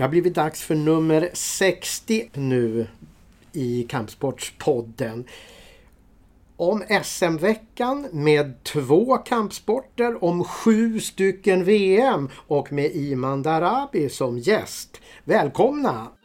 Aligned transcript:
Det 0.00 0.04
har 0.04 0.10
blivit 0.10 0.34
dags 0.34 0.62
för 0.62 0.74
nummer 0.74 1.30
60 1.32 2.30
nu 2.34 2.86
i 3.52 3.86
Kampsportspodden. 3.88 5.24
Om 6.56 6.82
SM-veckan 7.04 8.08
med 8.12 8.64
två 8.64 9.16
kampsporter, 9.16 10.24
om 10.24 10.44
sju 10.44 11.00
stycken 11.00 11.64
VM 11.64 12.28
och 12.34 12.72
med 12.72 12.90
Iman 12.94 13.42
Darabi 13.42 14.08
som 14.08 14.38
gäst. 14.38 15.00
Välkomna! 15.24 16.19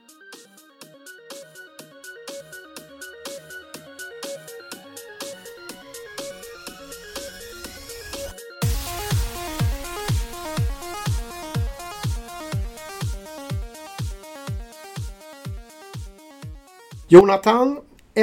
Jonathan, 17.08 17.80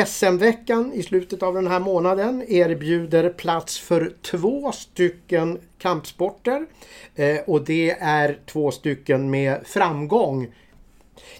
SM-veckan 0.06 0.92
i 0.92 1.02
slutet 1.02 1.42
av 1.42 1.54
den 1.54 1.66
här 1.66 1.80
månaden 1.80 2.44
erbjuder 2.48 3.30
plats 3.30 3.78
för 3.78 4.12
två 4.22 4.72
stycken 4.72 5.58
kampsporter. 5.78 6.66
Eh, 7.14 7.38
och 7.46 7.64
det 7.64 7.90
är 7.90 8.38
två 8.46 8.70
stycken 8.70 9.30
med 9.30 9.60
framgång 9.64 10.54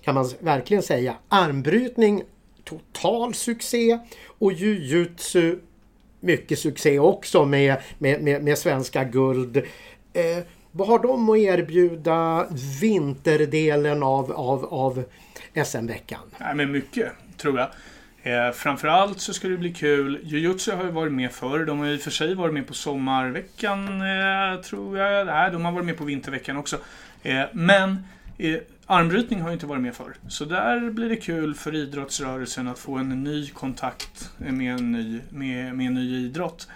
kan 0.00 0.14
man 0.14 0.30
verkligen 0.40 0.82
säga. 0.82 1.14
Armbrytning 1.28 2.22
total 2.64 3.34
succé 3.34 3.98
och 4.38 4.52
jujutsu 4.52 5.58
mycket 6.20 6.58
succé 6.58 6.98
också 6.98 7.44
med, 7.44 7.76
med, 7.98 8.22
med, 8.22 8.44
med 8.44 8.58
svenska 8.58 9.04
guld. 9.04 9.56
Eh, 10.12 10.44
vad 10.70 10.88
har 10.88 10.98
de 10.98 11.30
att 11.30 11.38
erbjuda 11.38 12.46
vinterdelen 12.80 14.02
av, 14.02 14.32
av, 14.32 14.64
av 14.64 15.04
SM-veckan? 15.64 16.20
Nej, 16.38 16.54
men 16.54 16.72
mycket 16.72 17.12
tror 17.42 17.58
jag. 17.58 17.68
Eh, 18.22 18.52
framförallt 18.52 19.20
så 19.20 19.34
ska 19.34 19.48
det 19.48 19.56
bli 19.56 19.72
kul. 19.72 20.20
Jujutsu 20.22 20.72
har 20.72 20.84
ju 20.84 20.90
varit 20.90 21.12
med 21.12 21.32
förr. 21.32 21.64
De 21.64 21.78
har 21.78 21.86
i 21.86 21.96
och 21.96 22.00
för 22.00 22.10
sig 22.10 22.34
varit 22.34 22.54
med 22.54 22.66
på 22.66 22.74
sommarveckan, 22.74 23.84
eh, 23.86 24.60
tror 24.60 24.98
jag. 24.98 25.26
Nej, 25.26 25.50
de 25.50 25.64
har 25.64 25.72
varit 25.72 25.86
med 25.86 25.96
på 25.96 26.04
vinterveckan 26.04 26.56
också. 26.56 26.78
Eh, 27.22 27.42
men 27.52 28.04
eh, 28.38 28.58
armbrytning 28.86 29.40
har 29.40 29.48
ju 29.48 29.54
inte 29.54 29.66
varit 29.66 29.82
med 29.82 29.94
förr. 29.94 30.14
Så 30.28 30.44
där 30.44 30.90
blir 30.90 31.08
det 31.08 31.16
kul 31.16 31.54
för 31.54 31.74
idrottsrörelsen 31.74 32.68
att 32.68 32.78
få 32.78 32.96
en 32.96 33.24
ny 33.24 33.48
kontakt 33.48 34.30
med 34.36 34.74
en 34.74 34.92
ny, 34.92 35.20
med, 35.30 35.74
med 35.74 35.86
en 35.86 35.94
ny 35.94 36.26
idrott. 36.26 36.68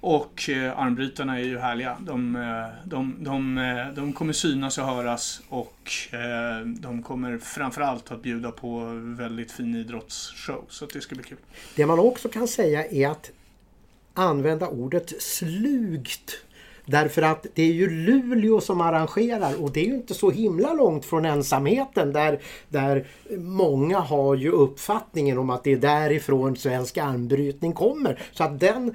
Och 0.00 0.48
eh, 0.48 0.78
armbrytarna 0.78 1.38
är 1.38 1.44
ju 1.44 1.58
härliga. 1.58 1.96
De, 2.00 2.36
eh, 2.36 2.88
de, 2.88 3.16
de, 3.18 3.58
eh, 3.58 3.94
de 3.94 4.12
kommer 4.12 4.32
synas 4.32 4.78
och 4.78 4.84
höras 4.84 5.40
och 5.48 5.90
eh, 6.12 6.66
de 6.66 7.02
kommer 7.02 7.38
framförallt 7.38 8.12
att 8.12 8.22
bjuda 8.22 8.50
på 8.50 8.84
väldigt 9.18 9.52
fin 9.52 9.74
idrottsshow. 9.74 10.64
Så 10.68 10.86
det 10.86 11.00
ska 11.00 11.14
bli 11.14 11.24
kul. 11.24 11.38
Det 11.76 11.86
man 11.86 11.98
också 11.98 12.28
kan 12.28 12.48
säga 12.48 12.86
är 12.86 13.08
att 13.08 13.30
använda 14.14 14.68
ordet 14.68 15.22
slugt 15.22 16.44
Därför 16.90 17.22
att 17.22 17.46
det 17.54 17.62
är 17.62 17.72
ju 17.72 17.90
Luleå 17.90 18.60
som 18.60 18.80
arrangerar 18.80 19.62
och 19.62 19.72
det 19.72 19.80
är 19.80 19.84
ju 19.84 19.94
inte 19.94 20.14
så 20.14 20.30
himla 20.30 20.72
långt 20.72 21.04
från 21.04 21.24
ensamheten 21.24 22.12
där, 22.12 22.40
där 22.68 23.06
många 23.38 23.98
har 23.98 24.34
ju 24.34 24.50
uppfattningen 24.50 25.38
om 25.38 25.50
att 25.50 25.64
det 25.64 25.72
är 25.72 25.76
därifrån 25.76 26.56
svensk 26.56 26.98
armbrytning 26.98 27.72
kommer. 27.72 28.22
Så 28.32 28.44
att 28.44 28.60
den, 28.60 28.94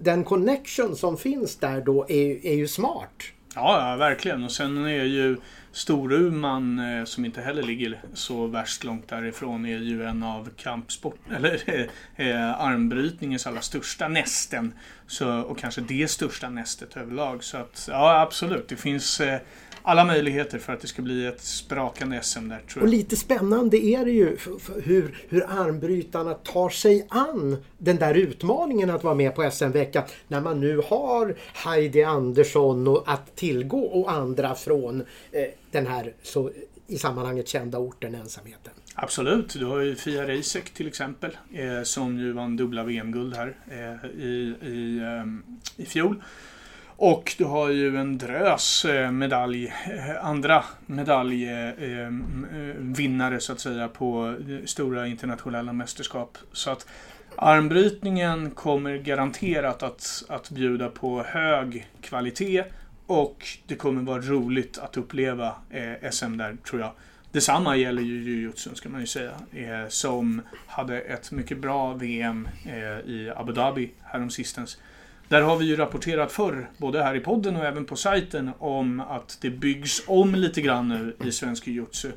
den 0.00 0.24
connection 0.24 0.96
som 0.96 1.16
finns 1.16 1.56
där 1.56 1.80
då 1.80 2.06
är, 2.08 2.46
är 2.46 2.54
ju 2.54 2.68
smart. 2.68 3.22
Ja, 3.54 3.90
ja, 3.90 3.96
verkligen. 3.96 4.44
Och 4.44 4.52
sen 4.52 4.84
är 4.84 5.04
ju 5.04 5.36
Storuman, 5.76 6.78
eh, 6.78 7.04
som 7.04 7.24
inte 7.24 7.40
heller 7.40 7.62
ligger 7.62 8.00
så 8.14 8.46
värst 8.46 8.84
långt 8.84 9.08
därifrån, 9.08 9.66
är 9.66 9.78
ju 9.78 10.04
en 10.04 10.22
av 10.22 10.50
kampsport, 10.56 11.18
eller 11.36 11.62
eh, 11.66 12.26
eh, 12.28 12.60
armbrytningens 12.60 13.46
allra 13.46 13.60
största 13.60 14.08
nästen. 14.08 14.74
Så, 15.06 15.40
och 15.40 15.58
kanske 15.58 15.80
det 15.80 16.10
största 16.10 16.48
nästet 16.48 16.96
överlag. 16.96 17.44
Så 17.44 17.56
att, 17.56 17.88
ja 17.90 18.20
absolut, 18.20 18.68
det 18.68 18.76
finns 18.76 19.20
eh, 19.20 19.40
alla 19.86 20.04
möjligheter 20.04 20.58
för 20.58 20.72
att 20.72 20.80
det 20.80 20.86
ska 20.86 21.02
bli 21.02 21.26
ett 21.26 21.40
sprakande 21.40 22.22
SM 22.22 22.48
där. 22.48 22.62
Och 22.80 22.88
lite 22.88 23.16
spännande 23.16 23.76
är 23.76 24.04
det 24.04 24.10
ju 24.10 24.36
hur, 24.84 25.18
hur 25.28 25.44
armbrytarna 25.48 26.34
tar 26.34 26.68
sig 26.68 27.06
an 27.10 27.56
den 27.78 27.96
där 27.96 28.14
utmaningen 28.14 28.90
att 28.90 29.04
vara 29.04 29.14
med 29.14 29.34
på 29.34 29.50
SM-veckan 29.50 30.04
när 30.28 30.40
man 30.40 30.60
nu 30.60 30.82
har 30.88 31.36
Heidi 31.54 32.02
Andersson 32.02 32.88
och 32.88 33.04
att 33.06 33.36
tillgå 33.36 33.80
och 33.80 34.12
andra 34.12 34.54
från 34.54 35.00
eh, 35.32 35.44
den 35.70 35.86
här 35.86 36.12
så 36.22 36.50
i 36.86 36.98
sammanhanget 36.98 37.48
kända 37.48 37.78
orten 37.78 38.14
ensamheten. 38.14 38.72
Absolut. 38.94 39.54
Du 39.58 39.64
har 39.64 39.80
ju 39.80 39.96
Fia 39.96 40.28
Reisek 40.28 40.70
till 40.70 40.88
exempel 40.88 41.36
eh, 41.52 41.82
som 41.82 42.18
ju 42.18 42.32
vann 42.32 42.56
dubbla 42.56 42.84
VM-guld 42.84 43.36
här 43.36 43.56
eh, 43.70 44.10
i, 44.10 44.54
i, 44.62 44.98
eh, 44.98 45.82
i 45.82 45.86
fjol. 45.86 46.22
Och 46.98 47.34
du 47.38 47.44
har 47.44 47.70
ju 47.70 47.96
en 47.96 48.18
drös 48.18 48.84
eh, 48.84 49.10
medalj, 49.10 49.66
eh, 49.66 50.26
andra 50.26 50.64
medaljvinnare 50.86 53.34
eh, 53.34 53.38
så 53.38 53.52
att 53.52 53.60
säga 53.60 53.88
på 53.88 54.36
stora 54.64 55.06
internationella 55.06 55.72
mästerskap. 55.72 56.38
Så 56.52 56.70
att 56.70 56.86
armbrytningen 57.36 58.50
kommer 58.50 58.96
garanterat 58.96 59.82
att, 59.82 60.24
att 60.28 60.50
bjuda 60.50 60.88
på 60.88 61.22
hög 61.22 61.86
kvalitet 62.00 62.64
och 63.06 63.46
det 63.66 63.74
kommer 63.74 64.02
vara 64.02 64.20
roligt 64.20 64.78
att 64.78 64.96
uppleva 64.96 65.54
SM 66.10 66.36
där 66.36 66.56
tror 66.68 66.80
jag. 66.80 66.92
Detsamma 67.32 67.76
gäller 67.76 68.02
ju 68.02 68.22
jujutsun 68.22 68.74
ska 68.74 68.88
man 68.88 69.00
ju 69.00 69.06
säga. 69.06 69.32
som 69.88 70.42
hade 70.66 71.00
ett 71.00 71.32
mycket 71.32 71.58
bra 71.58 71.92
VM 71.92 72.48
i 73.06 73.30
Abu 73.36 73.52
Dhabi 73.52 73.90
häromsistens. 74.02 74.78
Där 75.28 75.42
har 75.42 75.56
vi 75.56 75.64
ju 75.64 75.76
rapporterat 75.76 76.32
förr, 76.32 76.70
både 76.76 77.02
här 77.02 77.14
i 77.14 77.20
podden 77.20 77.56
och 77.56 77.64
även 77.64 77.84
på 77.84 77.96
sajten, 77.96 78.50
om 78.58 79.00
att 79.00 79.38
det 79.40 79.50
byggs 79.50 80.02
om 80.06 80.34
lite 80.34 80.60
grann 80.60 80.88
nu 80.88 81.16
i 81.28 81.32
svensk 81.32 81.66
jujutsu. 81.66 82.12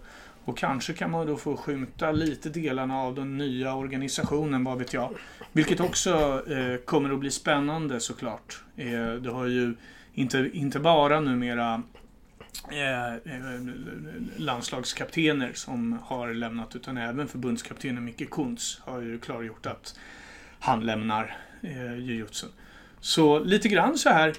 Och 0.45 0.57
kanske 0.57 0.93
kan 0.93 1.11
man 1.11 1.27
då 1.27 1.37
få 1.37 1.57
skymta 1.57 2.11
lite 2.11 2.49
delarna 2.49 2.97
av 3.01 3.15
den 3.15 3.37
nya 3.37 3.73
organisationen, 3.75 4.63
vad 4.63 4.77
vet 4.77 4.93
jag. 4.93 5.09
Vilket 5.51 5.79
också 5.79 6.43
eh, 6.49 6.77
kommer 6.85 7.13
att 7.13 7.19
bli 7.19 7.31
spännande 7.31 7.99
såklart. 7.99 8.61
Eh, 8.75 9.13
det 9.13 9.29
har 9.29 9.45
ju 9.45 9.73
inte, 10.13 10.49
inte 10.53 10.79
bara 10.79 11.19
numera 11.19 11.83
eh, 12.71 13.13
eh, 13.13 13.61
landslagskaptener 14.37 15.51
som 15.53 15.99
har 16.03 16.33
lämnat 16.33 16.75
utan 16.75 16.97
även 16.97 17.27
förbundskaptenen 17.27 18.05
Micke 18.05 18.29
Kuntz 18.29 18.81
har 18.81 19.01
ju 19.01 19.19
klargjort 19.19 19.65
att 19.65 19.99
han 20.59 20.85
lämnar 20.85 21.37
eh, 21.61 21.99
jujutsun. 21.99 22.49
Så 23.01 23.39
lite 23.39 23.67
grann 23.67 23.97
så 23.97 24.09
här, 24.09 24.33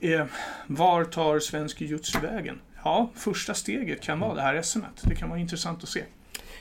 eh, 0.00 0.24
var 0.66 1.04
tar 1.04 1.38
svensk 1.38 1.80
jujutsu 1.80 2.18
vägen? 2.20 2.60
Ja, 2.84 3.10
första 3.14 3.54
steget 3.54 4.02
kan 4.02 4.20
vara 4.20 4.34
det 4.34 4.40
här 4.40 4.62
SMet. 4.62 5.02
Det 5.02 5.14
kan 5.14 5.28
vara 5.28 5.38
intressant 5.38 5.82
att 5.82 5.88
se. 5.88 6.02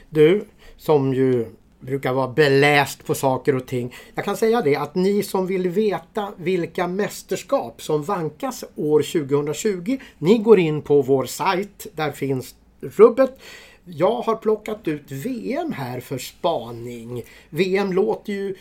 Du, 0.09 0.46
som 0.78 1.13
ju 1.13 1.46
brukar 1.80 2.13
vara 2.13 2.28
beläst 2.28 3.06
på 3.06 3.16
saker 3.16 3.56
och 3.56 3.66
ting. 3.68 3.96
Jag 4.16 4.25
kan 4.25 4.38
säga 4.38 4.62
det 4.62 4.75
att 4.75 4.96
ni 4.96 5.24
som 5.24 5.47
vill 5.47 5.69
veta 5.69 6.34
vilka 6.38 6.88
mästerskap 6.88 7.81
som 7.81 8.03
vankas 8.03 8.63
år 8.75 9.02
2020. 9.02 9.97
Ni 10.18 10.38
går 10.38 10.59
in 10.59 10.81
på 10.81 11.02
vår 11.02 11.25
sajt. 11.25 11.88
Där 11.96 12.12
finns 12.12 12.56
rubbet. 12.81 13.40
Jag 13.86 14.22
har 14.22 14.36
plockat 14.36 14.88
ut 14.88 15.12
VM 15.12 15.72
här 15.72 16.00
för 16.00 16.18
spaning. 16.18 17.24
VM 17.50 17.94
låter 17.94 18.34
ju 18.34 18.56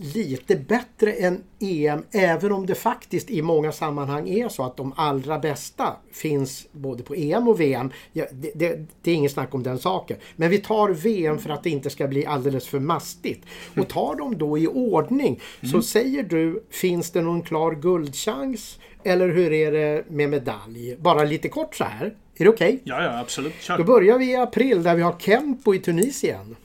lite 0.00 0.56
bättre 0.56 1.12
än 1.12 1.42
EM 1.60 2.04
även 2.10 2.52
om 2.52 2.66
det 2.66 2.74
faktiskt 2.74 3.30
i 3.30 3.42
många 3.42 3.72
sammanhang 3.72 4.28
är 4.28 4.48
så 4.48 4.62
att 4.62 4.76
de 4.76 4.92
allra 4.96 5.38
bästa 5.38 5.96
finns 6.12 6.66
både 6.72 7.02
på 7.02 7.14
EM 7.14 7.48
och 7.48 7.60
VM. 7.60 7.90
Ja, 8.12 8.24
det, 8.32 8.52
det, 8.54 8.86
det, 9.02 9.10
är 9.10 9.14
inget 9.14 9.32
snack 9.32 9.54
om 9.54 9.62
den 9.62 9.78
saken. 9.78 10.16
Men 10.36 10.50
vi 10.50 10.58
tar 10.58 10.88
VM 10.88 11.38
för 11.38 11.50
att 11.50 11.62
det 11.62 11.70
inte 11.70 11.90
ska 11.90 12.08
bli 12.08 12.26
alldeles 12.26 12.68
för 12.68 12.80
mastigt. 12.80 13.44
Och 13.76 13.88
tar 13.88 14.14
dem 14.16 14.38
då 14.38 14.58
i 14.58 14.66
ordning 14.66 15.40
mm. 15.60 15.72
så 15.72 15.82
säger 15.82 16.22
du, 16.22 16.64
finns 16.70 17.10
det 17.10 17.22
någon 17.22 17.42
klar 17.42 17.74
guldchans? 17.74 18.78
Eller 19.04 19.28
hur 19.28 19.52
är 19.52 19.72
det 19.72 20.10
med 20.10 20.30
medalj? 20.30 20.96
Bara 20.98 21.24
lite 21.24 21.48
kort 21.48 21.74
så 21.74 21.84
här. 21.84 22.14
Är 22.36 22.44
det 22.44 22.50
okej? 22.50 22.68
Okay? 22.68 22.80
Ja, 22.84 23.02
ja, 23.02 23.18
absolut. 23.18 23.54
Kör. 23.60 23.78
Då 23.78 23.84
börjar 23.84 24.18
vi 24.18 24.30
i 24.30 24.36
april 24.36 24.82
där 24.82 24.94
vi 24.94 25.02
har 25.02 25.14
Kempo 25.18 25.74
i 25.74 25.78
Tunisien. 25.78 26.56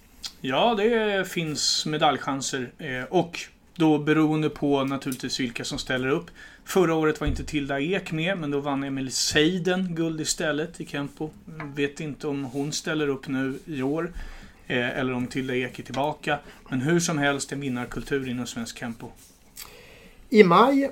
Ja, 0.48 0.76
det 0.76 1.30
finns 1.30 1.86
medaljchanser. 1.86 2.72
Eh, 2.78 3.04
och 3.04 3.40
då 3.76 3.98
beroende 3.98 4.50
på 4.50 4.84
naturligtvis 4.84 5.40
vilka 5.40 5.66
som 5.66 5.80
ställer 5.80 6.08
upp. 6.08 6.26
Förra 6.66 6.96
året 6.96 7.20
var 7.20 7.28
inte 7.28 7.44
Tilda 7.44 7.80
Ek 7.80 8.12
med, 8.12 8.38
men 8.38 8.52
då 8.52 8.60
vann 8.60 8.84
Emily 8.84 9.12
Seiden 9.12 9.96
guld 9.96 10.22
istället 10.22 10.82
i 10.82 10.86
Kempo. 10.86 11.30
Vet 11.76 12.00
inte 12.00 12.28
om 12.28 12.44
hon 12.44 12.72
ställer 12.72 13.08
upp 13.08 13.28
nu 13.28 13.60
i 13.66 13.82
år. 13.82 14.14
Eh, 14.68 15.00
eller 15.00 15.14
om 15.14 15.28
Tilda 15.28 15.56
Ek 15.56 15.80
är 15.80 15.84
tillbaka. 15.84 16.40
Men 16.70 16.82
hur 16.82 17.00
som 17.00 17.18
helst 17.18 17.52
en 17.52 17.60
vinnarkultur 17.60 18.30
inom 18.30 18.48
svensk 18.48 18.80
Kempo. 18.80 19.12
I 20.30 20.44
maj 20.44 20.92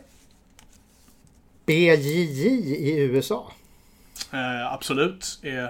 BJJ 1.65 2.47
i 2.47 2.99
USA. 2.99 3.51
Eh, 4.31 4.73
absolut. 4.73 5.39
Eh, 5.41 5.67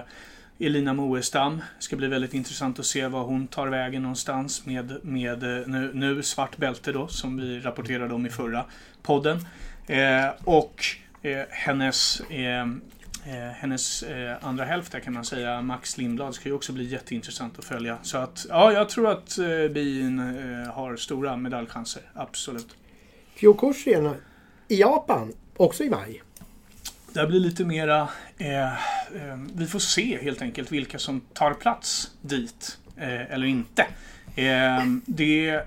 Elina 0.66 0.92
Moestam. 0.92 1.56
Det 1.56 1.82
ska 1.82 1.96
bli 1.96 2.06
väldigt 2.06 2.34
intressant 2.34 2.78
att 2.78 2.86
se 2.86 3.06
vad 3.06 3.26
hon 3.26 3.46
tar 3.46 3.68
vägen 3.68 4.02
någonstans 4.02 4.66
med, 4.66 4.98
med 5.02 5.42
eh, 5.42 5.66
nu, 5.66 5.90
nu 5.94 6.22
svart 6.22 6.56
bälte 6.56 6.92
då, 6.92 7.08
som 7.08 7.36
vi 7.36 7.60
rapporterade 7.60 8.14
om 8.14 8.26
i 8.26 8.30
förra 8.30 8.64
podden. 9.02 9.38
Eh, 9.86 10.28
och 10.44 10.84
eh, 11.22 11.42
hennes, 11.50 12.20
eh, 12.20 12.60
eh 12.60 12.66
hennes 13.56 14.02
eh, 14.02 14.36
andra 14.40 14.64
hälft 14.64 15.02
kan 15.04 15.14
man 15.14 15.24
säga, 15.24 15.62
Max 15.62 15.98
Lindblad, 15.98 16.34
ska 16.34 16.48
ju 16.48 16.54
också 16.54 16.72
bli 16.72 16.84
jätteintressant 16.84 17.58
att 17.58 17.64
följa. 17.64 17.98
Så 18.02 18.18
att, 18.18 18.46
ja, 18.48 18.72
jag 18.72 18.88
tror 18.88 19.10
att 19.10 19.38
eh, 19.38 19.68
bin 19.72 20.18
eh, 20.18 20.72
har 20.72 20.96
stora 20.96 21.36
medaljchanser, 21.36 22.02
absolut. 22.14 22.76
Kyokushin 23.36 24.14
i 24.68 24.80
Japan, 24.80 25.32
också 25.56 25.84
i 25.84 25.90
maj. 25.90 26.23
Det 27.14 27.26
blir 27.26 27.40
lite 27.40 27.64
mera... 27.64 28.08
Eh, 28.38 28.72
eh, 28.72 29.38
vi 29.54 29.66
får 29.66 29.78
se 29.78 30.18
helt 30.22 30.42
enkelt 30.42 30.72
vilka 30.72 30.98
som 30.98 31.20
tar 31.20 31.54
plats 31.54 32.10
dit 32.20 32.78
eh, 32.96 33.32
eller 33.32 33.46
inte. 33.46 33.86
Eh, 34.36 34.84
det, 35.06 35.48
eh, 35.48 35.62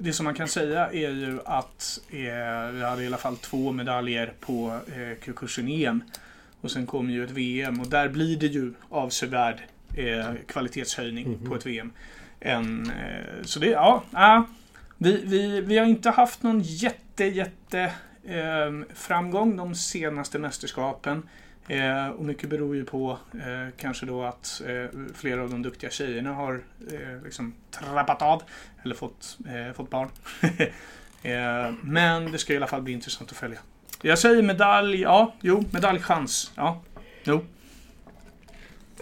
det 0.00 0.12
som 0.12 0.24
man 0.24 0.34
kan 0.34 0.48
säga 0.48 0.86
är 0.86 1.10
ju 1.10 1.38
att 1.44 2.00
vi 2.10 2.82
hade 2.82 3.02
i 3.02 3.06
alla 3.06 3.16
fall 3.16 3.36
två 3.36 3.72
medaljer 3.72 4.32
på 4.40 4.80
eh, 4.86 5.24
Kyokushin-EM. 5.24 6.02
Och 6.60 6.70
sen 6.70 6.86
kommer 6.86 7.12
ju 7.12 7.24
ett 7.24 7.30
VM 7.30 7.80
och 7.80 7.88
där 7.88 8.08
blir 8.08 8.36
det 8.36 8.46
ju 8.46 8.74
avsevärd 8.88 9.58
kvalitetshöjning 10.46 11.26
mm 11.26 11.38
-hmm. 11.38 11.48
på 11.48 11.54
ett 11.54 11.66
VM. 11.66 11.92
En, 12.40 12.92
så 13.42 13.58
det, 13.58 13.66
ja, 13.66 14.04
äh, 14.16 14.42
vi, 14.98 15.20
vi, 15.24 15.60
vi 15.60 15.78
har 15.78 15.86
inte 15.86 16.10
haft 16.10 16.42
någon 16.42 16.60
jätte, 16.60 17.24
jätte 17.24 17.92
Ehm, 18.28 18.84
framgång 18.94 19.56
de 19.56 19.74
senaste 19.74 20.38
mästerskapen. 20.38 21.28
Eh, 21.68 22.08
och 22.08 22.24
mycket 22.24 22.48
beror 22.48 22.76
ju 22.76 22.84
på 22.84 23.18
eh, 23.34 23.74
kanske 23.76 24.06
då 24.06 24.22
att 24.22 24.62
eh, 24.66 25.00
flera 25.14 25.42
av 25.42 25.50
de 25.50 25.62
duktiga 25.62 25.90
tjejerna 25.90 26.34
har 26.34 26.62
eh, 26.92 27.24
liksom 27.24 27.54
trappat 27.70 28.22
av 28.22 28.42
eller 28.82 28.94
fått, 28.94 29.38
eh, 29.46 29.74
fått 29.74 29.90
barn. 29.90 30.08
Eh, 31.22 31.72
men 31.82 32.32
det 32.32 32.38
ska 32.38 32.52
i 32.52 32.56
alla 32.56 32.66
fall 32.66 32.82
bli 32.82 32.92
intressant 32.92 33.30
att 33.30 33.36
följa. 33.36 33.58
Jag 34.02 34.18
säger 34.18 34.42
medalj, 34.42 35.00
ja, 35.00 35.34
jo, 35.40 35.64
medaljchans. 35.70 36.52
Ja, 36.54 36.80
jo. 37.24 37.40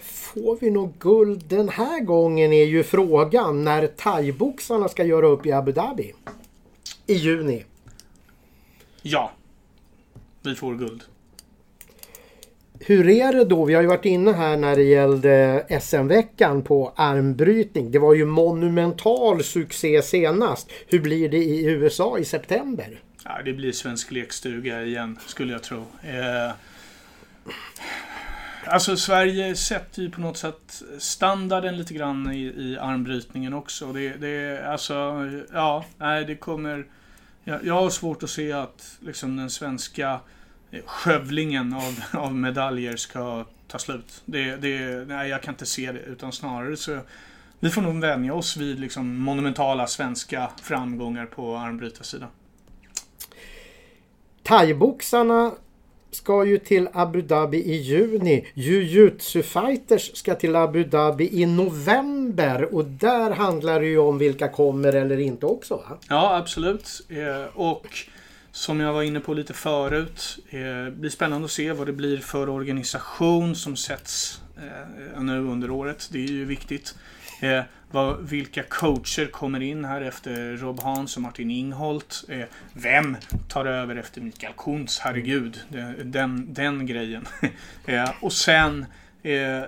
Får 0.03 0.57
vi 0.61 0.71
något 0.71 0.99
guld 0.99 1.43
den 1.47 1.69
här 1.69 1.99
gången 1.99 2.53
är 2.53 2.65
ju 2.65 2.83
frågan 2.83 3.63
när 3.63 3.87
thaiboxarna 3.87 4.87
ska 4.87 5.03
göra 5.03 5.27
upp 5.27 5.45
i 5.45 5.51
Abu 5.51 5.71
Dhabi. 5.71 6.13
I 7.07 7.13
juni. 7.13 7.65
Ja. 9.11 9.31
Vi 10.41 10.55
får 10.55 10.75
guld. 10.75 11.03
Hur 12.79 13.09
är 13.09 13.33
det 13.33 13.45
då? 13.45 13.65
Vi 13.65 13.73
har 13.73 13.81
ju 13.81 13.87
varit 13.87 14.05
inne 14.05 14.31
här 14.31 14.57
när 14.57 14.75
det 14.75 14.83
gällde 14.83 15.65
SM-veckan 15.81 16.63
på 16.63 16.93
armbrytning. 16.95 17.91
Det 17.91 17.99
var 17.99 18.13
ju 18.13 18.25
monumental 18.25 19.43
succé 19.43 20.01
senast. 20.01 20.71
Hur 20.87 20.99
blir 20.99 21.29
det 21.29 21.37
i 21.37 21.65
USA 21.65 22.17
i 22.17 22.25
september? 22.25 22.99
Ja, 23.23 23.41
det 23.45 23.53
blir 23.53 23.71
svensk 23.71 24.11
lekstuga 24.11 24.83
igen, 24.83 25.19
skulle 25.25 25.53
jag 25.53 25.63
tro. 25.63 25.77
Eh, 26.03 26.51
alltså 28.65 28.97
Sverige 28.97 29.55
sätter 29.55 30.01
ju 30.01 30.09
på 30.09 30.21
något 30.21 30.37
sätt 30.37 30.81
standarden 30.97 31.77
lite 31.77 31.93
grann 31.93 32.31
i, 32.31 32.41
i 32.41 32.77
armbrytningen 32.81 33.53
också. 33.53 33.93
Det, 33.93 34.09
det, 34.09 34.67
alltså, 34.67 34.93
ja, 35.53 35.85
nej, 35.97 36.25
det 36.25 36.35
kommer 36.35 36.85
jag, 37.47 37.65
jag 37.65 37.73
har 37.73 37.89
svårt 37.89 38.23
att 38.23 38.29
se 38.29 38.51
att 38.51 38.97
liksom, 38.99 39.37
den 39.37 39.49
svenska 39.49 40.19
eh, 40.71 40.81
skövlingen 40.85 41.73
av, 41.73 42.01
av 42.21 42.35
medaljer 42.35 42.95
ska 42.95 43.45
ta 43.67 43.79
slut. 43.79 44.21
Det, 44.25 44.55
det, 44.55 45.07
nej, 45.07 45.29
jag 45.29 45.43
kan 45.43 45.53
inte 45.53 45.65
se 45.65 45.91
det. 45.91 45.99
Utan 45.99 46.31
snarare 46.31 46.77
så 46.77 46.99
vi 47.59 47.69
får 47.69 47.81
nog 47.81 48.01
vänja 48.01 48.33
oss 48.33 48.57
vid 48.57 48.79
liksom, 48.79 49.17
monumentala 49.17 49.87
svenska 49.87 50.51
framgångar 50.61 51.25
på 51.25 51.57
armbrytarsidan. 51.57 52.29
Thaiboxarna 54.43 55.51
ska 56.11 56.45
ju 56.45 56.57
till 56.57 56.89
Abu 56.93 57.21
Dhabi 57.21 57.57
i 57.57 57.75
juni. 57.75 58.47
Jujutsu 58.53 59.43
Fighters 59.43 60.17
ska 60.17 60.35
till 60.35 60.55
Abu 60.55 60.83
Dhabi 60.83 61.41
i 61.41 61.45
november 61.45 62.75
och 62.75 62.85
där 62.85 63.31
handlar 63.31 63.79
det 63.79 63.87
ju 63.87 63.97
om 63.97 64.17
vilka 64.17 64.47
kommer 64.47 64.93
eller 64.93 65.19
inte 65.19 65.45
också 65.45 65.75
va? 65.75 65.97
Ja 66.09 66.37
absolut. 66.37 67.01
Eh, 67.09 67.57
och 67.57 67.87
som 68.51 68.79
jag 68.79 68.93
var 68.93 69.03
inne 69.03 69.19
på 69.19 69.33
lite 69.33 69.53
förut. 69.53 70.39
Eh, 70.49 70.59
det 70.59 70.91
blir 70.91 71.09
spännande 71.09 71.45
att 71.45 71.51
se 71.51 71.71
vad 71.71 71.87
det 71.87 71.93
blir 71.93 72.17
för 72.17 72.49
organisation 72.49 73.55
som 73.55 73.75
sätts 73.75 74.41
eh, 74.57 75.21
nu 75.21 75.39
under 75.39 75.71
året. 75.71 76.09
Det 76.11 76.23
är 76.23 76.27
ju 76.27 76.45
viktigt. 76.45 76.95
Vad, 77.91 78.29
vilka 78.29 78.63
coacher 78.63 79.25
kommer 79.25 79.59
in 79.59 79.85
här 79.85 80.01
efter 80.01 80.57
Rob 80.57 80.79
Hans 80.79 81.15
och 81.15 81.21
Martin 81.21 81.51
Ingholt? 81.51 82.23
Eh, 82.29 82.45
vem 82.73 83.17
tar 83.47 83.65
över 83.65 83.95
efter 83.95 84.21
Mikael 84.21 84.53
Kuntz? 84.57 84.99
Herregud, 84.99 85.59
den, 86.03 86.53
den 86.53 86.85
grejen. 86.85 87.27
eh, 87.85 88.09
och 88.21 88.33
sen 88.33 88.85
eh, 89.23 89.63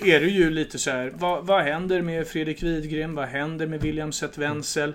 är 0.00 0.20
det 0.20 0.26
ju 0.26 0.50
lite 0.50 0.78
så 0.78 0.90
här, 0.90 1.12
vad, 1.14 1.46
vad 1.46 1.64
händer 1.64 2.02
med 2.02 2.26
Fredrik 2.26 2.62
Widgren? 2.62 3.14
Vad 3.14 3.28
händer 3.28 3.66
med 3.66 3.80
William 3.82 4.12
Seth 4.12 4.38
Wenzel? 4.38 4.94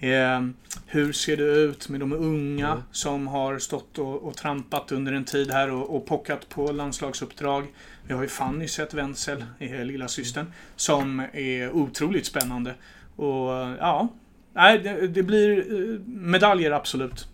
Eh, 0.00 0.40
hur 0.86 1.12
ser 1.12 1.36
det 1.36 1.42
ut 1.42 1.88
med 1.88 2.00
de 2.00 2.12
unga 2.12 2.66
mm. 2.66 2.82
som 2.92 3.26
har 3.26 3.58
stått 3.58 3.98
och, 3.98 4.22
och, 4.22 4.36
trampat 4.36 4.92
under 4.92 5.12
en 5.12 5.24
tid 5.24 5.50
här 5.50 5.70
och, 5.70 5.96
och 5.96 6.06
pockat 6.06 6.48
på 6.48 6.72
landslagsuppdrag? 6.72 7.66
Vi 8.08 8.14
har 8.14 8.22
ju 8.22 8.28
Fanny 8.28 8.68
sett 8.68 8.94
Wenzel, 8.94 9.44
lilla 9.58 10.08
systern, 10.08 10.52
som 10.76 11.20
är 11.32 11.70
otroligt 11.70 12.26
spännande. 12.26 12.74
Och 13.16 13.50
ja, 13.78 14.08
nej, 14.52 14.78
det, 14.78 15.08
det 15.08 15.22
blir 15.22 15.58
eh, 15.58 16.00
medaljer 16.06 16.70
absolut. 16.70 17.28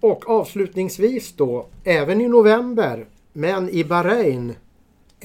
Och 0.00 0.30
avslutningsvis 0.30 1.36
då, 1.36 1.68
även 1.84 2.20
i 2.20 2.28
november, 2.28 3.06
men 3.32 3.68
i 3.68 3.84
Bahrain, 3.84 4.54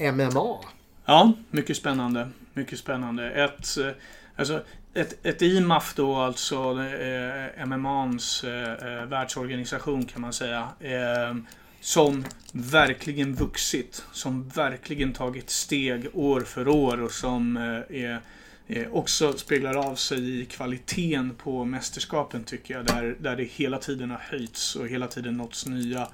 MMA. 0.00 0.58
Ja, 1.04 1.32
mycket 1.50 1.76
spännande. 1.76 2.28
Mycket 2.54 2.78
spännande. 2.78 3.30
Ett, 3.30 3.78
eh, 3.78 3.90
alltså, 4.36 4.60
ett, 4.94 5.26
ett 5.26 5.42
IMAF 5.42 5.94
då, 5.94 6.16
alltså 6.16 6.56
eh, 6.82 7.66
MMAns 7.66 8.44
eh, 8.44 9.04
världsorganisation 9.06 10.04
kan 10.04 10.20
man 10.20 10.32
säga. 10.32 10.68
Eh, 10.80 11.34
som 11.88 12.24
verkligen 12.52 13.34
vuxit. 13.34 14.04
Som 14.12 14.48
verkligen 14.48 15.12
tagit 15.12 15.50
steg 15.50 16.08
år 16.12 16.40
för 16.40 16.68
år 16.68 17.00
och 17.00 17.12
som 17.12 17.56
eh, 17.56 18.02
är, 18.02 18.20
är 18.66 18.94
också 18.94 19.32
speglar 19.32 19.74
av 19.74 19.94
sig 19.94 20.40
i 20.40 20.44
kvaliteten 20.44 21.34
på 21.34 21.64
mästerskapen 21.64 22.44
tycker 22.44 22.74
jag. 22.74 22.86
Där, 22.86 23.16
där 23.20 23.36
det 23.36 23.44
hela 23.44 23.78
tiden 23.78 24.10
har 24.10 24.18
höjts 24.18 24.76
och 24.76 24.88
hela 24.88 25.06
tiden 25.06 25.36
nåtts 25.36 25.66
nya... 25.66 26.08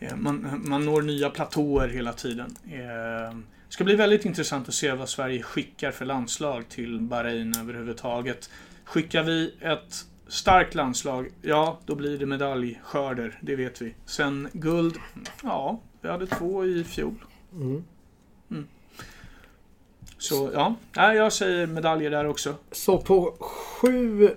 Eh, 0.00 0.16
man, 0.16 0.62
man 0.64 0.84
når 0.84 1.02
nya 1.02 1.30
platåer 1.30 1.88
hela 1.88 2.12
tiden. 2.12 2.56
Det 2.64 3.34
ska 3.68 3.84
bli 3.84 3.94
väldigt 3.94 4.24
intressant 4.24 4.68
att 4.68 4.74
se 4.74 4.92
vad 4.92 5.08
Sverige 5.08 5.42
skickar 5.42 5.90
för 5.90 6.04
landslag 6.04 6.68
till 6.68 7.00
Bahrain 7.00 7.54
överhuvudtaget. 7.60 8.50
Skickar 8.84 9.22
vi 9.22 9.54
ett 9.60 10.06
starkt 10.32 10.74
landslag, 10.74 11.28
ja, 11.42 11.78
då 11.86 11.94
blir 11.94 12.18
det 12.18 12.26
medaljskörder. 12.26 13.38
Det 13.40 13.56
vet 13.56 13.82
vi. 13.82 13.94
Sen 14.06 14.48
guld, 14.52 14.96
ja, 15.42 15.80
vi 16.00 16.08
hade 16.08 16.26
två 16.26 16.64
i 16.64 16.84
fjol. 16.84 17.24
Mm. 17.54 17.84
Mm. 18.50 18.68
Så 20.18 20.50
ja, 20.54 20.74
jag 21.14 21.32
säger 21.32 21.66
medaljer 21.66 22.10
där 22.10 22.26
också. 22.26 22.54
Så 22.70 22.98
på 22.98 23.34
sju 23.40 24.30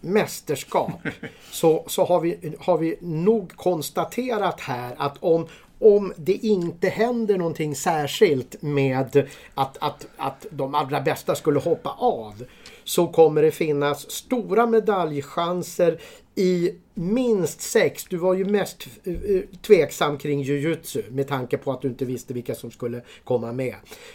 mästerskap 0.00 1.00
så, 1.50 1.84
så 1.86 2.04
har, 2.04 2.20
vi, 2.20 2.54
har 2.60 2.78
vi 2.78 2.96
nog 3.00 3.56
konstaterat 3.56 4.60
här 4.60 4.94
att 4.98 5.16
om, 5.20 5.46
om 5.78 6.12
det 6.16 6.32
inte 6.32 6.88
händer 6.88 7.38
någonting 7.38 7.74
särskilt 7.74 8.62
med 8.62 9.16
att, 9.54 9.76
att, 9.80 10.06
att 10.16 10.46
de 10.50 10.74
allra 10.74 11.00
bästa 11.00 11.34
skulle 11.34 11.60
hoppa 11.60 11.90
av 11.90 12.44
så 12.86 13.06
kommer 13.06 13.42
det 13.42 13.50
finnas 13.50 14.10
stora 14.10 14.66
medaljchanser 14.66 16.00
i 16.34 16.70
minst 16.94 17.60
sex. 17.60 18.04
Du 18.04 18.16
var 18.16 18.34
ju 18.34 18.44
mest 18.44 18.86
eh, 19.04 19.14
eh, 19.14 19.42
tveksam 19.62 20.18
kring 20.18 20.42
jujutsu 20.42 21.02
med 21.10 21.28
tanke 21.28 21.56
på 21.56 21.72
att 21.72 21.82
du 21.82 21.88
inte 21.88 22.04
visste 22.04 22.34
vilka 22.34 22.54
som 22.54 22.70
skulle 22.70 23.00
komma 23.24 23.52
med. 23.52 23.74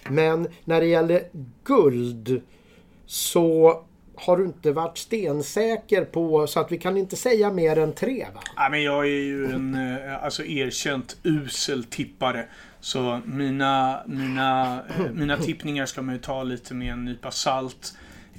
Men 0.10 0.48
när 0.66 0.82
det 0.82 0.88
gäller 0.88 1.24
guld 1.64 2.42
så 3.06 3.82
har 4.16 4.38
du 4.38 4.46
inte 4.46 4.72
varit 4.72 4.98
stensäker 4.98 6.06
på 6.06 6.48
så 6.48 6.60
att 6.60 6.72
vi 6.72 6.78
kan 6.78 6.98
inte 6.98 7.16
säga 7.16 7.52
mer 7.52 7.78
än 7.78 7.94
tre 7.94 8.26
va? 8.34 8.42
Ja, 8.56 8.70
men 8.70 8.84
jag 8.84 9.06
är 9.06 9.24
ju 9.24 9.46
en 9.46 9.76
eh, 9.76 10.24
alltså, 10.24 10.46
erkänt 10.46 11.18
usel 11.24 11.84
tippare. 11.84 12.46
Så 12.80 13.22
mina, 13.26 14.04
mina, 14.06 14.80
mina 15.14 15.38
tippningar 15.38 15.86
ska 15.86 16.02
man 16.02 16.16
ju 16.16 16.22
ta 16.22 16.44
lite 16.44 16.74
med 16.74 16.94
en 16.94 17.06
nypa 17.06 17.32
salt. 17.32 17.94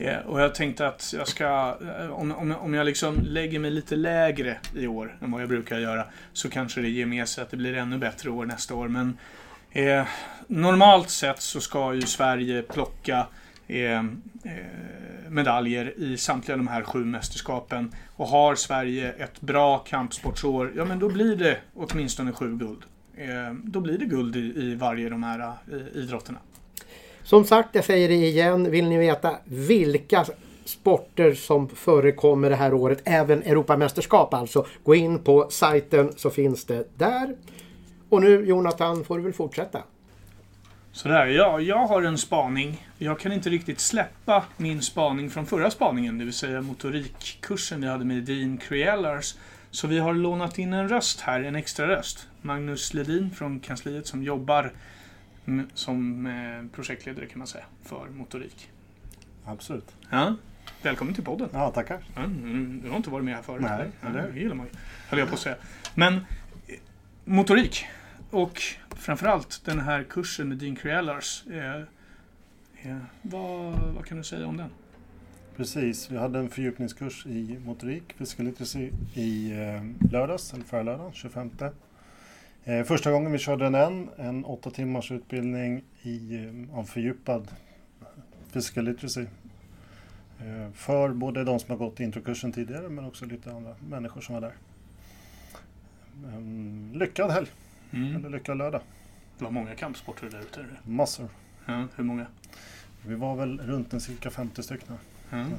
Eh, 0.04 0.18
och 0.18 0.40
jag 0.40 0.54
tänkte 0.54 0.86
att 0.86 1.14
jag 1.16 1.28
ska, 1.28 1.76
eh, 1.98 2.10
om, 2.10 2.32
om, 2.32 2.52
om 2.52 2.74
jag 2.74 2.86
liksom 2.86 3.20
lägger 3.24 3.58
mig 3.58 3.70
lite 3.70 3.96
lägre 3.96 4.56
i 4.74 4.86
år 4.86 5.16
än 5.20 5.30
vad 5.30 5.42
jag 5.42 5.48
brukar 5.48 5.78
göra, 5.78 6.04
så 6.32 6.50
kanske 6.50 6.80
det 6.80 6.88
ger 6.88 7.06
med 7.06 7.28
sig 7.28 7.42
att 7.42 7.50
det 7.50 7.56
blir 7.56 7.74
ännu 7.74 7.98
bättre 7.98 8.30
år 8.30 8.46
nästa 8.46 8.74
år. 8.74 8.88
Men 8.88 9.18
Eh, 9.72 10.06
normalt 10.46 11.10
sett 11.10 11.40
så 11.40 11.60
ska 11.60 11.94
ju 11.94 12.00
Sverige 12.00 12.62
plocka 12.62 13.26
eh, 13.68 13.98
eh 13.98 14.02
medaljer 15.28 15.98
i 15.98 16.16
samtliga 16.16 16.56
de 16.56 16.68
här 16.68 16.82
sju 16.82 17.04
mästerskapen. 17.04 17.92
Och 18.16 18.26
har 18.26 18.54
Sverige 18.54 19.12
ett 19.12 19.40
bra 19.40 19.78
kampsportsår, 19.78 20.72
ja 20.76 20.84
men 20.84 20.98
då 20.98 21.08
blir 21.08 21.36
det 21.36 21.58
åtminstone 21.74 22.32
sju 22.32 22.56
guld. 22.56 22.82
Eh, 23.16 23.54
då 23.64 23.80
blir 23.80 23.98
det 23.98 24.04
guld 24.04 24.36
i, 24.36 24.62
i 24.62 24.74
varje 24.74 25.08
de 25.08 25.22
här 25.22 25.52
idrotterna. 25.94 26.38
Som 27.24 27.44
sagt, 27.44 27.68
jag 27.72 27.84
säger 27.84 28.08
det 28.08 28.14
igen. 28.14 28.70
Vill 28.70 28.88
ni 28.88 28.98
veta 28.98 29.36
vilka 29.44 30.24
sporter 30.64 31.34
som 31.34 31.68
förekommer 31.68 32.50
det 32.50 32.56
här 32.56 32.74
året, 32.74 33.02
även 33.04 33.42
Europamästerskap 33.42 34.34
alltså. 34.34 34.66
Gå 34.84 34.94
in 34.94 35.18
på 35.18 35.50
sajten 35.50 36.12
så 36.16 36.30
finns 36.30 36.64
det 36.64 36.98
där. 36.98 37.34
Och 38.08 38.22
nu 38.22 38.46
Jonathan 38.46 39.04
får 39.04 39.16
du 39.18 39.24
väl 39.24 39.32
fortsätta. 39.32 39.82
Sådär, 40.92 41.26
ja, 41.26 41.60
jag 41.60 41.86
har 41.86 42.02
en 42.02 42.18
spaning. 42.18 42.86
Jag 42.98 43.20
kan 43.20 43.32
inte 43.32 43.50
riktigt 43.50 43.80
släppa 43.80 44.44
min 44.56 44.82
spaning 44.82 45.30
från 45.30 45.46
förra 45.46 45.70
spaningen, 45.70 46.18
det 46.18 46.24
vill 46.24 46.34
säga 46.34 46.60
motorikkursen 46.60 47.80
vi 47.80 47.86
hade 47.86 48.04
med 48.04 48.22
Dean 48.22 48.58
Creellars. 48.58 49.34
Så 49.70 49.86
vi 49.86 49.98
har 49.98 50.14
lånat 50.14 50.58
in 50.58 50.72
en 50.72 50.88
röst 50.88 51.20
här, 51.20 51.42
en 51.42 51.56
extra 51.56 51.88
röst. 51.88 52.26
Magnus 52.42 52.94
Ledin 52.94 53.30
från 53.30 53.60
kansliet 53.60 54.06
som 54.06 54.22
jobbar 54.22 54.72
som 55.74 56.26
eh, 56.26 56.74
projektledare 56.74 57.26
kan 57.26 57.38
man 57.38 57.46
säga, 57.46 57.64
för 57.82 58.08
motorik. 58.08 58.70
Absolut. 59.44 59.96
Ja. 60.10 60.36
Välkommen 60.82 61.14
till 61.14 61.24
podden. 61.24 61.48
Ja, 61.52 61.70
tackar. 61.70 62.04
Ja, 62.14 62.22
du 62.82 62.88
har 62.88 62.96
inte 62.96 63.10
varit 63.10 63.24
med 63.24 63.34
här 63.34 63.42
förut. 63.42 63.62
Nej, 63.62 63.90
ja, 64.00 64.08
det 64.08 64.40
gillar 64.40 64.54
man 64.54 64.66
ju. 64.66 64.72
Höll 65.08 65.18
jag 65.18 65.28
på 65.28 65.34
att 65.34 65.40
säga. 65.40 65.56
Men 65.94 66.14
eh, 66.14 66.20
motorik 67.24 67.86
och 68.30 68.62
framförallt 68.90 69.64
den 69.64 69.78
här 69.78 70.02
kursen 70.02 70.48
med 70.48 70.58
Dean 70.58 70.76
Criellars. 70.76 71.44
Eh, 71.46 71.76
eh, 72.90 72.98
vad, 73.22 73.78
vad 73.94 74.06
kan 74.06 74.18
du 74.18 74.24
säga 74.24 74.46
om 74.46 74.56
den? 74.56 74.70
Precis, 75.56 76.10
vi 76.10 76.16
hade 76.16 76.38
en 76.38 76.50
fördjupningskurs 76.50 77.26
i 77.26 77.58
motorik, 77.64 78.18
physical 78.18 78.46
literacy, 78.46 78.90
i 79.14 79.52
eh, 79.52 80.10
lördags, 80.12 80.54
eller 80.54 80.64
förra 80.64 80.82
lördagen, 80.82 81.12
25. 81.12 81.50
Eh, 82.64 82.84
första 82.84 83.10
gången 83.12 83.32
vi 83.32 83.38
körde 83.38 83.64
den 83.64 83.74
än, 83.74 84.08
en 84.16 84.44
åtta 84.44 84.70
timmars 84.70 85.12
utbildning 85.12 85.82
i, 86.02 86.34
eh, 86.70 86.78
av 86.78 86.84
fördjupad 86.84 87.48
physical 88.52 88.84
literacy. 88.84 89.26
Eh, 90.40 90.72
för 90.74 91.08
både 91.08 91.44
de 91.44 91.60
som 91.60 91.70
har 91.70 91.76
gått 91.76 92.00
introkursen 92.00 92.52
tidigare 92.52 92.88
men 92.88 93.04
också 93.04 93.24
lite 93.26 93.52
andra 93.52 93.74
människor 93.88 94.20
som 94.20 94.34
var 94.34 94.40
där. 94.40 94.52
En 96.34 96.92
lyckad 96.94 97.30
helg, 97.30 97.46
Mm. 97.90 98.16
eller 98.16 98.30
lyckad 98.30 98.56
lördag. 98.58 98.80
Det 99.38 99.44
var 99.44 99.50
många 99.50 99.74
kampsporter 99.74 100.30
där 100.30 100.40
ute. 100.40 100.60
eller? 100.60 100.80
Massor. 100.84 101.28
Ja, 101.66 101.86
hur 101.96 102.04
många? 102.04 102.26
Vi 103.06 103.14
var 103.14 103.36
väl 103.36 103.58
runt 103.60 103.92
en 103.92 104.00
cirka 104.00 104.30
50 104.30 104.62
stycken. 104.62 104.94
Ja. 105.30 105.36
Mm. 105.36 105.52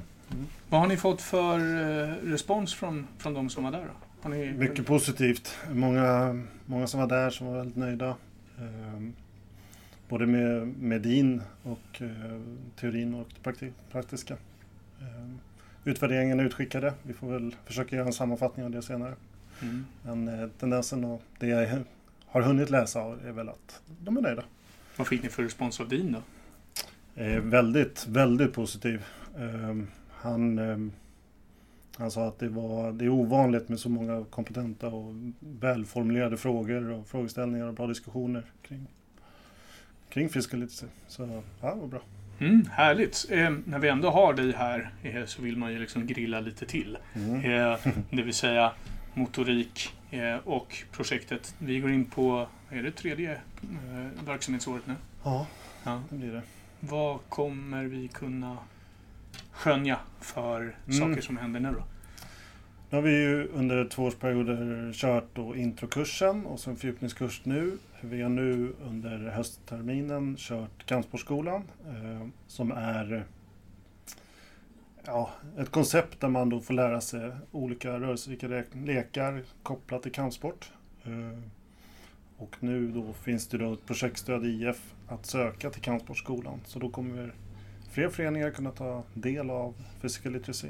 Vad 0.69 0.79
har 0.81 0.87
ni 0.87 0.97
fått 0.97 1.21
för 1.21 1.59
eh, 1.59 2.13
respons 2.31 2.73
från, 2.73 3.07
från 3.17 3.33
de 3.33 3.49
som 3.49 3.63
var 3.63 3.71
där? 3.71 3.85
Då? 3.85 3.91
Ni, 4.29 4.53
Mycket 4.53 4.85
positivt. 4.85 5.57
Många, 5.71 6.39
många 6.65 6.87
som 6.87 6.99
var 6.99 7.07
där 7.07 7.29
som 7.29 7.47
var 7.47 7.57
väldigt 7.57 7.75
nöjda. 7.75 8.15
Ehm, 8.59 9.13
både 10.09 10.25
med, 10.25 10.67
med 10.67 11.01
din 11.01 11.41
och 11.63 12.01
eh, 12.01 12.41
teorin 12.79 13.13
och 13.13 13.27
det 13.35 13.49
prakti- 13.49 13.71
praktiska. 13.91 14.37
Ehm, 15.01 15.39
utvärderingen 15.83 16.39
är 16.39 16.43
utskickade. 16.43 16.93
Vi 17.03 17.13
får 17.13 17.27
väl 17.27 17.55
försöka 17.65 17.95
göra 17.95 18.07
en 18.07 18.13
sammanfattning 18.13 18.65
av 18.65 18.71
det 18.71 18.81
senare. 18.81 19.13
Mm. 19.61 19.85
Men 20.03 20.27
eh, 20.27 20.49
tendensen 20.59 21.03
och 21.03 21.21
det 21.39 21.47
jag 21.47 21.79
har 22.25 22.41
hunnit 22.41 22.69
läsa 22.69 22.99
av 23.01 23.25
är 23.27 23.31
väl 23.31 23.49
att 23.49 23.81
de 24.01 24.17
är 24.17 24.21
nöjda. 24.21 24.43
Vad 24.95 25.07
fick 25.07 25.23
ni 25.23 25.29
för 25.29 25.43
respons 25.43 25.79
av 25.79 25.89
din 25.89 26.11
då? 26.11 26.21
Eh, 27.23 27.39
väldigt, 27.41 28.07
väldigt 28.07 28.53
positiv. 28.53 29.05
Ehm, 29.37 29.87
han, 30.11 30.59
ehm, 30.59 30.91
han 31.97 32.11
sa 32.11 32.27
att 32.27 32.39
det, 32.39 32.49
var, 32.49 32.91
det 32.91 33.05
är 33.05 33.09
ovanligt 33.09 33.69
med 33.69 33.79
så 33.79 33.89
många 33.89 34.25
kompetenta 34.29 34.87
och 34.87 35.13
välformulerade 35.39 36.37
frågor 36.37 36.91
och 36.91 37.07
frågeställningar 37.07 37.67
och 37.67 37.73
bra 37.73 37.87
diskussioner 37.87 38.43
kring, 38.61 38.87
kring 40.09 40.29
literacy. 40.33 40.85
Så 41.07 41.41
ja, 41.61 41.73
det 41.73 41.79
var 41.79 41.87
bra. 41.87 42.01
Mm, 42.39 42.65
härligt. 42.71 43.25
Eh, 43.29 43.53
när 43.65 43.79
vi 43.79 43.89
ändå 43.89 44.09
har 44.09 44.33
dig 44.33 44.51
här 44.51 44.91
eh, 45.03 45.25
så 45.25 45.41
vill 45.41 45.57
man 45.57 45.71
ju 45.73 45.79
liksom 45.79 46.07
grilla 46.07 46.39
lite 46.39 46.65
till. 46.65 46.97
Mm. 47.15 47.35
Eh, 47.35 47.77
det 48.09 48.21
vill 48.21 48.33
säga 48.33 48.71
motorik 49.13 49.93
eh, 50.11 50.35
och 50.35 50.83
projektet. 50.91 51.55
Vi 51.59 51.79
går 51.79 51.91
in 51.91 52.05
på, 52.05 52.47
är 52.69 52.83
det 52.83 52.91
tredje 52.91 53.31
eh, 53.31 54.25
verksamhetsåret 54.25 54.87
nu? 54.87 54.93
Ja, 55.23 55.47
Ja. 55.83 56.01
det 56.09 56.15
blir 56.15 56.31
det. 56.31 56.41
Vad 56.79 57.19
kommer 57.29 57.83
vi 57.83 58.07
kunna 58.07 58.57
skönja 59.51 59.99
för 60.21 60.59
Mm. 60.61 60.99
saker 60.99 61.21
som 61.21 61.37
händer 61.37 61.59
nu 61.59 61.71
då? 61.71 61.83
Nu 62.89 62.97
har 62.97 63.01
vi 63.01 63.11
ju 63.23 63.47
under 63.47 63.85
tvåårsperioder 63.85 64.91
kört 64.93 65.27
då 65.33 65.55
introkursen 65.55 66.45
och 66.45 66.59
sen 66.59 66.75
fördjupningskurs 66.75 67.41
nu. 67.45 67.77
Vi 68.01 68.21
har 68.21 68.29
nu 68.29 68.73
under 68.85 69.17
höstterminen 69.29 70.35
kört 70.39 70.85
kampsportskolan 70.85 71.63
eh, 71.87 72.27
som 72.47 72.71
är 72.71 73.25
ja, 75.05 75.29
ett 75.57 75.69
koncept 75.69 76.19
där 76.19 76.27
man 76.29 76.49
då 76.49 76.59
får 76.59 76.73
lära 76.73 77.01
sig 77.01 77.31
olika 77.51 77.99
rörelserika 77.99 78.47
le- 78.47 78.63
lekar 78.85 79.41
kopplat 79.63 80.03
till 80.03 80.11
kampsport. 80.11 80.71
Eh, 81.03 81.39
och 82.37 82.55
nu 82.59 82.87
då 82.91 83.13
finns 83.13 83.47
det 83.47 83.57
då 83.57 83.73
ett 83.73 83.85
projektstöd 83.85 84.45
i 84.45 84.49
IF 84.49 84.93
att 85.07 85.25
söka 85.25 85.69
till 85.69 85.81
kampsportskolan. 85.81 86.59
Så 86.65 86.79
då 86.79 86.89
kommer 86.89 87.33
fler 87.93 88.09
föreningar 88.09 88.49
kunna 88.51 88.71
ta 88.71 89.03
del 89.13 89.49
av 89.49 89.73
physical 90.01 90.31
literacy 90.31 90.67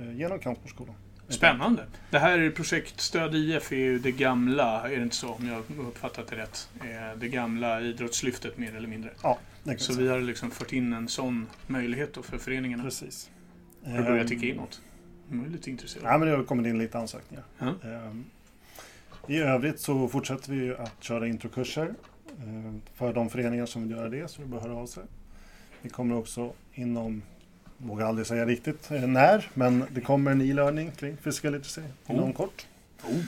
eh, 0.00 0.12
genom 0.16 0.38
kampsportskolan. 0.38 0.94
Spännande. 1.28 1.86
Det 2.10 2.18
här 2.18 2.38
är 2.38 2.50
projektstöd 2.50 3.34
IF 3.34 3.72
är 3.72 3.76
ju 3.76 3.98
det 3.98 4.12
gamla, 4.12 4.88
är 4.90 4.96
det 4.96 5.02
inte 5.02 5.16
så 5.16 5.28
om 5.28 5.46
jag 5.48 5.62
uppfattat 5.88 6.26
det 6.28 6.36
rätt? 6.36 6.68
Eh, 6.80 7.18
Det 7.18 7.28
gamla 7.28 7.80
idrottslyftet 7.80 8.58
mer 8.58 8.76
eller 8.76 8.88
mindre. 8.88 9.10
Ja, 9.22 9.38
Så 9.78 9.92
vi 9.92 10.08
har 10.08 10.20
liksom 10.20 10.50
fört 10.50 10.72
in 10.72 10.92
en 10.92 11.08
sån 11.08 11.46
möjlighet 11.66 12.14
då 12.14 12.22
för 12.22 12.38
föreningarna. 12.38 12.82
Precis. 12.84 13.30
Har 13.84 13.96
det 13.96 14.02
börjat 14.02 14.20
Ehm, 14.22 14.28
ticka 14.38 14.46
inåt? 14.54 14.80
Jag 15.30 15.44
är 15.46 15.50
lite 15.50 15.70
intresserad. 15.70 16.04
Ja, 16.12 16.18
men 16.18 16.28
det 16.28 16.36
har 16.36 16.44
kommit 16.44 16.66
in 16.66 16.78
lite 16.78 16.98
ansökningar. 16.98 17.44
Ehm, 17.60 18.24
I 19.28 19.38
övrigt 19.38 19.80
så 19.80 20.08
fortsätter 20.08 20.52
vi 20.52 20.74
att 20.74 21.02
köra 21.04 21.26
introkurser 21.28 21.94
ehm, 22.42 22.80
för 22.94 23.12
de 23.14 23.30
föreningar 23.30 23.66
som 23.66 23.82
vill 23.82 23.90
göra 23.90 24.08
det, 24.08 24.30
så 24.30 24.42
det 24.42 24.48
bör 24.48 24.60
höra 24.60 24.74
av 24.76 24.86
sig. 24.86 25.04
Vi 25.86 25.90
kommer 25.90 26.16
också 26.16 26.52
inom, 26.74 27.22
vågar 27.78 28.06
aldrig 28.06 28.26
säga 28.26 28.46
riktigt 28.46 28.90
eh, 28.90 29.06
när, 29.06 29.50
men 29.54 29.84
det 29.90 30.00
kommer 30.00 30.30
en 30.30 30.40
e-learning 30.42 30.90
kring 30.90 31.16
physical 31.16 31.52
literacy 31.52 31.80
inom 32.06 32.24
Oh. 32.30 32.32
kort. 32.36 32.66
Oh. 33.04 33.20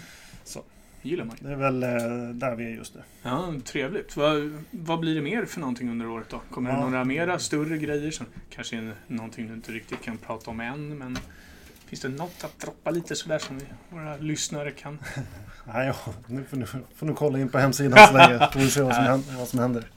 Så. 0.44 0.62
gillar 1.02 1.24
man. 1.24 1.36
Det 1.40 1.52
är 1.52 1.56
väl 1.56 1.82
eh, 1.82 1.88
där 2.34 2.54
vi 2.56 2.64
är 2.64 2.68
just 2.70 2.94
nu. 2.94 3.00
Ja, 3.22 3.54
trevligt. 3.64 4.16
Vad, 4.16 4.64
vad 4.70 5.00
blir 5.00 5.14
det 5.14 5.20
mer 5.22 5.44
för 5.44 5.60
någonting 5.60 5.90
under 5.90 6.06
året 6.08 6.26
då? 6.28 6.40
Kommer 6.50 6.70
det 6.70 6.76
Ja. 6.76 6.84
några 6.84 7.04
mera 7.04 7.38
större 7.38 7.78
grejer 7.78 8.10
som 8.10 8.26
kanske 8.50 8.92
någonting 9.06 9.46
du 9.48 9.54
inte 9.54 9.72
riktigt 9.72 10.02
kan 10.02 10.18
prata 10.18 10.50
om 10.50 10.60
än, 10.60 10.98
men 10.98 11.18
finns 11.88 12.00
det 12.00 12.08
något 12.08 12.44
att 12.44 12.58
droppa 12.58 12.90
lite 12.90 13.16
sådär 13.16 13.38
som 13.38 13.60
våra 13.88 14.16
lyssnare 14.16 14.70
kan? 14.70 14.98
Nej, 15.64 15.86
ja, 15.86 16.12
nu 16.26 16.44
får, 16.44 16.56
nu 16.56 16.66
får 16.66 17.06
du 17.06 17.14
kolla 17.14 17.38
in 17.38 17.48
på 17.48 17.58
hemsidan 17.58 18.06
så 18.08 18.12
länge, 18.16 18.48
får 18.52 18.60
vi 18.60 18.70
se 18.70 18.82
vad 18.82 18.94
som, 18.94 19.04
händer, 19.04 19.34
vad 19.38 19.48
som 19.48 19.58
händer. 19.58 19.90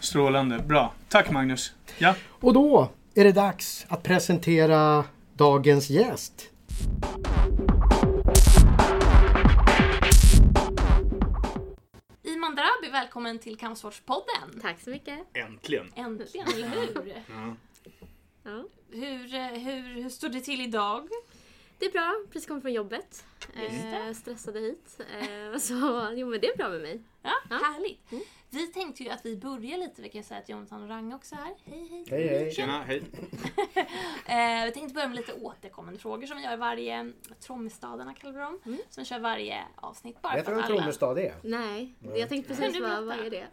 Strålande. 0.00 0.58
Bra. 0.58 0.92
Tack 1.08 1.30
Magnus. 1.30 1.72
Ja, 1.98 2.14
Och 2.28 2.52
då 2.54 2.90
är 3.14 3.24
det 3.24 3.32
dags 3.32 3.86
att 3.88 4.02
presentera 4.02 5.04
dagens 5.34 5.90
gäst. 5.90 6.50
Iman 12.22 12.54
Drabi, 12.54 12.92
välkommen 12.92 13.38
till 13.38 13.56
Kampsportspodden. 13.58 14.60
Tack 14.62 14.80
så 14.80 14.90
mycket. 14.90 15.18
äntligen. 15.34 15.92
Äntligen, 15.96 16.46
eller 16.54 16.68
hur? 16.68 17.14
Ja. 17.28 17.56
Ja. 18.42 18.64
Hur, 18.90 19.34
eh, 19.34 19.46
hur? 19.46 19.95
Hur 20.06 20.10
står 20.10 20.28
det 20.28 20.40
till 20.40 20.60
idag? 20.60 21.08
Det 21.78 21.86
är 21.86 21.90
bra, 21.92 22.14
precis 22.32 22.48
kommit 22.48 22.62
från 22.62 22.72
jobbet. 22.72 23.24
Eh, 23.54 24.12
stressade 24.14 24.60
hit. 24.60 25.00
Eh, 25.20 25.58
så 25.58 26.08
jo 26.14 26.26
men 26.28 26.40
det 26.40 26.46
är 26.48 26.56
bra 26.56 26.68
med 26.68 26.80
mig. 26.80 27.00
Ja, 27.22 27.30
Ja. 27.50 27.56
Härligt. 27.56 28.00
Vi 28.50 28.66
tänkte 28.66 29.02
ju 29.02 29.10
att 29.10 29.26
vi 29.26 29.36
börjar 29.36 29.78
lite, 29.78 30.02
vi 30.02 30.08
kan 30.08 30.22
säga 30.22 30.40
att 30.40 30.48
Jonathan 30.48 30.82
och 30.82 30.88
Ranga 30.88 31.16
också 31.16 31.34
är 31.34 31.38
här. 31.38 31.54
Hej 31.64 31.88
hej. 31.90 32.04
Hej 32.10 32.28
hej! 32.28 32.52
Tjena, 32.52 32.82
hej. 32.82 33.02
Eh, 34.26 34.64
vi 34.66 34.72
tänkte 34.72 34.94
börja 34.94 35.08
med 35.08 35.16
lite 35.16 35.32
återkommande 35.32 36.00
frågor 36.00 36.26
som 36.26 36.36
vi 36.36 36.42
gör 36.44 36.56
varje, 36.56 37.12
Trommestadarna 37.40 38.14
kallar 38.14 38.32
vi 38.32 38.38
dem. 38.40 38.60
Mm. 38.64 38.78
Som 38.90 39.00
vi 39.02 39.04
kör 39.06 39.18
varje 39.18 39.64
avsnitt 39.76 40.22
bara 40.22 40.34
Vet 40.36 40.46
du 40.46 40.52
vad 40.54 40.60
en 40.60 40.66
trommestad 40.66 41.18
är? 41.18 41.34
Nej, 41.42 41.94
jag 42.14 42.28
tänkte 42.28 42.54
precis 42.54 42.80
vad, 42.82 43.04
vad 43.04 43.18
är 43.18 43.30
det? 43.30 43.46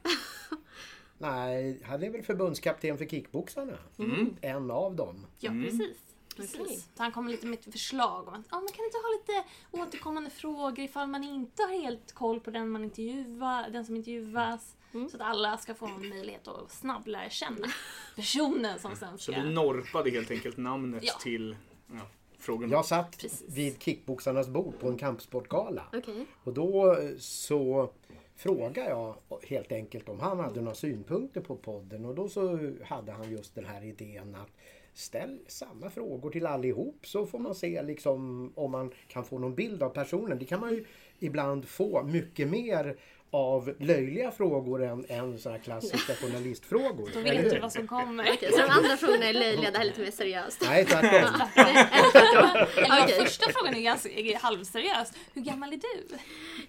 Nej, 1.18 1.80
han 1.84 2.04
är 2.04 2.10
väl 2.10 2.24
förbundskapten 2.24 2.98
för 2.98 3.06
kickboxarna. 3.06 3.78
Mm. 4.00 4.36
En 4.42 4.72
av 4.72 4.96
dem. 4.96 5.26
Ja, 5.40 5.52
Mm. 5.52 5.64
precis. 5.64 5.98
Precis. 6.36 6.90
Så 6.96 7.04
han 7.04 7.12
kommer 7.12 7.32
lite 7.32 7.46
med 7.48 7.60
ett 7.60 7.72
förslag 7.72 8.28
om 8.28 8.34
att 8.34 8.46
ah, 8.50 8.60
man 8.60 8.68
kan 8.68 8.86
inte 8.86 8.98
ha 8.98 9.10
lite 9.18 9.50
återkommande 9.72 10.30
frågor 10.30 10.80
ifall 10.80 11.08
man 11.08 11.24
inte 11.24 11.64
har 11.64 11.82
helt 11.82 12.12
koll 12.14 12.40
på 12.40 12.52
den 12.52 12.70
man 12.70 12.84
intervjuar, 12.84 13.70
den 13.70 13.86
som 13.86 13.96
intervjuas. 13.96 14.76
Så 14.92 15.18
att 15.18 15.22
alla 15.22 15.58
ska 15.58 15.74
få 15.76 15.86
en 15.86 16.10
möjlighet 16.10 16.48
att 16.48 16.72
snabbt 16.72 17.08
lära 17.08 17.30
känna 17.30 17.68
personen 18.16 18.80
som 18.80 18.96
sen 18.96 19.18
Så 19.18 19.32
ska... 19.32 19.42
du 19.42 19.50
norpade 19.50 20.10
helt 20.10 20.32
enkelt 20.32 20.58
namnet 20.58 21.04
Ja. 21.06 21.14
till 21.22 21.56
ja, 21.88 22.02
frågorna. 22.40 22.72
Jag 22.72 22.86
satt 22.86 23.18
Precis. 23.18 23.58
vid 23.58 23.82
kickboxarnas 23.82 24.48
bord 24.48 24.80
på 24.80 24.88
en 24.90 24.98
kampsportgala. 24.98 25.84
Okej. 25.94 26.26
Och 26.44 26.54
då 26.54 26.98
så 27.20 27.90
frågade 28.36 28.90
jag 28.90 29.16
helt 29.44 29.72
enkelt 29.72 30.10
om 30.10 30.20
han 30.20 30.40
hade 30.40 30.62
några 30.62 30.76
synpunkter 30.76 31.42
på 31.42 31.56
podden 31.56 32.06
och 32.06 32.16
då 32.16 32.30
så 32.30 32.72
hade 32.84 33.12
han 33.12 33.32
just 33.32 33.56
den 33.56 33.66
här 33.66 33.84
idén 33.84 34.36
att 34.36 34.52
ställ 34.94 35.40
samma 35.48 35.90
frågor 35.90 36.30
till 36.30 36.46
allihop 36.46 37.00
så 37.04 37.26
får 37.26 37.40
man 37.40 37.56
se 37.56 37.82
liksom 37.82 38.52
om 38.56 38.72
man 38.72 38.92
kan 39.08 39.24
få 39.24 39.40
någon 39.40 39.56
bild 39.56 39.84
av 39.84 39.90
personen. 39.90 40.40
Det 40.40 40.46
kan 40.46 40.60
man 40.60 40.74
ju 40.74 40.86
ibland 41.20 41.66
få 41.66 42.04
mycket 42.04 42.48
mer 42.48 42.98
av 43.34 43.74
löjliga 43.80 44.32
frågor 44.32 44.84
än, 44.84 45.06
än 45.10 45.40
sådana 45.40 45.58
här 45.58 45.64
klassiska 45.64 46.16
journalistfrågor. 46.16 47.10
Då 47.14 47.20
vet 47.20 47.50
du 47.50 47.60
vad 47.60 47.72
som 47.72 47.88
kommer. 47.88 48.34
Okej, 48.34 48.52
så 48.52 48.58
de 48.58 48.70
andra 48.70 48.98
frågorna 48.98 49.26
är 49.26 49.34
löjliga, 49.34 49.72
det 49.72 49.78
här 49.78 49.86
är 49.86 49.90
lite 49.90 50.02
mer 50.02 50.12
seriöst. 50.12 50.62
Nej, 50.66 50.86
tvärtom. 50.86 51.10
Eller 51.56 53.04
Okej. 53.04 53.26
första 53.26 53.52
frågan 53.52 53.76
är 53.76 53.82
ganska 53.82 54.10
är 54.10 54.36
halvseriös. 54.36 55.12
Hur 55.34 55.42
gammal 55.42 55.74
är 55.74 55.78
du? 55.78 56.18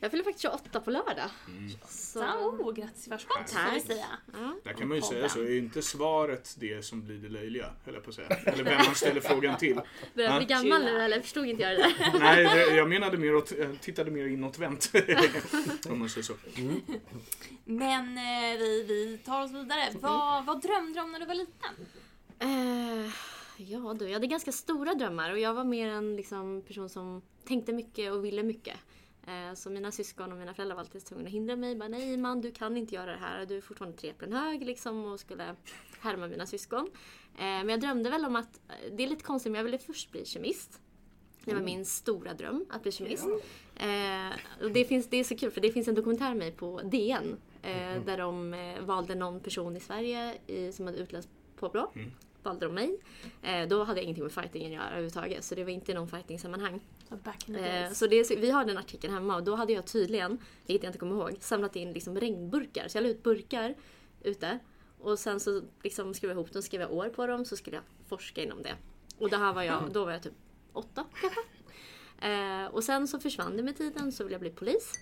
Jag 0.00 0.10
fyller 0.10 0.24
faktiskt 0.24 0.42
28 0.42 0.80
på 0.80 0.90
lördag. 0.90 1.30
Så, 1.88 2.18
Så, 2.18 2.24
oh, 2.24 2.74
grattis 2.74 3.06
i 3.06 3.10
förskott 3.10 3.50
får 3.50 3.74
vi 3.74 3.80
säga. 3.80 4.06
ja. 4.32 4.54
Där 4.64 4.72
kan 4.72 4.88
man 4.88 4.96
ju 4.96 5.02
säga 5.02 5.28
så, 5.28 5.40
är 5.40 5.58
inte 5.58 5.82
svaret 5.82 6.54
det 6.58 6.84
som 6.84 7.04
blir 7.04 7.16
det 7.16 7.28
löjliga, 7.28 7.66
höll 7.84 7.94
jag 7.94 8.04
på 8.04 8.10
att 8.10 8.16
säga. 8.16 8.28
Eller 8.28 8.64
vem 8.64 8.76
man 8.86 8.94
ställer 8.94 9.20
frågan 9.20 9.56
till. 9.58 9.80
Börjar 10.14 10.30
jag 10.30 10.38
bli 10.38 10.46
gammal 10.46 10.84
nu 10.84 11.00
eller 11.02 11.20
förstod 11.20 11.46
inte 11.46 11.62
jag 11.62 11.72
det 11.72 11.82
där? 11.82 12.18
Nej, 12.20 12.76
jag 12.76 12.88
menade 12.88 13.18
mer 13.18 13.34
åt, 13.34 13.52
tittade 13.80 14.10
mer 14.10 14.26
inåtvänt. 14.26 14.92
Om 15.88 15.98
man 15.98 16.08
säger 16.08 16.24
så. 16.24 16.32
Men 17.64 18.18
eh, 18.18 18.58
vi, 18.58 18.84
vi 18.88 19.18
tar 19.24 19.44
oss 19.44 19.50
vidare. 19.50 19.90
Vad, 20.00 20.44
vad 20.44 20.62
drömde 20.62 20.92
du 20.92 21.00
om 21.00 21.12
när 21.12 21.20
du 21.20 21.26
var 21.26 21.34
liten? 21.34 21.70
Eh, 22.38 23.12
ja 23.56 23.94
du, 23.94 24.06
jag 24.06 24.12
hade 24.12 24.26
ganska 24.26 24.52
stora 24.52 24.94
drömmar 24.94 25.30
och 25.30 25.38
jag 25.38 25.54
var 25.54 25.64
mer 25.64 25.88
en 25.88 26.16
liksom, 26.16 26.62
person 26.66 26.88
som 26.88 27.22
tänkte 27.44 27.72
mycket 27.72 28.12
och 28.12 28.24
ville 28.24 28.42
mycket. 28.42 28.76
Eh, 29.26 29.54
så 29.54 29.70
mina 29.70 29.92
syskon 29.92 30.32
och 30.32 30.38
mina 30.38 30.54
föräldrar 30.54 30.76
var 30.76 30.80
alltid 30.80 31.04
tvungna 31.04 31.26
att 31.26 31.32
hindra 31.32 31.56
mig. 31.56 31.76
Bara, 31.76 31.88
Nej 31.88 32.16
man, 32.16 32.40
du 32.40 32.52
kan 32.52 32.76
inte 32.76 32.94
göra 32.94 33.10
det 33.10 33.18
här. 33.18 33.46
Du 33.46 33.56
är 33.56 33.60
fortfarande 33.60 33.98
tre 33.98 34.10
äpplen 34.10 34.32
hög 34.32 34.66
liksom 34.66 35.04
och 35.04 35.20
skulle 35.20 35.56
härma 36.00 36.26
mina 36.26 36.46
syskon. 36.46 36.90
Eh, 37.34 37.40
men 37.40 37.68
jag 37.68 37.80
drömde 37.80 38.10
väl 38.10 38.24
om 38.24 38.36
att, 38.36 38.60
det 38.92 39.02
är 39.02 39.08
lite 39.08 39.24
konstigt 39.24 39.52
men 39.52 39.58
jag 39.58 39.64
ville 39.64 39.78
först 39.78 40.10
bli 40.10 40.24
kemist. 40.24 40.80
Det 41.44 41.54
var 41.54 41.60
min 41.60 41.84
stora 41.84 42.34
dröm, 42.34 42.66
att 42.70 42.82
bli 42.82 42.92
kemist. 42.92 43.26
Eh, 43.76 44.64
och 44.64 44.70
det, 44.70 44.84
finns, 44.84 45.06
det 45.06 45.16
är 45.16 45.24
så 45.24 45.36
kul 45.36 45.50
för 45.50 45.60
det 45.60 45.72
finns 45.72 45.88
en 45.88 45.94
dokumentär 45.94 46.28
med 46.28 46.36
mig 46.36 46.52
på 46.52 46.80
DN. 46.84 47.36
Eh, 47.62 48.02
Där 48.06 48.18
de 48.18 48.54
eh, 48.54 48.80
valde 48.80 49.14
någon 49.14 49.40
person 49.40 49.76
i 49.76 49.80
Sverige 49.80 50.34
i, 50.46 50.72
som 50.72 50.86
hade 50.86 50.98
utländskt 50.98 51.32
påbrå. 51.56 51.92
Valde 52.42 52.66
de 52.66 52.74
mig. 52.74 52.98
Eh, 53.42 53.68
då 53.68 53.84
hade 53.84 53.98
jag 54.00 54.04
ingenting 54.04 54.24
med 54.24 54.32
fightingen 54.32 54.66
att 54.72 54.74
göra 54.76 54.86
överhuvudtaget. 54.88 55.44
Så 55.44 55.54
det 55.54 55.64
var 55.64 55.70
inte 55.70 55.94
någon 55.94 56.08
fighting-sammanhang. 56.08 56.80
Så 57.08 57.16
back 57.16 57.48
in 57.48 57.54
the 57.54 57.60
Eh, 57.60 57.66
days. 57.82 57.98
så 57.98 58.06
det, 58.06 58.24
så- 58.24 58.36
vi 58.36 58.50
har 58.50 58.64
den 58.64 58.78
artikeln 58.78 59.14
hemma 59.14 59.36
och 59.36 59.42
då 59.44 59.54
hade 59.54 59.72
jag 59.72 59.86
tydligen, 59.86 60.38
vilket 60.66 60.82
jag 60.84 60.88
inte 60.88 60.98
kommer 60.98 61.14
ihåg, 61.16 61.36
samlat 61.40 61.76
in 61.76 61.92
liksom 61.92 62.20
regnburkar. 62.20 62.88
Så 62.88 62.96
jag 62.98 63.02
la 63.02 63.08
ut 63.08 63.22
burkar 63.22 63.74
ute. 64.22 64.58
Och 64.98 65.18
sen 65.18 65.40
så 65.40 65.62
liksom 65.82 66.14
skrev 66.14 66.30
jag 66.30 66.36
ihop 66.36 66.52
dem, 66.52 66.62
skrev 66.62 66.80
jag 66.80 66.92
år 66.92 67.08
på 67.08 67.26
dem 67.26 67.44
så 67.44 67.56
skulle 67.56 67.76
jag 67.76 67.84
forska 68.08 68.42
inom 68.42 68.62
det. 68.62 68.74
Och 69.18 69.30
det 69.30 69.36
här 69.36 69.52
var 69.52 69.62
jag, 69.62 69.92
då 69.92 70.04
var 70.04 70.12
jag 70.12 70.22
typ 70.22 70.32
åtta 70.72 71.04
kanske. 71.20 71.40
Eh, 72.24 72.66
och 72.66 72.84
sen 72.84 73.08
så 73.08 73.20
försvann 73.20 73.56
det 73.56 73.62
med 73.62 73.76
tiden 73.76 74.12
så 74.12 74.24
ville 74.24 74.34
jag 74.34 74.40
bli 74.40 74.50
polis. 74.50 74.92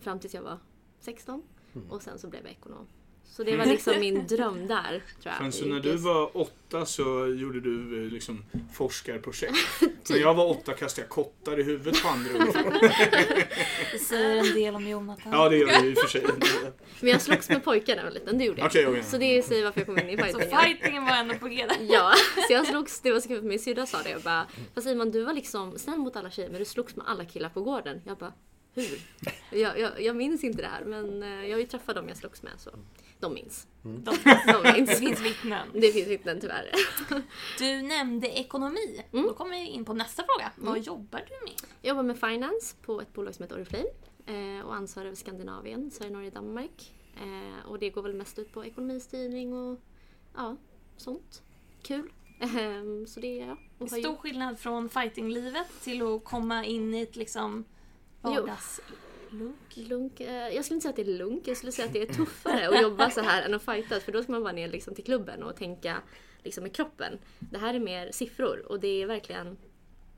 Fram 0.00 0.20
tills 0.20 0.34
jag 0.34 0.42
var 0.42 0.58
16. 1.00 1.42
Och 1.90 2.02
sen 2.02 2.18
så 2.18 2.28
blev 2.28 2.42
jag 2.42 2.52
ekonom. 2.52 2.86
Så 3.30 3.44
det 3.44 3.56
var 3.56 3.66
liksom 3.66 4.00
min 4.00 4.26
dröm 4.26 4.66
där. 4.66 5.02
Tror 5.22 5.34
jag. 5.34 5.42
Men 5.42 5.52
så 5.52 5.64
när 5.64 5.80
du 5.80 5.96
var 5.96 6.36
åtta 6.36 6.86
så 6.86 7.26
gjorde 7.26 7.60
du 7.60 8.04
eh, 8.04 8.12
liksom 8.12 8.44
forskarprojekt. 8.72 9.56
När 10.10 10.16
jag 10.16 10.34
var 10.34 10.50
åtta 10.50 10.72
kastade 10.72 11.02
jag 11.02 11.08
kottar 11.08 11.60
i 11.60 11.62
huvudet 11.62 12.02
på 12.02 12.08
andra. 12.08 12.30
Det 13.92 13.98
säger 14.08 14.36
en 14.36 14.54
del 14.54 14.74
om 14.74 14.88
Jonathan. 14.88 15.32
Ja, 15.32 15.48
det 15.48 15.56
gör 15.56 15.66
det 15.66 15.86
i 15.88 15.94
och 15.94 15.98
för 15.98 16.08
sig. 16.08 16.24
Men 17.00 17.10
jag 17.10 17.20
slogs 17.22 17.48
med 17.48 17.64
pojkar 17.64 17.96
när 17.96 18.02
jag 18.02 18.10
var 18.10 18.14
liten, 18.14 18.38
det 18.38 18.44
gjorde 18.44 18.60
jag. 18.60 18.66
Okej, 18.66 18.86
okej. 18.86 19.02
Så 19.02 19.18
det 19.18 19.42
säger 19.42 19.64
varför 19.64 19.80
jag 19.80 19.86
kom 19.86 19.98
in 19.98 20.08
i 20.08 20.16
Så 20.16 20.24
fightingen. 20.24 20.60
fightingen 20.62 21.04
var 21.04 21.16
ändå 21.16 21.34
på 21.34 21.48
G 21.48 21.66
där. 21.68 21.76
Ja, 21.94 22.12
så 22.46 22.52
jag 22.52 22.66
slogs, 22.66 23.00
det 23.00 23.12
var 23.12 23.20
så 23.20 23.28
kul 23.28 23.40
för 23.40 23.48
min 23.48 23.58
syrra 23.58 23.86
sa 23.86 24.02
det. 24.02 24.10
Jag 24.10 24.20
bara, 24.22 24.46
fast 24.74 24.86
Simon 24.86 25.10
du 25.10 25.24
var 25.24 25.32
liksom 25.32 25.78
snäll 25.78 25.98
mot 25.98 26.16
alla 26.16 26.30
tjejer 26.30 26.50
men 26.50 26.58
du 26.58 26.64
slogs 26.64 26.96
med 26.96 27.06
alla 27.08 27.24
killar 27.24 27.48
på 27.48 27.60
gården. 27.62 28.02
Jag 28.04 28.16
bara, 28.18 28.32
hur? 28.74 29.00
Jag, 29.50 29.78
jag, 29.80 30.02
jag 30.02 30.16
minns 30.16 30.44
inte 30.44 30.62
det 30.62 30.68
här 30.68 30.84
men 30.84 31.22
eh, 31.22 31.28
jag 31.48 31.56
har 31.56 31.60
ju 31.60 31.66
träffat 31.66 31.94
dem 31.96 32.08
jag 32.08 32.16
slogs 32.16 32.42
med 32.42 32.52
så 32.58 32.70
de 33.20 33.34
minns. 33.34 33.66
De, 33.82 34.04
De 34.04 34.62
det 34.62 34.72
minns. 34.72 34.98
finns 34.98 35.20
vittnen. 35.20 35.68
Det 35.72 35.92
finns 35.92 36.08
vittnen 36.08 36.40
tyvärr. 36.40 36.70
Du 37.58 37.82
nämnde 37.82 38.28
ekonomi. 38.28 39.04
Då 39.10 39.34
kommer 39.34 39.50
vi 39.50 39.66
in 39.66 39.84
på 39.84 39.92
nästa 39.94 40.22
fråga. 40.22 40.52
Vad 40.56 40.78
jobbar 40.78 41.18
du 41.28 41.44
med? 41.50 41.54
Jag 41.82 41.88
jobbar 41.88 42.02
med 42.02 42.18
finance 42.20 42.76
på 42.82 43.00
ett 43.00 43.12
bolag 43.12 43.34
som 43.34 43.42
heter 43.42 43.56
Oriflame 43.56 43.88
eh, 44.26 44.66
och 44.66 44.74
ansvarar 44.74 45.06
över 45.06 45.16
Skandinavien, 45.16 45.90
Sverige, 45.90 46.12
Norge, 46.12 46.30
Danmark. 46.30 46.94
Eh, 47.16 47.66
och 47.70 47.78
det 47.78 47.90
går 47.90 48.02
väl 48.02 48.14
mest 48.14 48.38
ut 48.38 48.52
på 48.52 48.64
ekonomistyrning 48.64 49.52
och 49.52 49.80
ja, 50.34 50.56
sånt. 50.96 51.42
Kul. 51.82 52.10
Ehm, 52.40 53.06
så 53.06 53.20
det 53.20 53.40
är 53.40 53.46
jag. 53.78 53.90
Stor 53.90 54.16
skillnad 54.16 54.58
från 54.58 54.88
fightinglivet 54.88 55.66
till 55.82 56.02
att 56.02 56.24
komma 56.24 56.64
in 56.64 56.94
i 56.94 57.00
ett 57.00 57.16
liksom 57.16 57.64
Jo. 58.24 58.48
Lunk? 59.30 59.76
Lunk, 59.76 60.20
eh, 60.20 60.48
jag 60.48 60.64
skulle 60.64 60.74
inte 60.76 60.82
säga 60.82 60.90
att 60.90 60.96
det 60.96 61.02
är 61.02 61.18
lunk, 61.18 61.48
jag 61.48 61.56
skulle 61.56 61.72
säga 61.72 61.86
att 61.86 61.92
det 61.92 62.02
är 62.02 62.14
tuffare 62.14 62.68
att 62.68 62.82
jobba 62.82 63.10
så 63.10 63.20
här 63.20 63.42
än 63.42 63.54
att 63.54 63.62
fightas 63.62 64.04
för 64.04 64.12
då 64.12 64.22
ska 64.22 64.32
man 64.32 64.42
vara 64.42 64.52
ner 64.52 64.68
liksom 64.68 64.94
till 64.94 65.04
klubben 65.04 65.42
och 65.42 65.56
tänka 65.56 66.02
liksom 66.42 66.62
med 66.62 66.74
kroppen. 66.74 67.18
Det 67.38 67.58
här 67.58 67.74
är 67.74 67.78
mer 67.78 68.12
siffror 68.12 68.72
och 68.72 68.80
det 68.80 69.02
är 69.02 69.06
verkligen, 69.06 69.56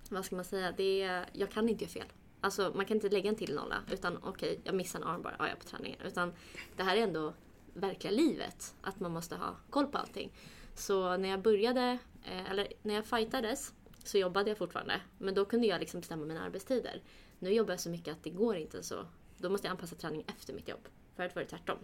vad 0.09 0.25
ska 0.25 0.37
man 0.37 0.45
säga, 0.45 0.73
det 0.77 1.03
är, 1.03 1.27
jag 1.33 1.51
kan 1.51 1.69
inte 1.69 1.85
göra 1.85 1.93
fel. 1.93 2.13
Alltså 2.41 2.73
man 2.75 2.87
kan 2.87 2.97
inte 2.97 3.09
lägga 3.09 3.29
en 3.29 3.37
till 3.37 3.55
nolla 3.55 3.77
utan 3.93 4.19
okej, 4.23 4.61
jag 4.65 4.75
missar 4.75 5.01
en 5.01 5.07
arm 5.07 5.23
bara, 5.23 5.37
ja, 5.39 5.45
jag 5.45 5.57
är 5.57 5.61
på 5.61 5.65
träningen. 5.65 6.01
Utan 6.07 6.33
det 6.77 6.83
här 6.83 6.97
är 6.97 7.03
ändå 7.03 7.35
verkliga 7.75 8.13
livet, 8.13 8.75
att 8.83 9.01
man 9.01 9.13
måste 9.13 9.37
ha 9.37 9.57
koll 9.71 9.87
på 9.87 9.99
allting. 9.99 10.33
Så 10.75 11.17
när 11.17 11.29
jag 11.29 11.43
började, 11.43 11.99
eh, 12.25 12.51
eller 12.51 12.73
när 12.83 12.95
jag 12.95 13.07
fightades 13.07 13.73
så 14.05 14.19
jobbade 14.19 14.51
jag 14.51 14.59
fortfarande. 14.59 15.01
Men 15.19 15.35
då 15.35 15.45
kunde 15.45 15.67
jag 15.67 15.81
liksom 15.81 16.01
bestämma 16.01 16.25
mina 16.25 16.43
arbetstider. 16.43 17.03
Nu 17.43 17.51
jobbar 17.53 17.73
jag 17.73 17.81
så 17.81 17.91
mycket 17.91 18.13
att 18.13 18.25
det 18.25 18.31
går 18.31 18.57
inte 18.57 18.83
så. 18.83 19.07
Då 19.39 19.51
måste 19.51 19.67
jag 19.67 19.71
anpassa 19.73 19.97
träning 19.97 20.25
efter 20.39 20.53
mitt 20.55 20.69
jobb. 20.69 20.89
Förut 21.17 21.33
var 21.35 21.43
det 21.43 21.49
tvärtom. 21.49 21.79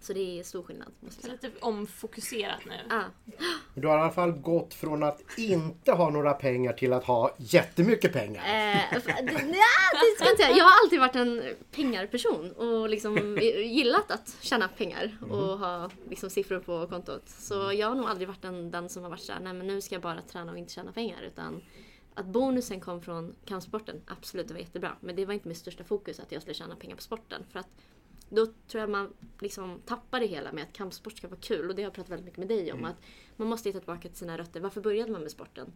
Så 0.00 0.12
det 0.12 0.40
är 0.40 0.44
stor 0.44 0.62
skillnad 0.62 0.88
måste 1.00 1.28
jag 1.28 1.40
säga. 1.40 1.50
lite 1.52 1.64
omfokuserat 1.64 2.58
nu. 2.66 2.74
Ah, 2.90 3.02
Du 3.74 3.86
har 3.88 3.98
i 3.98 4.00
alla 4.00 4.10
fall 4.12 4.32
gått 4.32 4.74
från 4.74 5.02
att 5.02 5.20
inte 5.38 5.92
ha 5.92 6.10
några 6.10 6.32
pengar 6.32 6.72
till 6.72 6.92
att 6.92 7.04
ha 7.04 7.34
jättemycket 7.38 8.12
pengar. 8.12 8.42
eh, 8.44 8.98
det, 9.04 9.22
nja, 9.22 9.32
det 9.92 10.14
ska 10.16 10.24
jag 10.24 10.32
inte 10.32 10.42
säga. 10.42 10.56
Jag 10.56 10.64
har 10.64 10.84
alltid 10.84 11.00
varit 11.00 11.16
en 11.16 11.42
pengarperson 11.70 12.52
och 12.52 12.88
liksom 12.88 13.38
gillat 13.64 14.10
att 14.10 14.36
tjäna 14.40 14.68
pengar 14.68 15.16
och 15.30 15.58
ha 15.58 15.90
liksom 16.10 16.30
siffror 16.30 16.58
på 16.60 16.86
kontot. 16.86 17.22
Så 17.28 17.72
jag 17.72 17.88
har 17.88 17.94
nog 17.94 18.06
aldrig 18.06 18.28
varit 18.28 18.42
den, 18.42 18.70
den 18.70 18.88
som 18.88 19.02
har 19.02 19.10
varit 19.10 19.20
såhär, 19.22 19.40
nej 19.40 19.52
men 19.52 19.66
nu 19.66 19.80
ska 19.80 19.94
jag 19.94 20.02
bara 20.02 20.20
träna 20.22 20.52
och 20.52 20.58
inte 20.58 20.72
tjäna 20.72 20.92
pengar. 20.92 21.22
Utan 21.22 21.62
att 22.14 22.26
bonusen 22.26 22.80
kom 22.80 23.02
från 23.02 23.34
kampsporten, 23.44 24.00
absolut 24.06 24.48
det 24.48 24.54
var 24.54 24.60
jättebra. 24.60 24.96
Men 25.00 25.16
det 25.16 25.26
var 25.26 25.34
inte 25.34 25.48
mitt 25.48 25.58
största 25.58 25.84
fokus 25.84 26.20
att 26.20 26.32
jag 26.32 26.42
skulle 26.42 26.54
tjäna 26.54 26.76
pengar 26.76 26.96
på 26.96 27.02
sporten. 27.02 27.44
För 27.50 27.58
att 27.58 27.68
då 28.28 28.46
tror 28.46 28.80
jag 28.80 28.90
man 28.90 29.14
liksom 29.40 29.80
tappar 29.86 30.20
det 30.20 30.26
hela 30.26 30.52
med 30.52 30.64
att 30.64 30.72
kampsport 30.72 31.16
ska 31.16 31.28
vara 31.28 31.40
kul. 31.40 31.68
Och 31.68 31.76
det 31.76 31.82
har 31.82 31.86
jag 31.86 31.94
pratat 31.94 32.10
väldigt 32.10 32.24
mycket 32.24 32.38
med 32.38 32.48
dig 32.48 32.72
om. 32.72 32.84
Att 32.84 32.96
man 33.36 33.48
måste 33.48 33.68
hitta 33.68 33.78
tillbaka 33.78 34.08
till 34.08 34.18
sina 34.18 34.38
rötter. 34.38 34.60
Varför 34.60 34.80
började 34.80 35.12
man 35.12 35.22
med 35.22 35.30
sporten? 35.30 35.72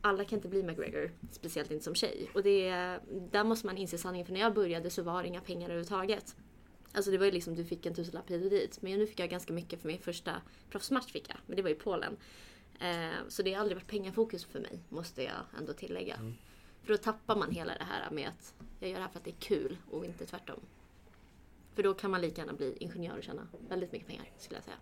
Alla 0.00 0.24
kan 0.24 0.38
inte 0.38 0.48
bli 0.48 0.62
McGregor, 0.62 1.10
speciellt 1.30 1.70
inte 1.70 1.84
som 1.84 1.94
tjej. 1.94 2.30
Och 2.34 2.42
det, 2.42 2.70
där 3.30 3.44
måste 3.44 3.66
man 3.66 3.76
inse 3.76 3.98
sanningen. 3.98 4.26
För 4.26 4.32
när 4.32 4.40
jag 4.40 4.54
började 4.54 4.90
så 4.90 5.02
var 5.02 5.22
det 5.22 5.28
inga 5.28 5.40
pengar 5.40 5.64
överhuvudtaget. 5.64 6.36
Alltså 6.92 7.10
det 7.10 7.18
var 7.18 7.24
ju 7.26 7.32
liksom, 7.32 7.54
du 7.54 7.64
fick 7.64 7.86
en 7.86 7.94
tusenlapp 7.94 8.30
hit 8.30 8.44
och 8.44 8.50
dit. 8.50 8.82
Men 8.82 8.98
nu 8.98 9.06
fick 9.06 9.20
jag 9.20 9.30
ganska 9.30 9.52
mycket 9.52 9.80
för 9.80 9.88
min 9.88 9.98
första 9.98 10.32
proffsmatch 10.70 11.12
fick 11.12 11.28
jag. 11.28 11.36
Men 11.46 11.56
det 11.56 11.62
var 11.62 11.70
i 11.70 11.74
Polen. 11.74 12.16
Eh, 12.80 13.28
så 13.28 13.42
det 13.42 13.52
har 13.52 13.60
aldrig 13.60 13.76
varit 13.76 13.86
pengafokus 13.86 14.44
för 14.44 14.60
mig, 14.60 14.78
måste 14.88 15.22
jag 15.22 15.34
ändå 15.58 15.72
tillägga. 15.72 16.16
För 16.82 16.92
då 16.92 16.96
tappar 16.96 17.36
man 17.36 17.50
hela 17.50 17.74
det 17.78 17.84
här 17.84 18.10
med 18.10 18.28
att 18.28 18.54
jag 18.80 18.90
gör 18.90 18.96
det 18.96 19.02
här 19.02 19.10
för 19.10 19.18
att 19.18 19.24
det 19.24 19.30
är 19.30 19.40
kul 19.40 19.76
och 19.90 20.04
inte 20.04 20.26
tvärtom. 20.26 20.60
För 21.74 21.82
då 21.82 21.94
kan 21.94 22.10
man 22.10 22.20
lika 22.20 22.40
gärna 22.40 22.52
bli 22.52 22.76
ingenjör 22.80 23.16
och 23.16 23.22
tjäna 23.24 23.48
väldigt 23.68 23.92
mycket 23.92 24.08
pengar, 24.08 24.24
skulle 24.38 24.56
jag 24.56 24.64
säga. 24.64 24.76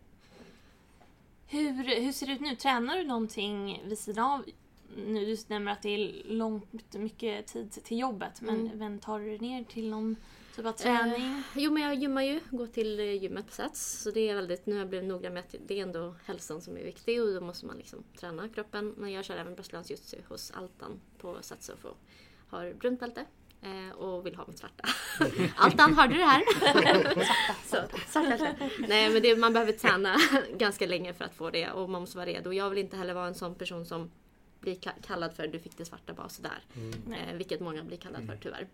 Hur, 1.48 2.00
hur 2.02 2.12
ser 2.12 2.26
det 2.26 2.32
ut 2.32 2.40
nu? 2.40 2.56
Tränar 2.56 2.96
du 2.96 3.04
någonting 3.04 3.82
vid 3.84 3.98
sidan 3.98 4.24
av? 4.24 4.44
Nu 5.06 5.26
du 5.26 5.36
nämner 5.48 5.72
att 5.72 5.82
det 5.82 5.88
är 5.88 6.22
långt 6.24 6.94
mycket 6.94 7.46
tid 7.46 7.72
till 7.72 7.98
jobbet. 7.98 8.40
Men, 8.40 8.60
Mm. 8.60 8.78
men 8.78 8.98
tar 8.98 9.20
du 9.20 9.38
ner 9.38 9.64
till 9.64 9.88
någon 9.90 10.16
typ 10.56 10.66
av 10.66 10.72
träning? 10.72 11.22
Eh, 11.26 11.40
jo, 11.54 11.72
men 11.72 11.82
jag 11.82 11.94
gymmar 11.94 12.22
ju. 12.22 12.40
Går 12.50 12.66
till 12.66 13.00
eh, 13.00 13.22
gymmet 13.22 13.46
på 13.46 13.52
Sats. 13.52 14.02
Så 14.02 14.10
det 14.10 14.28
är 14.28 14.34
väldigt, 14.34 14.66
nu 14.66 14.72
har 14.72 14.78
jag 14.80 14.88
blivit 14.88 15.08
noga 15.08 15.30
med 15.30 15.40
att 15.40 15.54
det 15.66 15.78
är 15.78 15.82
ändå 15.82 16.14
hälsan 16.24 16.60
som 16.60 16.76
är 16.76 16.84
viktig 16.84 17.22
och 17.22 17.34
då 17.34 17.40
måste 17.40 17.66
man 17.66 17.76
liksom 17.76 18.04
träna 18.20 18.48
kroppen. 18.48 18.94
Men 18.96 19.12
jag 19.12 19.24
kör 19.24 19.36
även 19.36 19.56
jiu 19.88 20.22
hos 20.28 20.50
Altan 20.50 21.00
på 21.18 21.36
Sats 21.40 21.68
och 21.68 21.78
får, 21.78 21.94
har 22.48 22.72
brunt 22.72 23.00
bälte 23.00 23.24
Eh, 23.62 23.96
och 23.96 24.26
vill 24.26 24.34
ha 24.34 24.44
mitt 24.46 24.58
svarta. 24.58 24.84
Altan, 25.56 25.94
hörde 25.94 26.12
du 26.14 26.18
det 26.18 26.24
här? 26.24 26.42
så, 27.66 27.76
svarta. 28.06 28.54
Nej 28.88 29.10
men 29.10 29.22
det, 29.22 29.36
man 29.36 29.52
behöver 29.52 29.72
träna 29.72 30.16
ganska 30.58 30.86
länge 30.86 31.14
för 31.14 31.24
att 31.24 31.34
få 31.34 31.50
det 31.50 31.70
och 31.70 31.90
man 31.90 32.00
måste 32.00 32.16
vara 32.16 32.26
redo. 32.26 32.52
Jag 32.52 32.70
vill 32.70 32.78
inte 32.78 32.96
heller 32.96 33.14
vara 33.14 33.26
en 33.26 33.34
sån 33.34 33.54
person 33.54 33.86
som 33.86 34.10
blir 34.60 34.74
ka- 34.74 35.02
kallad 35.06 35.36
för 35.36 35.46
du 35.46 35.58
fick 35.58 35.78
det 35.78 35.84
svarta 35.84 36.12
bara 36.12 36.28
sådär. 36.28 36.64
Eh, 37.10 37.34
vilket 37.34 37.60
många 37.60 37.84
blir 37.84 37.96
kallad 37.96 38.26
för 38.26 38.36
tyvärr. 38.42 38.68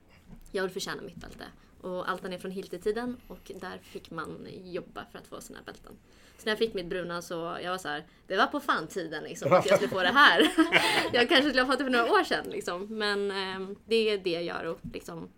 Jag 0.51 0.63
vill 0.63 0.73
förtjäna 0.73 1.03
mitt 1.03 1.17
bälte. 1.17 1.45
Och 1.83 2.11
Altan 2.11 2.33
är 2.33 2.39
från 2.39 2.51
Hiltetiden 2.51 3.17
och 3.29 3.53
där 3.61 3.79
fick 3.79 4.11
man 4.11 4.47
jobba 4.65 5.05
för 5.13 5.19
att 5.19 5.27
få 5.27 5.41
sina 5.41 5.63
bälten. 5.67 5.93
Så 6.39 6.45
när 6.45 6.53
jag 6.53 6.59
fick 6.59 6.75
mitt 6.75 6.87
bruna 6.87 7.23
så 7.23 7.59
jag 7.63 7.71
var 7.71 7.79
så 7.79 7.89
här, 7.89 8.07
det 8.27 8.37
var 8.37 8.47
på 8.47 8.61
fan 8.61 8.87
tiden 8.87 9.25
liksom 9.25 9.53
att 9.53 9.67
jag 9.67 9.77
skulle 9.77 9.91
få 9.91 10.03
det 10.03 10.09
här. 10.09 10.53
jag 11.13 11.29
kanske 11.29 11.49
skulle 11.49 11.63
ha 11.63 11.71
fått 11.71 11.79
det 11.79 11.85
för 11.85 11.91
några 11.91 12.13
år 12.13 12.25
sedan 12.25 12.47
liksom. 12.51 12.87
Men 12.99 13.31
eh, 13.31 13.77
det 13.87 13.97
är 13.97 14.19
det 14.19 14.31
jag 14.31 14.45
gör 14.45 14.65
och 14.65 14.79
liksom, 14.93 15.29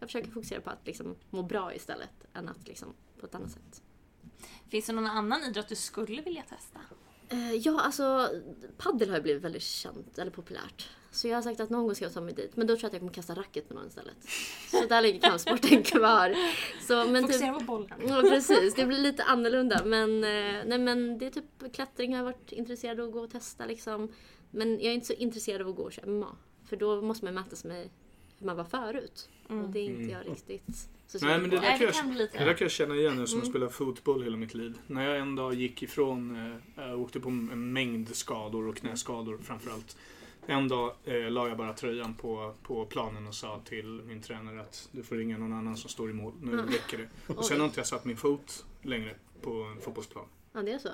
jag 0.00 0.08
försöker 0.08 0.30
fokusera 0.30 0.60
på 0.60 0.70
att 0.70 0.86
liksom, 0.86 1.16
må 1.30 1.42
bra 1.42 1.74
istället 1.74 2.26
än 2.34 2.48
att 2.48 2.68
liksom, 2.68 2.94
på 3.20 3.26
ett 3.26 3.34
annat 3.34 3.50
sätt. 3.50 3.82
Finns 4.68 4.86
det 4.86 4.92
någon 4.92 5.06
annan 5.06 5.42
idrott 5.42 5.68
du 5.68 5.76
skulle 5.76 6.22
vilja 6.22 6.42
testa? 6.42 6.80
Eh, 7.28 7.54
ja, 7.54 7.80
alltså 7.80 8.30
paddel 8.76 9.08
har 9.10 9.16
ju 9.16 9.22
blivit 9.22 9.42
väldigt 9.42 9.62
känt, 9.62 10.18
eller 10.18 10.30
populärt. 10.30 10.90
Så 11.12 11.28
jag 11.28 11.36
har 11.36 11.42
sagt 11.42 11.60
att 11.60 11.70
någon 11.70 11.86
gång 11.86 11.94
ska 11.94 12.04
jag 12.04 12.14
ta 12.14 12.20
mig 12.20 12.34
dit. 12.34 12.56
Men 12.56 12.66
då 12.66 12.76
tror 12.76 12.82
jag 12.82 12.86
att 12.86 12.92
jag 12.92 13.00
kommer 13.00 13.12
kasta 13.12 13.34
racket 13.34 13.68
på 13.68 13.74
någon 13.74 13.86
istället. 13.86 14.16
Så 14.70 14.86
där 14.86 15.02
ligger 15.02 15.20
kampsporten 15.20 15.82
kvar. 15.92 16.36
Så, 16.86 16.94
men 17.10 17.24
typ, 17.24 17.32
Fokusera 17.32 17.52
på 17.52 17.64
bollen. 17.64 18.00
Ja 18.08 18.20
precis, 18.20 18.74
det 18.74 18.86
blir 18.86 18.98
lite 18.98 19.22
annorlunda. 19.22 19.84
Men, 19.84 20.24
eh, 20.24 20.64
nej, 20.66 20.78
men 20.78 21.18
det 21.18 21.26
är 21.26 21.30
typ 21.30 21.74
klättring 21.74 22.10
har 22.10 22.18
jag 22.18 22.24
varit 22.24 22.52
intresserad 22.52 23.00
av 23.00 23.06
att 23.06 23.12
gå 23.12 23.20
och 23.20 23.30
testa 23.30 23.66
liksom. 23.66 24.08
Men 24.50 24.70
jag 24.70 24.84
är 24.84 24.92
inte 24.92 25.06
så 25.06 25.12
intresserad 25.12 25.60
av 25.60 25.68
att 25.68 25.76
gå 25.76 25.82
och 25.82 25.92
köra 25.92 26.06
MMA. 26.06 26.36
För 26.68 26.76
då 26.76 27.02
måste 27.02 27.24
man 27.24 27.34
mäta 27.34 27.56
sig 27.56 27.70
med 27.70 27.88
hur 28.38 28.46
man 28.46 28.56
var 28.56 28.64
förut. 28.64 29.28
Och 29.48 29.68
det 29.68 29.78
är 29.78 29.84
inte 29.84 30.12
jag 30.12 30.26
riktigt 30.26 30.88
så 31.06 31.26
Nej, 31.26 31.38
men 31.38 31.50
det 31.50 31.56
där 31.56 31.62
Nej, 31.62 31.78
det 31.78 31.84
jag, 31.84 32.28
det 32.32 32.44
där 32.44 32.54
kan 32.54 32.64
jag 32.64 32.70
känna 32.70 32.94
igen 32.94 33.16
nu 33.16 33.26
som 33.26 33.40
har 33.40 33.46
spelat 33.46 33.72
fotboll 33.72 34.22
hela 34.22 34.36
mitt 34.36 34.54
liv. 34.54 34.78
När 34.86 35.08
jag 35.08 35.18
en 35.18 35.36
dag 35.36 35.54
gick 35.54 35.82
ifrån, 35.82 36.38
jag 36.76 37.00
åkte 37.00 37.20
på 37.20 37.28
en 37.28 37.72
mängd 37.72 38.16
skador 38.16 38.68
och 38.68 38.76
knäskador 38.76 39.38
framförallt. 39.42 39.96
En 40.46 40.68
dag 40.68 40.94
eh, 41.04 41.30
la 41.30 41.48
jag 41.48 41.56
bara 41.58 41.72
tröjan 41.72 42.14
på, 42.14 42.54
på 42.62 42.86
planen 42.86 43.26
och 43.26 43.34
sa 43.34 43.60
till 43.64 43.86
min 43.86 44.22
tränare 44.22 44.60
att 44.60 44.88
du 44.92 45.02
får 45.02 45.16
ringa 45.16 45.38
någon 45.38 45.52
annan 45.52 45.76
som 45.76 45.90
står 45.90 46.10
i 46.10 46.12
mål. 46.12 46.32
Nu 46.40 46.56
räcker 46.56 46.98
det. 46.98 47.08
Och 47.34 47.44
sen 47.44 47.60
har 47.60 47.66
inte 47.66 47.80
jag 47.80 47.86
satt 47.86 48.04
min 48.04 48.16
fot 48.16 48.64
längre 48.82 49.14
på 49.42 49.50
en 49.62 49.80
fotbollsplan. 49.80 50.24
Ja, 50.52 50.62
det 50.62 50.72
är 50.72 50.78
så. 50.78 50.88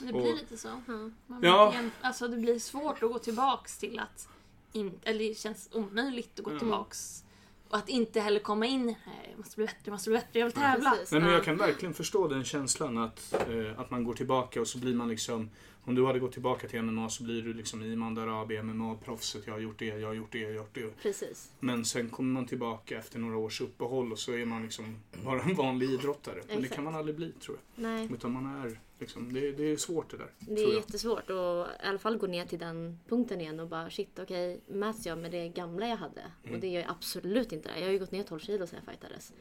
Det 0.00 0.12
Och- 0.12 0.22
blir 0.22 0.34
lite 0.34 0.56
så. 0.56 0.68
Ja. 0.68 0.80
Man 1.26 1.42
Ja. 1.42 1.64
verkligen- 1.64 1.90
Alltså 2.00 2.28
det 2.28 2.36
blir 2.36 2.58
svårt 2.58 3.02
att 3.02 3.10
gå 3.12 3.18
tillbaks 3.18 3.78
till 3.78 3.98
att... 3.98 4.28
In, 4.72 5.00
eller 5.02 5.18
det 5.28 5.38
känns 5.38 5.68
omöjligt 5.72 6.38
att 6.38 6.44
gå 6.44 6.52
Ja. 6.52 6.58
tillbaks. 6.58 7.24
Och 7.68 7.76
att 7.76 7.88
inte 7.88 8.20
heller 8.20 8.40
komma 8.40 8.66
in 8.66 8.86
Nej, 8.86 8.96
jag 9.30 9.38
måste 9.38 9.56
bli 9.56 9.66
bättre, 9.66 9.78
jag 9.84 9.92
måste 9.92 10.10
bli 10.10 10.18
bättre, 10.18 10.38
jag 10.38 10.46
vill 10.46 10.52
tävla. 10.54 10.90
Precis. 10.90 11.12
Nej, 11.12 11.20
men 11.20 11.30
Ja. 11.30 11.36
jag 11.36 11.44
kan 11.44 11.56
verkligen 11.56 11.94
förstå 11.94 12.28
den 12.28 12.44
känslan 12.44 12.98
att, 12.98 13.34
eh, 13.48 13.80
att 13.80 13.90
man 13.90 14.04
går 14.04 14.14
tillbaka 14.14 14.60
och 14.60 14.68
så 14.68 14.78
blir 14.78 14.94
man 14.94 15.08
liksom 15.08 15.50
Om 15.84 15.94
du 15.94 16.06
hade 16.06 16.18
gått 16.18 16.32
tillbaka 16.32 16.68
till 16.68 16.82
MMA 16.82 17.08
så 17.10 17.24
blir 17.24 17.42
du 17.42 17.54
liksom 17.54 17.82
Iman 17.82 18.14
Darabi, 18.14 18.58
MMA-proffset. 18.62 19.42
Jag 19.46 19.52
har 19.52 19.60
gjort 19.60 19.78
det, 19.78 19.84
jag 19.86 20.06
har 20.08 20.14
gjort 20.14 20.32
det, 20.32 20.38
jag 20.38 20.48
har 20.48 20.54
gjort 20.54 20.74
det. 20.74 21.02
Precis. 21.02 21.50
Men 21.60 21.84
sen 21.84 22.08
kommer 22.08 22.32
man 22.32 22.46
tillbaka 22.46 22.98
efter 22.98 23.18
några 23.18 23.36
års 23.36 23.60
uppehåll 23.60 24.12
och 24.12 24.18
så 24.18 24.32
är 24.32 24.44
man 24.44 24.62
liksom 24.62 24.96
bara 25.24 25.42
en 25.42 25.54
vanlig 25.54 25.90
idrottare. 25.90 26.34
Men 26.34 26.46
det 26.46 26.54
Exakt. 26.54 26.74
kan 26.74 26.84
man 26.84 26.94
aldrig 26.94 27.16
bli 27.16 27.32
tror 27.32 27.58
jag. 27.74 27.82
Nej, 27.82 28.08
Utan 28.12 28.32
man 28.32 28.46
är 28.64 28.78
liksom, 28.98 29.32
det, 29.32 29.52
det 29.52 29.62
är 29.72 29.76
svårt 29.76 30.10
det 30.10 30.16
där. 30.16 30.30
det 30.38 30.62
är 30.62 30.74
jättesvårt 30.74 31.30
och 31.30 31.66
i 31.84 31.86
alla 31.86 31.98
fall 31.98 32.16
gå 32.16 32.26
ner 32.26 32.46
till 32.46 32.58
den 32.58 33.00
punkten 33.08 33.40
igen 33.40 33.60
och 33.60 33.68
bara 33.68 33.90
shit 33.90 34.18
okej, 34.18 34.60
mäts 34.66 35.06
jag 35.06 35.18
med 35.18 35.30
det 35.30 35.48
gamla 35.48 35.88
jag 35.88 35.96
hade? 35.96 36.22
Och 36.52 36.58
det 36.58 36.68
gör 36.68 36.80
jag 36.80 36.90
absolut 36.90 37.52
inte. 37.52 37.70
Jag 37.76 37.84
har 37.86 37.92
ju 37.92 37.98
gått 37.98 38.12
ner 38.12 38.22
12 38.22 38.40
kilo 38.40 38.66
sedan 38.66 38.78
jag 38.84 38.94
fightades. 38.94 39.32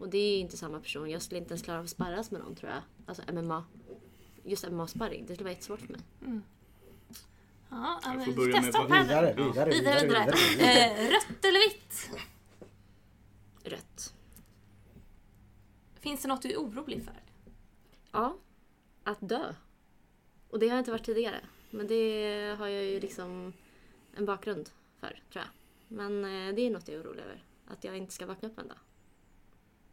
Och 0.00 0.08
det 0.08 0.18
är 0.18 0.30
ju 0.34 0.38
inte 0.38 0.56
samma 0.56 0.80
person. 0.80 1.10
Jag 1.10 1.22
skulle 1.22 1.38
inte 1.38 1.50
ens 1.52 1.62
klara 1.62 1.78
av 1.78 1.84
att 1.84 1.90
sparras 1.90 2.30
med 2.30 2.40
någon 2.40 2.54
tror 2.54 2.70
jag. 2.72 2.82
Alltså 3.06 3.22
MMA. 3.32 3.64
Just 4.44 4.64
MMA-sparring, 4.68 5.24
det 5.26 5.34
skulle 5.34 5.44
vara 5.44 5.52
jättesvårt 5.52 5.80
för 5.80 5.92
mig. 5.92 6.00
Ja, 7.70 8.00
Jag 8.04 8.16
men 8.16 8.24
vi 8.24 8.32
börja 8.34 8.54
med 8.54 8.64
testar 8.64 8.88
padel. 8.88 9.02
Vidare, 9.06 9.34
vidare, 9.34 9.70
Vidare, 9.70 10.06
vidare. 10.06 10.26
Eh, 10.26 11.10
rött 11.10 11.44
eller 11.44 11.68
vitt? 11.70 12.10
Rött. 13.64 14.14
Finns 16.00 16.22
det 16.22 16.28
något 16.28 16.42
du 16.42 16.52
är 16.52 16.56
orolig 16.56 17.04
för? 17.04 17.22
Ja, 18.12 18.36
att 19.06 19.28
dö. 19.28 19.54
Och 20.50 20.58
det 20.58 20.68
har 20.68 20.76
jag 20.76 20.80
inte 20.80 20.90
varit 20.90 21.04
tidigare. 21.04 21.40
Men 21.70 21.86
det 21.86 22.56
har 22.58 22.66
jag 22.66 22.84
ju 22.84 23.00
liksom 23.00 23.52
en 24.16 24.26
bakgrund 24.26 24.70
för, 25.00 25.22
tror 25.32 25.44
jag. 25.44 25.48
Men 25.88 26.24
eh, 26.24 26.54
det 26.54 26.62
är 26.62 26.70
något 26.70 26.88
jag 26.88 26.96
är 26.96 27.02
orolig 27.02 27.22
över. 27.22 27.44
Att 27.66 27.84
jag 27.84 27.96
inte 27.96 28.12
ska 28.12 28.26
vakna 28.26 28.48
upp 28.48 28.58
en 28.58 28.68
dag. 28.68 28.78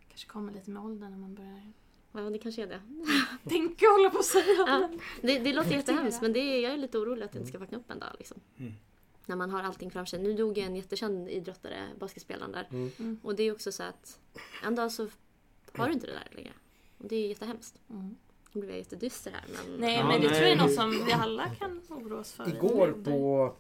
Kanske 0.08 0.28
kommer 0.28 0.54
lite 0.54 0.70
med 0.70 0.84
åldern 0.84 1.12
när 1.12 1.18
man 1.18 1.36
börjar 1.36 1.74
Ja, 2.12 2.30
det 2.30 2.38
kanske 2.38 2.64
är 2.64 2.68
det. 2.68 2.82
tänka 3.50 3.86
och 3.86 3.92
hålla 3.92 4.10
på 4.10 4.18
att 4.18 4.26
säga. 4.26 4.56
Ja, 4.58 4.90
det, 5.22 5.40
det 5.40 5.54
låter 5.54 5.72
jättehemskt 5.72 6.22
men 6.22 6.34
det 6.34 6.40
är, 6.40 6.60
jag 6.60 6.74
är 6.74 6.78
lite 6.78 6.98
orolig 6.98 7.26
att 7.26 7.34
jag 7.34 7.42
inte 7.42 7.50
ska 7.50 7.60
vakna 7.60 7.78
upp 7.78 7.92
en 7.92 8.00
dag. 8.00 8.16
Liksom. 8.18 8.38
Mm. 8.58 8.74
När 9.26 9.36
man 9.36 9.50
har 9.50 9.64
allting 9.64 9.92
framför 9.92 10.10
sig. 10.10 10.20
Nu 10.20 10.34
dog 10.34 10.58
en 10.58 10.76
jättekänd 10.76 11.30
idrottare, 11.30 11.90
basketspelaren 12.00 12.52
där. 12.52 12.68
Mm. 12.72 13.20
Och 13.24 13.36
det 13.36 13.44
är 13.44 13.46
ju 13.46 13.52
också 13.52 13.72
så 13.72 13.84
att 13.84 14.20
en 14.64 14.76
dag 14.76 14.92
så 14.92 15.08
har 15.74 15.88
du 15.88 15.94
inte 15.94 16.08
det 16.08 16.14
där 16.14 16.28
längre. 16.32 16.54
Och 16.98 17.08
det 17.08 17.16
är 17.16 17.28
jättehemskt. 17.28 17.80
Mm. 17.90 18.16
Nu 18.54 18.62
blir 18.62 18.70
jag 18.70 18.78
jättedyster 18.78 19.32
här 19.32 19.44
men... 19.54 19.80
Nej, 19.80 19.96
Ja, 19.96 20.08
men 20.08 20.22
det 20.22 20.28
nej. 20.28 20.36
tror 20.36 20.48
jag 20.50 20.58
är 20.58 20.62
något 20.62 20.74
som 20.74 21.06
vi 21.06 21.12
alla 21.14 21.50
kan 21.60 21.82
oroa 21.90 22.20
oss 22.20 22.32
för. 22.34 22.48
Igår 22.56 22.96
på 23.04 23.54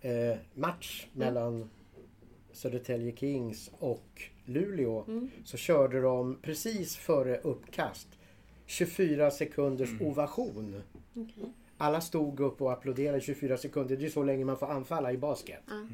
eh, 0.00 0.36
match 0.54 1.06
mellan 1.12 1.70
Södertälje 2.52 3.16
Kings 3.16 3.70
och 3.78 4.22
Luleå 4.44 5.04
Mm. 5.08 5.30
så 5.44 5.56
körde 5.56 6.00
de 6.00 6.38
precis 6.42 6.96
före 6.96 7.38
uppkast 7.38 8.08
24 8.66 9.30
sekunders 9.30 10.00
ovation. 10.00 10.82
Okej. 11.14 11.52
Alla 11.78 12.00
stod 12.00 12.40
upp 12.40 12.62
och 12.62 12.72
applåderade 12.72 13.18
i 13.18 13.20
24 13.20 13.56
sekunder. 13.56 13.96
Det 13.96 14.06
är 14.06 14.10
så 14.10 14.22
länge 14.22 14.44
man 14.44 14.56
får 14.58 14.66
anfalla 14.66 15.12
i 15.12 15.16
basket. 15.18 15.60
Ja. 15.68 15.86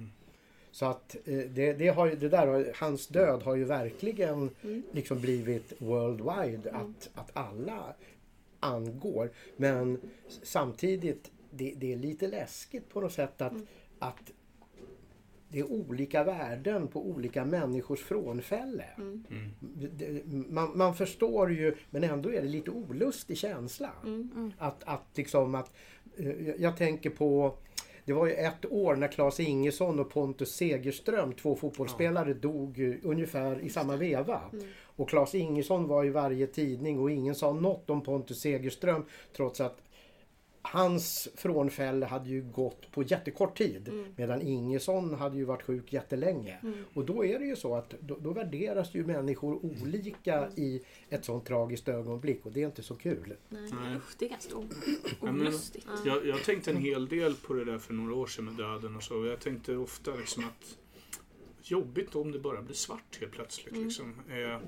Så 0.73 0.87
att 0.87 1.17
eh, 1.25 1.39
det, 1.39 1.73
det, 1.73 1.89
har 1.89 2.07
ju, 2.07 2.17
det 2.17 2.29
där, 2.29 2.47
har- 2.47 2.73
hans 2.81 3.07
död 3.07 3.43
har 3.43 3.57
ju 3.57 3.65
verkligen 3.65 4.51
Mm. 4.63 4.83
liksom 4.93 5.21
blivit 5.21 5.73
worldwide. 5.79 6.71
Att, 6.73 7.11
att 7.15 7.31
alla 7.37 7.95
angår. 8.61 9.31
Men 9.57 10.01
samtidigt, 10.43 11.31
det, 11.51 11.75
det 11.77 11.93
är 11.93 11.97
lite 11.97 12.29
läskigt 12.29 12.89
på 12.89 13.01
något 13.01 13.13
sätt 13.13 13.41
att, 13.43 13.53
att 13.99 14.33
det 15.49 15.59
är 15.59 15.73
olika 15.73 16.25
värden 16.25 16.89
på 16.89 17.07
olika 17.07 17.45
människors 17.45 18.01
frånfälle. 18.01 18.85
Mm. 18.99 19.25
Det- 19.97 20.27
Man, 20.27 20.79
man 20.79 20.95
förstår 20.95 21.53
ju, 21.53 21.77
men 21.91 22.05
ändå 22.05 22.29
är 22.33 22.43
det 22.43 22.49
lite 22.49 22.71
olustig 22.71 23.37
känsla. 23.39 23.91
Mm. 24.05 24.53
Att, 24.59 24.85
att 24.85 25.05
liksom 25.17 25.55
att, 25.55 25.73
eh, 26.17 26.47
jag- 26.49 26.61
jag 26.61 26.77
tänker 26.77 27.11
på 27.11 27.57
det 28.11 28.15
var 28.15 28.27
ju 28.27 28.33
ett 28.33 28.67
år 28.71 28.97
när 28.97 29.09
Claes 29.09 29.41
Ingesson 29.41 30.01
och 30.01 30.11
Pontus 30.11 30.55
Segerström, 30.55 31.33
två 31.33 31.57
fotbollsspelare, 31.57 32.35
dog 32.35 33.01
ungefär 33.03 33.61
i 33.61 33.69
samma 33.69 33.97
veva. 33.97 34.41
Och 34.97 35.09
Claes 35.09 35.35
Ingesson 35.35 35.89
var 35.89 36.05
i 36.05 36.11
varje 36.11 36.47
tidning 36.47 36.99
och 36.99 37.11
ingen 37.11 37.35
sa 37.35 37.53
något 37.53 37.91
om 37.91 38.03
Pontus 38.03 38.41
Segerström 38.41 39.05
trots 39.37 39.61
att 39.61 39.83
hans 40.63 41.29
frånfälle 41.35 42.07
hade 42.07 42.29
ju 42.31 42.43
gått 42.43 42.93
på 42.93 43.03
jättekort 43.03 43.59
tid. 43.59 44.05
Medan 44.17 44.43
Ingesson 44.43 45.15
hade 45.15 45.37
ju 45.37 45.45
varit 45.45 45.63
sjuk 45.63 45.93
jättelänge. 45.93 46.59
Och 46.95 47.05
då 47.05 47.25
är 47.25 47.39
det 47.39 47.45
ju 47.45 47.57
så 47.57 47.75
att 47.75 47.95
då, 48.01 48.17
då 48.21 48.33
värderas 48.33 48.95
ju 48.95 49.07
människor 49.07 49.65
olika 49.65 50.49
i 50.57 50.83
ett 51.09 51.25
sånt 51.25 51.47
tragiskt 51.47 51.89
ögonblick 51.89 52.47
och 52.47 52.53
det 52.53 52.63
är 52.63 52.67
inte 52.67 52.83
så 52.83 52.95
kul. 52.95 53.37
Nej. 53.49 53.71
Nej. 53.73 53.97
Usch, 53.97 54.17
det 54.19 54.25
är 54.25 54.29
ganska 54.29 54.57
olustigt. 55.21 55.87
Jag, 56.05 56.27
jag 56.27 56.45
tänkte 56.45 56.71
en 56.71 56.77
hel 56.77 57.09
del 57.09 57.35
på 57.35 57.55
det 57.55 57.65
där 57.65 57.79
för 57.79 57.95
några 57.95 58.15
år 58.15 58.27
sedan 58.27 58.45
med 58.45 58.55
döden 58.55 58.97
och 58.97 59.03
så. 59.03 59.27
Jag 59.27 59.41
tänkte 59.41 59.77
ofta 59.77 60.15
liksom 60.15 60.45
att 60.45 60.79
jobbigt 61.63 62.15
om 62.15 62.33
det 62.33 62.39
bara 62.39 62.63
blir 62.63 62.75
svart 62.75 63.19
helt 63.21 63.33
plötsligt. 63.33 63.75
Mm. 63.75 63.85
Liksom. 63.85 64.15
Eh, 64.29 64.59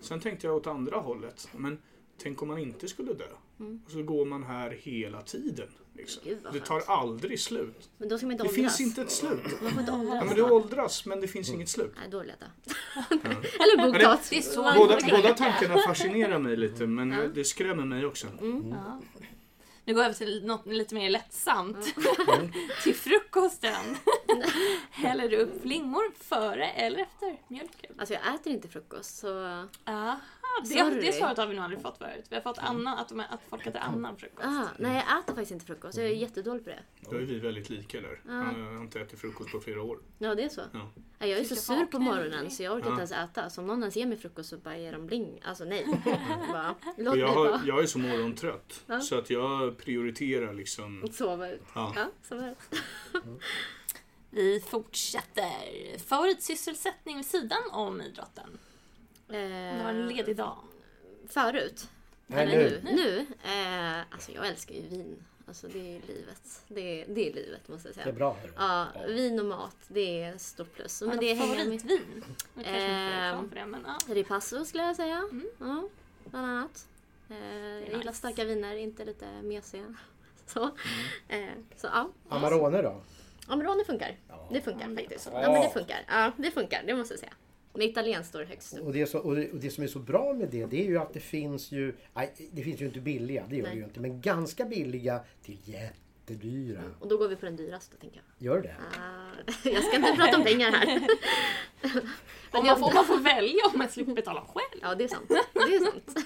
sen 0.00 0.20
tänkte 0.20 0.46
jag 0.46 0.56
åt 0.56 0.66
andra 0.66 0.96
hållet. 0.96 1.48
Men 1.56 1.78
tänk 2.18 2.42
om 2.42 2.48
man 2.48 2.58
inte 2.58 2.88
skulle 2.88 3.12
dö. 3.12 3.28
Mm. 3.60 3.80
Och 3.86 3.90
så 3.90 4.02
går 4.02 4.24
man 4.24 4.42
här 4.44 4.70
hela 4.70 5.22
tiden. 5.22 5.68
Liksom. 5.96 6.22
Det 6.52 6.60
tar 6.60 6.80
aldrig 6.86 7.40
slut. 7.40 7.88
Men 7.98 8.08
då 8.08 8.18
ska 8.18 8.26
man 8.26 8.32
inte 8.32 8.44
Det 8.44 8.48
åldras. 8.48 8.76
finns 8.76 8.80
inte 8.88 9.02
ett 9.02 9.10
slut. 9.10 9.62
Man 9.62 9.70
får 9.72 9.80
inte 9.80 9.92
åldras. 9.92 10.14
Ja, 10.20 10.24
men 10.24 10.34
du 10.34 10.42
åldras 10.42 11.06
men 11.06 11.20
det 11.20 11.28
finns 11.28 11.48
inget 11.50 11.68
slut. 11.68 11.92
Nej, 11.96 12.08
då 12.10 12.22
dö. 12.22 12.32
Eller 13.60 13.92
boktat. 13.92 14.26
Det 14.30 14.36
är 14.38 14.42
så 14.42 14.62
Båda, 14.62 14.98
båda 15.10 15.34
tankarna 15.34 15.78
fascinerar 15.78 16.38
mig 16.38 16.56
lite 16.56 16.86
men 16.86 17.12
Ja. 17.12 17.26
det 17.34 17.44
skrämmer 17.44 17.84
mig 17.84 18.06
också. 18.06 18.26
Ja. 18.70 19.00
Nu 19.86 19.94
går 19.94 20.02
jag 20.02 20.08
över 20.10 20.18
till 20.18 20.46
något 20.46 20.66
lite 20.66 20.94
mer 20.94 21.10
lättsamt. 21.10 21.94
till 22.82 22.94
frukosten. 22.94 23.96
Häller 24.90 25.28
du 25.28 25.36
upp 25.36 25.62
flingor 25.62 26.14
före 26.20 26.66
eller 26.70 26.98
efter 26.98 27.36
mjölken? 27.48 27.94
Alltså 27.98 28.14
jag 28.14 28.34
äter 28.34 28.52
inte 28.52 28.68
frukost 28.68 29.18
så... 29.18 29.44
Aha. 29.84 30.20
Det, 30.62 31.00
det 31.00 31.12
svaret 31.12 31.38
har 31.38 31.46
vi 31.46 31.54
nog 31.54 31.64
aldrig 31.64 31.82
fått 31.82 31.98
förut. 31.98 32.24
Vi 32.28 32.36
har 32.36 32.42
fått 32.42 32.58
Anna, 32.58 32.96
att, 32.96 33.08
de, 33.08 33.20
att 33.20 33.40
folk 33.48 33.66
äter 33.66 33.80
annan 33.80 34.16
frukost. 34.16 34.46
Ah, 34.46 34.66
nej, 34.78 35.04
jag 35.08 35.18
äter 35.18 35.34
faktiskt 35.34 35.50
inte 35.50 35.66
frukost. 35.66 35.98
Jag 35.98 36.06
är 36.06 36.10
jättedålig 36.10 36.64
på 36.64 36.70
det. 36.70 36.82
Då 37.10 37.16
är 37.16 37.20
vi 37.20 37.38
väldigt 37.38 37.70
lika 37.70 38.00
där. 38.00 38.20
Jag 38.26 38.34
har 38.34 38.80
inte 38.80 39.00
ätit 39.00 39.20
frukost 39.20 39.52
på 39.52 39.60
flera 39.60 39.82
år. 39.82 39.98
Ja, 40.18 40.34
det 40.34 40.42
är 40.42 40.48
så. 40.48 40.60
Ja. 40.72 40.90
Jag 41.18 41.38
är 41.38 41.44
så 41.44 41.56
sur 41.56 41.86
på 41.86 41.98
morgonen 41.98 42.50
så 42.50 42.62
jag 42.62 42.76
orkar 42.76 42.90
inte 42.90 43.00
ens 43.00 43.12
äta. 43.12 43.50
Så 43.50 43.60
om 43.60 43.66
någon 43.66 43.80
ens 43.80 43.96
ger 43.96 44.06
mig 44.06 44.18
frukost 44.18 44.50
så 44.50 44.56
bara 44.56 44.78
ger 44.78 44.92
de 44.92 45.06
bling. 45.06 45.40
Alltså 45.44 45.64
nej. 45.64 45.86
bara, 46.52 46.74
låt 46.96 47.16
jag, 47.16 47.28
har, 47.28 47.48
bara 47.48 47.62
jag 47.66 47.82
är 47.82 47.86
så 47.86 47.98
morgontrött. 47.98 48.82
Ja. 48.86 49.00
Så 49.00 49.18
att 49.18 49.30
jag 49.30 49.78
prioriterar 49.78 50.54
liksom... 50.54 51.08
sova 51.12 51.50
ut. 51.50 51.62
Ja. 51.74 51.92
Ja, 51.96 52.06
sova 52.22 52.50
ut. 52.50 52.58
Vi 54.30 54.60
fortsätter. 54.60 55.98
Favoritsysselsättning 55.98 57.16
vid 57.16 57.26
sidan 57.26 57.62
om 57.72 58.00
idrotten? 58.00 58.58
Det 59.26 59.80
var 59.82 59.90
en 59.90 60.00
Eh, 60.10 60.16
ledig 60.16 60.36
dag. 60.36 60.56
förut. 61.28 61.88
Nej, 62.26 62.42
Eller 62.42 62.56
nu. 62.70 62.80
nu. 62.84 62.92
Nu. 62.96 63.18
Eh, 63.44 64.00
alltså 64.10 64.32
jag 64.32 64.46
älskar 64.48 64.74
ju 64.74 64.80
vin. 64.82 65.24
Alltså 65.48 65.68
det 65.68 65.78
är 65.96 66.00
livet. 66.06 66.62
Det 66.68 67.00
är, 67.02 67.06
det 67.08 67.28
är 67.30 67.34
livet 67.34 67.68
måste 67.68 67.88
jag 67.88 67.96
Det 67.96 68.00
är 68.00 68.04
säga. 68.04 68.12
bra. 68.14 68.36
hörru. 68.40 68.52
Ja, 68.56 68.86
vin 69.08 69.38
och 69.40 69.46
mat, 69.46 69.76
det 69.88 70.22
är 70.22 70.38
stort 70.38 70.74
plus. 70.74 71.02
Men 71.02 71.18
det 71.18 71.34
med. 71.34 71.48
favoritvin? 71.48 72.24
Det, 72.54 73.66
men 73.66 73.84
ja. 73.86 74.14
Ripasso 74.14 74.64
skulle 74.64 74.82
jag 74.82 74.96
säga. 74.96 75.16
Mm. 75.16 75.46
Ja, 75.58 75.88
bland 76.24 76.46
annat. 76.46 76.86
Eh, 77.30 77.36
jag 77.36 77.80
nice. 77.80 77.96
gillar 77.96 78.12
starka 78.12 78.44
viner, 78.44 78.76
inte 78.76 79.04
lite 79.04 79.26
mesiga. 79.42 79.94
Så, 80.46 80.70
Mm. 81.28 81.48
eh, 81.48 81.54
så 81.76 81.86
ja. 81.86 82.08
Amarone 82.28 82.82
då? 82.82 83.00
Amarone 83.48 83.84
funkar. 83.84 84.16
Ja. 84.28 84.48
Det 84.52 84.60
funkar 84.60 84.94
faktiskt. 84.96 85.28
Ja. 85.32 85.42
Ja, 85.42 85.52
men 85.52 85.62
det 85.62 85.70
funkar. 85.70 86.04
Ja, 86.08 86.32
det 86.36 86.50
funkar. 86.50 86.82
Det 86.86 86.94
måste 86.96 87.14
jag 87.14 87.20
säga. 87.20 87.32
Men 87.74 87.82
italienskt 87.82 88.28
står 88.28 88.44
högst 88.44 88.78
upp. 88.78 88.84
Och 88.86 88.92
det, 88.92 89.06
så, 89.06 89.18
och, 89.18 89.36
det, 89.36 89.50
och 89.52 89.58
det 89.58 89.70
som 89.70 89.84
är 89.84 89.88
så 89.88 89.98
bra 89.98 90.32
med 90.32 90.48
det, 90.50 90.66
det 90.66 90.80
är 90.80 90.84
ju 90.86 90.98
att 90.98 91.12
det 91.12 91.20
finns 91.20 91.72
ju... 91.72 91.94
Nej, 92.14 92.34
det 92.52 92.62
finns 92.62 92.80
ju 92.80 92.86
inte 92.86 93.00
billiga, 93.00 93.44
det 93.50 93.56
gör 93.56 93.62
Nej. 93.62 93.72
det 93.74 93.78
ju 93.78 93.84
inte. 93.84 94.00
Men 94.00 94.20
ganska 94.20 94.64
billiga 94.64 95.20
till 95.42 95.58
jättedyra. 95.64 96.82
Och 97.00 97.08
då 97.08 97.16
går 97.16 97.28
vi 97.28 97.36
på 97.36 97.46
den 97.46 97.56
dyraste 97.56 97.96
tänker 97.96 98.22
jag. 98.38 98.46
Gör 98.46 98.62
det? 98.62 98.76
Ah, 99.00 99.52
jag 99.68 99.84
ska 99.84 99.96
inte 99.96 100.12
prata 100.16 100.36
om 100.36 100.44
pengar 100.44 100.70
här. 100.72 100.86
Men 102.52 102.60
Om 102.60 102.66
jag- 102.66 102.80
man, 102.80 102.90
får, 102.90 102.94
man 102.94 103.04
får 103.06 103.18
välja 103.20 103.60
om 103.72 103.78
man 103.78 103.88
slipper 103.88 104.12
betala 104.14 104.40
själv. 104.40 104.80
Ja, 104.82 104.94
det 104.94 105.04
är 105.04 105.08
sant. 105.08 105.28
Det 105.52 105.60
är 105.74 105.84
sant. 105.84 106.16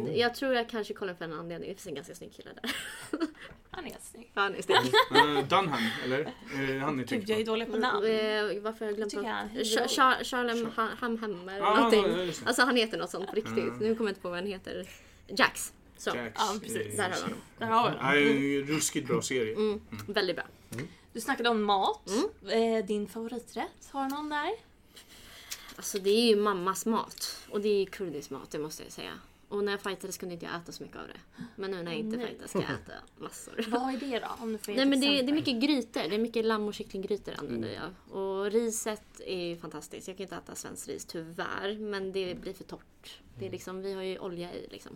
Oh. 0.03 0.18
Jag 0.18 0.35
tror 0.35 0.55
jag 0.55 0.68
kanske 0.68 0.94
kollar 0.94 1.14
för 1.14 1.25
en 1.25 1.33
anledning. 1.33 1.68
Det 1.68 1.75
finns 1.75 1.87
en 1.87 1.94
ganska 1.94 2.14
snygg 2.14 2.33
kille 2.35 2.51
där. 2.62 2.77
Han 3.70 3.87
är 3.87 3.96
snygg. 4.01 4.31
Han 4.35 4.55
är 4.55 4.62
snygg. 4.62 4.79
Uh, 4.79 5.48
Dunham, 5.48 5.81
eller? 6.05 6.20
Eh, 6.20 6.79
han 6.81 6.94
är 6.94 6.98
Gud, 6.98 7.09
tänkt 7.09 7.29
jag 7.29 7.40
är 7.40 7.44
dålig 7.44 7.70
på 7.70 7.77
namn. 7.77 8.05
Eh, 8.07 8.62
Varför 8.62 8.79
har 8.85 8.87
jag 8.87 8.96
glömt. 8.96 9.12
Char- 9.88 10.25
Charlem 10.25 10.66
Ha- 10.77 10.90
Hamhammer 10.98 11.57
eller 11.57 11.66
Ah, 11.66 11.77
någonting. 11.77 12.33
Alltså 12.46 12.62
han 12.62 12.77
heter 12.77 12.98
något 12.98 13.11
sånt 13.11 13.27
på 13.31 13.37
riktigt. 13.37 13.59
Mm. 13.59 13.79
Nu 13.79 13.94
kommer 13.94 14.09
jag 14.09 14.11
inte 14.11 14.20
på 14.20 14.29
vad 14.29 14.38
han 14.38 14.46
heter. 14.46 14.88
Jax. 15.27 15.72
Så, 16.03 16.11
Ja, 16.35 16.57
precis. 16.61 16.97
där 16.97 17.11
har 17.11 17.17
vi 17.17 17.23
honom. 17.23 17.38
Där 17.59 17.67
har 17.67 18.15
vi 18.15 18.55
den. 18.57 18.62
en 18.62 18.67
ruskigt 18.77 19.07
bra 19.07 19.23
serie. 19.23 19.55
Mm, 19.55 19.81
väldigt 20.07 20.37
bra. 20.37 20.45
Du 21.12 21.21
snackade 21.21 21.49
om 21.49 21.62
mat. 21.62 22.11
Mm. 22.43 22.79
Eh, 22.79 22.87
Din 22.87 23.09
favoriträtt, 23.09 23.88
har 23.91 24.05
du 24.05 24.11
någon 24.15 24.29
där? 24.29 24.51
Alltså 25.77 25.99
det 25.99 26.11
är 26.11 26.27
ju 26.29 26.37
mammas 26.37 26.87
mat. 26.87 27.38
Och 27.51 27.61
det 27.61 27.69
är 27.69 27.87
kurdisk 27.87 28.31
mat, 28.31 28.51
det 28.51 28.59
måste 28.59 28.83
jag 28.83 28.93
säga. 28.93 29.12
Och 29.49 29.65
när 29.65 29.73
jag 29.73 29.81
fightades 29.81 30.19
kunde 30.19 30.33
inte 30.35 30.47
jag 30.47 30.57
äta 30.57 30.73
så 30.73 30.83
mycket 30.83 30.97
av 30.99 31.07
det. 31.07 31.45
Men 31.57 31.71
nu 31.71 31.83
när 31.83 31.93
jag 31.93 32.01
inte 32.01 32.19
fightas 32.19 32.51
ska 32.51 32.59
jag 32.59 32.71
äta 32.71 32.93
massor. 33.17 33.65
Vad 33.69 33.95
är 33.95 33.97
det 34.01 34.19
då? 34.19 34.29
Om 34.38 34.53
du 34.53 34.59
får 34.59 34.73
Nej 34.73 34.87
men 34.87 35.01
det, 35.01 35.07
det 35.07 35.31
är 35.31 35.35
mycket 35.35 35.61
grytor. 35.62 36.03
Det 36.09 36.15
är 36.15 36.19
mycket 36.19 36.45
lamm 36.45 36.69
och 36.69 36.75
kycklinggrytor 36.75 37.35
använder 37.38 37.69
jag. 37.73 38.17
Och 38.19 38.51
riset 38.51 39.21
är 39.27 39.45
ju 39.45 39.57
fantastiskt. 39.57 40.09
Jag 40.09 40.17
kan 40.17 40.25
inte 40.25 40.37
äta 40.37 40.55
svenskt 40.55 40.88
ris 40.88 41.05
tyvärr. 41.05 41.79
Men 41.79 42.12
det 42.12 42.41
blir 42.41 42.53
för 42.53 42.65
torrt. 42.65 43.21
Det 43.38 43.47
är 43.47 43.51
liksom, 43.51 43.83
vi 43.83 43.93
har 43.93 44.03
ju 44.03 44.19
olja 44.19 44.55
i 44.55 44.69
liksom. 44.71 44.93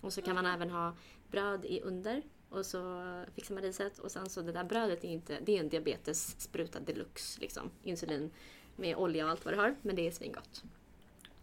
Och 0.00 0.12
så 0.12 0.22
kan 0.22 0.34
man 0.34 0.46
även 0.46 0.70
ha 0.70 0.94
bröd 1.30 1.64
i 1.64 1.80
under. 1.80 2.22
Och 2.48 2.66
så 2.66 3.24
fixar 3.34 3.54
man 3.54 3.62
riset. 3.64 3.98
Och 3.98 4.12
sen 4.12 4.28
så 4.30 4.42
det 4.42 4.52
där 4.52 4.64
brödet 4.64 5.04
är 5.04 5.08
inte, 5.08 5.38
det 5.40 5.56
är 5.56 5.60
en 5.60 5.68
diabetesspruta 5.68 6.80
deluxe 6.80 7.40
liksom. 7.40 7.70
Insulin 7.82 8.30
med 8.76 8.96
olja 8.96 9.24
och 9.24 9.30
allt 9.30 9.44
vad 9.44 9.54
det 9.54 9.58
har. 9.58 9.76
Men 9.82 9.96
det 9.96 10.06
är 10.06 10.10
svingott. 10.10 10.62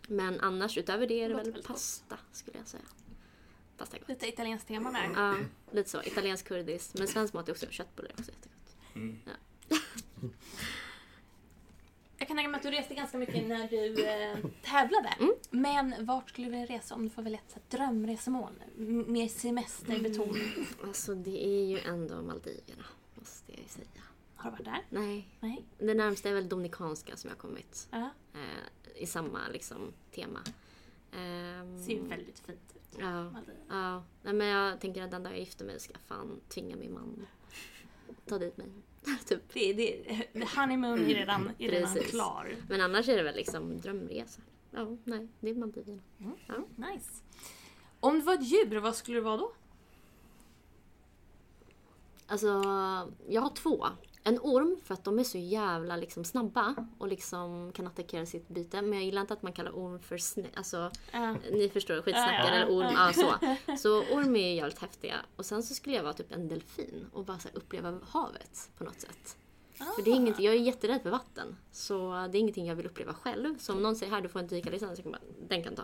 Men 0.07 0.39
annars 0.39 0.77
utöver 0.77 1.07
det 1.07 1.21
är 1.23 1.29
det 1.29 1.35
väl 1.35 1.51
gott. 1.51 1.63
pasta 1.63 2.17
skulle 2.31 2.57
jag 2.57 2.67
säga. 2.67 2.83
Pasta 3.77 3.97
är 3.97 3.99
gott. 3.99 4.09
Lite 4.09 4.27
italienskt 4.27 4.67
tema 4.67 4.91
där. 4.91 5.11
Ja, 5.15 5.35
lite 5.71 5.89
så. 5.89 6.03
Italiensk 6.03 6.47
kurdiskt. 6.47 6.97
Men 6.97 7.07
svensk 7.07 7.33
mat 7.33 7.47
är 7.49 7.51
också 7.51 7.67
köttbullar 7.69 8.09
är 8.09 8.13
också 8.19 8.31
jättegott. 8.31 8.75
Mm. 8.95 9.19
Jag 12.25 12.27
kan 12.27 12.37
tänka 12.37 12.49
mig 12.49 12.57
att 12.57 12.63
du 12.63 12.71
reste 12.71 12.95
ganska 12.95 13.17
mycket 13.17 13.47
när 13.47 13.67
du 13.67 14.05
eh, 14.05 14.37
tävlade. 14.63 15.09
Mm. 15.19 15.33
Men 15.49 16.05
vart 16.05 16.29
skulle 16.29 16.47
du 16.47 16.51
vilja 16.51 16.65
resa 16.77 16.95
om 16.95 17.03
du 17.03 17.09
får 17.09 17.21
välja 17.21 17.39
ett 17.55 17.69
drömresmål? 17.69 18.51
M- 18.77 19.05
Mer 19.07 19.27
semesterbetonat. 19.27 20.37
Alltså 20.83 21.15
det 21.15 21.45
är 21.45 21.65
ju 21.65 21.79
ändå 21.79 22.21
Maldiverna, 22.21 22.85
måste 23.15 23.51
jag 23.51 23.61
ju 23.61 23.67
säga. 23.67 23.87
Har 24.35 24.51
du 24.51 24.55
varit 24.55 24.65
där? 24.65 24.99
Nej, 24.99 25.27
Nej? 25.39 25.65
det 25.77 25.93
närmsta 25.93 26.29
är 26.29 26.33
väl 26.33 26.49
Dominikanska 26.49 27.17
som 27.17 27.27
jag 27.27 27.35
har 27.35 27.39
kommit. 27.41 27.87
Ja. 27.91 28.09
Eh, 28.33 29.01
I 29.01 29.05
samma 29.05 29.39
liksom 29.51 29.93
tema. 30.11 30.39
Ehm, 31.11 31.83
Ser 31.85 31.91
ju 31.93 32.01
väldigt 32.07 32.39
fint 32.39 32.59
ut. 32.75 32.97
Ja, 32.99 33.31
ja. 33.69 34.03
Nej, 34.23 34.33
men 34.33 34.47
jag 34.47 34.81
tänker 34.81 35.03
att 35.03 35.11
den 35.11 35.23
dag 35.23 35.33
jag 35.33 35.39
gifter 35.39 35.65
mig 35.65 35.79
ska 35.79 35.93
fan 36.05 36.39
tvinga 36.49 36.75
min 36.75 36.93
man 36.93 37.27
ta 38.25 38.37
dit 38.37 38.57
mig. 38.57 38.67
typ. 39.25 39.53
Det, 39.53 39.73
det, 39.73 40.03
the 40.33 40.59
honeymoon 40.59 40.99
är 40.99 41.15
redan, 41.15 41.51
är 41.59 41.69
redan 41.69 41.95
klar. 41.95 42.55
Men 42.69 42.81
annars 42.81 43.09
är 43.09 43.17
det 43.17 43.23
väl 43.23 43.35
liksom 43.35 43.81
drömresa. 43.81 44.41
Ja, 44.71 44.97
nej, 45.03 45.27
det 45.39 45.49
är 45.49 45.55
Maldiverna. 45.55 46.01
Nice. 46.75 47.09
Om 47.99 48.13
du 48.19 48.21
var 48.21 48.33
ett 48.33 48.43
djur, 48.43 48.79
vad 48.79 48.95
skulle 48.95 49.17
du 49.17 49.21
vara 49.21 49.37
då? 49.37 49.51
Alltså, 52.27 52.47
jag 53.29 53.41
har 53.41 53.49
två. 53.49 53.87
En 54.27 54.39
orm 54.41 54.77
för 54.83 54.93
att 54.93 55.03
de 55.03 55.19
är 55.19 55.23
så 55.23 55.37
jävla 55.37 55.95
liksom 55.95 56.23
snabba 56.23 56.75
och 56.97 57.07
liksom 57.07 57.71
kan 57.71 57.87
attackera 57.87 58.25
sitt 58.25 58.47
byte. 58.47 58.81
Men 58.81 58.93
jag 58.93 59.03
gillar 59.03 59.21
inte 59.21 59.33
att 59.33 59.41
man 59.41 59.53
kallar 59.53 59.71
orm 59.71 59.99
för 59.99 60.17
snä... 60.17 60.47
Alltså, 60.55 60.91
Ja. 61.11 61.35
ni 61.51 61.69
förstår, 61.69 62.01
skitsnackare 62.01 62.37
ja, 62.37 62.53
eller 62.53 62.69
orm. 62.69 62.93
Ja, 62.93 63.13
så. 63.13 63.77
så 63.77 64.15
orm 64.15 64.35
är 64.35 64.47
ju 64.49 64.55
jävligt 64.55 64.79
häftiga. 64.79 65.15
Och 65.35 65.45
sen 65.45 65.63
så 65.63 65.73
skulle 65.73 65.95
jag 65.95 66.03
vara 66.03 66.13
typ 66.13 66.31
en 66.31 66.47
delfin 66.47 67.05
och 67.13 67.25
bara 67.25 67.37
uppleva 67.53 67.99
havet 68.07 68.69
på 68.77 68.83
något 68.83 69.01
sätt. 69.01 69.37
För 69.95 70.01
det 70.03 70.11
är 70.11 70.15
inget, 70.15 70.39
jag 70.39 70.53
är 70.53 70.59
jätterädd 70.59 71.01
för 71.01 71.09
vatten. 71.09 71.57
Så 71.71 72.27
det 72.31 72.37
är 72.37 72.39
ingenting 72.39 72.67
jag 72.67 72.75
vill 72.75 72.85
uppleva 72.85 73.13
själv. 73.13 73.57
Så 73.57 73.73
om 73.73 73.83
någon 73.83 73.95
säger 73.95 74.11
här 74.11 74.21
du 74.21 74.29
får 74.29 74.39
en 74.39 74.47
dykarlicens 74.47 74.97
så 74.97 75.03
kan 75.03 75.11
man 75.11 75.21
den 75.47 75.63
kan 75.63 75.75
ta. 75.75 75.83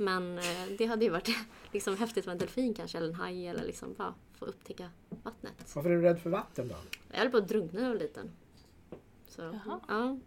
Men 0.00 0.38
eh, 0.38 0.44
det 0.78 0.86
hade 0.86 1.04
ju 1.04 1.10
varit 1.10 1.28
liksom 1.72 1.96
häftigt 1.96 2.26
med 2.26 2.32
en 2.32 2.38
delfin 2.38 2.74
kanske, 2.74 2.98
eller 2.98 3.08
en 3.08 3.14
haj 3.14 3.46
eller 3.46 3.64
liksom 3.64 3.94
bara 3.94 4.14
få 4.38 4.44
upptäcka 4.44 4.90
vattnet. 5.22 5.72
Varför 5.74 5.90
är 5.90 5.96
du 5.96 6.02
rädd 6.02 6.20
för 6.20 6.30
vatten 6.30 6.68
då? 6.68 6.74
Jag 7.10 7.18
höll 7.18 7.30
på 7.30 7.36
att 7.36 7.48
drunkna 7.48 7.80
när 7.80 7.86
jag 7.88 7.94
var 7.94 8.00
liten. 8.00 8.30
Så, 9.28 9.42
Jaha. 9.42 9.80
ja. 9.88 10.18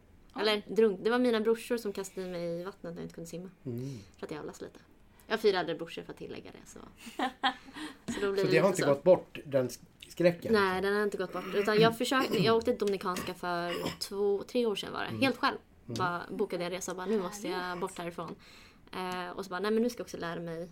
Eller 0.41 0.61
drunk, 0.67 0.99
det 1.03 1.09
var 1.09 1.19
mina 1.19 1.39
brorsor 1.41 1.77
som 1.77 1.93
kastade 1.93 2.27
mig 2.27 2.59
i 2.61 2.63
vattnet 2.63 2.93
när 2.93 3.01
jag 3.01 3.05
inte 3.05 3.15
kunde 3.15 3.29
simma. 3.29 3.49
Mm. 3.65 3.97
För 4.17 4.25
att 4.25 4.31
jävlas 4.31 4.61
lite. 4.61 4.79
Jag 5.27 5.33
har 5.33 5.41
fyra 5.41 5.59
äldre 5.59 5.75
brorsor 5.75 6.01
för 6.03 6.11
att 6.13 6.17
tillägga 6.19 6.51
det. 6.51 6.69
Så, 6.69 6.79
så 8.13 8.19
då 8.21 8.31
blir 8.31 8.41
Så 8.43 8.47
det 8.47 8.51
det 8.51 8.57
har 8.57 8.67
inte 8.69 8.81
så. 8.81 8.87
gått 8.87 9.03
bort, 9.03 9.39
den 9.45 9.69
skräcken? 10.07 10.53
Nej, 10.53 10.81
den 10.81 10.95
har 10.95 11.03
inte 11.03 11.17
gått 11.17 11.33
bort. 11.33 11.55
Utan 11.55 11.79
jag, 11.79 11.97
försökte, 11.97 12.37
jag 12.37 12.55
åkte 12.57 12.71
till 12.71 12.79
Dominikanska 12.79 13.33
för 13.33 13.73
två, 13.99 14.43
tre 14.43 14.65
år 14.65 14.75
sedan 14.75 14.93
var 14.93 15.03
det. 15.11 15.17
Helt 15.25 15.37
själv. 15.37 15.57
Bara 15.85 16.21
bokade 16.29 16.63
en 16.65 16.71
resa 16.71 16.91
och 16.91 16.97
bara 16.97 17.05
nu 17.05 17.19
måste 17.21 17.47
jag 17.47 17.79
bort 17.79 17.97
härifrån. 17.97 18.35
Eh, 18.91 19.29
och 19.29 19.43
så 19.45 19.49
bara, 19.49 19.59
nej 19.59 19.71
men 19.71 19.83
nu 19.83 19.89
ska 19.89 19.99
jag 19.99 20.05
också 20.05 20.17
lära 20.17 20.39
mig 20.39 20.69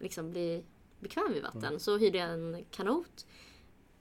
liksom 0.00 0.30
bli 0.30 0.64
bekväm 1.00 1.34
i 1.34 1.40
vatten. 1.40 1.80
Så 1.80 1.96
hyrde 1.98 2.18
jag 2.18 2.30
en 2.30 2.64
kanot. 2.70 3.26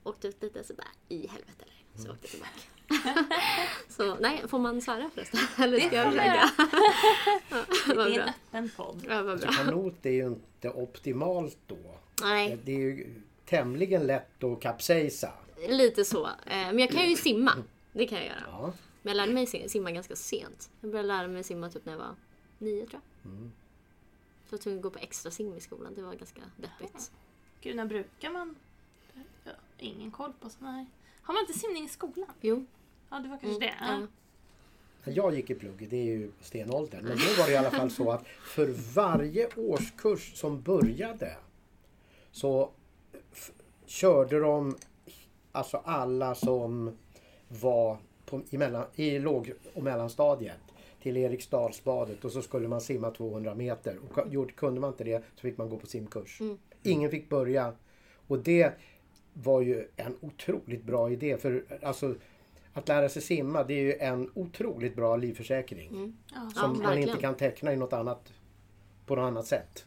Åkte 0.04 0.28
ut 0.28 0.41
lite 0.43 0.63
så 0.63 0.74
bara, 0.74 0.88
i 1.10 1.28
helvete 1.28 1.63
eller? 1.63 2.04
Så 2.06 2.12
åkte 2.12 2.28
jag 2.28 2.32
tillbaka. 2.32 2.60
så 3.89 4.15
nej, 4.15 4.43
får 4.48 4.60
man 4.60 4.82
svära 4.82 5.10
förresten? 5.13 5.39
Eller 5.63 5.80
ska 5.80 5.95
jag 5.95 6.06
får 6.06 6.12
försöka? 6.19 6.50
ja, 7.88 8.04
Det 8.06 8.15
är 8.15 8.19
en 8.22 8.30
öppen 8.30 8.69
podd. 8.78 9.06
Ja. 9.10 9.38
Kanot 9.52 10.06
är 10.06 10.10
ju 10.10 10.28
inte 10.28 10.69
optimalt 10.69 11.58
då. 11.67 11.78
Nej, 12.24 12.58
Det 12.63 12.72
är 12.72 12.80
ju 12.80 13.13
tämligen 13.45 14.08
lätt 14.08 14.43
att 14.43 14.62
kapsejsa. 14.62 15.34
lite 15.69 16.06
så. 16.06 16.26
Eh, 16.26 16.32
men 16.45 16.80
jag 16.80 16.89
kan 16.89 17.10
ju 17.10 17.15
simma. 17.15 17.52
Det 17.93 18.08
kan 18.08 18.17
jag 18.17 18.28
göra. 18.28 18.43
Ja. 18.48 18.74
Men 19.02 19.10
jag 19.12 19.15
lärde 19.17 19.34
mig 19.34 19.45
sim- 19.45 19.67
simma 19.69 19.91
ganska 19.91 20.15
sent. 20.15 20.69
Jag 20.82 20.91
började 20.91 21.08
lära 21.08 21.28
mig 21.28 21.43
simma 21.43 21.69
typ 21.69 21.86
när 21.86 21.93
jag 21.93 22.00
var 22.00 22.15
nio 22.60 22.86
tror 22.86 23.02
jag. 23.24 23.32
Mm. 23.32 23.52
Så 24.50 24.54
jag 24.56 24.62
tvungen 24.62 24.80
att 24.80 24.84
gå 24.84 24.89
på 24.89 25.00
extra 25.00 25.32
sim 25.32 25.54
i 25.54 25.60
skolan. 25.60 25.93
Det 25.95 26.02
var 26.02 26.15
ganska 26.15 26.41
deppigt. 26.58 27.12
Gud, 27.62 27.76
när 27.76 27.86
brukar 27.86 28.30
man... 28.30 28.56
Jag 29.43 29.52
har 29.52 29.60
ingen 29.78 30.12
koll 30.12 30.34
på 30.39 30.50
sådana 30.50 30.72
här. 30.72 30.86
Har 31.22 31.34
man 31.34 31.41
inte 31.41 31.60
simning 31.60 31.86
i 31.86 31.89
skolan? 31.89 32.32
Jo. 32.41 32.65
Ja, 33.10 33.19
det 33.19 33.30
var 33.30 33.38
kanske 33.38 33.60
det. 33.60 33.76
Ja. 33.80 34.08
när 35.04 35.13
jag 35.13 35.36
gick 35.36 35.50
i 35.50 35.56
plugget, 35.56 35.89
det 35.89 35.98
är 35.98 36.04
ju 36.04 36.32
stenåldern, 36.41 37.04
men 37.06 37.17
då 37.17 37.41
var 37.41 37.48
det 37.48 37.52
i 37.52 37.58
alla 37.58 37.72
fall 37.72 37.91
så 37.91 38.12
att 38.12 38.28
för 38.28 38.93
varje 38.93 39.50
årskurs 39.56 40.36
som 40.36 40.62
började 40.62 41.38
så 42.32 42.72
körde 43.86 44.39
de 44.39 44.78
alltså 45.52 45.78
alla 45.78 46.36
som 46.36 46.98
var 47.48 47.98
på, 48.26 48.41
i, 48.50 48.58
mellan, 48.58 48.86
i 48.95 49.19
låg 49.19 49.54
och 49.74 49.84
mellanstadiet 49.84 50.68
till 51.01 51.17
Eriksdalsbadet 51.17 52.25
och 52.25 52.31
så 52.31 52.41
skulle 52.41 52.67
man 52.67 52.81
simma 52.81 53.12
200 53.12 53.55
meter. 53.55 53.97
Och 53.99 54.55
kunde 54.55 54.81
man 54.81 54.89
inte 54.89 55.03
det 55.03 55.23
så 55.35 55.41
fick 55.41 55.57
man 55.57 55.69
gå 55.69 55.77
på 55.77 55.88
simkurs. 55.88 56.41
Ingen 56.83 57.12
fick 57.12 57.29
börja. 57.29 57.73
Och 58.27 58.39
det 58.39 58.73
var 59.33 59.62
ju 59.62 59.88
en 59.95 60.15
otroligt 60.21 60.83
bra 60.83 61.12
idé. 61.12 61.38
För 61.38 61.79
alltså, 61.83 62.15
att 62.73 62.88
lära 62.88 63.09
sig 63.09 63.21
simma 63.21 63.63
det 63.63 63.73
är 63.73 63.81
ju 63.81 63.93
en 63.93 64.31
otroligt 64.33 64.95
bra 64.95 65.15
livförsäkring. 65.15 66.13
Ja. 66.33 66.49
Som 66.55 66.75
Ja, 66.75 66.83
man 66.83 66.97
inte 66.97 67.17
kan 67.17 67.35
teckna 67.35 67.73
i 67.73 67.75
något 67.75 67.93
annat, 67.93 68.33
på 69.05 69.15
något 69.15 69.23
annat 69.23 69.45
sätt. 69.45 69.85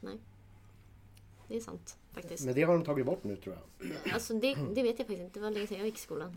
Det 1.49 1.57
är 1.57 1.61
sant 1.61 1.97
faktiskt. 2.15 2.45
Men 2.45 2.55
det 2.55 2.63
har 2.63 2.75
de 2.75 2.85
tagit 2.85 3.07
bort 3.07 3.25
nu 3.25 3.37
tror 3.37 3.57
jag. 3.81 4.13
Alltså 4.15 4.35
det, 4.35 4.55
det 4.75 4.83
vet 4.83 4.99
jag 4.99 5.07
faktiskt 5.07 5.21
inte. 5.21 5.39
Det 5.39 5.45
var 5.45 5.51
länge 5.51 5.67
sedan 5.67 5.79
jag 5.79 5.87
gick 5.87 5.99
i 5.99 6.01
skolan. 6.01 6.37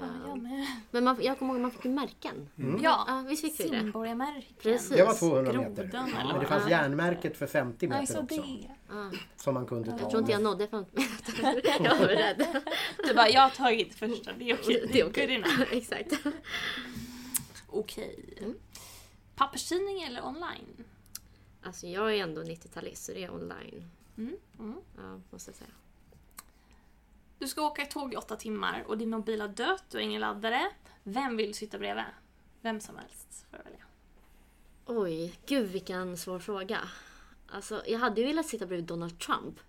Ja, 0.00 0.06
jag 0.28 0.38
med. 0.42 0.66
Men 0.90 1.04
man, 1.04 1.16
jag 1.22 1.38
kommer 1.38 1.54
ihåg 1.54 1.56
att 1.58 1.62
man 1.62 1.70
fick 1.70 1.84
ju 1.84 1.90
märken. 1.90 2.48
Ja, 2.82 3.04
Ja, 3.08 3.24
visst 3.28 3.42
fick 3.44 3.60
vi 3.60 3.68
det. 3.68 3.90
Precis. 4.62 4.88
Det 4.88 5.04
var 5.04 5.14
200 5.14 5.52
meter. 5.52 5.84
Grodan 5.84 6.08
eller 6.08 6.32
Men 6.32 6.40
det 6.40 6.46
fanns 6.46 6.66
är. 6.66 6.70
järnmärket 6.70 7.36
för 7.36 7.46
50 7.46 7.88
meter 7.88 8.00
Alltså 8.00 8.18
också. 8.18 8.42
det. 8.42 8.70
Som 9.36 9.54
man 9.54 9.66
kunde 9.66 9.90
ta. 9.90 9.98
jag 10.00 10.10
tror 10.10 10.20
inte 10.20 10.32
jag 10.32 10.42
nådde 10.42 10.68
50 10.68 10.90
meter. 10.94 11.84
jag 11.84 11.98
var 11.98 12.06
rädd. 12.06 12.62
Du 13.08 13.14
bara, 13.14 13.28
jag 13.28 13.40
har 13.40 13.50
tagit 13.50 13.94
första, 13.94 14.32
det 14.32 14.50
är 14.50 14.54
okej. 14.54 14.88
Det 14.92 15.00
är 15.00 15.08
okej. 15.08 15.42
Exakt. 15.72 16.12
Okej. 17.66 18.34
Mm. 18.40 18.54
Papperstidning 19.36 20.02
eller 20.02 20.26
online? 20.26 20.84
Alltså 21.62 21.86
jag 21.86 22.14
är 22.14 22.22
ändå 22.22 22.42
90-talist 22.42 23.04
så 23.06 23.12
det 23.12 23.24
är 23.24 23.34
online. 23.34 23.90
Mm. 24.16 24.36
Mm. 24.58 24.80
Ja, 24.96 25.20
måste 25.30 25.50
jag 25.50 25.56
säga. 25.56 25.70
Du 27.38 27.48
ska 27.48 27.62
åka 27.62 27.86
tåg 27.86 28.12
i 28.12 28.16
åtta 28.16 28.36
timmar 28.36 28.84
och 28.86 28.98
din 28.98 29.10
mobil 29.10 29.40
har 29.40 29.48
dött, 29.48 29.84
du 29.90 29.96
har 29.96 30.02
ingen 30.02 30.20
laddare. 30.20 30.70
Vem 31.02 31.36
vill 31.36 31.46
du 31.46 31.52
sitta 31.52 31.78
bredvid? 31.78 32.04
Vem 32.60 32.80
som 32.80 32.96
helst 32.96 33.46
får 33.50 33.56
välja. 33.56 33.84
Oj, 34.86 35.38
gud 35.46 35.70
vilken 35.70 36.16
svår 36.16 36.38
fråga. 36.38 36.78
Alltså, 37.46 37.82
jag 37.86 37.98
hade 37.98 38.20
ju 38.20 38.26
velat 38.26 38.46
sitta 38.46 38.66
bredvid 38.66 38.86
Donald 38.86 39.18
Trump. 39.18 39.60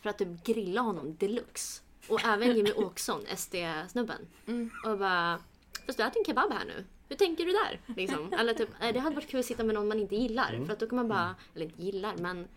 För 0.00 0.10
att 0.10 0.18
typ 0.18 0.44
grilla 0.44 0.80
honom 0.80 1.16
deluxe. 1.16 1.82
Och 2.08 2.24
även 2.24 2.56
Jimmy 2.56 2.72
Åkesson, 2.76 3.22
SD-snubben. 3.36 4.26
Mm. 4.46 4.70
Och 4.86 4.98
bara, 4.98 5.40
fast 5.86 5.98
du 5.98 6.04
äter 6.04 6.18
en 6.18 6.24
kebab 6.24 6.52
här 6.52 6.64
nu. 6.64 6.84
Hur 7.08 7.16
tänker 7.16 7.46
du 7.46 7.52
där? 7.52 7.80
Liksom. 7.96 8.32
Eller 8.38 8.54
typ, 8.54 8.68
det 8.80 8.98
hade 8.98 9.14
varit 9.14 9.28
kul 9.28 9.40
att 9.40 9.46
sitta 9.46 9.64
med 9.64 9.74
någon 9.74 9.88
man 9.88 10.00
inte 10.00 10.16
gillar. 10.16 10.64
För 10.66 10.72
att 10.72 10.80
då 10.80 10.86
kan 10.86 10.96
man 10.96 11.08
bara, 11.08 11.34
eller 11.54 11.66
inte 11.66 11.82
gillar, 11.82 12.16
men 12.16 12.48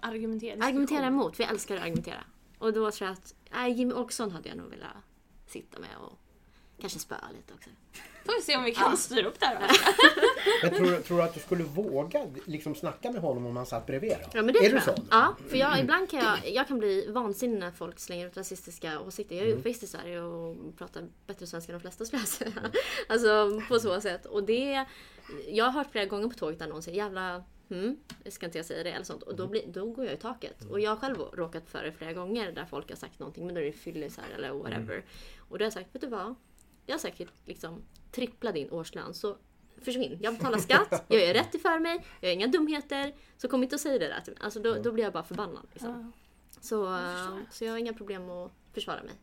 Argumentera. 0.00 0.64
argumentera 0.64 1.06
emot. 1.06 1.38
Jag 1.38 1.48
älskar 1.50 1.76
att 1.76 1.82
argumentera. 1.82 2.24
Och 2.58 2.72
då 2.72 2.90
tror 2.90 3.08
jag 3.08 3.12
att, 3.12 3.34
nej, 3.52 3.72
Jimmy 3.72 3.94
Åkesson 3.94 4.30
hade 4.30 4.48
jag 4.48 4.58
nog 4.58 4.70
velat 4.70 4.96
sitta 5.46 5.78
med 5.78 5.90
och 6.00 6.18
kanske 6.80 6.98
spöa 6.98 7.28
lite 7.36 7.54
också. 7.54 7.70
Får 8.24 8.36
vi 8.36 8.42
se 8.42 8.56
om 8.56 8.64
vi 8.64 8.74
kan 8.74 8.96
styra 8.96 9.28
upp 9.28 9.40
det 9.40 9.46
här. 9.46 9.60
Men 10.62 10.74
tror, 10.74 11.00
tror 11.00 11.16
du 11.18 11.22
att 11.24 11.34
du 11.34 11.40
skulle 11.40 11.64
våga 11.64 12.26
liksom 12.44 12.74
snacka 12.74 13.10
med 13.10 13.20
honom 13.22 13.46
om 13.46 13.56
han 13.56 13.66
satt 13.66 13.86
bredvid? 13.86 14.10
Då? 14.10 14.28
Ja 14.38 14.42
men 14.42 14.54
det 14.54 14.58
är 14.58 14.70
tror 14.70 14.70
du 14.70 14.84
jag. 14.86 14.96
sån? 14.96 15.06
Ja, 15.10 15.36
för 15.48 15.56
jag, 15.56 15.80
ibland 15.80 16.10
kan 16.10 16.20
jag, 16.20 16.50
jag 16.52 16.68
kan 16.68 16.78
bli 16.78 17.06
vansinnig 17.10 17.58
när 17.58 17.70
folk 17.70 17.98
slänger 17.98 18.26
ut 18.26 18.36
rasistiska 18.36 19.00
åsikter. 19.00 19.34
Jag 19.36 19.42
är 19.44 19.46
Mm. 19.48 19.58
uppväxt 19.58 19.82
i 19.82 19.86
Sverige 19.86 20.20
och 20.20 20.56
pratar 20.78 21.08
bättre 21.26 21.46
svenska 21.46 21.72
än 21.72 21.78
de 21.78 21.82
flesta 21.82 22.04
skulle 22.04 22.22
jag 22.22 22.28
säga. 22.28 22.52
Alltså 23.08 23.60
på 23.68 23.78
så 23.78 24.00
sätt. 24.00 24.26
Och 24.26 24.44
det, 24.44 24.84
jag 25.48 25.64
har 25.64 25.72
hört 25.72 25.90
flera 25.92 26.04
gånger 26.04 26.28
på 26.28 26.34
tåget 26.34 26.58
där 26.58 26.66
någon 26.66 26.82
säger 26.82 26.98
jävla 26.98 27.44
Hmm, 27.68 27.96
ska 28.26 28.46
inte 28.46 28.58
jag 28.58 28.64
säga 28.66 28.82
det 28.84 28.90
eller 28.90 29.04
sånt. 29.04 29.22
Och 29.22 29.32
Mm. 29.32 29.36
då, 29.44 29.46
blir, 29.50 29.66
då 29.66 29.90
går 29.90 30.04
jag 30.04 30.14
i 30.14 30.16
taket. 30.16 30.64
Och 30.70 30.80
jag 30.80 30.90
har 30.90 30.96
själv 30.96 31.16
råkat 31.32 31.68
för 31.68 31.82
det 31.84 31.92
flera 31.92 32.12
gånger 32.12 32.52
där 32.52 32.64
folk 32.64 32.88
har 32.88 32.96
sagt 32.96 33.18
någonting 33.18 33.46
men 33.46 33.54
då 33.54 33.60
är 33.60 33.64
det 33.64 33.72
fyllisar 33.72 34.24
eller 34.34 34.52
whatever. 34.52 34.94
Mm. 34.94 35.04
Och 35.48 35.58
då 35.58 35.62
har 35.62 35.66
jag 35.66 35.72
sagt, 35.72 35.94
vet 35.94 36.02
du 36.02 36.08
vad? 36.08 36.34
Jag 36.86 36.94
har 36.94 36.98
säkert 36.98 37.28
liksom 37.44 37.82
trippla 38.12 38.52
din 38.52 38.70
årslön 38.70 39.14
så 39.14 39.36
försvinn. 39.82 40.18
Jag 40.22 40.34
betalar 40.34 40.58
skatt, 40.58 41.04
jag 41.08 41.26
gör 41.26 41.34
rätt 41.34 41.62
för 41.62 41.78
mig, 41.78 42.04
jag 42.20 42.28
gör 42.28 42.34
inga 42.34 42.46
dumheter. 42.46 43.14
Så 43.36 43.48
kom 43.48 43.62
inte 43.62 43.76
och 43.76 43.80
säg 43.80 43.98
det 43.98 44.08
där 44.08 44.20
till 44.20 44.32
mig. 44.32 44.42
Alltså 44.44 44.60
då, 44.60 44.74
då 44.74 44.92
blir 44.92 45.04
jag 45.04 45.12
bara 45.12 45.22
förbannad. 45.22 45.66
Liksom. 45.72 46.12
Så, 46.60 46.86
eh, 46.94 47.36
så 47.50 47.64
jag 47.64 47.72
har 47.72 47.78
inga 47.78 47.92
problem 47.94 48.30
att 48.30 48.52
försvara 48.72 49.02
mig. 49.02 49.14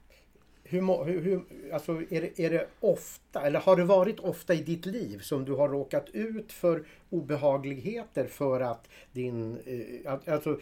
Hur, 0.73 1.05
hur, 1.05 1.21
hur, 1.21 1.73
alltså 1.73 1.91
är, 2.09 2.21
det, 2.21 2.39
är 2.39 2.49
det 2.49 2.67
ofta, 2.79 3.41
eller 3.41 3.59
har 3.59 3.75
det 3.75 3.83
varit 3.83 4.19
ofta 4.19 4.53
i 4.53 4.61
ditt 4.61 4.85
liv 4.85 5.19
som 5.19 5.45
du 5.45 5.51
har 5.53 5.69
råkat 5.69 6.09
ut 6.09 6.53
för 6.53 6.85
obehagligheter 7.09 8.27
för 8.27 8.61
att 8.61 8.89
din... 9.11 9.57
Eh, 10.05 10.33
alltså, 10.33 10.59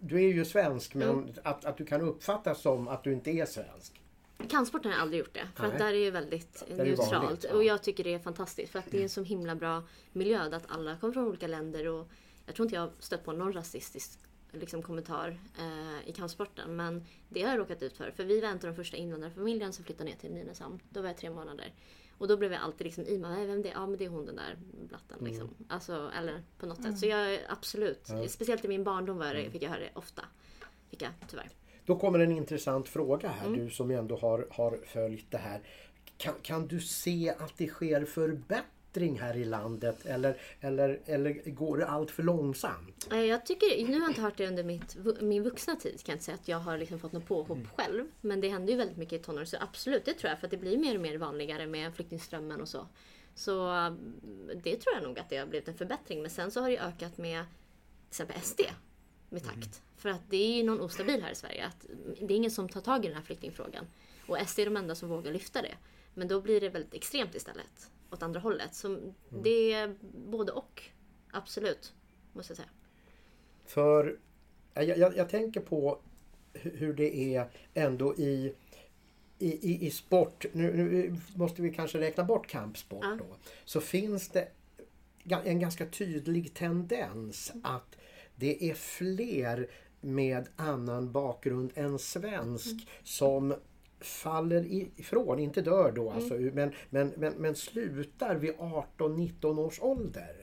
du 0.00 0.16
är 0.16 0.28
ju 0.32 0.44
svensk 0.44 0.94
men 0.94 1.10
Mm. 1.10 1.30
att, 1.42 1.64
att 1.64 1.76
du 1.76 1.84
kan 1.84 2.00
uppfattas 2.00 2.60
som 2.60 2.88
att 2.88 3.04
du 3.04 3.12
inte 3.12 3.30
är 3.30 3.46
svensk. 3.46 4.00
Kampsporten 4.48 4.90
har 4.90 4.98
jag 4.98 5.02
aldrig 5.02 5.18
gjort 5.20 5.34
det. 5.34 5.48
För 5.54 5.66
att 5.66 5.78
där 5.78 5.86
är 5.94 6.04
ju 6.04 6.10
väldigt 6.10 6.64
är 6.68 6.76
det 6.76 6.84
neutralt. 6.84 7.12
vanligt, 7.12 7.46
ja. 7.48 7.56
Och 7.56 7.64
jag 7.64 7.82
tycker 7.82 8.04
det 8.04 8.14
är 8.14 8.18
fantastiskt. 8.18 8.72
För 8.72 8.78
att 8.78 8.90
det 8.90 8.98
är 8.98 9.02
en 9.02 9.08
så 9.08 9.22
himla 9.22 9.54
bra 9.54 9.82
miljö 10.12 10.48
där 10.48 10.56
att 10.56 10.66
alla 10.68 10.96
kommer 10.96 11.12
från 11.12 11.28
olika 11.28 11.46
länder. 11.46 11.88
Och 11.88 12.08
jag 12.46 12.54
tror 12.54 12.66
inte 12.66 12.74
jag 12.74 12.82
har 12.82 12.90
stött 12.98 13.24
på 13.24 13.32
någon 13.32 13.52
rasistisk 13.52 14.18
liksom, 14.52 14.82
kommentar 14.82 15.38
eh, 15.58 16.08
i 16.08 16.12
kampsporten. 16.12 16.76
Men 16.76 17.04
det 17.28 17.42
har 17.42 17.50
jag 17.50 17.58
råkat 17.58 17.82
ut 17.82 17.96
för. 17.96 18.10
För 18.10 18.24
vi 18.24 18.40
var 18.40 18.48
av 18.48 18.58
de 18.58 18.74
första 18.74 18.96
invandrarfamiljerna 18.96 19.72
som 19.72 19.84
flyttade 19.84 20.10
ner 20.10 20.16
till 20.16 20.32
Nynäshamn. 20.32 20.80
Då 20.90 21.00
var 21.00 21.08
jag 21.08 21.16
tre 21.16 21.30
månader. 21.30 21.72
Och 22.18 22.28
då 22.28 22.36
blev 22.36 22.52
jag 22.52 22.62
alltid 22.62 22.84
liksom 22.84 23.04
i 23.06 23.18
mig, 23.18 23.46
vem 23.46 23.62
det 23.62 23.68
är? 23.68 23.72
Ja 23.72 23.86
men 23.86 23.98
det 23.98 24.04
är 24.04 24.08
hon 24.08 24.26
den 24.26 24.36
där 24.36 24.58
blatten 24.88 25.18
liksom. 25.20 25.54
Alltså, 25.68 26.10
eller 26.18 26.42
på 26.58 26.66
något 26.66 26.82
sätt. 26.82 26.98
Så 26.98 27.06
jag 27.06 27.38
absolut, 27.48 28.08
speciellt 28.28 28.64
i 28.64 28.68
min 28.68 28.84
barndom 28.84 29.18
var 29.18 29.34
det, 29.34 29.50
fick 29.50 29.62
jag 29.62 29.70
höra 29.70 29.80
det 29.80 29.90
ofta. 29.94 30.22
Fick 30.90 31.02
jag 31.02 31.10
tyvärr. 31.28 31.48
Då 31.86 31.96
kommer 31.96 32.18
en 32.18 32.32
intressant 32.32 32.88
fråga 32.88 33.28
här, 33.28 33.46
Mm. 33.46 33.58
du 33.64 33.70
som 33.70 33.90
ändå 33.90 34.16
har, 34.16 34.46
har 34.50 34.78
följt 34.86 35.30
det 35.30 35.38
här. 35.38 35.60
Kan, 36.16 36.34
kan 36.42 36.66
du 36.66 36.80
se 36.80 37.34
att 37.38 37.56
det 37.56 37.66
sker 37.66 38.04
förbättring 38.92 39.18
här 39.20 39.36
i 39.36 39.44
landet 39.44 40.06
eller, 40.06 40.36
eller, 40.60 41.00
eller 41.06 41.50
går 41.50 41.78
det 41.78 41.86
allt 41.86 42.10
för 42.10 42.22
långsamt? 42.22 43.08
Eh, 43.12 43.20
Jag 43.20 43.46
tycker, 43.46 43.86
nu 43.86 43.94
har 43.94 44.00
jag 44.00 44.10
inte 44.10 44.20
hört 44.20 44.36
det 44.36 44.48
under 44.48 44.64
mitt, 44.64 44.96
min 45.20 45.42
vuxna 45.42 45.76
tid 45.76 46.04
kan 46.04 46.12
jag 46.12 46.14
inte 46.14 46.24
säga 46.24 46.34
att 46.34 46.48
jag 46.48 46.58
har 46.58 46.78
liksom 46.78 46.98
fått 46.98 47.12
något 47.12 47.26
påhopp 47.26 47.66
själv. 47.76 48.04
Men 48.20 48.40
det 48.40 48.48
händer 48.48 48.72
ju 48.72 48.78
väldigt 48.78 48.96
mycket 48.96 49.20
i 49.20 49.24
tonåren 49.24 49.46
så 49.46 49.56
absolut 49.60 50.04
det 50.04 50.14
tror 50.14 50.30
jag 50.30 50.38
för 50.38 50.46
att 50.46 50.50
det 50.50 50.56
blir 50.56 50.78
mer 50.78 50.94
och 50.94 51.00
mer 51.00 51.18
vanligare 51.18 51.66
med 51.66 51.94
flyktingströmmen 51.94 52.60
och 52.60 52.68
så. 52.68 52.86
Så 53.34 53.68
mm, 53.68 53.98
det 54.62 54.76
tror 54.76 54.94
jag 54.94 55.02
nog 55.02 55.18
att 55.18 55.30
det 55.30 55.36
har 55.36 55.46
blivit 55.46 55.68
en 55.68 55.74
förbättring. 55.74 56.22
Men 56.22 56.30
sen 56.30 56.50
så 56.50 56.60
har 56.60 56.70
det 56.70 56.78
ökat 56.78 57.18
med 57.18 57.44
till 57.44 58.08
exempel 58.08 58.40
SD 58.42 58.60
med 59.28 59.44
takt. 59.44 59.82
För 59.96 60.08
att 60.08 60.30
det 60.30 60.36
är 60.36 60.56
ju 60.56 60.62
någon 60.62 60.80
ostabil 60.80 61.22
här 61.22 61.30
i 61.30 61.34
Sverige. 61.34 61.66
Att 61.66 61.86
det 62.20 62.34
är 62.34 62.36
ingen 62.36 62.50
som 62.50 62.68
tar 62.68 62.80
tag 62.80 63.04
i 63.04 63.08
den 63.08 63.16
här 63.16 63.22
flyktingfrågan. 63.22 63.86
Och 64.26 64.38
SD 64.46 64.58
är 64.58 64.64
de 64.64 64.76
enda 64.76 64.94
som 64.94 65.08
vågar 65.08 65.32
lyfta 65.32 65.62
det. 65.62 65.74
Men 66.14 66.28
då 66.28 66.40
blir 66.40 66.60
det 66.60 66.68
väldigt 66.68 66.94
extremt 66.94 67.34
istället. 67.34 67.90
Åt 68.10 68.22
andra 68.22 68.40
hållet. 68.40 68.74
Så 68.74 69.12
det 69.42 69.72
är 69.72 69.94
både 70.28 70.52
och. 70.52 70.82
Absolut. 71.32 71.94
Måste 72.32 72.50
jag 72.50 72.56
säga. 72.56 72.68
För 73.64 74.18
jag, 74.74 74.98
jag, 74.98 75.16
jag 75.16 75.28
tänker 75.28 75.60
på 75.60 75.98
hu- 76.54 76.76
hur 76.76 76.92
det 76.92 77.34
är 77.34 77.50
ändå 77.74 78.14
i, 78.16 78.54
i, 79.38 79.70
i, 79.72 79.86
i 79.86 79.90
sport. 79.90 80.46
Nu, 80.52 80.76
nu 80.76 81.16
måste 81.34 81.62
vi 81.62 81.74
kanske 81.74 81.98
räkna 82.00 82.24
bort 82.24 82.46
kampsport 82.46 83.04
Ja. 83.04 83.16
då. 83.18 83.36
Så 83.64 83.80
finns 83.80 84.28
det 84.28 84.48
en 85.44 85.60
ganska 85.60 85.86
tydlig 85.86 86.54
tendens 86.54 87.52
att 87.62 87.96
det 88.36 88.70
är 88.70 88.74
fler 88.74 89.70
med 90.00 90.48
annan 90.56 91.12
bakgrund 91.12 91.72
än 91.74 91.98
svensk 91.98 92.88
som 93.04 93.54
faller 94.00 94.66
ifrån, 95.00 95.38
inte 95.38 95.60
dör 95.60 95.92
då 95.92 96.10
alltså, 96.10 96.34
men, 96.34 96.72
men, 96.90 97.12
men, 97.16 97.32
men 97.32 97.54
slutar 97.54 98.34
vid 98.34 98.54
18-19 98.54 99.58
års 99.58 99.80
ålder. 99.80 100.36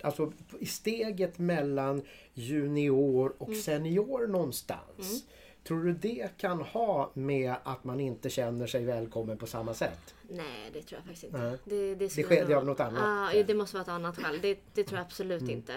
Alltså 0.00 0.32
i 0.60 0.66
steget 0.66 1.38
mellan 1.38 2.02
junior 2.34 3.34
och 3.38 3.54
senior 3.54 4.26
någonstans. 4.26 5.24
Tror 5.64 5.82
du 5.84 5.92
det 5.92 6.28
kan 6.36 6.60
ha 6.60 7.10
med 7.14 7.54
att 7.64 7.84
man 7.84 8.00
inte 8.00 8.30
känner 8.30 8.66
sig 8.66 8.84
välkommen 8.84 9.38
på 9.38 9.46
samma 9.46 9.74
sätt? 9.74 10.14
Nej, 10.28 10.70
det 10.72 10.82
tror 10.82 10.98
jag 10.98 11.04
faktiskt 11.04 11.24
inte. 11.24 11.38
Nej. 11.38 11.58
Det, 11.64 11.94
det, 11.94 12.08
sker- 12.08 12.46
det 12.46 12.52
är 12.52 12.56
av 12.56 12.66
något 12.66 12.80
annat 12.80 13.34
Ja, 13.34 13.42
det 13.46 13.54
måste 13.54 13.76
vara 13.76 13.82
ett 13.82 13.88
annat 13.88 14.16
skäl. 14.16 14.38
Det, 14.42 14.58
det 14.74 14.84
tror 14.84 14.98
jag 14.98 15.04
absolut 15.06 15.48
inte. 15.48 15.74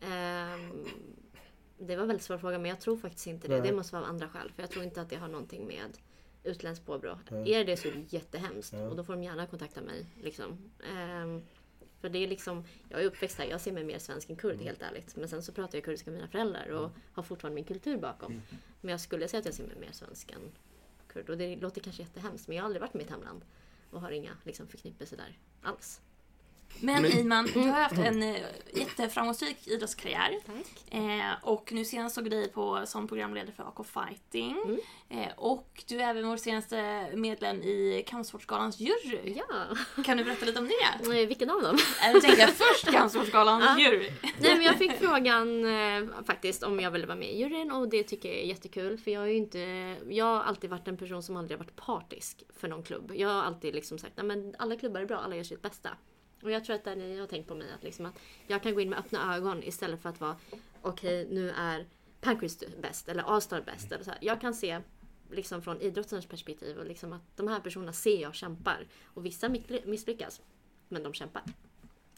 Ehm, 0.00 0.84
det 1.78 1.96
var 1.96 2.02
en 2.02 2.08
väldigt 2.08 2.24
svår 2.24 2.38
fråga, 2.38 2.58
men 2.58 2.68
jag 2.68 2.80
tror 2.80 2.96
faktiskt 2.96 3.26
inte 3.26 3.48
det. 3.48 3.58
Nej. 3.58 3.68
Det 3.70 3.76
måste 3.76 3.94
vara 3.94 4.04
av 4.04 4.10
andra 4.10 4.28
skäl. 4.28 4.52
För 4.56 4.62
jag 4.62 4.70
tror 4.70 4.84
inte 4.84 5.00
att 5.00 5.10
det 5.10 5.16
har 5.16 5.28
någonting 5.28 5.66
med 5.66 5.98
utländskt 6.46 6.86
påbrå. 6.86 7.18
Är 7.46 7.64
det 7.64 7.76
så 7.76 7.88
är 7.88 7.92
det 7.92 8.12
jättehemskt. 8.12 8.74
Och 8.90 8.96
då 8.96 9.04
får 9.04 9.12
de 9.12 9.22
gärna 9.22 9.46
kontakta 9.46 9.80
mig. 9.80 10.06
Liksom. 10.22 10.58
Ehm, 10.96 11.42
för 12.00 12.08
det 12.08 12.18
är 12.18 12.28
liksom, 12.28 12.64
jag 12.88 13.00
är 13.00 13.04
uppväxt 13.04 13.38
här, 13.38 13.46
jag 13.46 13.60
ser 13.60 13.72
mig 13.72 13.84
mer 13.84 13.98
svensk 13.98 14.30
än 14.30 14.36
kurd 14.36 14.60
helt 14.60 14.82
ärligt. 14.82 15.16
Men 15.16 15.28
sen 15.28 15.42
så 15.42 15.52
pratar 15.52 15.78
jag 15.78 15.84
kurdiska 15.84 16.10
med 16.10 16.18
mina 16.18 16.28
föräldrar 16.28 16.68
och 16.68 16.90
har 17.12 17.22
fortfarande 17.22 17.54
min 17.54 17.64
kultur 17.64 17.96
bakom. 17.96 18.42
Men 18.80 18.90
jag 18.90 19.00
skulle 19.00 19.28
säga 19.28 19.38
att 19.38 19.46
jag 19.46 19.54
ser 19.54 19.66
mig 19.66 19.76
mer 19.80 19.92
svensk 19.92 20.30
än 20.30 20.52
kurd. 21.06 21.30
Och 21.30 21.38
det 21.38 21.56
låter 21.56 21.80
kanske 21.80 22.02
jättehemskt 22.02 22.48
men 22.48 22.56
jag 22.56 22.62
har 22.62 22.66
aldrig 22.66 22.80
varit 22.80 22.94
i 22.94 22.98
mitt 22.98 23.10
hemland. 23.10 23.44
Och 23.90 24.00
har 24.00 24.10
inga 24.10 24.30
liksom, 24.44 24.66
förknippelser 24.68 25.16
där 25.16 25.38
alls. 25.62 26.00
Men, 26.80 27.02
Men- 27.02 27.12
Iman, 27.18 27.46
du 27.54 27.58
har 27.60 27.80
haft 27.80 27.98
en 27.98 28.22
eh, 28.22 28.36
jätteframgångsrik 28.74 29.66
idrottskarriär. 29.68 30.34
Tack. 30.46 30.94
Eh, 30.94 31.32
och 31.42 31.72
nu 31.72 31.84
senast 31.84 32.14
såg 32.14 32.24
vi 32.24 32.30
dig 32.30 32.48
på, 32.52 32.82
som 32.86 33.08
programledare 33.08 33.52
för 33.56 33.62
AK 33.62 33.86
Fighting. 33.86 34.56
Mm. 34.64 34.78
Eh, 35.08 35.32
och 35.36 35.84
du 35.88 36.00
är 36.00 36.10
även 36.10 36.28
vår 36.28 36.36
senaste 36.36 37.06
medlem 37.14 37.62
i 37.62 38.04
Kampsportsgalans 38.06 38.80
jury. 38.80 39.34
Ja, 39.48 40.02
Kan 40.04 40.16
du 40.16 40.24
berätta 40.24 40.46
lite 40.46 40.58
om 40.58 40.68
det? 40.68 41.20
Eh, 41.20 41.26
vilken 41.28 41.50
av 41.50 41.62
dem? 41.62 41.78
Eller 42.02 42.20
tänkte 42.20 42.40
jag 42.40 42.50
först 42.50 42.86
Kampsportsgalans 42.92 43.64
Ja. 43.64 43.78
jury. 43.78 44.10
Nej 44.40 44.54
men 44.56 44.62
jag 44.62 44.78
fick 44.78 44.92
frågan 44.92 45.64
eh, 45.66 46.24
faktiskt 46.26 46.62
om 46.62 46.80
jag 46.80 46.90
ville 46.90 47.06
vara 47.06 47.18
med 47.18 47.28
i 47.32 47.38
juryn 47.40 47.70
och 47.70 47.88
det 47.88 48.02
tycker 48.02 48.28
jag 48.28 48.38
är 48.38 48.44
jättekul 48.46 48.98
för 48.98 49.10
jag 49.10 49.22
är 49.22 49.26
ju 49.26 49.36
inte, 49.36 49.58
jag 50.08 50.24
har 50.24 50.42
alltid 50.42 50.70
varit 50.70 50.88
en 50.88 50.96
person 50.96 51.22
som 51.22 51.36
aldrig 51.36 51.58
har 51.58 51.64
varit 51.64 51.76
partisk 51.76 52.42
för 52.60 52.68
någon 52.68 52.82
klubb. 52.82 53.12
Jag 53.14 53.28
har 53.28 53.42
alltid 53.42 53.74
liksom 53.74 53.98
sagt 53.98 54.18
att 54.18 54.24
alla 54.58 54.76
klubbar 54.76 55.00
är 55.00 55.06
bra, 55.06 55.16
alla 55.18 55.36
gör 55.36 55.44
sitt 55.44 55.62
bästa. 55.62 55.90
Och 56.42 56.50
jag 56.50 56.64
tror 56.64 56.76
att 56.76 56.84
där 56.84 56.96
ni 56.96 57.18
har 57.18 57.26
tänkt 57.26 57.48
på 57.48 57.54
mig 57.54 57.72
att, 57.72 57.82
liksom 57.82 58.06
att 58.06 58.18
jag 58.46 58.62
kan 58.62 58.74
gå 58.74 58.80
in 58.80 58.90
med 58.90 58.98
öppna 58.98 59.36
ögon 59.36 59.62
istället 59.62 60.02
för 60.02 60.08
att 60.08 60.20
vara 60.20 60.36
okej 60.82 61.28
nu 61.30 61.50
är 61.50 61.86
Pancrase 62.20 62.66
bäst 62.82 63.08
eller 63.08 63.22
Allstar 63.22 63.60
bäst. 63.60 63.92
Eller 63.92 64.04
så 64.04 64.10
här. 64.10 64.18
Jag 64.22 64.40
kan 64.40 64.54
se 64.54 64.80
liksom 65.30 65.62
från 65.62 65.80
idrottens 65.80 66.26
perspektiv 66.26 66.78
och 66.78 66.86
liksom 66.86 67.12
att 67.12 67.36
de 67.36 67.48
här 67.48 67.60
personerna 67.60 67.92
ser 67.92 68.22
jag 68.22 68.34
kämpar. 68.34 68.86
Och 69.04 69.26
vissa 69.26 69.48
misslyckas, 69.84 70.42
men 70.88 71.02
de 71.02 71.14
kämpar. 71.14 71.42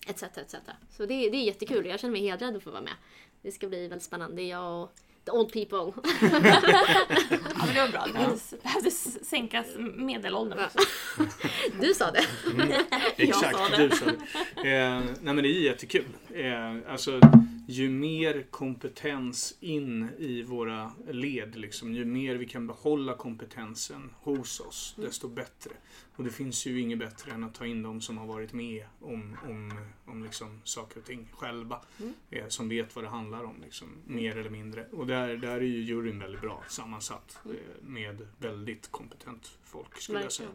Etc, 0.06 0.22
etc. 0.22 0.54
Så 0.90 1.06
det, 1.06 1.30
det 1.30 1.36
är 1.36 1.44
jättekul 1.44 1.84
och 1.84 1.90
jag 1.90 2.00
känner 2.00 2.12
mig 2.12 2.22
hedrad 2.22 2.56
att 2.56 2.62
få 2.62 2.70
vara 2.70 2.82
med. 2.82 2.94
Det 3.42 3.52
ska 3.52 3.68
bli 3.68 3.88
väldigt 3.88 4.02
spännande. 4.02 4.42
Jag 4.42 4.82
och 4.82 4.92
the 5.28 5.36
old 5.36 5.52
people. 5.52 5.92
Ja, 6.20 6.28
men 7.66 7.74
det 7.74 7.80
var 7.80 7.88
bra. 7.88 8.06
Det 8.06 8.62
behövdes 8.62 9.28
sänkas 9.28 9.66
medelåldern 9.94 10.58
också. 10.64 10.78
Du 11.80 11.94
sa 11.94 12.10
det. 12.10 12.24
Exakt, 13.16 13.56
sa 13.58 13.68
det. 13.76 13.88
du 13.88 13.96
sa 13.96 14.04
det. 14.04 14.70
Eh, 14.70 15.00
nej 15.20 15.34
men 15.34 15.36
det 15.36 15.48
är 15.48 15.62
jättekul. 15.62 16.04
Eh, 16.34 16.92
alltså, 16.92 17.20
ju 17.70 17.90
mer 17.90 18.46
kompetens 18.50 19.56
in 19.60 20.08
i 20.18 20.42
våra 20.42 20.92
led, 21.10 21.56
liksom, 21.56 21.94
ju 21.94 22.04
mer 22.04 22.34
vi 22.36 22.46
kan 22.46 22.66
behålla 22.66 23.14
kompetensen 23.16 24.10
hos 24.20 24.60
oss, 24.60 24.94
desto 24.96 25.28
bättre. 25.28 25.70
Och 26.16 26.24
det 26.24 26.30
finns 26.30 26.66
ju 26.66 26.80
inget 26.80 26.98
bättre 26.98 27.32
än 27.32 27.44
att 27.44 27.54
ta 27.54 27.66
in 27.66 27.82
de 27.82 28.00
som 28.00 28.18
har 28.18 28.26
varit 28.26 28.52
med 28.52 28.86
om, 29.00 29.36
om, 29.48 29.72
om 30.06 30.24
liksom, 30.24 30.60
saker 30.64 31.00
och 31.00 31.06
ting 31.06 31.28
själva. 31.32 31.80
Eh, 32.30 32.48
som 32.48 32.68
vet 32.68 32.94
vad 32.96 33.04
det 33.04 33.08
handlar 33.08 33.44
om, 33.44 33.56
liksom, 33.64 33.88
mer 34.06 34.36
eller 34.36 34.50
mindre. 34.50 34.86
Och 34.92 35.06
där, 35.06 35.36
där 35.36 35.56
är 35.56 35.60
ju 35.60 35.82
juryn 35.82 36.18
väldigt 36.18 36.40
bra 36.40 36.64
sammansatt 36.68 37.38
eh, 37.44 37.50
med 37.82 38.26
väldigt 38.38 38.90
kompetent 38.90 39.58
folk, 39.64 40.00
skulle 40.00 40.22
jag 40.22 40.32
säga. 40.32 40.48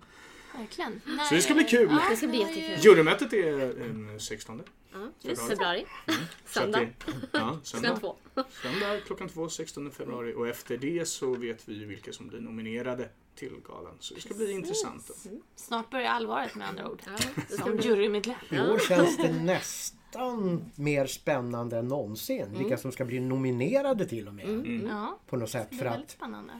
Verkligen. 0.57 1.01
Så 1.29 1.35
det 1.35 1.41
ska 1.41 1.53
bli 1.53 1.63
kul. 1.63 1.87
Ja, 1.91 2.09
Det 2.09 2.15
ska 2.17 2.27
bli 2.27 2.39
jättekul. 2.39 2.63
ju- 2.83 2.89
Jurymötet 2.89 3.33
är 3.33 3.73
den 3.73 4.19
16. 4.19 4.61
Ja, 4.93 5.35
Februari. 5.35 5.85
att 6.05 6.15
Söndag. 6.51 6.81
Ja, 6.81 6.89
Klockan 7.31 7.59
söndag. 7.63 7.95
två. 7.99 8.15
Söndag 8.63 8.99
klockan 9.05 9.29
två, 9.29 9.49
16 9.49 9.91
februari. 9.91 10.33
Och 10.33 10.47
efter 10.47 10.77
det 10.77 11.07
så 11.07 11.33
vet 11.35 11.69
vi 11.69 11.85
vilka 11.85 12.13
som 12.13 12.27
blir 12.27 12.39
nominerade 12.39 13.09
till 13.35 13.51
galan. 13.67 13.93
Så 13.99 14.13
det 14.13 14.21
ska 14.21 14.33
bli 14.33 14.51
intressant. 14.51 15.07
Då. 15.07 15.13
Snart 15.55 15.89
börjar 15.89 16.09
allvaret 16.11 16.55
med 16.55 16.67
andra 16.69 16.89
ord. 16.91 17.01
Ja, 17.05 17.55
Som 17.57 17.77
jurymedlem. 17.77 18.35
I 18.51 18.59
år 18.59 18.79
känns 18.79 19.17
det 19.17 19.33
nästan 19.43 20.61
mer 20.75 21.05
spännande 21.05 21.77
än 21.77 21.87
någonsin. 21.87 22.47
Vilka 22.57 22.77
som 22.77 22.91
ska 22.91 23.05
bli 23.05 23.19
nominerade 23.19 24.05
till 24.05 24.27
och 24.27 24.33
med. 24.33 24.45
Mm. 24.49 24.87
Ja, 24.87 25.19
På 25.27 25.37
något 25.37 25.49
sätt. 25.49 25.67
det 25.71 25.77
För 25.77 25.85
är 25.85 25.89
väldigt 25.89 26.09
att 26.09 26.15
spännande. 26.15 26.53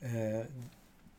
eh, 0.00 0.46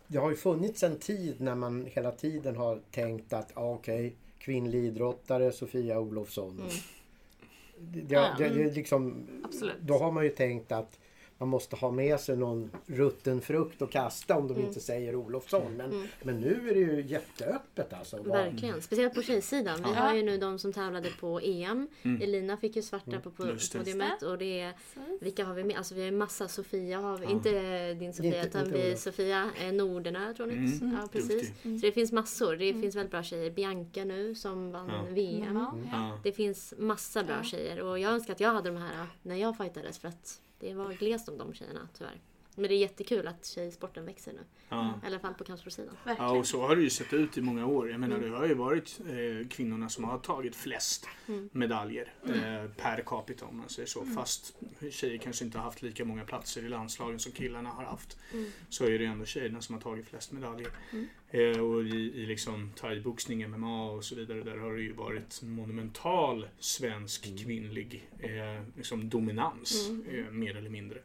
det 0.07 0.17
har 0.17 0.29
ju 0.29 0.35
funnits 0.35 0.83
en 0.83 0.99
tid 0.99 1.41
när 1.41 1.55
man 1.55 1.85
hela 1.85 2.11
tiden 2.11 2.55
har 2.55 2.81
tänkt 2.91 3.33
att 3.33 3.51
ah, 3.57 3.73
okej, 3.73 4.15
kvinnlig 4.45 4.83
idrottare 4.85 5.51
Sofia 5.51 5.99
Olofsson. 5.99 6.61
Det, 7.77 8.01
det, 8.01 8.33
det, 8.37 8.49
det, 8.49 8.63
är 8.63 8.71
liksom, 8.71 9.27
Absolut. 9.43 9.75
då 9.81 9.97
har 9.97 10.11
man 10.11 10.23
ju 10.23 10.29
tänkt 10.29 10.71
att 10.71 10.99
man 11.37 11.49
måste 11.49 11.75
ha 11.75 11.91
med 11.91 12.19
sig 12.19 12.37
någon 12.37 12.71
rutten 12.85 13.41
frukt 13.41 13.81
och 13.81 13.91
kasta 13.91 14.37
om 14.37 14.47
de 14.47 14.59
inte 14.59 14.79
säger 14.79 15.15
Olofsson. 15.15 15.73
Men, 15.77 16.07
men 16.23 16.39
nu 16.39 16.69
är 16.69 16.73
det 16.73 16.79
ju 16.79 17.01
jätteöppet 17.01 17.93
alltså. 17.93 18.21
Verkligen. 18.23 18.81
Speciellt 18.81 19.13
på 19.13 19.21
tjejsidan. 19.21 19.77
Vi 19.77 19.89
Ja. 19.89 19.95
har 19.95 20.15
ju 20.15 20.23
nu 20.23 20.37
de 20.37 20.59
som 20.59 20.73
tävlade 20.73 21.09
på 21.19 21.39
EM. 21.43 21.87
Elina 22.21 22.57
fick 22.57 22.75
ju 22.75 22.81
svarta 22.81 23.19
på, 23.19 23.31
på 23.31 23.47
podiumet. 23.73 24.21
Och 24.21 24.37
det 24.37 24.59
är, 24.59 24.73
vilka 25.21 25.45
har 25.45 25.53
vi 25.53 25.63
med? 25.63 25.77
Alltså 25.77 25.95
vi 25.95 26.01
har 26.01 26.05
ju 26.11 26.17
massa. 26.17 26.47
Sofia 26.47 26.99
har 26.99 27.17
vi. 27.17 27.25
Inte 27.25 27.93
din 27.93 28.13
Sofia 28.13 28.35
Inte- 28.35 28.47
utan 28.47 28.65
inte 28.67 28.77
vi. 28.89 28.95
Sofia 28.95 29.49
eh, 29.61 29.71
Norderna 29.73 30.33
tror 30.33 30.49
jag. 30.49 30.57
Mm. 30.57 30.97
Ja, 31.01 31.07
precis. 31.11 31.47
Så 31.61 31.69
det 31.81 31.91
finns 31.91 32.11
massor. 32.11 32.55
Det 32.55 32.73
finns 32.73 32.95
väldigt 32.95 33.11
bra 33.11 33.23
tjejer. 33.23 33.51
Bianca 33.51 34.03
nu 34.03 34.35
som 34.35 34.71
vann 34.71 34.89
Ja. 34.89 35.05
VM. 35.13 35.65
Det 36.23 36.31
finns 36.31 36.73
massa 36.77 37.23
bra 37.23 37.35
Ja. 37.37 37.43
tjejer 37.43 37.81
och 37.81 37.99
jag 37.99 38.11
önskar 38.13 38.33
att 38.33 38.39
jag 38.39 38.53
hade 38.53 38.69
de 38.69 38.77
här 38.77 39.07
när 39.21 39.35
jag 39.35 39.57
fightades 39.57 39.99
för 39.99 40.07
att 40.07 40.41
det 40.59 40.73
var 40.73 40.93
glest 40.93 41.29
om 41.29 41.37
de 41.37 41.53
tjejerna 41.53 41.87
tyvärr. 41.93 42.21
Men 42.55 42.67
det 42.69 42.75
är 42.75 42.77
jättekul 42.77 43.27
att 43.27 43.45
tjejsporten 43.45 44.05
växer 44.05 44.33
nu. 44.33 44.39
Ja. 44.69 44.99
I 45.03 45.07
alla 45.07 45.19
fall 45.19 45.33
på 45.33 45.43
kampsportsidan. 45.43 45.97
ja, 46.05 46.31
och 46.31 46.47
så 46.47 46.67
har 46.67 46.75
det 46.75 46.81
ju 46.81 46.89
sett 46.89 47.13
ut 47.13 47.37
i 47.37 47.41
många 47.41 47.65
år. 47.65 47.91
Jag 47.91 47.99
menar, 47.99 48.19
det 48.19 48.29
har 48.29 48.45
ju 48.45 48.53
varit 48.53 48.99
eh, 48.99 49.47
kvinnorna 49.47 49.89
som 49.89 50.03
har 50.03 50.19
tagit 50.19 50.55
flest 50.55 51.07
medaljer 51.51 52.13
eh, 52.25 52.71
per 52.77 53.03
capita 53.05 53.45
om 53.45 53.57
man 53.57 53.69
säger 53.69 53.87
så. 53.87 54.05
Fast 54.05 54.55
tjejer 54.91 55.17
kanske 55.17 55.45
inte 55.45 55.57
har 55.57 55.65
haft 55.65 55.81
lika 55.81 56.05
många 56.05 56.23
platser 56.25 56.65
i 56.65 56.69
landslagen 56.69 57.19
som 57.19 57.31
killarna 57.31 57.69
har 57.69 57.83
haft. 57.83 58.17
Så 58.69 58.85
är 58.85 58.99
det 58.99 59.05
ändå 59.05 59.25
tjejerna 59.25 59.61
som 59.61 59.75
har 59.75 59.81
tagit 59.81 60.07
flest 60.07 60.31
medaljer. 60.31 60.71
Eh, 61.29 61.59
och 61.59 61.83
i, 61.83 62.11
i 62.15 62.25
liksom 62.25 62.71
thaiboxning, 62.75 63.49
MMA 63.49 63.91
och 63.91 64.03
så 64.03 64.15
vidare, 64.15 64.43
där 64.43 64.57
har 64.57 64.73
det 64.73 64.81
ju 64.81 64.93
varit 64.93 65.41
monumental 65.41 66.47
svensk 66.59 67.37
kvinnlig 67.37 68.09
eh, 68.19 68.63
liksom 68.77 69.09
dominans, 69.09 69.89
eh, 70.11 70.31
mer 70.31 70.57
eller 70.57 70.69
mindre. 70.69 70.99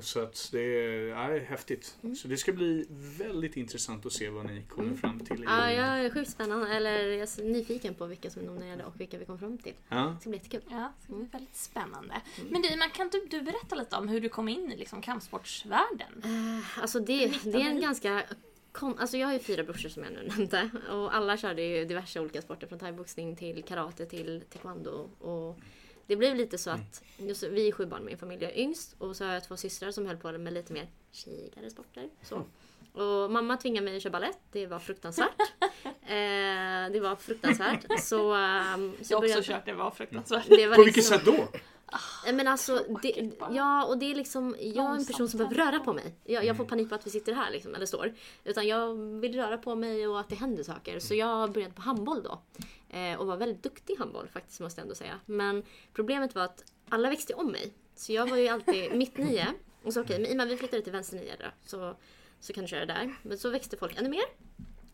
Så 0.00 0.20
att 0.22 0.48
det 0.52 0.60
är, 0.60 1.30
är 1.30 1.40
häftigt. 1.40 1.96
Så 2.16 2.28
det 2.28 2.36
ska 2.36 2.52
bli 2.52 2.86
väldigt 3.18 3.56
intressant 3.56 4.06
att 4.06 4.12
se 4.12 4.28
vad 4.28 4.46
ni 4.46 4.62
kommer 4.62 4.94
fram 4.96 5.20
till. 5.20 5.44
Ja, 5.46 5.72
jag 5.72 6.04
är 6.04 6.10
sjukt 6.10 6.30
spännande, 6.30 6.68
eller 6.68 6.98
jag 7.00 7.20
är 7.20 7.42
nyfiken 7.44 7.94
på 7.94 8.06
vilka 8.06 8.30
som 8.30 8.42
är 8.42 8.46
nominerade 8.46 8.84
och 8.84 9.00
vilka 9.00 9.18
vi 9.18 9.24
kom 9.24 9.38
fram 9.38 9.58
till. 9.58 9.74
Ja. 9.88 9.96
Det 10.14 10.20
ska 10.20 10.30
bli 10.30 10.38
jättekul. 10.38 10.62
Ja, 10.70 10.92
det 10.98 11.04
ska 11.04 11.14
bli 11.14 11.26
väldigt 11.32 11.56
spännande. 11.56 12.14
Men 12.50 12.62
du, 12.62 12.68
Iman, 12.68 12.90
kan 12.90 13.08
du, 13.08 13.26
du 13.30 13.42
berätta 13.42 13.74
lite 13.76 13.96
om 13.96 14.08
hur 14.08 14.20
du 14.20 14.28
kom 14.28 14.48
in 14.48 14.72
i 14.72 14.76
liksom, 14.76 15.02
kampsportsvärlden? 15.02 16.22
Eh, 16.24 16.82
Alltså 16.82 17.00
det, 17.00 17.26
det 17.44 17.62
är 17.62 17.70
en 17.70 17.80
ganska 17.80 18.22
Kom, 18.72 18.94
alltså 18.98 19.16
jag 19.16 19.26
har 19.26 19.32
ju 19.32 19.38
fyra 19.38 19.62
brorsor 19.62 19.88
som 19.88 20.02
jag 20.04 20.12
nu 20.12 20.22
nämnde 20.28 20.70
och 20.90 21.14
alla 21.14 21.36
körde 21.36 21.62
ju 21.62 21.84
diverse 21.84 22.20
olika 22.20 22.42
sporter 22.42 22.66
från 22.66 22.78
thaiboxning 22.78 23.36
till 23.36 23.64
karate 23.64 24.06
till 24.06 24.42
taekwondo. 24.52 25.08
Och 25.18 25.58
det 26.06 26.16
blev 26.16 26.36
lite 26.36 26.58
så 26.58 26.70
att, 26.70 27.02
just, 27.16 27.42
vi 27.42 27.68
är 27.68 27.72
sju 27.72 27.86
barn 27.86 28.04
med 28.04 28.12
en 28.12 28.18
familj, 28.18 28.42
jag 28.42 28.52
är 28.52 28.58
yngst 28.58 28.94
och 28.98 29.16
så 29.16 29.24
har 29.24 29.32
jag 29.32 29.44
två 29.44 29.56
systrar 29.56 29.90
som 29.90 30.06
höll 30.06 30.16
på 30.16 30.32
med 30.32 30.52
lite 30.52 30.72
mer 30.72 30.88
tjejigare 31.12 31.70
sporter. 31.70 32.08
Så. 32.22 32.42
Och 32.92 33.30
mamma 33.30 33.56
tvingade 33.56 33.84
mig 33.84 33.96
att 33.96 34.02
köra 34.02 34.10
balett, 34.12 34.38
det 34.52 34.66
var 34.66 34.78
fruktansvärt. 34.78 35.40
eh, 35.84 36.92
det 36.92 37.00
var 37.02 37.16
fruktansvärt. 37.16 38.00
Så, 38.00 38.32
ehm, 38.34 38.92
så 39.02 39.12
Jag 39.12 39.16
har 39.18 39.18
också 39.18 39.20
började- 39.20 39.42
kört, 39.42 39.66
det 39.66 39.72
var 39.74 39.90
fruktansvärt. 39.90 40.44
det 40.48 40.66
var 40.66 40.76
På 40.76 40.82
vilket 40.84 40.96
liksom- 41.10 41.18
sätt 41.18 41.52
då? 41.52 41.58
Men 42.32 42.48
alltså, 42.48 42.74
det, 42.74 42.84
Tråkigt 43.12 43.38
bara. 43.38 43.52
ja 43.54 43.84
och 43.84 43.98
det 43.98 44.10
är 44.10 44.14
liksom, 44.14 44.56
jag 44.60 44.90
är 44.90 44.96
en 44.96 45.06
person 45.06 45.28
som 45.28 45.38
behöver 45.38 45.56
röra 45.56 45.78
på 45.84 45.92
mig. 45.92 46.14
Jag, 46.24 46.44
jag 46.44 46.56
får 46.56 46.64
panik 46.64 46.88
på 46.88 46.94
att 46.94 47.06
vi 47.06 47.10
sitter 47.10 47.32
här 47.32 47.50
liksom, 47.50 47.74
eller 47.74 47.86
står. 47.86 48.14
Utan 48.44 48.66
jag 48.66 48.94
vill 48.94 49.34
röra 49.34 49.58
på 49.58 49.74
mig 49.74 50.08
och 50.08 50.20
att 50.20 50.28
det 50.28 50.34
händer 50.34 50.62
saker. 50.62 50.98
Så 51.00 51.14
jag 51.14 51.52
började 51.52 51.74
på 51.74 51.82
handboll 51.82 52.22
då. 52.22 52.42
Eh, 52.94 53.20
och 53.20 53.26
var 53.26 53.36
väldigt 53.36 53.62
duktig 53.62 53.94
i 53.94 53.98
handboll 53.98 54.28
faktiskt 54.28 54.60
måste 54.60 54.80
jag 54.80 54.84
ändå 54.84 54.94
säga. 54.94 55.20
Men 55.26 55.62
problemet 55.94 56.34
var 56.34 56.42
att 56.42 56.64
alla 56.88 57.10
växte 57.10 57.34
om 57.34 57.52
mig. 57.52 57.72
Så 57.94 58.12
jag 58.12 58.30
var 58.30 58.36
ju 58.36 58.48
alltid 58.48 58.92
mitt 58.96 59.18
nio. 59.18 59.46
Och 59.84 59.92
så 59.92 60.00
okej, 60.00 60.18
men 60.18 60.30
Ima 60.30 60.44
vi 60.44 60.56
flyttade 60.56 60.82
till 60.82 60.92
vänster 60.92 61.16
nio 61.16 61.32
då. 61.38 61.46
Så, 61.66 61.96
så 62.40 62.52
kan 62.52 62.64
du 62.64 62.68
köra 62.68 62.86
där. 62.86 63.14
Men 63.22 63.38
så 63.38 63.50
växte 63.50 63.76
folk 63.76 63.98
ännu 63.98 64.08
mer. 64.08 64.24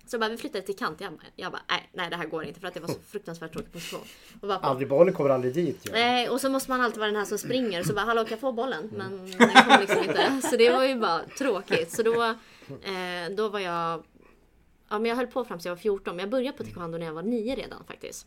Så 0.07 0.19
bara, 0.19 0.31
vi 0.31 0.37
flyttade 0.37 0.67
till 0.67 0.77
kant. 0.77 1.01
Jag 1.01 1.13
bara, 1.13 1.27
jag 1.37 1.53
bara 1.53 1.63
nej, 1.69 1.91
nej 1.93 2.11
det 2.11 2.17
här 2.17 2.27
går 2.27 2.45
inte 2.45 2.61
för 2.61 2.69
att 2.69 2.75
det 2.75 2.81
var 2.81 2.89
så 2.89 3.01
fruktansvärt 3.09 3.53
tråkig 3.53 3.73
position. 3.73 4.01
Och 4.41 4.49
bara, 4.49 4.59
Aldrig, 4.59 4.89
bollen 4.89 5.15
kommer 5.15 5.31
aldrig 5.31 5.55
dit. 5.55 5.81
Ja. 5.83 5.93
Nej, 5.93 6.29
och 6.29 6.41
så 6.41 6.49
måste 6.49 6.71
man 6.71 6.81
alltid 6.81 6.99
vara 6.99 7.11
den 7.11 7.17
här 7.17 7.25
som 7.25 7.39
springer 7.39 7.83
så 7.83 7.95
bara 7.95 8.05
hallå 8.05 8.23
kan 8.25 8.31
jag 8.31 8.41
få 8.41 8.53
bollen? 8.53 8.91
Men 8.97 9.31
den 9.39 9.49
kom 9.65 9.81
liksom 9.81 9.99
inte. 9.99 10.41
Så 10.51 10.57
det 10.57 10.71
var 10.71 10.85
ju 10.85 10.95
bara 10.95 11.21
tråkigt. 11.39 11.91
Så 11.93 12.03
då, 12.03 12.23
eh, 12.23 13.35
då 13.37 13.49
var 13.49 13.61
jag, 13.61 14.05
ja 14.91 14.99
men 14.99 15.09
jag 15.09 15.17
höll 15.17 15.27
på 15.27 15.45
fram 15.45 15.59
tills 15.59 15.67
jag 15.67 15.73
var 15.73 15.81
14 15.81 16.17
men 16.17 16.23
jag 16.23 16.31
började 16.31 16.59
på 16.59 16.65
taekwondo 16.65 16.99
när 16.99 17.07
jag 17.07 17.13
var 17.13 17.23
9 17.23 17.55
redan 17.55 17.85
faktiskt. 17.85 18.27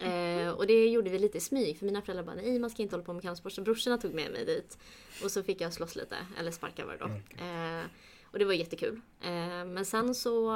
Eh, 0.00 0.48
och 0.48 0.66
det 0.66 0.88
gjorde 0.88 1.10
vi 1.10 1.18
lite 1.18 1.38
i 1.38 1.40
smyg 1.40 1.78
för 1.78 1.86
mina 1.86 2.02
föräldrar 2.02 2.24
bara 2.24 2.34
nej 2.34 2.58
man 2.58 2.70
ska 2.70 2.82
inte 2.82 2.96
hålla 2.96 3.04
på 3.04 3.12
med 3.12 3.22
kampsport 3.22 3.52
så 3.52 3.62
brorsorna 3.62 3.98
tog 3.98 4.14
med 4.14 4.32
mig 4.32 4.44
dit. 4.44 4.78
Och 5.24 5.30
så 5.30 5.42
fick 5.42 5.60
jag 5.60 5.72
slåss 5.72 5.96
lite, 5.96 6.16
eller 6.38 6.50
sparka 6.50 6.86
var 6.86 6.92
det 6.92 6.98
då. 6.98 7.06
Eh, 7.44 7.84
och 8.24 8.38
det 8.38 8.44
var 8.44 8.52
jättekul. 8.52 9.00
Eh, 9.20 9.64
men 9.64 9.84
sen 9.84 10.14
så, 10.14 10.50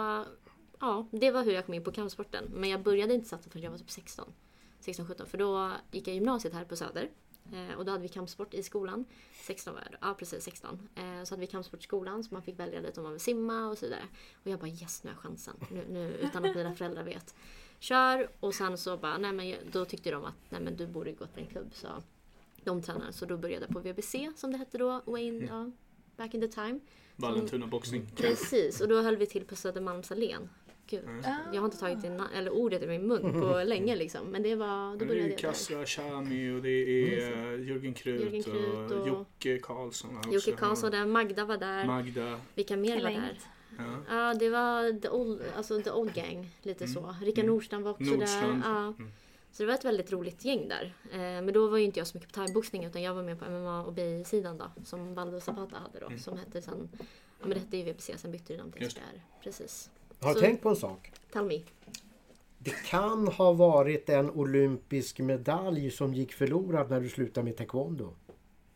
ja 0.81 1.09
det 1.11 1.31
var 1.31 1.43
hur 1.45 1.53
jag 1.53 1.67
kom 1.67 1.75
in 1.75 1.85
på 1.85 1.93
kampsporten. 1.93 2.45
Men 2.55 2.71
jag 2.71 2.83
började 2.83 3.15
inte 3.15 3.29
satsa 3.29 3.51
förrän 3.51 3.65
jag 3.65 3.71
var 3.71 3.79
typ 3.79 3.91
16. 3.91 4.33
16-17 4.81 5.27
för 5.27 5.39
då 5.39 5.73
gick 5.91 6.09
jag 6.09 6.15
gymnasiet 6.15 6.55
här 6.55 6.65
på 6.65 6.77
Söder. 6.77 7.09
Eh, 7.53 7.79
och 7.79 7.85
då 7.85 7.93
hade 7.93 8.03
vi 8.03 8.09
kampsport 8.09 8.55
i 8.55 8.63
skolan. 8.63 9.05
16 9.33 9.75
var 9.75 9.81
jag 9.81 9.93
då. 9.93 9.99
Ja 10.01 10.15
precis 10.15 10.45
16. 10.45 10.89
Eh, 10.95 11.25
så 11.25 11.33
hade 11.33 11.41
vi 11.41 11.47
kampsport 11.47 11.81
i 11.81 11.83
skolan 11.83 12.25
så 12.25 12.35
man 12.35 12.43
fick 12.43 12.59
välja 12.59 12.81
lite 12.81 13.01
om 13.01 13.05
man 13.05 13.13
vill 13.13 13.21
simma 13.21 13.69
och 13.69 13.79
så 13.79 13.87
vidare. 13.87 14.03
Och 14.45 14.51
jag 14.51 14.61
bara 14.61 14.69
yes 14.69 15.05
nu 15.05 15.11
har 15.11 15.15
jag 15.15 15.23
chansen. 15.23 15.55
Nu, 15.71 15.85
nu, 15.89 16.15
utan 16.21 16.45
att 16.45 16.57
mina 16.57 16.75
föräldrar 16.75 17.03
vet. 17.03 17.35
Kör 17.79 18.31
och 18.41 18.55
sen 18.55 18.79
så 18.79 18.97
bara, 18.97 19.19
nej 19.19 19.33
men 19.33 19.55
då 19.73 19.85
tyckte 19.85 20.11
de 20.11 20.25
att 20.25 20.35
nej 20.49 20.61
men 20.61 20.77
du 20.77 20.87
borde 20.87 21.13
gå 21.13 21.27
till 21.27 21.43
en 21.43 21.49
klubb. 21.49 21.71
Så 21.73 21.89
de 22.65 22.83
tränade 22.83 23.13
så 23.13 23.27
då 23.27 23.37
började 23.37 23.67
jag 23.69 23.75
på 23.75 23.81
VBC 23.81 24.15
som 24.37 24.53
det 24.53 24.59
hette 24.59 24.79
då. 24.79 25.03
Wayne, 25.05 25.47
ja, 25.47 25.71
back 26.17 26.35
in 26.35 26.41
the 26.41 26.49
time. 26.49 26.81
Vallentuna 27.17 27.67
boxning. 27.67 28.07
Precis, 28.17 28.81
och 28.81 28.89
då 28.89 29.03
höll 29.03 29.17
vi 29.17 29.27
till 29.27 29.45
på 29.45 29.57
Södermalmsallén. 29.57 30.49
Gud, 30.91 31.05
jag 31.53 31.61
har 31.61 31.65
inte 31.65 31.79
tagit 31.79 32.03
det, 32.03 32.21
eller 32.35 32.51
ordet 32.51 32.83
i 32.83 32.87
min 32.87 33.07
mun 33.07 33.41
på 33.41 33.63
länge 33.67 33.97
liksom. 33.97 34.27
Men 34.27 34.43
det 34.43 34.55
var, 34.55 34.93
då 34.93 34.97
Det 34.99 35.05
är 35.05 35.09
började 35.09 35.15
ju 35.29 35.31
jag 35.33 35.43
där. 35.43 35.49
Kassra 35.49 35.87
Chami 35.87 36.51
och 36.59 36.63
det 36.63 36.69
är 36.69 37.33
eh, 37.55 37.69
Jörgen 37.69 37.95
Krut, 37.95 38.21
Jörgen 38.23 38.43
Krut 38.43 38.91
och, 38.93 39.01
och- 39.01 39.09
Jocke 39.09 39.59
Karlsson. 39.59 40.19
Jocke. 40.33 40.53
Karlsson 40.53 40.91
där, 40.91 41.07
Magda 41.07 41.45
var 41.45 41.57
där. 41.57 41.85
Magda. 41.85 42.41
Vilka 42.55 42.77
mer 42.77 43.03
var 43.03 43.11
där? 43.11 43.39
Ja. 43.79 43.85
Ja, 44.09 44.35
det 44.35 44.49
var 44.51 45.01
the 45.01 45.09
old, 45.09 45.43
alltså 45.57 45.83
the 45.83 45.91
old 45.91 46.15
gang, 46.15 46.51
lite 46.63 46.89
så. 46.89 47.15
Rickard 47.23 47.45
Nordstrand 47.45 47.85
var 47.85 47.91
också 47.91 48.05
Nordstrand. 48.05 48.63
där. 48.63 48.69
Ja. 48.71 48.79
Mm. 48.87 49.11
Så 49.53 49.63
det 49.63 49.67
var 49.67 49.75
ett 49.75 49.85
väldigt 49.85 50.13
roligt 50.13 50.45
gäng 50.45 50.69
där. 50.69 50.95
Eh, 51.13 51.19
men 51.19 51.53
då 51.53 51.67
var 51.69 51.79
ju 51.79 51.85
inte 51.85 52.01
jag 52.01 52.07
så 52.07 52.17
mycket 52.17 52.33
på 52.33 52.41
thaiboxning 52.41 52.85
utan 52.85 53.03
jag 53.03 53.15
var 53.15 53.23
med 53.23 53.39
på 53.39 53.51
MMA 53.51 53.85
och 53.85 53.93
BI-sidan 53.93 54.59
då. 54.59 54.65
Som 54.85 55.15
Valdo 55.15 55.41
Zapata 55.41 55.77
hade 55.77 56.01
då. 56.15 56.19
Som 56.19 56.39
hette 56.39 56.63
sen, 56.63 56.89
ja 56.93 56.99
men 57.41 57.51
det 57.51 57.59
hette 57.61 57.77
ju 57.77 57.83
VPC, 57.85 58.19
sen 58.19 58.33
bytte 58.33 58.53
det 58.53 58.59
namn 58.59 58.73
till 58.73 58.91
SPR. 58.91 59.01
Precis. 59.43 59.91
Har 60.21 60.35
du 60.35 60.41
tänkt 60.41 60.63
på 60.63 60.69
en 60.69 60.77
sak? 60.77 61.13
Tell 61.33 61.45
me. 61.45 61.61
Det 62.59 62.85
kan 62.87 63.29
ha 63.29 63.53
varit 63.53 64.09
en 64.09 64.31
olympisk 64.31 65.19
medalj 65.19 65.91
som 65.91 66.15
gick 66.15 66.33
förlorad 66.33 66.91
när 66.91 67.01
du 67.01 67.09
slutade 67.09 67.45
med 67.45 67.57
taekwondo. 67.57 68.15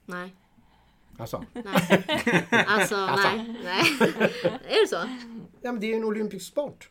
Nej. 0.06 0.34
Alltså, 1.18 1.44
Nej. 1.52 1.64
Alltså, 2.66 2.96
Alltså. 2.96 3.28
nej. 3.28 3.60
nej. 3.64 3.82
är 4.68 4.80
det 4.82 4.88
så? 4.88 4.96
ja, 5.62 5.72
men 5.72 5.80
det 5.80 5.92
är 5.92 5.96
en 5.96 6.04
olympisk 6.04 6.46
sport. 6.46 6.90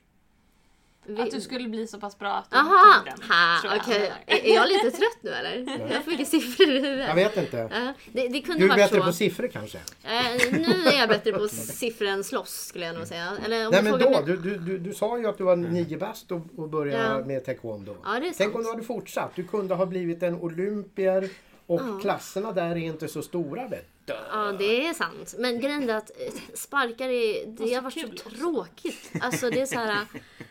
Vi... 1.06 1.22
Att 1.22 1.32
du 1.32 1.42
skulle 1.42 1.70
bli 1.70 1.88
så 1.88 2.00
pass 2.00 2.20
bra 2.20 2.32
att 2.34 2.52
du 2.52 2.58
Aha! 2.58 2.96
tog 2.96 3.06
den. 3.06 3.30
Ha, 3.30 3.60
tror 3.62 3.74
jag. 3.74 3.82
Okej, 3.82 4.12
är, 4.26 4.52
är 4.52 4.56
jag 4.56 4.68
lite 4.70 4.92
trött 4.92 5.18
nu 5.22 5.30
eller? 5.32 5.80
Jag 5.90 5.96
har 5.96 6.02
för 6.04 6.12
mycket 6.12 6.28
siffror 6.28 6.68
i 6.70 6.80
huvudet. 6.82 7.08
Jag 7.08 7.16
vet 7.16 7.38
inte. 7.38 7.58
Ja, 7.72 7.94
det, 8.12 8.28
det 8.28 8.42
kunde 8.42 8.66
Du 8.66 8.72
är 8.72 8.76
bättre 8.76 8.98
så. 9.00 9.04
på 9.06 9.14
siffror 9.14 9.48
kanske? 9.48 9.78
Eh, 9.78 10.52
nu 10.52 10.88
är 10.88 11.00
jag 11.00 11.10
bättre 11.10 11.32
på 11.32 11.48
siffror 11.48 12.08
än 12.08 12.24
slåss 12.24 12.66
skulle 12.66 12.86
jag 12.86 12.96
nog 12.96 13.08
säga. 13.08 13.34
Eller 13.46 13.66
om 13.66 13.72
Nej 13.72 13.84
du 13.84 13.90
men 13.92 14.00
då, 14.00 14.10
mig- 14.10 14.24
du, 14.26 14.38
du, 14.38 14.58
du, 14.58 14.78
du 14.78 14.94
sa 14.94 15.18
ju 15.18 15.28
att 15.28 15.38
du 15.38 15.44
var 15.44 15.56
nio 15.56 15.98
bast 15.98 16.32
och, 16.32 16.42
och 16.58 16.70
började 16.70 17.04
Ja. 17.04 17.26
med 17.26 17.46
taekwondo. 17.46 17.96
Ja, 18.04 18.20
det 18.20 18.28
är 18.28 18.34
Tänk 18.38 18.56
om 18.56 18.64
sant. 18.64 18.66
du 18.66 18.70
hade 18.72 18.84
fortsatt. 18.84 19.32
Du 19.36 19.44
kunde 19.44 19.76
ha 19.76 19.86
blivit 19.86 20.24
en 20.24 20.36
olympier 20.36 21.30
och 21.68 21.82
Ja. 21.82 22.00
klasserna 22.02 22.52
där 22.52 22.70
är 22.72 22.76
inte 22.76 23.08
så 23.08 23.22
stora. 23.22 23.68
Vet 23.68 23.88
Ja, 24.06 24.52
det 24.60 24.88
är 24.88 24.94
sant. 24.94 25.36
Men 25.38 25.60
grejen 25.60 25.90
är 25.90 25.96
att 25.96 26.12
eh, 26.20 26.34
sparkar 26.54 27.10
är, 27.10 27.46
det 27.46 27.68
så 27.68 27.76
har 27.76 27.82
varit 27.82 27.94
så 27.94 28.08
också. 28.08 28.30
tråkigt. 28.30 29.12
Alltså 29.22 29.50
det 29.50 29.62
är 29.62 29.66
så 29.66 29.76
här, 29.76 30.06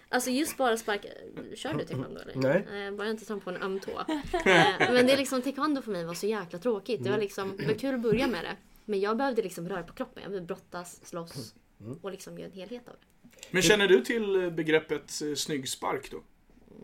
alltså 0.08 0.30
just 0.30 0.56
bara 0.56 0.76
sparka. 0.76 1.08
Kör 1.54 1.74
du 1.74 1.84
taekwondo 1.84 2.20
eller? 2.20 2.34
Nej. 2.34 2.86
Eh, 2.86 2.92
bara 2.92 3.06
jag 3.06 3.14
inte 3.14 3.24
tar 3.24 3.36
på 3.36 3.50
en 3.50 3.62
öm 3.62 3.80
tå. 3.80 3.90
Eh, 3.90 4.92
men 4.92 5.06
det 5.06 5.12
är 5.12 5.16
liksom, 5.16 5.42
taekwondo 5.42 5.82
för 5.82 5.90
mig 5.92 6.04
var 6.04 6.14
så 6.14 6.26
jäkla 6.26 6.58
tråkigt. 6.58 7.04
Det 7.04 7.10
var 7.10 7.18
liksom, 7.18 7.56
det 7.56 7.66
var 7.66 7.74
kul 7.74 7.94
att 7.94 8.00
börja 8.00 8.26
med 8.26 8.44
det. 8.44 8.56
Men 8.84 9.00
jag 9.00 9.16
behövde 9.16 9.42
liksom 9.42 9.68
röra 9.68 9.82
på 9.82 9.92
kroppen. 9.92 10.22
Jag 10.22 10.32
behövde 10.32 10.46
brottas, 10.46 11.00
slåss 11.06 11.54
och 12.02 12.10
liksom 12.10 12.38
göra 12.38 12.46
en 12.46 12.52
helhet 12.52 12.88
av 12.88 12.94
det. 13.00 13.38
Men 13.50 13.62
känner 13.62 13.88
du 13.88 14.00
till 14.04 14.44
eh, 14.44 14.50
begreppet 14.50 15.22
eh, 15.22 15.34
snygg 15.34 15.68
spark 15.68 16.10
då? 16.10 16.22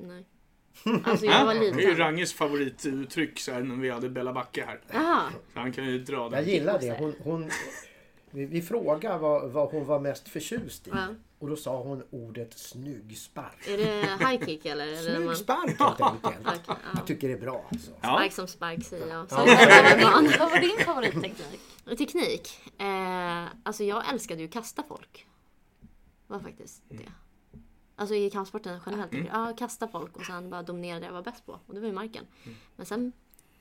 Nej. 0.03 0.27
Alltså 1.05 1.27
jag 1.27 1.45
var 1.47 1.55
Det 1.55 1.61
är 1.61 1.65
ju 1.65 1.77
liten. 1.77 1.97
Ranges 1.97 2.33
favorituttryck 2.33 3.41
så 3.41 3.53
här, 3.53 3.61
när 3.63 3.77
vi 3.77 3.91
hade 3.91 4.09
Bella 4.09 4.33
Backe 4.33 4.65
här. 4.67 4.81
Jaha. 4.93 5.31
Så 5.53 5.59
han 5.61 5.73
kan 5.73 5.85
ju 5.87 5.99
dra 5.99 6.29
det. 6.29 6.37
Jag 6.37 6.47
gillar 6.49 6.79
det. 6.79 6.99
Hon, 6.99 7.15
hon, 7.25 7.51
vi, 8.31 8.45
vi 8.47 8.63
frågade 8.63 9.19
vad, 9.19 9.51
vad 9.51 9.71
hon 9.71 9.85
var 9.85 10.01
mest 10.01 10.29
förtjust 10.29 10.87
i. 10.87 10.91
Ja. 10.95 11.07
Och 11.39 11.49
då 11.49 11.57
sa 11.57 11.83
hon 11.83 12.03
ordet 12.11 12.59
snygg 12.59 13.19
spark. 13.19 13.69
Är 13.69 13.79
det 13.79 14.27
high 14.31 14.45
kick 14.47 14.67
eller? 14.67 14.87
eller 14.87 15.15
Snygg 15.15 15.27
man... 15.27 15.37
spark 15.37 15.79
helt 15.79 16.01
enkelt. 16.03 16.47
Okej, 16.47 16.61
ja. 16.67 16.77
Jag 16.95 17.07
tycker 17.07 17.29
det 17.29 17.35
är 17.35 17.39
bra 17.41 17.67
alltså. 17.71 17.91
Ja. 18.01 18.09
Spark 18.09 18.33
som 18.33 18.49
spark 18.49 18.85
säger 18.85 19.07
jag. 19.07 19.29
Så 19.31 19.35
Ja. 19.35 19.47
jag 19.47 19.97
var 20.05 20.11
van. 20.13 20.31
Vad 20.39 20.51
var 20.51 20.59
din 20.59 20.79
favoritteknik? 20.85 21.61
Teknik? 21.99 22.61
Eh, 22.79 23.45
alltså 23.63 23.85
jag 23.85 24.13
älskade 24.13 24.43
ju 24.43 24.49
kasta 24.49 24.83
folk. 24.89 25.27
Var 26.27 26.41
faktiskt 26.41 26.83
det. 26.89 26.97
Alltså 27.97 28.15
i 28.15 28.31
kampsporten 28.31 28.81
generellt. 28.87 29.29
Ja, 29.33 29.53
kasta 29.59 29.89
folk 29.89 30.17
och 30.17 30.25
sen 30.25 30.51
bara 30.51 30.63
dominera 30.63 31.01
det 31.01 31.07
jag 31.07 31.13
var 31.13 31.23
bäst 31.23 31.47
på. 31.47 31.61
Och 31.67 31.75
det 31.75 31.81
var 31.81 31.87
ju 31.87 31.93
marken. 31.95 32.25
Men 32.77 32.87
sen 32.87 33.13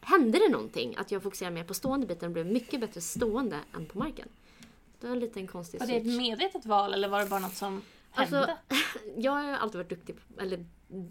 hände 0.02 0.40
det 0.40 0.50
någonting. 0.50 0.96
Att 0.98 1.12
jag 1.12 1.24
fokuserade 1.24 1.54
mer 1.54 1.64
på 1.64 1.74
stående 1.74 2.08
biten 2.08 2.26
och 2.26 2.34
blev 2.34 2.46
mycket 2.46 2.80
bättre 2.80 3.02
stående 3.02 3.60
än 3.74 3.86
på 3.86 4.00
marken. 4.00 4.30
Det 5.00 5.08
var 5.08 5.14
en 5.14 5.20
liten 5.20 5.48
konstig 5.48 5.80
Var 5.80 5.88
det 5.88 5.96
ett 5.96 6.06
medvetet 6.18 6.66
val 6.66 6.94
eller 6.94 7.08
var 7.08 7.20
det 7.20 7.30
bara 7.30 7.40
något 7.40 7.56
som 7.56 7.82
Alltså, 8.12 8.36
hände? 8.36 8.58
jag 9.18 9.32
har 9.32 9.44
ju 9.44 9.50
alltid 9.50 9.78
varit 9.78 9.90
duktig, 9.90 10.16
på, 10.16 10.42
eller 10.42 10.66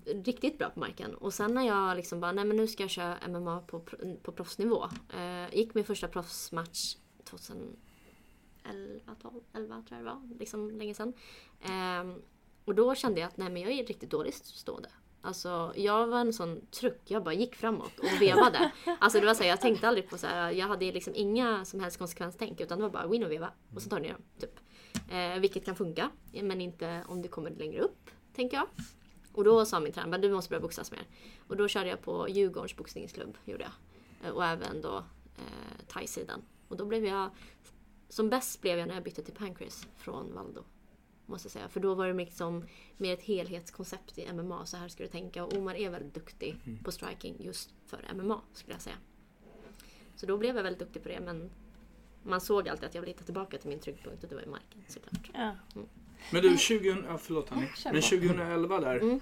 riktigt 0.07 0.59
bra 0.59 0.71
på 0.71 0.81
marken. 0.81 1.15
Och 1.15 1.35
sen 1.35 1.55
när 1.55 1.63
jag 1.63 1.97
liksom 1.97 2.21
bara, 2.21 2.33
nej 2.33 2.45
men 2.45 2.57
nu 2.57 2.67
ska 2.67 2.83
jag 2.83 2.91
köra 2.91 3.17
MMA 3.29 3.61
på, 3.61 3.81
på 4.23 4.33
proffsnivå. 4.33 4.85
Eh, 5.15 5.55
gick 5.59 5.75
min 5.75 5.85
första 5.85 6.09
proffsmatch 6.09 6.97
2011, 7.25 7.77
12, 9.23 9.35
11 9.55 9.83
tror 9.89 9.99
jag 9.99 10.07
det 10.07 10.11
var. 10.11 10.37
Liksom 10.39 10.71
länge 10.71 10.95
sedan. 10.95 11.13
Ehm, 11.61 12.23
och 12.65 12.75
då 12.75 12.95
kände 12.95 13.21
jag 13.21 13.29
att 13.29 13.37
nej 13.37 13.51
men 13.51 13.63
jag 13.63 13.73
är 13.73 13.87
riktigt 13.87 14.11
dålig 14.11 14.35
stående. 14.35 14.89
Alltså 15.23 15.73
jag 15.77 16.07
var 16.07 16.21
en 16.21 16.33
sån 16.33 16.67
truck, 16.67 17.01
jag 17.05 17.25
bara 17.25 17.35
gick 17.35 17.55
framåt 17.55 17.99
och 17.99 18.21
vevade. 18.21 18.73
Alltså 18.99 19.21
det 19.21 19.27
var 19.27 19.35
så 19.35 19.43
här, 19.43 19.51
jag 19.51 19.61
tänkte 19.61 19.89
aldrig 19.89 20.11
på 20.11 20.19
så 20.19 20.27
här, 20.27 20.51
jag 20.51 20.67
hade 20.67 20.93
liksom 20.93 21.13
inga 21.17 21.65
som 21.65 21.81
helst 21.81 21.99
konsekvenstänk 21.99 22.61
utan 22.61 22.79
det 22.79 22.83
var 22.83 22.91
bara 22.91 23.07
gå 23.07 23.15
in 23.15 23.25
och 23.25 23.31
veva 23.31 23.51
och 23.75 23.83
så 23.83 23.89
tar 23.89 23.97
du 23.97 24.03
ner 24.03 24.13
dem. 24.13 24.23
Typ. 24.41 24.61
Eh, 25.11 25.41
vilket 25.41 25.65
kan 25.65 25.77
funka, 25.77 26.11
men 26.43 26.61
inte 26.61 27.05
om 27.09 27.23
du 27.23 27.29
kommer 27.29 27.51
längre 27.51 27.81
upp, 27.81 28.11
tänker 28.35 28.57
jag. 28.57 28.67
Och 29.33 29.45
då 29.45 29.65
sa 29.65 29.81
min 29.81 29.93
tränare, 29.93 30.21
du 30.21 30.31
måste 30.31 30.51
börja 30.51 30.61
boxas 30.61 30.91
mer. 30.91 31.07
Och 31.49 31.57
då 31.57 31.69
körde 31.69 31.89
jag 31.89 32.01
på 32.01 32.29
Djurgårdens 32.29 32.77
boxningsklubb, 32.77 33.39
gjorde 33.45 33.63
jag. 33.63 34.29
Eh, 34.29 34.35
och 34.35 34.45
även 34.45 34.81
då 34.81 34.97
eh, 35.37 35.87
thai-sidan. 35.89 36.43
Och 36.69 36.77
då 36.77 36.85
blev 36.85 37.05
jag, 37.05 37.31
som 38.09 38.31
bäst 38.31 38.61
blev 38.61 38.79
jag 38.79 38.89
när 38.89 38.95
jag 38.95 39.05
bytte 39.05 39.23
till 39.23 39.35
Pancras 39.35 39.87
från 39.97 40.35
Valdo. 40.35 40.65
Måste 41.27 41.47
jag 41.47 41.53
säga. 41.53 41.69
För 41.69 41.81
då 41.81 41.95
var 41.95 42.07
det 42.07 42.13
liksom 42.15 42.65
mer 42.97 43.13
ett 43.15 43.23
helhetskoncept 43.23 44.19
i 44.19 44.33
MMA. 44.33 44.67
Så 44.67 44.77
här 44.77 44.89
ska 44.89 45.03
du 45.03 45.09
tänka. 45.09 45.45
Och 45.45 45.53
Omar 45.57 45.75
är 45.75 45.91
väldigt 45.91 46.15
duktig 46.15 46.57
på 46.85 46.93
striking 46.93 47.37
just 47.41 47.71
för 47.87 47.99
MMA, 48.15 48.41
skulle 48.53 48.75
jag 48.75 48.83
säga. 48.83 48.97
Så 50.17 50.27
då 50.27 50.39
blev 50.39 50.57
jag 50.57 50.63
väldigt 50.63 50.79
duktig 50.81 51.03
på 51.03 51.09
det. 51.09 51.21
Men 51.21 51.51
man 52.23 52.41
såg 52.41 52.69
alltid 52.69 52.85
att 52.85 52.95
jag 52.95 53.03
ville 53.03 53.13
hitta 53.13 53.25
tillbaka 53.25 53.59
till 53.59 53.69
min 53.69 53.79
tryggpunkt 53.81 54.23
och 54.23 54.29
det 54.29 54.35
var 54.35 54.43
i 54.43 54.47
marken 54.47 54.83
såklart. 54.89 55.31
Ja. 55.35 55.57
Men 56.33 56.43
du, 56.43 56.57
20, 56.59 56.97
ja, 57.09 57.19
förlåt 57.19 57.49
Hanni. 57.49 57.67
kör 57.77 57.93
Men 57.93 58.03
på. 58.03 58.09
2011 58.09 58.81
där, 58.81 58.97
Mm. 58.97 59.15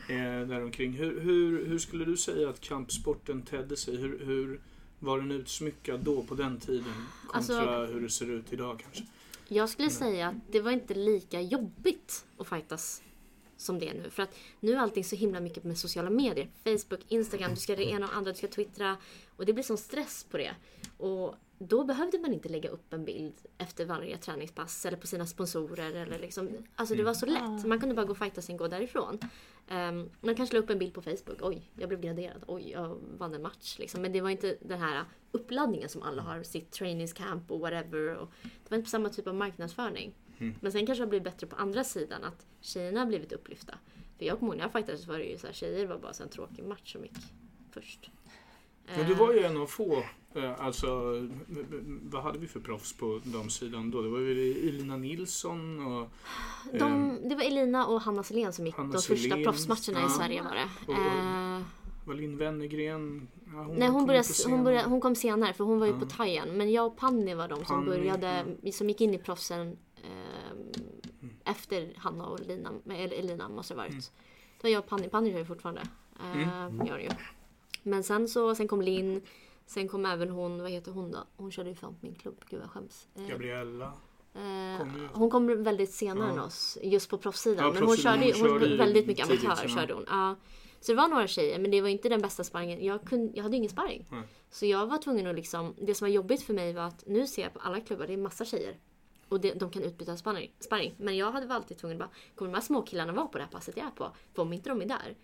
eh, 0.43 0.49
däromkring. 0.49 0.93
Hur, 0.93 1.21
hur, 1.21 1.67
hur 1.67 1.79
skulle 1.79 2.05
du 2.05 2.17
säga 2.17 2.49
att 2.49 2.61
kampsporten 2.61 3.43
tedde 3.43 3.77
sig? 3.77 3.97
Hur, 3.97 4.19
hur 4.25 4.61
var 4.99 5.19
den 5.19 5.31
utsmyckad 5.31 6.01
då 6.01 6.23
på 6.23 6.35
den 6.35 6.61
tiden? 6.61 6.93
Kontra 7.29 7.57
Alltså- 7.61 7.93
hur 7.95 8.01
det 8.01 8.11
ser 8.11 8.31
ut 8.31 8.53
idag 8.53 8.81
kanske? 8.83 9.05
Jag 9.53 9.69
skulle 9.69 9.91
säga 9.91 10.29
att 10.29 10.35
det 10.51 10.61
var 10.61 10.71
inte 10.71 10.95
lika 10.95 11.41
jobbigt 11.41 12.25
att 12.39 12.49
fightas 12.49 13.03
som 13.57 13.79
det 13.79 13.89
är 13.89 13.95
nu. 13.95 14.11
För 14.11 14.23
att 14.23 14.35
nu 14.61 14.73
är 14.73 14.77
allting 14.77 15.05
så 15.05 15.17
himla 15.17 15.41
mycket 15.41 15.65
med 15.65 15.79
sociala 15.79 16.11
medier. 16.11 16.51
Facebook, 16.65 17.01
Instagram, 17.09 17.51
du 17.51 17.57
ska 17.57 17.77
det 17.77 17.85
ena 17.85 18.07
och 18.07 18.17
andra, 18.17 18.33
du 18.33 18.39
ska 18.39 18.49
twittra. 18.49 18.97
Och 19.37 19.47
det 19.47 19.53
blir 19.53 19.65
sån 19.65 19.79
stress 19.79 20.27
på 20.31 20.37
det. 20.37 20.55
Och 20.99 21.35
då 21.59 21.85
behövde 21.85 22.19
man 22.19 22.33
inte 22.33 22.49
lägga 22.49 22.71
upp 22.71 22.93
en 22.93 23.05
bild 23.05 23.35
efter 23.59 23.85
varje 23.85 24.19
träningspass 24.19 24.87
eller 24.87 24.97
på 24.97 25.07
sina 25.07 25.27
sponsorer. 25.27 25.95
Eller 25.95 26.19
liksom, 26.19 26.49
alltså 26.77 26.95
det 26.95 27.03
var 27.03 27.15
så 27.15 27.27
lätt. 27.27 27.67
Man 27.67 27.81
kunde 27.81 27.95
bara 27.95 28.07
gå 28.07 28.13
och 28.13 28.19
fighta 28.19 28.43
sen 28.43 28.57
gå 28.57 28.69
därifrån. 28.69 29.19
Um, 29.71 30.11
man 30.21 30.35
kanske 30.35 30.57
la 30.57 30.63
upp 30.63 30.71
en 30.71 30.79
bild 30.79 30.95
på 30.95 31.03
Facebook. 31.03 31.39
Oj, 31.41 31.71
jag 31.77 31.89
blev 31.89 32.01
graderad. 32.01 32.45
Oj, 32.47 32.71
jag 32.71 32.99
vann 33.19 33.35
en 33.35 33.43
match. 33.43 33.79
Liksom. 33.79 34.03
Men 34.03 34.13
det 34.13 34.21
var 34.21 34.31
inte 34.31 34.57
den 34.61 34.81
här 34.81 35.05
uppladdningen 35.33 35.89
som 35.89 36.03
alla 36.03 36.23
har. 36.23 36.43
Sitt 36.43 36.71
trainingscamp 36.71 37.51
och 37.51 37.61
whatever. 37.61 38.17
Och 38.17 38.31
det 38.43 38.71
var 38.71 38.79
inte 38.79 38.91
samma 38.91 39.09
typ 39.09 39.27
av 39.27 39.35
marknadsföring. 39.35 40.15
Men 40.61 40.73
sen 40.73 40.87
kanske 40.87 41.03
det 41.03 41.07
har 41.07 41.09
blivit 41.09 41.25
bättre 41.25 41.47
på 41.47 41.57
andra 41.57 41.85
sidan. 41.85 42.25
Att 42.25 42.47
tjejerna 42.61 43.01
har 43.01 43.07
blivit 43.07 43.33
upplyfta. 43.33 43.75
För 44.19 44.25
jag 44.25 44.39
kommer 44.39 44.53
ihåg 44.53 44.57
när 44.57 44.65
jag 44.65 44.73
fightades 44.73 45.05
så 45.05 45.11
var 45.11 45.19
det 45.19 45.25
ju 45.25 45.39
så 45.39 45.47
här, 45.47 45.55
tjejer 45.55 45.87
var 45.87 45.99
bara 45.99 46.13
så 46.13 46.23
en 46.23 46.29
tråkig 46.29 46.65
match 46.65 46.93
som 46.93 47.03
gick 47.03 47.17
först. 47.71 48.11
Men 48.97 49.07
du 49.07 49.15
var 49.15 49.33
ju 49.33 49.39
en 49.45 49.57
av 49.57 49.67
få, 49.67 50.05
alltså 50.59 51.11
v- 51.47 51.65
v- 51.71 51.99
vad 52.03 52.23
hade 52.23 52.39
vi 52.39 52.47
för 52.47 52.61
proffs 52.61 52.93
på 52.93 53.21
de 53.25 53.51
sidan 53.51 53.91
då? 53.91 54.03
Det 54.03 54.09
var 54.09 54.19
ju 54.19 54.69
Elina 54.69 54.97
Nilsson 54.97 55.87
och... 55.87 56.03
Eh, 56.73 56.79
De, 56.79 57.19
det 57.29 57.35
var 57.35 57.43
Elina 57.43 57.87
och 57.87 58.01
Hanna 58.01 58.23
Selén 58.23 58.53
som 58.53 58.67
gick 58.67 58.75
Hanna 58.77 58.93
de 58.93 58.99
första 59.03 59.17
Selén, 59.17 59.45
proffsmatcherna 59.45 60.01
ja. 60.01 60.07
i 60.07 60.11
Sverige 60.11 60.43
var 60.43 60.55
det. 60.55 60.69
Och- 60.87 60.99
Eh, 60.99 61.61
Valin 62.07 62.37
Wennergren? 62.37 63.29
Ja, 63.53 63.63
hon 63.63 63.77
nej, 63.77 63.89
hon, 63.89 64.07
började, 64.07 64.29
hon, 64.49 64.65
började, 64.65 64.89
hon 64.89 65.01
kom 65.01 65.15
senare 65.15 65.53
för 65.53 65.65
hon 65.65 65.79
var 65.79 65.87
ju 65.87 65.93
Ja. 65.93 65.99
på 65.99 66.07
Thaien. 66.07 66.49
Men 66.57 66.73
jag 66.73 66.87
och 66.87 66.97
Panni 66.97 67.35
var 67.35 67.49
de 67.49 67.57
som 67.57 67.67
Panni, 67.67 67.87
började, 67.87 68.45
som 68.73 68.89
gick 68.89 69.01
in 69.01 69.15
i 69.15 69.19
proffsen 69.19 69.77
eh, 69.97 71.51
efter 71.53 71.93
Hanna 71.97 72.27
och 72.27 72.41
Elina, 72.41 72.71
eller 72.87 73.17
Elina 73.19 73.49
måste 73.49 73.75
det 73.75 73.79
varit. 73.79 73.91
Mm. 73.91 74.03
Det 74.61 74.63
var 74.63 74.71
jag 74.71 74.79
och 74.81 74.87
Panni, 74.89 75.09
Panni 75.09 75.31
gör 75.31 75.39
ju 75.39 75.45
fortfarande. 75.45 75.83
Eh, 76.21 76.87
Gör 76.87 76.97
det 76.97 77.03
ju. 77.03 77.11
Men 77.83 78.03
sen 78.03 78.29
så, 78.29 78.55
sen 78.55 78.69
kom 78.69 78.83
Linn. 78.83 79.23
Sen 79.75 79.89
kom 79.89 80.07
även 80.07 80.31
hon, 80.31 80.63
vad 80.63 80.71
heter 80.71 80.93
hon 80.93 81.11
då? 81.11 81.19
Hon 81.37 81.51
körde 81.51 81.69
ju 81.69 81.75
fan 81.75 81.95
på 81.95 82.07
min 82.07 82.15
klubb, 82.15 82.45
gud 82.51 82.61
jag 82.63 82.71
skäms. 82.71 83.09
Eh, 83.15 83.27
Gabriella. 83.27 83.93
eh, 84.35 84.79
kom 84.79 85.09
hon 85.13 85.31
kom 85.31 85.63
väldigt 85.63 85.91
senare 85.95 86.27
Ja. 86.27 86.33
än 86.33 86.39
oss, 86.39 86.79
just 86.83 87.11
på 87.11 87.19
proffssidan. 87.19 87.67
Ja, 87.67 87.73
men 87.73 87.83
hon 87.83 87.97
körde, 87.97 88.17
hon 88.19 88.33
hon 88.41 88.49
körde 88.61 88.67
ju 88.67 88.77
väldigt 88.77 89.07
mycket 89.07 89.27
amatör. 89.31 89.49
ja. 89.63 89.69
Körde 89.69 89.95
hon. 89.95 90.05
Ja. 90.09 90.37
Så 90.81 90.93
det 90.93 90.97
var 90.97 91.09
några 91.09 91.27
tjejer, 91.27 91.59
men 91.59 91.71
det 91.71 91.81
var 91.81 91.89
inte 91.89 92.09
den 92.09 92.21
bästa 92.23 92.45
sparringen. 92.45 92.85
Jag, 92.85 93.05
kunde, 93.05 93.33
jag 93.37 93.43
hade 93.43 93.57
ingen 93.57 93.71
sparring. 93.71 94.07
Nej. 94.11 94.23
Så 94.51 94.67
jag 94.67 94.87
var 94.87 94.99
tvungen 94.99 95.27
att 95.27 95.35
liksom, 95.37 95.75
det 95.81 95.95
som 95.95 96.05
var 96.07 96.13
jobbigt 96.13 96.43
för 96.43 96.55
mig 96.55 96.73
var 96.73 96.83
att 96.83 97.05
nu 97.07 97.27
ser 97.27 97.43
jag 97.43 97.53
på 97.53 97.61
alla 97.61 97.81
klubbar, 97.81 98.07
det 98.07 98.13
är 98.13 98.17
massa 98.17 98.45
tjejer. 98.45 98.77
Och 99.29 99.41
det, 99.41 99.53
de 99.53 99.71
kan 99.71 99.83
utbyta 99.83 100.17
sparring, 100.17 100.53
sparring. 100.61 100.95
Men 100.99 101.17
jag 101.17 101.33
hade 101.33 101.55
alltid 101.55 101.79
tvungen 101.79 102.03
att 102.03 102.09
bara, 102.09 102.15
kommer 102.35 102.51
de 102.51 102.55
här 102.55 102.63
små 102.63 102.83
killarna 102.83 103.13
vara 103.13 103.27
på 103.27 103.39
det 103.39 103.45
här 103.45 103.51
passet 103.51 103.77
jag 103.77 103.87
är 103.87 103.91
på? 103.91 104.11
För 104.35 104.43
om 104.43 104.53
inte 104.53 104.69
de 104.69 104.83
är 104.83 104.87
där, 104.87 105.15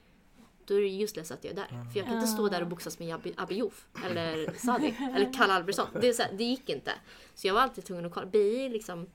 då 0.68 0.74
är 0.74 0.80
det 0.82 1.02
useless 1.02 1.30
att 1.30 1.44
jag 1.44 1.50
är 1.52 1.56
där. 1.56 1.66
För 1.92 1.98
jag 1.98 2.06
kan 2.06 2.14
inte 2.14 2.26
stå 2.26 2.48
där 2.48 2.60
och 2.62 2.68
boxas 2.68 2.98
med 2.98 3.08
Abi- 3.14 3.34
Abiouf 3.36 3.86
eller 4.04 4.52
Sadi 4.58 4.94
eller 5.14 5.32
Kalle 5.32 5.52
Albertsson. 5.52 5.86
Det, 6.00 6.08
är 6.08 6.12
så 6.12 6.22
här, 6.22 6.32
det 6.32 6.44
gick 6.44 6.68
inte. 6.68 6.92
Så 7.34 7.46
jag 7.46 7.54
var 7.54 7.60
alltid 7.60 7.84
tvungen 7.84 8.04
att 8.04 8.12
kolla. 8.14 8.26
BI 8.26 8.64
är 8.64 8.68
liksom 8.70 9.06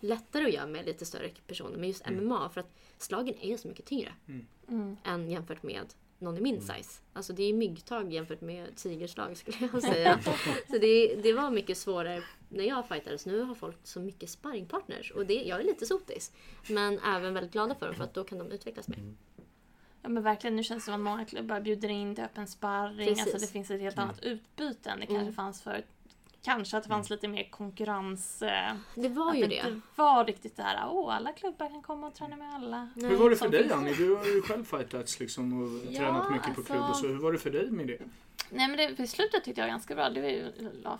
lättare 0.00 0.44
att 0.44 0.52
göra 0.52 0.66
med 0.66 0.86
lite 0.86 1.04
större 1.06 1.30
personer. 1.46 1.78
Men 1.78 1.88
just 1.88 2.10
MMA, 2.10 2.48
för 2.48 2.60
att 2.60 2.70
slagen 2.98 3.34
är 3.40 3.56
så 3.56 3.68
mycket 3.68 3.84
tyngre 3.86 4.12
Mm. 4.68 4.96
än 5.04 5.30
jämfört 5.30 5.62
med 5.62 5.94
någon 6.18 6.38
i 6.38 6.40
min 6.40 6.60
size. 6.60 7.00
Alltså 7.12 7.32
det 7.32 7.42
är 7.42 7.52
myggtag 7.52 8.12
jämfört 8.12 8.40
med 8.40 8.76
tigerslag 8.76 9.36
skulle 9.36 9.68
jag 9.72 9.82
säga. 9.82 10.20
så 10.70 10.78
det, 10.78 11.14
det 11.22 11.32
var 11.32 11.50
mycket 11.50 11.78
svårare 11.78 12.22
när 12.48 12.64
jag 12.64 12.88
fightades. 12.88 13.26
Nu 13.26 13.40
har 13.40 13.54
folk 13.54 13.76
så 13.82 14.00
mycket 14.00 14.30
sparringpartners 14.30 15.10
och 15.10 15.26
det, 15.26 15.34
jag 15.42 15.60
är 15.60 15.64
lite 15.64 15.86
sotis. 15.86 16.32
Men 16.68 16.98
även 16.98 17.34
väldigt 17.34 17.52
glada 17.52 17.74
för 17.74 17.86
dem 17.86 17.94
för 17.94 18.04
att 18.04 18.14
då 18.14 18.24
kan 18.24 18.38
de 18.38 18.52
utvecklas 18.52 18.88
mer. 18.88 18.98
Ja 20.06 20.10
men 20.10 20.22
verkligen, 20.22 20.56
nu 20.56 20.62
känns 20.62 20.82
det 20.82 20.84
som 20.84 20.94
att 20.94 21.00
många 21.00 21.24
klubbar 21.24 21.60
bjuder 21.60 21.88
in 21.88 22.14
till 22.14 22.24
öppen 22.24 22.46
sparring. 22.46 23.08
Precis. 23.08 23.22
Alltså 23.34 23.46
det 23.46 23.52
finns 23.52 23.70
ett 23.70 23.80
helt 23.80 23.98
annat 23.98 24.22
utbyte 24.22 24.90
än 24.90 25.00
det 25.00 25.06
kanske 25.06 25.22
Mm. 25.22 25.34
fanns 25.34 25.62
förut. 25.62 25.86
Kanske 26.42 26.76
att 26.76 26.82
det 26.82 26.88
fanns 26.88 27.10
lite 27.10 27.28
mer 27.28 27.48
konkurrens. 27.50 28.42
eh, 28.42 28.74
Det 28.94 29.08
var 29.08 29.30
att 29.30 29.36
ju 29.36 29.40
det 29.42 29.48
det. 29.48 29.54
inte 29.56 29.80
var 29.96 30.24
riktigt 30.24 30.56
det 30.56 30.62
här, 30.62 30.88
åh 30.90 31.16
alla 31.16 31.32
klubbar 31.32 31.68
kan 31.68 31.82
komma 31.82 32.06
och 32.06 32.14
träna 32.14 32.36
med 32.36 32.54
alla. 32.54 32.88
Nej, 32.94 33.10
Hur 33.10 33.16
var 33.16 33.30
det 33.30 33.36
för 33.36 33.48
dig 33.48 33.72
Annie? 33.72 33.94
Du 33.94 34.14
har 34.16 34.24
ju 34.24 34.42
själv 34.42 34.64
fightats 34.64 35.20
liksom 35.20 35.62
och 35.62 35.68
Ja, 35.92 35.98
tränat 35.98 36.30
mycket 36.30 36.54
på 36.54 36.60
alltså- 36.60 36.72
klubb 36.72 36.84
och 36.90 36.96
så. 36.96 37.06
Hur 37.06 37.18
var 37.18 37.32
det 37.32 37.38
för 37.38 37.50
dig 37.50 37.70
med 37.70 37.86
det? 37.86 37.98
Nej 38.50 38.68
men 38.68 38.76
det, 38.76 39.02
i 39.02 39.06
slutet 39.06 39.44
tyckte 39.44 39.60
jag 39.60 39.66
var 39.66 39.72
ganska 39.72 39.94
bra. 39.94 40.10
Det 40.10 40.20
var 40.20 40.28
ju 40.28 40.52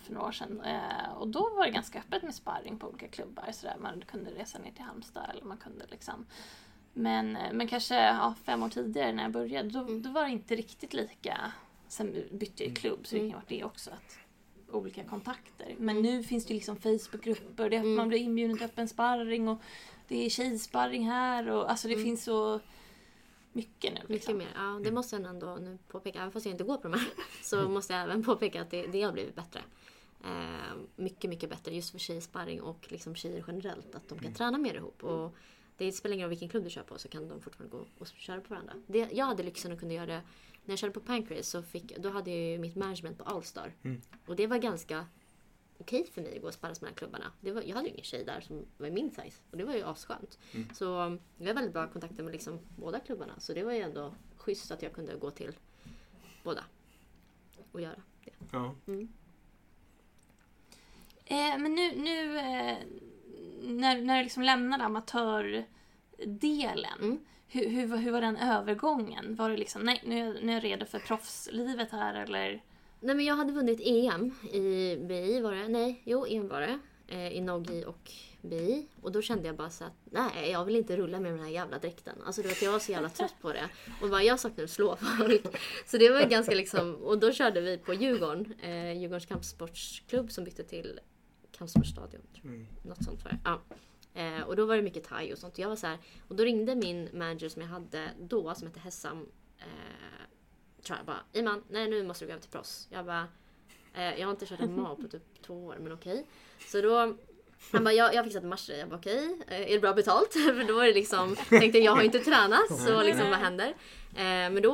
för 0.05 0.13
några 0.15 0.27
år 0.27 0.33
sedan. 0.33 0.61
Eh, 0.61 1.13
och 1.19 1.29
då 1.29 1.51
var 1.57 1.65
det 1.65 1.71
ganska 1.71 1.99
öppet 1.99 2.23
med 2.23 2.35
sparring 2.35 2.79
på 2.79 2.89
olika 2.89 3.09
klubbar. 3.09 3.45
Så 3.53 3.67
där. 3.67 3.77
Man 3.81 4.03
kunde 4.11 4.31
resa 4.31 4.59
ner 4.59 4.71
till 4.73 4.83
Halmstad 4.85 5.31
eller 5.31 5.45
man 5.45 5.57
kunde 5.57 5.85
liksom 5.91 6.27
men, 6.95 7.33
men 7.53 7.69
kanske 7.69 7.95
ja, 7.95 8.35
fem 8.45 8.63
år 8.63 8.69
tidigare 8.69 9.13
när 9.13 9.23
jag 9.23 9.33
började, 9.33 9.69
då, 9.69 9.79
Mm. 9.81 10.03
då 10.03 10.11
var 10.11 10.25
det 10.25 10.31
inte 10.31 10.57
riktigt 10.57 10.95
lika. 10.95 11.53
Sen 11.89 12.13
bytte 12.33 12.63
jag 12.63 12.69
ju 12.69 12.75
klubb, 12.75 13.07
så 13.07 13.15
det 13.15 13.21
Mm. 13.21 13.31
kan 13.31 13.35
ha 13.35 13.41
varit 13.41 13.49
det 13.49 13.65
också. 13.65 13.91
Att, 13.91 14.19
olika 14.75 15.05
kontakter. 15.05 15.75
Men 15.79 16.03
nu 16.03 16.23
finns 16.23 16.47
det 16.47 16.55
liksom 16.55 16.77
Facebookgrupper, 16.77 17.71
det, 17.71 17.77
Mm. 17.77 17.95
man 17.95 18.09
blir 18.09 18.19
inbjuden 18.19 18.57
till 18.57 18.67
öppen 18.67 18.89
sparring 18.89 19.49
och 19.49 19.59
det 20.09 20.27
är 20.27 20.31
tjejsparring 20.31 21.09
här 21.11 21.49
och 21.51 21.71
alltså 21.71 21.89
det 21.89 21.95
Mm. 21.95 22.05
finns 22.05 22.25
så 22.25 22.61
mycket 23.53 23.93
nu. 23.95 24.01
Mycket 24.01 24.09
Liksom. 24.11 24.39
mer. 24.39 24.49
Ja, 24.57 24.81
det 24.85 24.93
måste 24.93 25.17
jag 25.17 25.25
ändå 25.27 25.57
nu 25.57 25.79
påpeka. 25.89 26.19
Även 26.19 26.33
fast 26.33 26.47
jag 26.47 26.55
inte 26.55 26.65
går 26.65 26.77
på 26.77 26.89
de 26.89 26.93
här 26.99 27.09
så 27.43 27.69
måste 27.69 27.93
jag 27.93 28.03
även 28.03 28.23
påpeka 28.25 28.63
att 28.63 28.71
det, 28.71 28.87
det 28.87 29.03
har 29.03 29.13
blivit 29.13 29.35
bättre. 29.35 29.61
Eh, 30.25 30.77
mycket, 30.97 31.31
mycket 31.31 31.51
bättre 31.51 31.75
just 31.75 31.91
för 31.91 31.99
tjejsparring 31.99 32.63
och 32.63 32.87
liksom 32.89 33.15
tjejer 33.15 33.45
generellt. 33.47 33.95
Att 33.95 34.09
de 34.09 34.19
kan 34.19 34.33
träna 34.35 34.59
mer 34.59 34.75
ihop. 34.75 35.05
Och 35.05 35.37
det 35.77 35.93
spelar 35.93 36.15
ingen 36.15 36.25
roll 36.25 36.31
vilken 36.31 36.49
klubb 36.49 36.65
du 36.65 36.71
kör 36.71 36.83
på 36.83 36.99
så 36.99 37.09
kan 37.09 37.29
de 37.29 37.41
fortfarande 37.41 37.77
gå 37.77 37.87
och 37.99 38.07
köra 38.07 38.41
på 38.41 38.49
varandra. 38.49 38.75
Det, 38.87 39.09
jag 39.13 39.27
hade 39.27 39.43
lyxen 39.43 39.73
att 39.73 39.81
kunna 39.81 39.93
göra 39.93 40.07
det. 40.07 40.23
När 40.65 40.73
jag 40.73 40.79
körde 40.79 40.93
på 40.93 41.01
Pancrase 41.01 41.43
så 41.43 41.63
fick, 41.63 41.99
då 41.99 42.11
hade 42.11 42.31
jag 42.31 42.41
ju 42.41 42.59
mitt 42.59 42.75
management 42.75 43.19
på 43.19 43.25
Allstar. 43.25 43.73
Mm. 43.83 44.01
Och 44.27 44.37
det 44.37 44.47
var 44.47 44.59
ganska 44.59 45.07
okej 45.79 46.05
för 46.15 46.23
mig 46.23 46.37
att 46.37 46.43
gå 46.43 46.49
och 46.49 46.55
sparras 46.55 46.81
mellan 46.81 46.95
klubbarna. 46.95 47.33
Det 47.41 47.53
var, 47.53 47.63
jag 47.63 47.77
hade 47.77 47.89
ju 47.89 47.93
ingen 47.93 48.05
tjej 48.05 48.25
där 48.25 48.41
som 48.41 48.67
var 48.79 48.87
i 48.87 48.91
min 48.91 49.11
size. 49.11 49.43
Och 49.51 49.57
det 49.57 49.65
var 49.65 49.75
ju 49.75 49.83
asskönt. 49.83 50.39
Mm. 50.53 50.69
Så 50.75 50.85
jag 51.39 51.47
har 51.47 51.55
väldigt 51.55 51.73
bra 51.73 51.89
kontakter 51.89 52.23
med 52.23 52.33
liksom 52.33 52.59
båda 52.77 53.01
klubbarna. 53.01 53.41
Så 53.41 53.55
det 53.55 53.63
var 53.63 53.73
ju 53.73 53.81
ändå 53.81 54.15
schysst 54.37 54.71
att 54.71 54.83
jag 54.83 54.93
kunde 54.93 55.17
gå 55.17 55.31
till 55.31 55.53
båda. 56.43 56.65
Och 57.73 57.81
göra 57.81 57.95
det. 58.25 58.33
Ja. 58.53 58.75
Eh, 61.27 61.59
men 61.59 61.75
nu, 61.75 61.97
nu 61.97 62.39
eh, 62.39 62.77
när, 63.65 64.03
när 64.03 64.17
du 64.19 64.23
liksom 64.23 64.43
lämnade 64.43 64.85
amatördelen. 64.85 65.67
Mm. 67.01 67.19
Hur, 67.49 67.69
hur, 67.69 67.87
var- 67.87 67.97
hur 67.97 68.13
var 68.13 68.21
den 68.21 68.37
övergången? 68.37 69.35
Var 69.37 69.51
det 69.51 69.57
liksom, 69.57 69.83
nej 69.83 70.03
nu 70.07 70.21
är, 70.21 70.25
jag, 70.27 70.45
nu 70.45 70.53
är 70.53 70.57
jag 70.57 70.65
redo 70.65 70.87
för 70.87 70.99
proffslivet 70.99 71.91
här 71.91 72.15
eller? 72.23 72.63
Nej 73.01 73.15
men 73.15 73.25
jag 73.25 73.37
hade 73.37 73.53
vunnit 73.53 73.81
EM 73.85 74.31
i 74.53 74.97
BI 75.09 75.41
var 75.41 75.53
det. 75.53 75.69
Nej, 75.69 76.03
jo 76.05 76.27
EM 76.27 76.49
var 76.49 76.61
det. 76.61 76.79
Eh, 77.09 77.29
I 77.33 77.41
Nogi 77.41 77.85
och 77.85 78.11
BI. 78.43 78.87
Och 79.03 79.13
då 79.13 79.23
kände 79.23 79.47
jag 79.47 79.57
bara 79.57 79.71
så 79.71 79.85
att 79.85 79.97
nej 80.05 80.51
jag 80.51 80.65
vill 80.65 80.77
inte 80.77 80.97
rulla 80.97 81.21
med 81.21 81.33
den 81.33 81.41
här 81.41 81.49
jävla 81.51 81.79
dräkten. 81.79 82.15
Alltså 82.27 82.43
du 82.43 82.49
vet 82.49 82.63
jag 82.63 82.73
var 82.73 82.79
så 82.79 82.93
jävla 82.93 83.09
trött 83.09 83.35
på 83.41 83.53
det. 83.53 83.69
Och 84.03 84.09
bara 84.11 84.23
jag 84.23 84.41
saknar 84.41 84.65
att 84.65 84.71
slå 84.71 84.97
förut. 84.97 85.47
Så 85.87 85.99
det 85.99 86.11
var 86.11 86.23
ganska 86.23 86.55
liksom. 86.55 86.95
Och 86.95 87.19
då 87.19 87.33
körde 87.33 87.61
vi 87.61 87.79
på 87.79 87.95
Djurgården. 87.95 88.55
Eh, 88.63 88.93
Djurgårdens 88.93 89.27
kampsportsklubb 89.27 90.33
som 90.33 90.45
bytte 90.45 90.65
till 90.65 91.01
Kampsportsstadion. 91.59 92.23
Mm. 92.45 92.67
Något 92.83 93.05
sånt 93.05 93.25
var 93.25 93.31
det. 93.31 93.39
Ja. 93.45 93.61
Eh, 94.15 94.43
och 94.43 94.57
då 94.57 94.67
var 94.67 94.77
det 94.77 94.83
mycket 94.83 95.05
thai 95.05 95.33
och 95.33 95.39
sånt. 95.39 95.59
Jag 95.59 95.69
var 95.69 95.77
så 95.77 95.87
här, 95.87 95.99
och 96.29 96.37
då 96.37 96.45
ringde 96.45 96.75
min 96.75 97.09
manager 97.13 97.49
som 97.49 97.63
jag 97.63 97.69
hade 97.69 98.11
då, 98.21 98.55
som 98.55 98.67
hette 98.67 98.81
Hessam. 98.81 99.27
Eh, 99.59 99.67
tror 100.83 100.99
jag 100.99 101.07
bara, 101.07 101.21
Iman, 101.33 101.63
nej 101.69 101.89
nu 101.89 102.03
måste 102.03 102.25
du 102.25 102.27
gå 102.27 102.33
över 102.33 102.43
till 102.43 102.51
proffs. 102.51 102.89
Jag 102.91 103.07
bara, 103.07 103.29
eh, 103.95 104.21
jag 104.21 104.27
har 104.27 104.31
inte 104.31 104.47
kört 104.47 104.61
MMA 104.61 104.97
på 104.97 105.09
typ 105.09 105.43
två 105.47 105.67
år, 105.67 105.77
men 105.81 105.93
okej. 105.93 106.27
Så 106.67 106.81
då, 106.81 107.17
han 107.73 107.85
bara, 107.85 107.95
jag, 107.95 108.15
jag 108.15 108.19
har 108.19 108.25
fixat 108.25 108.45
matcher. 108.45 108.73
Jag 108.73 108.89
bara, 108.89 108.97
okej, 108.99 109.39
eh, 109.49 109.61
är 109.61 109.73
det 109.75 109.81
bra 109.81 109.93
betalt? 109.93 110.33
För 110.33 110.65
då 110.69 110.75
var 110.75 110.85
det 110.85 110.93
liksom, 110.95 111.37
tänkte 111.49 111.79
jag, 111.79 111.93
har 111.93 112.03
inte 112.03 112.19
tränat, 112.19 112.79
så 112.87 113.03
liksom 113.03 113.31
vad 113.31 113.39
händer? 113.39 113.69
Eh, 114.15 114.51
men 114.51 114.63
då 114.63 114.73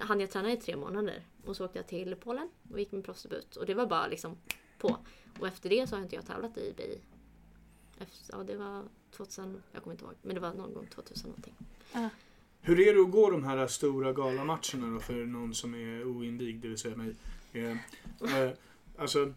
hann 0.00 0.20
jag 0.20 0.30
träna 0.30 0.52
i 0.52 0.56
tre 0.56 0.76
månader. 0.76 1.22
Och 1.44 1.56
så 1.56 1.64
åkte 1.64 1.78
jag 1.78 1.86
till 1.86 2.16
Polen 2.16 2.50
och 2.72 2.78
gick 2.78 2.92
min 2.92 3.02
proffsdebut. 3.02 3.56
Och 3.56 3.66
det 3.66 3.74
var 3.74 3.86
bara 3.86 4.06
liksom 4.06 4.36
på. 4.80 4.96
Och 5.40 5.46
efter 5.46 5.68
det 5.70 5.86
så 5.86 5.96
har 5.96 6.02
inte 6.02 6.14
jag 6.14 6.26
tävlat 6.26 6.58
i 6.58 6.74
BI. 6.76 6.98
Efter, 7.98 8.34
ja, 8.38 8.44
det 8.44 8.56
var 8.56 8.82
2000, 9.16 9.62
jag 9.72 9.82
kommer 9.82 9.94
inte 9.94 10.04
ihåg, 10.04 10.14
men 10.22 10.34
det 10.34 10.40
var 10.40 10.54
någon 10.54 10.74
gång 10.74 10.86
2000 10.94 11.28
någonting. 11.30 11.54
Hur 12.60 12.80
är 12.80 12.94
det 12.94 13.00
att 13.00 13.10
gå 13.10 13.30
de 13.30 13.44
här 13.44 13.66
stora 13.66 14.12
galamatcherna 14.12 14.90
då 14.94 15.00
för 15.00 15.26
någon 15.26 15.54
som 15.54 15.74
är 15.74 16.04
oinvigd, 16.04 16.62
det 16.62 16.68
vill 16.68 16.78
säga 16.78 16.96
mig? 16.96 17.14
Eh, 17.52 17.70
eh, 18.38 18.50
alltså, 18.98 19.34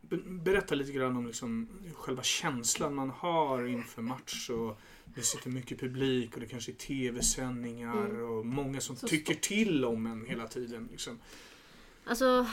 be- 0.00 0.16
berätta 0.26 0.74
lite 0.74 0.92
grann 0.92 1.16
om 1.16 1.26
liksom 1.26 1.68
själva 1.94 2.22
känslan 2.22 2.94
man 2.94 3.10
har 3.10 3.64
inför 3.66 4.02
match. 4.02 4.50
Och 4.50 4.78
det 5.04 5.22
sitter 5.22 5.50
mycket 5.50 5.80
publik 5.80 6.34
och 6.34 6.40
det 6.40 6.46
kanske 6.46 6.72
är 6.72 6.76
tv-sändningar 6.76 8.06
Mm. 8.06 8.22
och 8.30 8.46
många 8.46 8.80
som 8.80 8.96
Så 8.96 9.08
tycker 9.08 9.34
till 9.34 9.84
om 9.84 10.06
en 10.06 10.26
hela 10.26 10.48
tiden. 10.48 10.88
Liksom. 10.90 11.18
Alltså, 12.06 12.46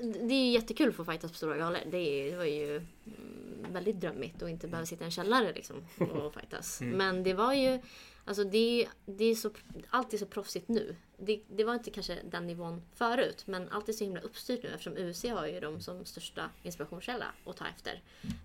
det 0.00 0.34
är 0.34 0.44
ju 0.44 0.50
jättekul 0.50 0.88
att 0.88 0.94
få 0.94 1.04
fightas 1.04 1.30
på 1.30 1.36
stora 1.36 1.56
galor. 1.56 1.80
Det, 1.90 1.98
är, 1.98 2.30
det 2.30 2.36
var 2.36 2.44
ju 2.44 2.76
mm, 2.76 3.72
väldigt 3.72 4.00
drömmigt 4.00 4.42
att 4.42 4.50
inte 4.50 4.68
behöva 4.68 4.86
sitta 4.86 5.04
i 5.04 5.06
en 5.06 5.10
källare 5.10 5.52
liksom 5.52 5.76
och 5.98 6.34
fightas. 6.40 6.80
Mm. 6.80 6.96
Men 6.96 7.22
det 7.22 7.34
var 7.34 7.52
ju, 7.54 7.80
alltså 8.24 8.44
det, 8.44 8.88
det 9.06 9.24
är 9.24 9.34
så, 9.34 9.50
allt 9.90 10.14
är 10.14 10.18
så 10.18 10.26
proffsigt 10.26 10.68
nu. 10.68 10.96
Det, 11.16 11.40
det 11.48 11.64
var 11.64 11.74
inte 11.74 11.90
kanske 11.90 12.18
den 12.30 12.46
nivån 12.46 12.82
förut, 12.94 13.42
men 13.46 13.68
allt 13.68 13.88
är 13.88 13.92
så 13.92 14.04
himla 14.04 14.20
uppstyrt 14.20 14.62
nu 14.62 14.68
eftersom 14.68 14.96
UC 14.96 15.24
har 15.24 15.46
ju 15.46 15.60
dem 15.60 15.80
som 15.80 16.04
största 16.04 16.50
inspirationskälla 16.62 17.26
att 17.44 17.56
ta 17.56 17.66
efter. 17.66 18.02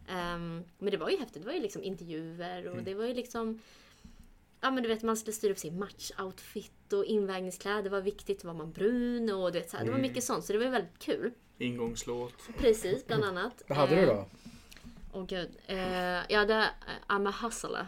Ehm, 0.10 0.64
men 0.78 0.92
det 0.92 0.98
var 0.98 1.10
ju 1.10 1.18
häftigt, 1.18 1.42
det 1.44 1.48
var 1.48 1.56
ju 1.56 1.62
liksom 1.62 1.84
intervjuer 1.84 2.68
och 2.68 2.74
Mm. 2.74 2.86
det 2.86 2.94
var 2.94 3.06
ju 3.06 3.14
liksom 3.14 3.62
Ja 4.64 4.72
men 4.72 4.84
du 4.84 4.90
vet 4.90 5.04
man 5.04 5.18
skulle 5.18 5.34
styra 5.34 5.52
upp 5.52 5.58
sin 5.60 5.80
matchoutfit 5.80 6.94
och 6.94 7.06
invägningskläder 7.06 7.90
var 7.90 8.02
viktigt. 8.02 8.44
Var 8.44 8.54
man 8.54 8.72
brun 8.72 9.30
och 9.32 9.52
du 9.52 9.60
vet 9.60 9.70
så 9.70 9.78
här, 9.78 9.84
Det 9.86 9.92
var 9.92 9.98
Mm. 10.00 10.10
mycket 10.10 10.24
sånt 10.24 10.46
så 10.46 10.54
det 10.54 10.60
var 10.60 10.66
väldigt 10.66 11.00
kul. 11.00 11.32
Ingångslåt. 11.58 12.34
Precis, 12.58 13.08
bland 13.08 13.24
annat. 13.24 13.64
Vad 13.68 13.78
hade 13.78 13.96
du 13.96 14.02
Eh, 14.02 14.08
då? 14.08 14.26
Åh 15.14 15.26
gud. 15.26 15.50
Eh, 15.66 15.78
jag 16.32 16.40
hade 16.40 16.56
eh, 16.64 16.68
I'm 17.16 17.30
a 17.30 17.34
hustler 17.42 17.88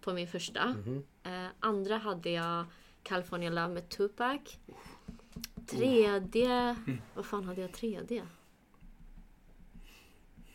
på 0.00 0.12
min 0.12 0.28
första. 0.28 0.66
Mhm. 0.66 1.04
Eh, 1.22 1.46
andra 1.60 1.96
hade 1.96 2.30
jag 2.30 2.64
California 3.02 3.50
Love 3.50 3.68
med 3.68 3.88
Tupac. 3.88 4.40
Tredje... 5.66 6.76
Vad 7.14 7.26
fan 7.26 7.44
hade 7.44 7.60
jag 7.60 7.72
tredje? 7.72 8.26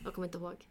Jag 0.04 0.14
kommer 0.14 0.28
inte 0.28 0.38
ihåg. 0.38 0.68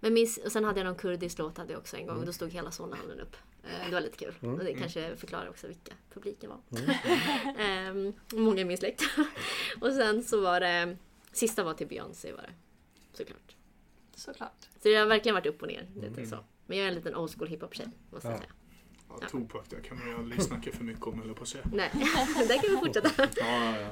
Men 0.00 0.14
min, 0.14 0.26
och 0.44 0.52
sen 0.52 0.64
hade 0.64 0.80
jag 0.80 0.84
någon 0.86 0.96
kurdisk 0.96 1.38
låt 1.38 1.58
hade 1.58 1.72
jag 1.72 1.80
också 1.80 1.96
en 1.96 2.06
gång 2.06 2.18
och 2.18 2.26
då 2.26 2.32
stod 2.32 2.50
hela 2.50 2.70
Solnahallen 2.70 3.20
upp. 3.20 3.36
Eh, 3.66 3.86
det 3.88 3.94
var 3.94 4.00
lite 4.00 4.16
kul. 4.16 4.34
Mm. 4.42 4.54
Och 4.58 4.64
det 4.64 4.74
kanske 4.74 5.16
förklarar 5.16 5.48
också 5.48 5.66
vilka 5.66 5.92
publiken 6.14 6.50
var. 6.50 6.60
Ehm, 7.58 8.12
många 8.32 8.60
i 8.60 8.64
min 8.64 8.78
släkt. 8.78 9.02
och 9.80 9.92
sen 9.92 10.24
så 10.24 10.40
var 10.40 10.60
det... 10.60 10.96
Sista 11.32 11.64
var 11.64 11.74
till 11.74 11.86
Beyoncé 11.86 12.32
var 12.32 12.42
det. 12.42 12.52
Såklart. 13.12 13.56
Såklart. 14.14 14.68
Så 14.82 14.88
det 14.88 14.94
har 14.94 15.06
verkligen 15.06 15.34
varit 15.34 15.46
upp 15.46 15.62
och 15.62 15.68
ner. 15.68 15.88
Det 15.96 16.06
Mm. 16.06 16.26
så. 16.26 16.38
Men 16.66 16.78
jag 16.78 16.84
är 16.84 16.88
en 16.88 16.94
liten 16.94 17.14
old 17.16 17.30
school 17.34 17.48
hiphop 17.48 17.74
tjej 17.74 17.86
måste 18.10 18.28
jag 18.28 18.34
Ja. 18.34 18.38
säga. 18.38 18.50
Ja, 19.08 19.28
Tupac, 19.28 19.68
där 19.68 19.80
kan 19.80 19.98
man 19.98 20.08
ju 20.08 20.14
aldrig 20.14 20.42
snacka 20.42 20.72
för 20.72 20.84
mycket 20.84 21.06
om, 21.06 21.22
eller 21.22 21.34
på 21.34 21.42
att 21.42 21.48
säga. 21.48 21.64
Nej, 21.72 21.90
där 22.48 22.62
kan 22.62 22.70
vi 22.70 22.76
fortsätta. 22.76 23.10
Ja, 23.16 23.26
ja, 23.40 23.80
ja. 23.80 23.90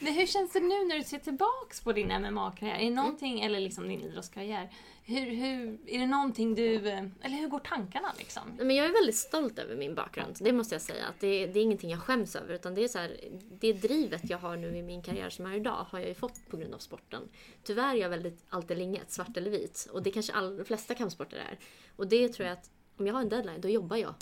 Men 0.00 0.14
hur 0.14 0.26
känns 0.26 0.52
det 0.52 0.60
nu 0.60 0.84
när 0.84 0.96
du 0.96 1.04
ser 1.04 1.18
tillbaks 1.18 1.80
på 1.80 1.92
din 1.92 2.06
MMA-karriär? 2.06 2.74
Är 2.74 2.84
det 2.84 2.90
någonting, 2.90 3.40
eller 3.40 3.60
liksom 3.60 3.88
din 3.88 4.00
idrottskarriär, 4.00 4.70
hur, 5.08 5.26
hur, 5.30 5.78
är 5.86 5.98
det 5.98 6.06
någonting 6.06 6.54
du, 6.54 6.76
eller 6.76 7.36
hur 7.36 7.48
går 7.48 7.58
tankarna 7.58 8.12
liksom? 8.18 8.42
Nej, 8.56 8.66
Men 8.66 8.76
jag 8.76 8.86
är 8.86 8.92
väldigt 8.92 9.16
stolt 9.16 9.58
över 9.58 9.76
min 9.76 9.94
bakgrund. 9.94 10.36
Det 10.40 10.52
måste 10.52 10.74
jag 10.74 10.82
säga. 10.82 11.06
Att 11.06 11.20
det, 11.20 11.46
det 11.46 11.58
är 11.58 11.62
ingenting 11.62 11.90
jag 11.90 12.00
skäms 12.00 12.36
över. 12.36 12.54
Utan 12.54 12.74
det, 12.74 12.84
är 12.84 12.88
så 12.88 12.98
här, 12.98 13.20
det 13.60 13.72
drivet 13.72 14.30
jag 14.30 14.38
har 14.38 14.56
nu 14.56 14.76
i 14.76 14.82
min 14.82 15.02
karriär 15.02 15.30
som 15.30 15.44
har 15.44 15.52
idag 15.52 15.86
har 15.88 15.98
jag 15.98 16.08
ju 16.08 16.14
fått 16.14 16.48
på 16.50 16.56
grund 16.56 16.74
av 16.74 16.78
sporten. 16.78 17.22
Tyvärr 17.62 17.94
är 17.94 18.00
jag 18.00 18.08
väldigt 18.08 18.44
allt 18.48 18.70
eller 18.70 18.82
inget, 18.82 19.12
svart 19.12 19.36
eller 19.36 19.50
vit. 19.50 19.88
Och 19.92 20.02
det 20.02 20.10
kanske 20.10 20.32
all, 20.32 20.56
de 20.56 20.64
flesta 20.64 20.94
kampsporter 20.94 21.36
är. 21.36 21.58
Och 21.96 22.06
det 22.06 22.28
tror 22.28 22.48
jag 22.48 22.52
att 22.52 22.70
om 22.96 23.06
jag 23.06 23.14
har 23.14 23.20
en 23.20 23.28
deadline, 23.28 23.60
då 23.60 23.68
jobbar 23.68 23.96
jag 23.96 24.14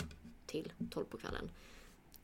till 0.45 0.73
12 0.89 1.05
på 1.05 1.17
kvällen. 1.17 1.49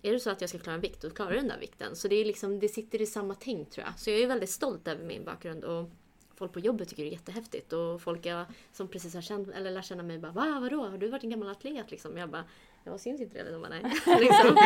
Är 0.01 0.13
det 0.13 0.19
så 0.19 0.29
att 0.29 0.41
jag 0.41 0.49
ska 0.49 0.59
klara 0.59 0.75
en 0.75 0.81
vikt, 0.81 1.01
då 1.01 1.09
klarar 1.09 1.31
jag 1.31 1.39
den 1.39 1.47
där 1.47 1.59
vikten. 1.59 1.95
Så 1.95 2.07
det, 2.07 2.15
är 2.15 2.25
liksom, 2.25 2.59
det 2.59 2.69
sitter 2.69 3.01
i 3.01 3.05
samma 3.05 3.35
tänk 3.35 3.69
tror 3.69 3.85
jag. 3.85 3.99
Så 3.99 4.09
jag 4.09 4.19
är 4.19 4.27
väldigt 4.27 4.49
stolt 4.49 4.87
över 4.87 5.05
min 5.05 5.25
bakgrund. 5.25 5.63
Och 5.63 5.89
folk 6.35 6.53
på 6.53 6.59
jobbet 6.59 6.89
tycker 6.89 7.03
det 7.03 7.09
är 7.09 7.11
jättehäftigt. 7.11 7.73
Och 7.73 8.01
folk 8.01 8.25
jag, 8.25 8.45
som 8.73 8.87
precis 8.87 9.13
har 9.13 9.21
känt, 9.21 9.49
eller 9.49 9.71
lär 9.71 9.81
känna 9.81 10.03
mig 10.03 10.19
bara 10.19 10.31
Va, 10.31 10.59
vadå? 10.61 10.87
Har 10.87 10.97
du 10.97 11.07
varit 11.07 11.23
en 11.23 11.29
gammal 11.29 11.49
atlet? 11.49 11.91
Liksom. 11.91 12.17
Jag 12.17 12.29
bara, 12.29 12.43
jag 12.83 12.99
syns 12.99 13.21
inte 13.21 13.43
det? 13.43 13.51
De 13.51 13.61
bara, 13.61 13.69
nej. 13.69 13.81
liksom. 14.19 14.57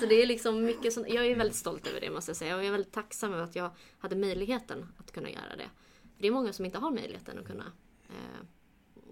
Så 0.00 0.06
det 0.06 0.22
är 0.22 0.26
liksom 0.26 0.64
mycket 0.64 0.92
sånt. 0.92 1.08
Jag 1.08 1.26
är 1.26 1.36
väldigt 1.36 1.56
stolt 1.56 1.86
över 1.86 2.00
det 2.00 2.10
måste 2.10 2.30
jag 2.30 2.36
säga. 2.36 2.54
Och 2.56 2.60
jag 2.60 2.66
är 2.66 2.72
väldigt 2.72 2.92
tacksam 2.92 3.32
över 3.32 3.44
att 3.44 3.56
jag 3.56 3.70
hade 3.98 4.16
möjligheten 4.16 4.92
att 4.98 5.12
kunna 5.12 5.30
göra 5.30 5.56
det. 5.56 5.70
För 6.16 6.22
det 6.22 6.28
är 6.28 6.32
många 6.32 6.52
som 6.52 6.64
inte 6.64 6.78
har 6.78 6.90
möjligheten 6.90 7.38
att 7.38 7.46
kunna 7.46 7.72
eh, 8.08 8.46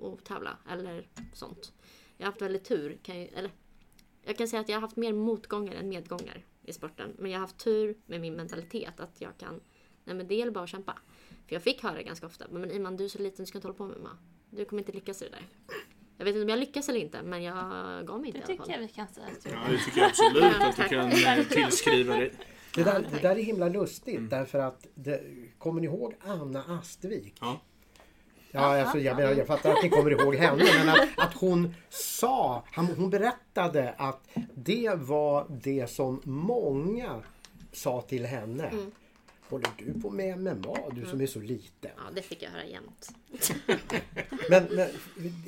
och 0.03 0.25
tävla 0.25 0.57
eller 0.71 1.09
sånt. 1.33 1.73
Jag 2.17 2.27
har 2.27 2.33
haft 2.33 2.43
väldigt 2.43 2.65
tur. 2.65 2.99
Kan 3.03 3.19
jag, 3.19 3.29
eller, 3.35 3.51
jag 4.23 4.39
kan 4.39 4.49
säga 4.49 4.61
att 4.61 4.69
jag 4.69 4.77
har 4.77 4.81
haft 4.81 4.97
mer 4.97 5.13
motgångar 5.13 5.75
än 5.75 5.89
medgångar 5.89 6.45
i 6.63 6.73
sporten. 6.73 7.17
Men 7.19 7.31
jag 7.31 7.39
har 7.39 7.47
haft 7.47 7.59
tur 7.59 7.97
med 8.07 8.21
min 8.21 8.35
mentalitet. 8.35 9.01
Att 9.01 9.21
jag 9.21 9.39
kan, 9.39 9.61
nej 10.05 10.17
men 10.17 10.29
det 10.29 10.35
gäller 10.35 10.53
bara 10.53 10.65
att 10.65 10.71
kämpa. 10.71 10.99
För 11.47 11.55
jag 11.55 11.63
fick 11.63 11.83
höra 11.83 12.03
ganska 12.03 12.27
ofta, 12.27 12.45
men 12.51 12.71
Iman 12.71 12.97
du 12.97 13.05
är 13.05 13.09
så 13.09 13.19
liten, 13.19 13.43
du 13.45 13.47
ska 13.47 13.59
inte 13.59 13.69
hålla 13.69 13.79
på 13.79 13.87
med 13.87 13.99
MMA. 14.01 14.19
Du 14.51 14.65
kommer 14.65 14.83
inte 14.83 14.93
lyckas 14.93 15.23
i 15.23 15.25
det 15.25 15.31
där. 15.31 15.47
Jag 16.19 16.25
vet 16.25 16.35
inte 16.35 16.43
om 16.43 16.49
jag 16.49 16.59
lyckas 16.59 16.89
eller 16.89 17.01
inte, 17.01 17.23
men 17.23 17.43
jag 17.43 17.57
gav 18.07 18.21
mig 18.21 18.27
inte 18.29 18.39
Det 18.39 18.39
i 18.39 18.39
alla 18.39 18.47
tycker 18.47 18.57
fall. 18.57 18.73
jag 18.73 18.79
vi 18.79 18.89
kan 18.89 19.09
säga 19.09 19.27
ja, 19.45 19.71
det 19.71 19.79
tycker 19.79 20.01
jag 20.01 20.11
absolut 20.11 20.63
att 20.63 20.77
du 20.77 20.89
kan 20.89 21.39
eh, 21.39 21.47
tillskriva 21.47 22.17
dig. 22.17 22.33
Det 22.75 22.83
där, 22.85 23.07
det 23.11 23.23
där 23.23 23.37
är 23.37 23.43
himla 23.43 23.69
lustigt 23.69 24.31
därför 24.31 24.59
att 24.59 24.87
det, 24.95 25.23
kommer 25.59 25.81
ni 25.81 25.87
ihåg 25.87 26.15
Anna 26.21 26.65
Astvik? 26.69 27.35
Ja. 27.41 27.61
Ja, 28.55 28.81
alltså, 28.81 28.99
jag, 28.99 29.17
menar, 29.17 29.33
jag 29.33 29.47
fattar 29.47 29.71
att 29.71 29.83
ni 29.83 29.89
kommer 29.89 30.11
ihåg 30.11 30.35
henne 30.35 30.65
men 30.79 30.89
att, 30.89 31.09
att 31.17 31.35
hon 31.35 31.75
sa, 31.91 32.65
hon 32.75 33.11
berättade 33.11 33.95
att 33.97 34.29
det 34.55 34.91
var 34.95 35.47
det 35.49 35.91
som 35.91 36.21
många 36.25 37.23
sa 37.73 38.01
till 38.01 38.27
henne. 38.27 38.71
Håller 39.49 39.69
du 39.79 40.01
på 40.01 40.11
med 40.11 40.39
MMA 40.39 40.77
du 40.93 41.07
som 41.07 41.21
är 41.21 41.27
så 41.27 41.41
liten? 41.41 41.91
Ja, 41.97 42.03
det 42.15 42.23
fick 42.23 42.43
jag 42.43 42.51
höra 42.51 42.65
jämt. 42.65 43.11
Men, 44.51 44.65
men 44.71 44.89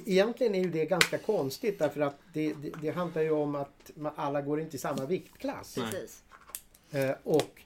egentligen 0.07 0.55
är 0.55 0.61
ju 0.61 0.71
det 0.71 0.85
ganska 0.85 1.19
konstigt 1.19 1.79
därför 1.79 2.01
att 2.01 2.19
det, 2.33 2.53
det, 2.53 2.71
det 2.81 2.91
handlar 2.91 3.23
ju 3.23 3.31
om 3.31 3.55
att 3.55 3.91
alla 4.17 4.43
går 4.43 4.61
inte 4.61 4.77
i 4.77 4.79
samma 4.79 5.07
viktklass. 5.07 5.75
Precis. 5.75 6.23
Eh, 6.91 7.11
och 7.23 7.64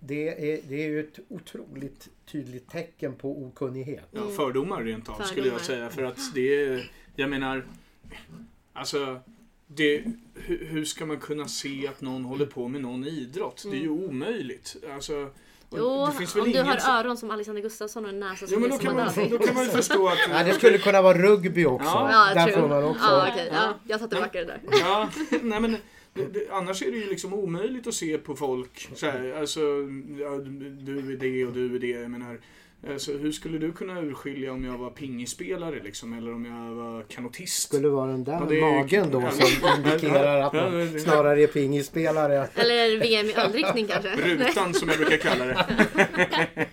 det 0.00 0.28
är, 0.52 0.60
det 0.68 0.84
är 0.84 0.88
ju 0.88 1.00
ett 1.00 1.18
otroligt 1.28 2.08
tydligt 2.26 2.70
tecken 2.70 3.14
på 3.14 3.42
okunnighet. 3.44 4.08
Ja, 4.10 4.20
fördomar 4.36 4.82
rent 4.82 5.08
av 5.08 5.22
skulle 5.22 5.48
jag 5.48 5.60
säga. 5.60 5.90
För 5.90 6.02
att 6.02 6.34
det 6.34 6.64
är, 6.64 6.90
jag 7.16 7.30
menar, 7.30 7.64
alltså, 8.72 9.20
det, 9.66 10.04
hur, 10.34 10.84
ska 10.84 11.06
man 11.06 11.18
kunna 11.20 11.48
se 11.48 11.88
att 11.88 12.00
någon 12.00 12.24
håller 12.24 12.46
på 12.46 12.68
med 12.68 12.80
någon 12.80 13.04
idrott? 13.04 13.62
Det 13.70 13.76
är 13.76 13.80
ju 13.80 13.88
omöjligt. 13.88 14.76
Alltså, 14.94 15.30
Jo, 15.76 16.06
det 16.06 16.12
finns 16.18 16.36
väl 16.36 16.42
om 16.42 16.52
du 16.52 16.62
har 16.62 16.76
som- 16.76 16.94
öron 16.94 17.16
som 17.16 17.30
Alexander 17.30 17.62
Gustafsson 17.62 18.04
och 18.04 18.10
en 18.10 18.20
näsa 18.20 18.36
Ja, 18.40 18.46
som 18.46 18.60
men 18.60 18.70
då 18.70 18.78
kan, 18.78 18.94
man, 18.94 19.04
Mandela. 19.04 19.38
då 19.38 19.38
kan 19.38 19.54
man 19.54 19.64
ju 19.64 19.70
förstå 19.80 20.08
att... 20.08 20.18
Nej, 20.28 20.44
det 20.44 20.54
skulle 20.54 20.78
kunna 20.78 21.02
vara 21.02 21.18
rugby 21.18 21.64
också. 21.64 21.88
Ja. 21.88 22.32
Där 22.34 22.44
true. 22.46 22.60
får 22.60 22.68
man 22.68 22.84
också... 22.84 23.04
Ja, 23.04 23.28
okej. 23.32 23.50
Ja, 23.52 23.74
jag 23.84 24.00
tar 24.00 24.08
tillbaka 24.08 24.38
det 24.38 24.44
där. 24.44 24.60
Ja, 24.70 25.08
nej 25.42 25.60
men 25.60 25.76
det, 26.14 26.26
det, 26.26 26.48
annars 26.50 26.82
är 26.82 26.90
det 26.90 26.96
ju 26.96 27.08
liksom 27.08 27.34
omöjligt 27.34 27.86
att 27.86 27.94
se 27.94 28.18
på 28.18 28.36
folk 28.36 28.88
så 28.94 29.06
här, 29.06 29.32
alltså, 29.32 29.60
ja, 30.20 30.38
du 30.84 31.12
är 31.12 31.16
det 31.16 31.46
och 31.46 31.52
du 31.52 31.74
är 31.74 31.78
det. 31.78 31.86
Jag 31.86 32.10
menar, 32.10 32.40
alltså, 32.90 33.12
hur 33.12 33.32
skulle 33.32 33.58
du 33.58 33.72
kunna 33.72 34.00
urskilja 34.00 34.52
om 34.52 34.64
jag 34.64 34.78
var 34.78 34.90
pingisspelare 34.90 35.80
liksom, 35.84 36.18
eller 36.18 36.34
om 36.34 36.44
jag 36.44 36.74
var 36.74 37.02
kanotist? 37.02 37.62
skulle 37.62 37.88
vara 37.88 38.10
den 38.10 38.24
där 38.24 38.32
Ja, 38.32 38.46
det 38.48 38.56
är- 38.58 38.60
magen 38.60 39.10
då 39.10 39.20
Ja, 39.20 39.30
som 39.30 39.46
ja, 39.62 39.76
indikerar 39.76 40.40
att 40.40 40.54
ja, 40.54 40.70
man 40.70 40.78
ja, 40.80 40.86
ja. 40.94 40.98
snarare 41.00 41.42
är 41.42 41.46
pingisspelare. 41.46 42.48
Eller 42.54 42.98
VM 43.00 43.26
i 43.26 43.34
ölriktning 43.34 43.86
kanske. 43.86 44.08
Rutan 44.16 44.74
som 44.74 44.88
jag 44.88 44.98
brukar 44.98 45.16
kalla 45.16 45.44
det. 45.44 45.56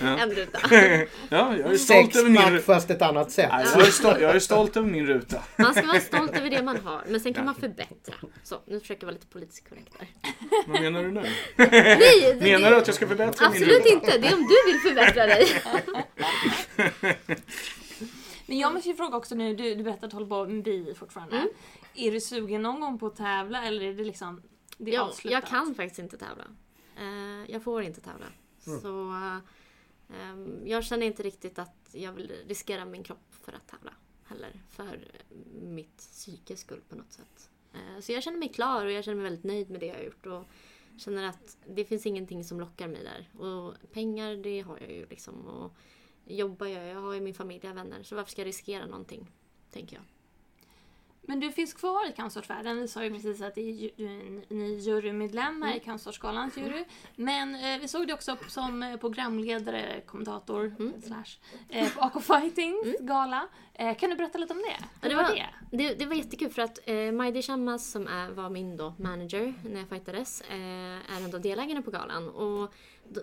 En 0.00 0.30
ruta. 0.30 0.58
Ja, 1.28 1.54
jag 1.58 1.72
är 1.72 1.76
stolt 1.76 2.16
över 2.16 2.30
min 2.30 2.50
ruta. 2.50 2.64
fast 2.64 2.90
ett 2.90 3.02
annat 3.02 3.30
sätt. 3.30 3.50
Jag 3.50 3.80
är, 3.86 3.90
stolt, 3.90 4.20
jag 4.20 4.36
är 4.36 4.38
stolt 4.40 4.76
över 4.76 4.88
min 4.90 5.06
ruta. 5.06 5.42
Man 5.56 5.74
ska 5.74 5.86
vara 5.86 6.00
stolt 6.00 6.36
över 6.36 6.50
det 6.50 6.62
man 6.62 6.76
har, 6.76 7.02
men 7.08 7.20
sen 7.20 7.34
kan 7.34 7.44
man 7.44 7.54
förbättra. 7.54 8.14
Så, 8.42 8.56
nu 8.66 8.80
försöker 8.80 9.02
jag 9.02 9.06
vara 9.06 9.14
lite 9.14 9.26
politiskt 9.26 9.68
korrekt 9.68 9.88
där. 9.98 10.08
Vad 10.66 10.80
menar 10.80 11.02
du 11.02 11.10
nu? 11.10 11.22
Nej! 11.56 12.36
det- 12.38 12.40
Menar 12.40 12.70
du 12.70 12.76
att 12.76 12.86
jag 12.86 12.96
ska 12.96 13.06
förbättra 13.06 13.48
min 13.50 13.62
Absolut 13.62 13.84
ruta? 13.86 13.88
inte! 13.88 14.18
Det 14.18 14.26
är 14.28 14.34
om 14.34 14.40
du 14.48 14.72
vill 14.72 14.80
förbättra 14.80 15.26
dig. 15.26 15.45
Men 18.46 18.58
jag 18.58 18.74
måste 18.74 18.88
ju 18.88 18.94
fråga 18.94 19.16
också 19.16 19.34
nu, 19.34 19.54
du, 19.54 19.74
du 19.74 19.82
berättade 19.82 20.06
att 20.06 20.10
du 20.10 20.16
håller 20.16 20.28
på 20.28 20.46
med 20.46 20.62
bi 20.62 20.94
fortfarande. 20.94 21.36
Mm. 21.36 21.48
Är 21.94 22.12
du 22.12 22.20
sugen 22.20 22.62
någon 22.62 22.80
gång 22.80 22.98
på 22.98 23.06
att 23.06 23.16
tävla 23.16 23.64
eller 23.64 23.82
är 23.82 23.94
det 23.94 24.04
liksom 24.04 24.42
det 24.78 24.90
är 24.90 24.94
Jag, 24.94 25.08
avslutat? 25.08 25.32
jag 25.32 25.50
kan 25.50 25.74
faktiskt 25.74 25.98
inte 25.98 26.18
tävla. 26.18 26.44
Eh, 26.96 27.50
jag 27.50 27.62
får 27.62 27.82
inte 27.82 28.00
tävla. 28.00 28.26
Så 28.58 29.10
eh, 29.10 29.38
ehm, 30.20 30.66
jag 30.66 30.84
känner 30.84 31.06
inte 31.06 31.22
riktigt 31.22 31.58
att 31.58 31.88
jag 31.92 32.12
vill 32.12 32.32
riskera 32.46 32.84
min 32.84 33.02
kropp 33.02 33.34
för 33.44 33.52
att 33.52 33.66
tävla. 33.68 33.92
Heller. 34.24 34.52
För 34.70 35.04
mitt 35.62 35.96
psykes 35.96 36.60
skull 36.60 36.80
på 36.88 36.96
något 36.96 37.12
sätt. 37.12 37.50
Eh, 37.74 38.00
så 38.00 38.12
jag 38.12 38.22
känner 38.22 38.38
mig 38.38 38.48
klar 38.48 38.86
och 38.86 38.92
jag 38.92 39.04
känner 39.04 39.16
mig 39.16 39.24
väldigt 39.24 39.44
nöjd 39.44 39.70
med 39.70 39.80
det 39.80 39.86
jag 39.86 39.94
har 39.94 40.02
gjort. 40.02 40.26
Och 40.26 40.44
känner 40.98 41.28
att 41.28 41.56
det 41.66 41.84
finns 41.84 42.06
ingenting 42.06 42.44
som 42.44 42.60
lockar 42.60 42.88
mig 42.88 43.04
där. 43.04 43.42
Och 43.42 43.74
pengar 43.92 44.36
det 44.36 44.60
har 44.60 44.78
jag 44.80 44.92
ju 44.92 45.06
liksom. 45.06 45.46
Och 45.46 45.72
jobbar 46.24 46.66
jag, 46.66 46.86
jag 46.86 47.00
har 47.00 47.14
ju 47.14 47.20
min 47.20 47.34
familj, 47.34 47.68
och 47.68 47.76
vänner. 47.76 48.02
Så 48.02 48.16
varför 48.16 48.30
ska 48.30 48.40
jag 48.40 48.46
riskera 48.46 48.86
någonting? 48.86 49.30
Tänker 49.70 49.96
jag. 49.96 50.04
Men 51.28 51.40
du 51.40 51.52
finns 51.52 51.74
kvar 51.74 52.08
i 52.08 52.12
kampsportsvärlden. 52.12 52.80
Vi 52.80 52.88
sa 52.88 53.04
ju 53.04 53.10
precis 53.10 53.42
att 53.42 53.54
det 53.54 53.60
är 53.60 53.72
ju- 53.72 53.90
du 53.96 54.04
är 54.06 54.54
ny 54.54 54.76
jurymedlem 54.78 55.62
här 55.62 55.76
i 55.76 55.80
Kampsportsgalans 55.80 56.56
jury. 56.56 56.84
Men 57.16 57.54
eh, 57.54 57.80
vi 57.80 57.88
såg 57.88 58.06
dig 58.06 58.14
också 58.14 58.36
som 58.48 58.82
eh, 58.82 58.96
programledare, 58.96 60.00
kommentator, 60.06 60.74
slash, 61.02 61.38
eh, 61.68 61.92
på 61.92 62.00
AK 62.00 62.20
Fightings 62.22 63.00
gala. 63.00 63.48
Eh, 63.74 63.96
kan 63.96 64.10
du 64.10 64.16
berätta 64.16 64.38
lite 64.38 64.52
om 64.54 64.58
det? 64.62 64.84
Hur 65.02 65.08
det 65.08 65.16
var, 65.16 65.22
det? 65.34 65.46
Det, 65.76 65.94
det 65.94 66.06
var 66.06 66.14
jättekul 66.14 66.50
för 66.50 66.62
att 66.62 66.78
eh, 66.88 67.12
Majdi 67.12 67.42
Shamas 67.42 67.90
som 67.90 68.06
är, 68.06 68.30
var 68.30 68.50
min 68.50 68.76
då 68.76 68.94
manager 68.98 69.54
när 69.64 69.78
jag 69.80 69.88
fightades 69.88 70.40
eh, 70.40 70.56
är 71.14 71.16
en 71.24 71.34
av 71.34 71.40
delägarna 71.40 71.82
på 71.82 71.90
galan. 71.90 72.28
Och 72.28 72.72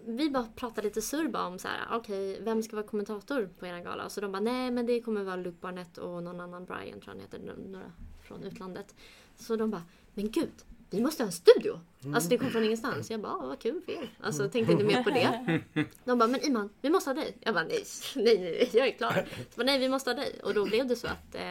vi 0.05 0.29
bara 0.29 0.47
pratade 0.55 0.87
lite 0.87 1.01
surr 1.01 1.27
bara 1.27 1.47
om 1.47 1.59
så 1.59 1.67
här, 1.67 1.97
okej, 1.97 2.39
vem 2.41 2.63
ska 2.63 2.75
vara 2.75 2.87
kommentator 2.87 3.49
på 3.59 3.65
er 3.67 3.79
gala? 3.83 4.09
Så 4.09 4.21
de 4.21 4.31
bara, 4.31 4.39
nej 4.41 4.71
men 4.71 4.85
det 4.85 5.01
kommer 5.01 5.23
vara 5.23 5.35
Luke 5.35 5.57
Barnett 5.61 5.97
och 5.97 6.23
någon 6.23 6.39
annan, 6.41 6.65
Brian 6.65 6.99
tror 7.01 7.13
han 7.13 7.19
heter, 7.19 7.39
några 7.71 7.91
från 8.23 8.43
utlandet. 8.43 8.95
Så 9.35 9.55
de 9.55 9.71
bara, 9.71 9.83
men 10.13 10.31
gud, 10.31 10.51
vi 10.89 11.01
måste 11.01 11.23
ha 11.23 11.27
en 11.27 11.31
studio! 11.31 11.79
Alltså 12.13 12.29
det 12.29 12.37
kom 12.37 12.49
från 12.49 12.63
ingenstans. 12.63 13.11
Jag 13.11 13.21
bara, 13.21 13.31
"Ah, 13.33 13.45
vad 13.47 13.59
kul 13.59 13.81
för 13.85 13.91
er. 13.91 14.17
Alltså 14.21 14.49
tänkte 14.49 14.71
inte 14.73 14.83
mer 14.85 15.03
på 15.03 15.09
det. 15.09 15.61
De 16.05 16.17
bara, 16.19 16.27
men 16.27 16.45
Iman, 16.45 16.69
vi 16.81 16.89
måste 16.89 17.09
ha 17.09 17.15
dig. 17.15 17.37
Jag 17.39 17.53
bara, 17.53 17.63
nej, 17.63 17.83
nej, 18.15 18.37
nej, 18.39 18.69
jag 18.73 18.87
är 18.87 18.91
klar. 18.91 19.25
Så 19.49 19.57
bara, 19.57 19.63
nej, 19.63 19.79
vi 19.79 19.89
måste 19.89 20.09
ha 20.09 20.15
dig. 20.15 20.39
Och 20.43 20.53
då 20.53 20.65
blev 20.65 20.87
det 20.87 20.95
så 20.95 21.07
att 21.07 21.35
eh, 21.35 21.41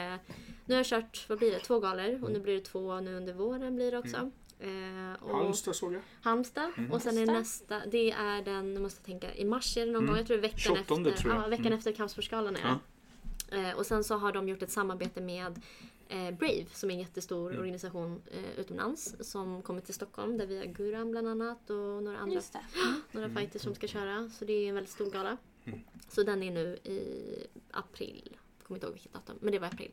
nu 0.66 0.74
har 0.74 0.78
jag 0.78 0.86
kört, 0.86 1.24
vad 1.28 1.38
blir 1.38 1.50
det, 1.50 1.58
två 1.58 1.80
galor 1.80 2.24
och 2.24 2.30
nu 2.32 2.40
blir 2.40 2.54
det 2.54 2.60
två 2.60 3.00
nu 3.00 3.14
under 3.16 3.32
våren 3.32 3.76
blir 3.76 3.90
det 3.90 3.98
också. 3.98 4.30
Eh, 4.62 5.22
och 5.22 5.36
Halmstad 5.38 5.76
såg 5.76 5.94
jag. 5.94 6.00
Halmstad. 6.22 6.72
Och 6.92 7.02
sen 7.02 7.18
är 7.18 7.26
nästa, 7.26 7.82
det 7.86 8.10
är 8.10 8.42
den, 8.42 8.72
jag 8.72 8.82
måste 8.82 9.04
tänka, 9.04 9.34
i 9.34 9.44
mars 9.44 9.76
är 9.76 9.86
det 9.86 9.92
någon 9.92 10.06
gång, 10.06 10.16
jag 10.16 10.26
tror 10.26 10.38
veckan 10.38 10.58
28 10.58 10.80
efter. 10.80 11.10
tror 11.22 11.34
jag. 11.34 11.42
Ja, 11.44 11.48
veckan 11.48 11.66
Mm. 11.66 11.78
efter 11.78 11.92
Kampsportsgalan 11.92 12.56
är 12.56 12.60
det. 13.50 13.56
Eh, 13.58 13.76
och 13.76 13.86
sen 13.86 14.04
så 14.04 14.14
har 14.16 14.32
de 14.32 14.48
gjort 14.48 14.62
ett 14.62 14.70
samarbete 14.70 15.20
med 15.20 15.60
eh, 16.08 16.30
Brave 16.30 16.64
som 16.72 16.90
är 16.90 16.94
en 16.94 17.00
jättestor 17.00 17.48
Mm. 17.50 17.60
organisation 17.60 18.22
eh, 18.32 18.60
utomlands 18.60 19.14
som 19.20 19.62
kommer 19.62 19.80
till 19.80 19.94
Stockholm 19.94 20.38
där 20.38 20.46
vi 20.46 20.58
har 20.58 20.64
Guram 20.64 21.10
bland 21.10 21.28
annat 21.28 21.70
och 21.70 21.76
några 22.02 22.18
andra 22.18 22.34
Just 22.34 22.52
det. 22.52 22.60
några 23.12 23.26
Mm. 23.26 23.36
fighters 23.38 23.62
som 23.62 23.74
ska 23.74 23.86
köra. 23.86 24.30
Så 24.38 24.44
det 24.44 24.52
är 24.52 24.68
en 24.68 24.74
väldigt 24.74 24.92
stor 24.92 25.10
gala. 25.10 25.36
Så 26.08 26.22
den 26.22 26.42
är 26.42 26.50
nu 26.50 26.76
i 26.84 27.02
april. 27.70 28.22
Jag 28.58 28.66
kommer 28.66 28.76
inte 28.76 28.86
ihåg 28.86 28.94
vilket 28.94 29.12
datum, 29.12 29.36
men 29.40 29.52
det 29.52 29.58
var 29.58 29.66
april. 29.68 29.90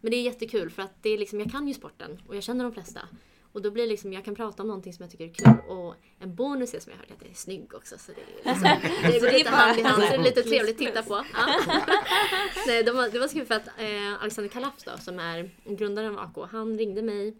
Men 0.00 0.10
det 0.10 0.16
är 0.16 0.22
jättekul 0.22 0.70
för 0.70 0.82
att 0.82 1.02
det 1.02 1.10
är 1.10 1.18
liksom, 1.18 1.40
jag 1.40 1.50
kan 1.50 1.68
ju 1.68 1.74
sporten 1.74 2.22
och 2.28 2.36
jag 2.36 2.42
känner 2.42 2.64
de 2.64 2.72
flesta. 2.72 3.00
Och 3.52 3.62
då 3.62 3.70
blir 3.70 3.82
det 3.82 3.88
liksom, 3.88 4.12
jag 4.12 4.24
kan 4.24 4.34
prata 4.34 4.62
om 4.62 4.66
någonting 4.66 4.92
som 4.92 5.02
jag 5.02 5.10
tycker 5.10 5.24
är 5.24 5.34
kul 5.34 5.70
och 5.70 5.94
en 6.18 6.34
bonus 6.34 6.74
är 6.74 6.80
som 6.80 6.92
jag 6.92 6.98
hört 6.98 7.10
att 7.10 7.22
jag 7.22 7.30
är 7.30 7.34
snygg 7.34 7.74
också. 7.74 7.98
Så 7.98 8.12
det, 8.12 8.50
är 8.50 8.54
liksom, 8.54 8.92
det 9.12 9.20
går 9.20 9.38
lite 9.38 9.50
hand 9.50 9.78
i 9.78 9.82
hand, 9.82 10.02
så 10.02 10.08
det 10.08 10.16
är 10.16 10.22
lite 10.22 10.42
trevligt 10.42 10.74
att 10.74 10.78
titta 10.78 11.02
på. 11.02 11.24
Ja. 11.34 11.60
Nej, 12.66 12.82
det, 12.82 12.92
var, 12.92 13.08
det 13.08 13.18
var 13.18 13.28
så 13.28 13.34
kul 13.34 13.46
för 13.46 13.54
att 13.54 13.66
eh, 13.66 14.22
Alexander 14.22 14.48
Kalaf 14.48 14.74
då, 14.84 14.90
som 14.98 15.18
är 15.18 15.50
grundaren 15.64 16.18
av 16.18 16.24
AK, 16.36 16.50
han 16.50 16.78
ringde 16.78 17.02
mig 17.02 17.36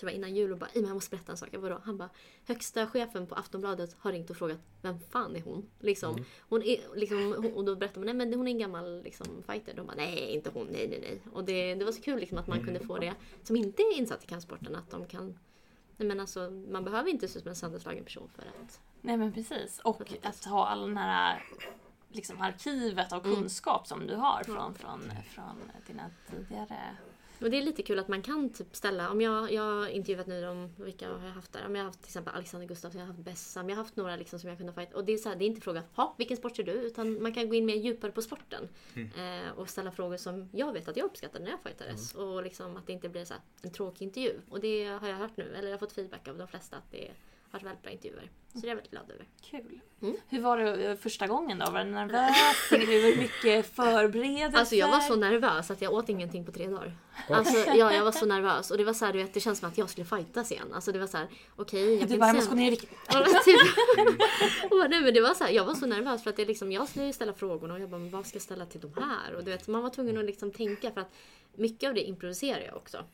det 0.00 0.06
var 0.06 0.12
innan 0.12 0.34
jul 0.34 0.52
och 0.52 0.58
bara, 0.58 0.70
jag 0.74 0.94
måste 0.94 1.16
berätta 1.16 1.32
en 1.32 1.38
sak. 1.38 1.48
Jag 1.52 1.62
bara, 1.62 1.80
han 1.84 1.96
bara, 1.96 2.10
högsta 2.46 2.86
chefen 2.86 3.26
på 3.26 3.34
Aftonbladet 3.34 3.96
har 3.98 4.12
ringt 4.12 4.30
och 4.30 4.36
frågat, 4.36 4.58
vem 4.82 4.98
fan 5.10 5.36
är 5.36 5.40
hon? 5.40 5.70
Liksom, 5.78 6.12
mm. 6.12 6.24
hon 6.40 6.62
är, 6.62 6.96
liksom, 6.96 7.52
och 7.54 7.64
då 7.64 7.76
berättar 7.76 8.00
man, 8.00 8.06
nej 8.06 8.14
men 8.14 8.34
hon 8.34 8.48
är 8.48 8.50
en 8.50 8.58
gammal 8.58 9.02
liksom, 9.02 9.26
fighter. 9.46 9.74
De 9.74 9.86
bara, 9.86 9.96
nej 9.96 10.34
inte 10.34 10.50
hon, 10.54 10.66
nej 10.66 10.88
nej 10.88 11.00
nej. 11.00 11.22
Och 11.32 11.44
det, 11.44 11.74
det 11.74 11.84
var 11.84 11.92
så 11.92 12.02
kul 12.02 12.18
liksom, 12.20 12.38
att 12.38 12.46
man 12.46 12.58
mm. 12.58 12.66
kunde 12.66 12.86
få 12.86 12.98
det, 12.98 13.14
som 13.42 13.56
inte 13.56 13.82
är 13.82 13.98
insatt 13.98 14.24
i 14.24 14.26
kampsporten, 14.26 14.76
att 14.76 14.90
de 14.90 15.06
kan 15.06 15.38
Nej, 16.00 16.08
men 16.08 16.20
alltså, 16.20 16.50
man 16.50 16.84
behöver 16.84 17.10
inte 17.10 17.28
se 17.28 17.38
ut 17.38 17.42
som 17.42 17.50
en 17.50 17.56
sönderslagen 17.56 18.04
person 18.04 18.28
för 18.34 18.42
att... 18.42 18.80
Nej 19.00 19.16
men 19.16 19.32
precis. 19.32 19.80
Och 19.84 20.00
att, 20.00 20.26
att 20.26 20.44
ha 20.44 20.66
all 20.66 20.80
den 20.80 20.96
här 20.96 21.44
liksom, 22.08 22.40
arkivet 22.40 23.12
av 23.12 23.24
mm. 23.24 23.36
kunskap 23.36 23.80
mm. 23.80 23.86
som 23.86 24.06
du 24.06 24.16
har 24.16 24.44
från, 24.44 24.74
från, 24.74 25.00
från 25.30 25.70
dina 25.86 26.10
tidigare 26.30 26.96
och 27.40 27.50
det 27.50 27.58
är 27.58 27.62
lite 27.62 27.82
kul 27.82 27.98
att 27.98 28.08
man 28.08 28.22
kan 28.22 28.50
typ 28.50 28.76
ställa, 28.76 29.10
om 29.10 29.20
jag, 29.20 29.52
jag 29.52 29.62
har 29.62 29.86
intervjuat 29.86 30.26
nu 30.26 30.48
om 30.48 30.70
vilka 30.76 31.08
har 31.08 31.26
jag 31.26 31.32
haft 31.32 31.52
där? 31.52 31.66
Om 31.66 31.74
jag 31.74 31.82
har 31.82 31.86
haft 31.86 32.00
till 32.00 32.08
exempel 32.08 32.34
Alexander 32.34 32.68
Gustafsson, 32.68 33.00
jag 33.00 33.06
har 33.06 33.12
haft 33.12 33.24
Bessam, 33.24 33.68
jag 33.68 33.76
har 33.76 33.82
haft 33.82 33.96
några 33.96 34.16
liksom 34.16 34.38
som 34.38 34.48
jag 34.48 34.58
kunde 34.58 34.72
fight. 34.72 34.94
Och 34.94 35.04
det 35.04 35.12
är, 35.12 35.16
så 35.16 35.28
här, 35.28 35.36
det 35.36 35.44
är 35.44 35.46
inte 35.46 35.60
frågan, 35.60 35.84
ha 35.94 36.14
vilken 36.18 36.36
sport 36.36 36.56
ser 36.56 36.62
du? 36.64 36.72
Utan 36.72 37.22
man 37.22 37.34
kan 37.34 37.48
gå 37.48 37.54
in 37.54 37.66
mer 37.66 37.74
djupare 37.74 38.12
på 38.12 38.22
sporten. 38.22 38.68
Mm. 38.94 39.46
Eh, 39.46 39.52
och 39.52 39.68
ställa 39.68 39.92
frågor 39.92 40.16
som 40.16 40.48
jag 40.52 40.72
vet 40.72 40.88
att 40.88 40.96
jag 40.96 41.04
uppskattar 41.04 41.40
när 41.40 41.50
jag 41.50 41.60
fightades. 41.60 42.14
Mm. 42.14 42.28
Och 42.28 42.42
liksom 42.42 42.76
att 42.76 42.86
det 42.86 42.92
inte 42.92 43.08
blir 43.08 43.24
så 43.24 43.34
här, 43.34 43.42
en 43.62 43.70
tråkig 43.70 44.06
intervju. 44.06 44.40
Och 44.50 44.60
det 44.60 44.84
har 44.84 45.08
jag 45.08 45.16
hört 45.16 45.36
nu, 45.36 45.54
eller 45.54 45.68
jag 45.68 45.74
har 45.74 45.78
fått 45.78 45.92
feedback 45.92 46.28
av 46.28 46.38
de 46.38 46.48
flesta 46.48 46.76
att 46.76 46.90
det 46.90 46.98
har 46.98 47.14
varit 47.50 47.64
väldigt 47.64 47.82
bra 47.82 47.92
intervjuer. 47.92 48.30
Så 48.52 48.58
det 48.58 48.66
är 48.66 48.68
jag 48.68 48.76
väldigt 48.76 48.92
glad 48.92 49.10
över. 49.10 49.26
Kul. 49.42 49.80
Mm. 50.02 50.16
Hur 50.28 50.40
var 50.40 50.58
det 50.58 50.90
eh, 50.90 50.96
första 50.96 51.26
gången 51.26 51.58
då? 51.58 51.70
Var 51.70 51.84
du 51.84 51.90
nervös? 51.90 52.36
Fick 52.70 52.86
du 52.86 53.16
mycket 53.16 53.74
förberedelser? 53.76 54.58
Alltså 54.58 54.74
jag 54.74 54.88
var 54.88 55.00
så 55.00 55.16
nervös 55.16 55.70
att 55.70 55.82
jag 55.82 55.92
åt 55.92 56.08
ingenting 56.08 56.44
på 56.44 56.52
tre 56.52 56.66
dagar. 56.66 56.96
Alltså, 57.28 57.56
ja, 57.58 57.92
jag 57.92 58.04
var 58.04 58.12
så 58.12 58.26
nervös. 58.26 58.70
Och 58.70 58.78
det 58.78 58.84
var 58.84 58.92
så 58.92 59.04
här, 59.04 59.12
du 59.12 59.18
vet, 59.18 59.34
det 59.34 59.40
känns 59.40 59.58
som 59.58 59.68
att 59.68 59.78
jag 59.78 59.90
skulle 59.90 60.04
fightas 60.04 60.52
igen. 60.52 60.72
Alltså 60.74 60.92
det 60.92 60.98
var 60.98 61.06
så 61.06 61.16
här, 61.16 61.28
okej. 61.56 61.96
Okay, 61.96 62.08
du 62.08 62.18
bara, 62.18 62.26
jag 62.26 62.36
måste 62.36 62.50
gå 62.50 62.56
ner 62.56 62.66
i 62.66 62.70
vikt. 62.70 62.90
typ. 63.44 63.60
nej, 64.90 65.00
men 65.00 65.14
det 65.14 65.20
var 65.20 65.34
så 65.34 65.44
här, 65.44 65.50
jag 65.50 65.64
var 65.64 65.74
så 65.74 65.86
nervös 65.86 66.22
för 66.22 66.30
att 66.30 66.36
det 66.36 66.44
liksom, 66.44 66.72
jag 66.72 66.88
skulle 66.88 67.12
ställa 67.12 67.32
frågorna 67.32 67.74
och 67.74 67.80
jag 67.80 67.90
bara, 67.90 68.00
men 68.00 68.10
vad 68.10 68.26
ska 68.26 68.36
jag 68.36 68.42
ställa 68.42 68.66
till 68.66 68.80
de 68.80 68.92
här? 68.94 69.34
Och 69.34 69.44
du 69.44 69.50
vet, 69.50 69.68
man 69.68 69.82
var 69.82 69.90
tvungen 69.90 70.18
att 70.18 70.24
liksom 70.24 70.50
tänka 70.50 70.90
för 70.90 71.00
att 71.00 71.12
mycket 71.56 71.88
av 71.88 71.94
det 71.94 72.02
improviserar 72.02 72.60
jag 72.60 72.76
också 72.76 73.04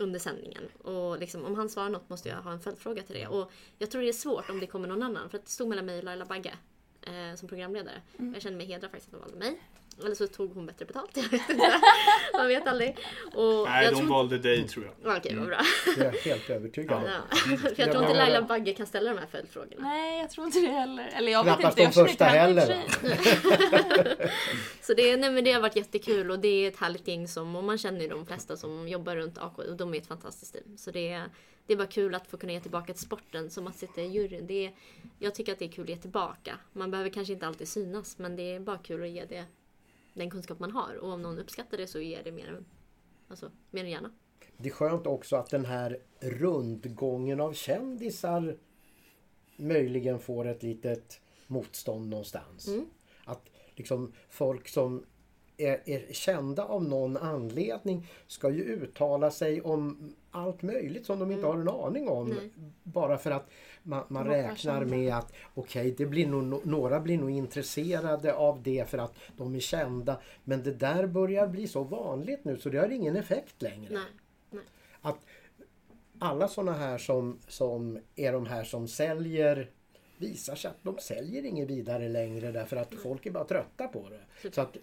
under 0.00 0.18
sändningen. 0.18 0.62
Och 0.82 1.18
liksom, 1.18 1.44
om 1.44 1.54
han 1.54 1.68
svarar 1.68 1.88
något 1.88 2.08
måste 2.08 2.28
jag 2.28 2.36
ha 2.36 2.52
en 2.52 2.60
följdfråga 2.60 3.02
till 3.02 3.14
det. 3.14 3.26
Och 3.26 3.50
jag 3.78 3.90
tror 3.90 4.02
det 4.02 4.08
är 4.08 4.12
svårt 4.12 4.50
om 4.50 4.60
det 4.60 4.66
kommer 4.66 4.88
någon 4.88 5.02
annan. 5.02 5.30
För 5.30 5.38
att 5.38 5.44
det 5.44 5.50
stod 5.50 5.68
mellan 5.68 5.86
mig 5.86 5.98
och 5.98 6.04
Laila 6.04 6.24
Bagge 6.24 6.54
eh, 7.02 7.36
som 7.36 7.48
programledare. 7.48 8.02
Mm. 8.18 8.34
Jag 8.34 8.42
känner 8.42 8.56
mig 8.56 8.66
hedrad 8.66 8.90
faktiskt 8.90 9.14
att 9.14 9.20
de 9.20 9.30
valde 9.30 9.38
mig. 9.38 9.60
Eller 10.04 10.14
så 10.14 10.26
tog 10.26 10.54
hon 10.54 10.66
bättre 10.66 10.84
betalt. 10.84 11.10
Jag 11.14 11.28
vet 11.28 11.50
inte. 11.50 11.80
Man 12.34 12.48
vet 12.48 12.66
aldrig. 12.66 12.96
Och 13.34 13.64
Nej, 13.64 13.90
de 13.90 13.96
tror... 13.96 14.08
valde 14.08 14.38
dig 14.38 14.68
tror 14.68 14.84
jag. 14.84 15.16
Okej, 15.16 15.18
okay, 15.18 15.36
vad 15.36 15.48
bra. 15.48 15.60
Det 15.96 16.00
är 16.00 16.04
jag 16.04 16.12
helt 16.12 16.50
övertygad 16.50 16.96
om. 16.96 17.04
Ja. 17.04 17.36
För 17.56 17.74
jag 17.76 17.92
tror 17.92 18.04
inte 18.04 18.16
Laila 18.16 18.42
Bagge 18.42 18.72
kan 18.72 18.86
ställa 18.86 19.10
de 19.10 19.18
här 19.18 19.26
följdfrågorna. 19.26 19.82
Nej, 19.88 20.20
jag 20.20 20.30
tror 20.30 20.46
inte 20.46 20.60
det 20.60 20.66
heller. 20.66 21.10
Eller 21.16 21.32
jag 21.32 21.44
Knappast 21.44 21.78
vet 21.78 21.84
inte. 21.84 22.00
de 22.00 22.08
första 22.08 22.24
heller. 22.24 22.84
så 24.82 24.94
det, 24.94 25.16
nej, 25.16 25.30
men 25.30 25.44
det 25.44 25.52
har 25.52 25.60
varit 25.60 25.76
jättekul 25.76 26.30
och 26.30 26.38
det 26.38 26.48
är 26.48 26.68
ett 26.68 26.76
härligt 26.76 27.08
gäng 27.08 27.28
som, 27.28 27.56
och 27.56 27.64
man 27.64 27.78
känner 27.78 28.00
ju 28.00 28.08
de 28.08 28.26
flesta 28.26 28.56
som 28.56 28.88
jobbar 28.88 29.16
runt 29.16 29.38
AK 29.38 29.58
och 29.58 29.76
de 29.76 29.94
är 29.94 29.98
ett 29.98 30.06
fantastiskt 30.06 30.52
team. 30.52 30.76
Så 30.76 30.90
det 30.90 31.08
är, 31.08 31.24
det 31.66 31.72
är 31.72 31.76
bara 31.76 31.86
kul 31.86 32.14
att 32.14 32.26
få 32.26 32.36
kunna 32.36 32.52
ge 32.52 32.60
tillbaka 32.60 32.92
till 32.92 33.02
sporten 33.02 33.50
som 33.50 33.66
att 33.66 33.76
sitta 33.76 34.00
i 34.00 34.06
juryn. 34.06 34.46
Det 34.46 34.66
är, 34.66 34.72
jag 35.18 35.34
tycker 35.34 35.52
att 35.52 35.58
det 35.58 35.64
är 35.64 35.72
kul 35.72 35.84
att 35.84 35.88
ge 35.88 35.96
tillbaka. 35.96 36.58
Man 36.72 36.90
behöver 36.90 37.10
kanske 37.10 37.32
inte 37.32 37.46
alltid 37.46 37.68
synas 37.68 38.18
men 38.18 38.36
det 38.36 38.54
är 38.54 38.60
bara 38.60 38.78
kul 38.78 39.02
att 39.02 39.08
ge 39.08 39.24
det 39.24 39.44
den 40.14 40.30
kunskap 40.30 40.58
man 40.58 40.70
har. 40.70 40.94
Och 40.94 41.12
om 41.12 41.22
någon 41.22 41.38
uppskattar 41.38 41.76
det 41.76 41.86
så 41.86 42.00
ger 42.00 42.22
det 42.24 42.32
mer, 42.32 42.64
alltså, 43.28 43.50
mer 43.70 43.84
än 43.84 43.90
gärna. 43.90 44.12
Det 44.56 44.68
är 44.68 44.72
skönt 44.72 45.06
också 45.06 45.36
att 45.36 45.50
den 45.50 45.64
här 45.64 45.98
rundgången 46.20 47.40
av 47.40 47.52
kändisar 47.52 48.56
möjligen 49.56 50.18
får 50.18 50.46
ett 50.46 50.62
litet 50.62 51.20
motstånd 51.46 52.08
någonstans. 52.08 52.68
Mm. 52.68 52.86
Att 53.24 53.50
liksom 53.74 54.12
folk 54.28 54.68
som 54.68 55.04
är, 55.56 55.82
är, 55.84 56.12
kända 56.12 56.64
av 56.64 56.84
någon 56.84 57.16
anledning 57.16 58.06
ska 58.26 58.50
ju 58.50 58.62
uttala 58.62 59.30
sig 59.30 59.62
om 59.62 60.14
allt 60.30 60.62
möjligt 60.62 61.06
som 61.06 61.18
de 61.18 61.30
inte 61.30 61.46
mm. 61.46 61.50
har 61.50 61.60
en 61.60 61.68
aning 61.68 62.08
om. 62.08 62.28
Nej. 62.28 62.50
Bara 62.82 63.18
för 63.18 63.30
att 63.30 63.50
man, 63.82 64.04
man 64.08 64.26
räknar 64.26 64.84
med 64.84 65.14
att 65.14 65.32
okej, 65.54 65.92
okay, 65.92 66.06
blir 66.06 66.26
några 66.66 67.00
blir 67.00 67.18
nog 67.18 67.30
intresserade 67.30 68.34
av 68.34 68.62
det 68.62 68.90
för 68.90 68.98
att 68.98 69.14
de 69.36 69.54
är 69.54 69.60
kända. 69.60 70.20
Men 70.44 70.62
det 70.62 70.72
där 70.72 71.06
börjar 71.06 71.46
bli 71.46 71.68
så 71.68 71.84
vanligt 71.84 72.44
nu 72.44 72.58
så 72.58 72.68
det 72.68 72.78
har 72.78 72.88
ingen 72.88 73.16
effekt 73.16 73.62
längre. 73.62 73.94
Nej. 73.94 74.02
Nej. 74.50 74.62
Att 75.00 75.18
alla 76.18 76.48
sådana 76.48 76.72
här 76.72 76.98
som, 76.98 77.38
som 77.48 77.98
är 78.16 78.32
de 78.32 78.46
här 78.46 78.64
som 78.64 78.88
säljer 78.88 79.70
visar 80.16 80.54
sig 80.54 80.70
att 80.70 80.82
de 80.82 80.98
säljer 80.98 81.44
inget 81.44 81.70
vidare 81.70 82.08
längre 82.08 82.52
därför 82.52 82.76
att 82.76 82.94
folk 82.94 83.26
är 83.26 83.30
bara 83.30 83.44
trötta 83.44 83.88
på 83.88 84.08
det. 84.08 84.50
Så 84.50 84.60
att 84.60 84.76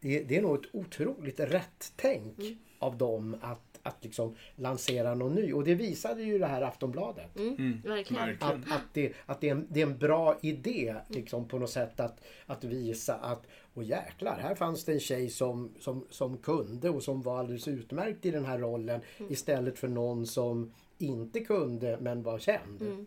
det, 0.00 0.22
det 0.22 0.36
är 0.36 0.42
nog 0.42 0.64
ett 0.64 0.74
otroligt 0.74 1.40
rätt 1.40 1.92
tänk 1.96 2.38
mm. 2.38 2.58
av 2.78 2.98
dem 2.98 3.36
att 3.40 3.73
att 3.84 4.04
liksom 4.04 4.34
lansera 4.56 5.14
någon 5.14 5.34
ny. 5.34 5.52
Och 5.52 5.64
det 5.64 5.74
visade 5.74 6.22
ju 6.22 6.38
det 6.38 6.46
här 6.46 6.62
Aftonbladet. 6.62 7.36
Mm, 7.36 7.54
mm. 7.54 7.80
verkligen. 7.84 8.36
Att, 8.40 8.72
att, 8.72 8.84
det, 8.92 9.12
att 9.26 9.40
det, 9.40 9.48
är 9.48 9.52
en, 9.52 9.66
det 9.70 9.80
är 9.80 9.86
en 9.86 9.98
bra 9.98 10.38
idé 10.42 10.94
liksom 11.08 11.48
på 11.48 11.58
något 11.58 11.70
sätt 11.70 12.00
att, 12.00 12.20
att 12.46 12.64
visa 12.64 13.14
att 13.14 13.46
och 13.74 13.84
jäklar, 13.84 14.38
här 14.38 14.54
fanns 14.54 14.84
det 14.84 14.92
en 14.92 15.00
tjej 15.00 15.30
som, 15.30 15.74
som, 15.80 16.06
som 16.10 16.36
kunde 16.36 16.90
och 16.90 17.02
som 17.02 17.22
var 17.22 17.38
alldeles 17.38 17.68
utmärkt 17.68 18.26
i 18.26 18.30
den 18.30 18.44
här 18.44 18.58
rollen 18.58 19.00
mm. 19.18 19.32
istället 19.32 19.78
för 19.78 19.88
någon 19.88 20.26
som 20.26 20.72
inte 20.98 21.40
kunde 21.40 21.98
men 22.00 22.22
var 22.22 22.38
känd. 22.38 22.82
Mm. 22.82 23.06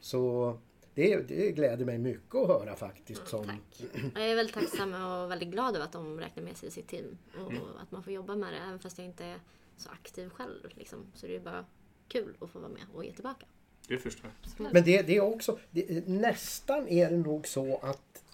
Så 0.00 0.54
det, 0.94 1.28
det 1.28 1.50
gläder 1.50 1.84
mig 1.84 1.98
mycket 1.98 2.34
att 2.34 2.48
höra 2.48 2.76
faktiskt. 2.76 3.28
Som... 3.28 3.44
Tack. 3.44 3.90
Jag 4.14 4.30
är 4.30 4.36
väldigt 4.36 4.54
tacksam 4.54 4.94
och 4.94 5.30
väldigt 5.30 5.48
glad 5.48 5.74
över 5.74 5.84
att 5.84 5.92
de 5.92 6.20
räknar 6.20 6.42
med 6.42 6.56
sig 6.56 6.68
i 6.68 6.72
sitt 6.72 6.88
team. 6.88 7.18
Och 7.34 7.50
mm. 7.50 7.62
att 7.82 7.90
man 7.90 8.02
får 8.02 8.12
jobba 8.12 8.36
med 8.36 8.52
det 8.52 8.58
även 8.58 8.78
fast 8.78 8.98
jag 8.98 9.06
inte 9.06 9.24
är 9.24 9.38
så 9.80 9.90
aktiv 9.90 10.28
själv. 10.28 10.68
Liksom. 10.74 11.06
Så 11.14 11.26
det 11.26 11.36
är 11.36 11.40
bara 11.40 11.64
kul 12.08 12.36
att 12.40 12.50
få 12.50 12.58
vara 12.58 12.72
med 12.72 12.82
och 12.94 13.04
ge 13.04 13.12
tillbaka. 13.12 13.46
Det 13.88 13.98
förstår 13.98 14.30
jag. 14.58 14.72
Men 14.72 14.84
det, 14.84 15.02
det 15.02 15.16
är 15.16 15.20
också, 15.20 15.58
det, 15.70 16.08
nästan 16.08 16.88
är 16.88 17.10
det 17.10 17.16
nog 17.16 17.46
så 17.46 17.78
att 17.82 18.24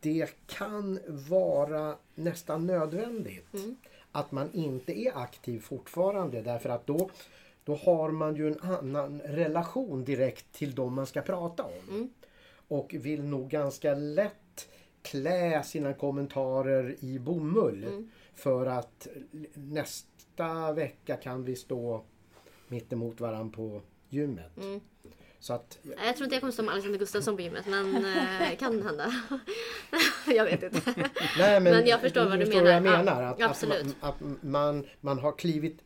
det 0.00 0.30
kan 0.46 0.98
vara 1.28 1.96
nästan 2.14 2.66
nödvändigt 2.66 3.54
mm. 3.54 3.76
att 4.12 4.32
man 4.32 4.52
inte 4.52 4.98
är 4.98 5.18
aktiv 5.18 5.60
fortfarande 5.60 6.42
därför 6.42 6.68
att 6.68 6.86
då 6.86 7.10
då 7.66 7.74
har 7.74 8.10
man 8.10 8.36
ju 8.36 8.46
en 8.46 8.60
annan 8.60 9.20
relation 9.20 10.04
direkt 10.04 10.52
till 10.52 10.74
dem 10.74 10.94
man 10.94 11.06
ska 11.06 11.22
prata 11.22 11.62
om. 11.62 11.88
Mm. 11.88 12.10
Och 12.68 12.94
vill 12.98 13.24
nog 13.24 13.48
ganska 13.48 13.94
lätt 13.94 14.68
klä 15.02 15.62
sina 15.62 15.92
kommentarer 15.92 16.96
i 17.00 17.18
bomull. 17.18 17.84
Mm. 17.84 18.10
För 18.34 18.66
att 18.66 19.08
nästa 20.36 20.72
vecka 20.72 21.16
kan 21.16 21.44
vi 21.44 21.56
stå 21.56 22.04
mittemot 22.68 23.20
varandra 23.20 23.56
på 23.56 23.82
gymmet. 24.08 24.56
Mm. 24.56 24.80
Så 25.38 25.52
att, 25.52 25.78
jag 25.82 26.16
tror 26.16 26.24
inte 26.24 26.34
jag 26.34 26.40
kommer 26.40 26.52
stå 26.52 26.62
med 26.62 26.72
Alexander 26.72 26.98
Gustafsson 26.98 27.36
på 27.36 27.42
gymmet 27.42 27.66
men 27.66 27.96
eh, 27.96 28.56
kan 28.58 28.82
hända. 28.82 29.12
jag 30.26 30.44
vet 30.44 30.62
inte. 30.62 30.80
Nej, 31.38 31.60
men, 31.60 31.72
men 31.72 31.86
jag 31.86 32.00
förstår 32.00 32.24
vad 32.24 32.38
du 32.38 32.46
menar. 32.46 32.70
Jag 32.70 32.82
menar. 32.82 33.22
Att, 33.22 33.42
Absolut. 33.42 33.96
Att, 34.00 34.22
att 34.22 34.42
man, 34.42 34.86
man 35.00 35.18
har 35.18 35.32
klivit 35.32 35.78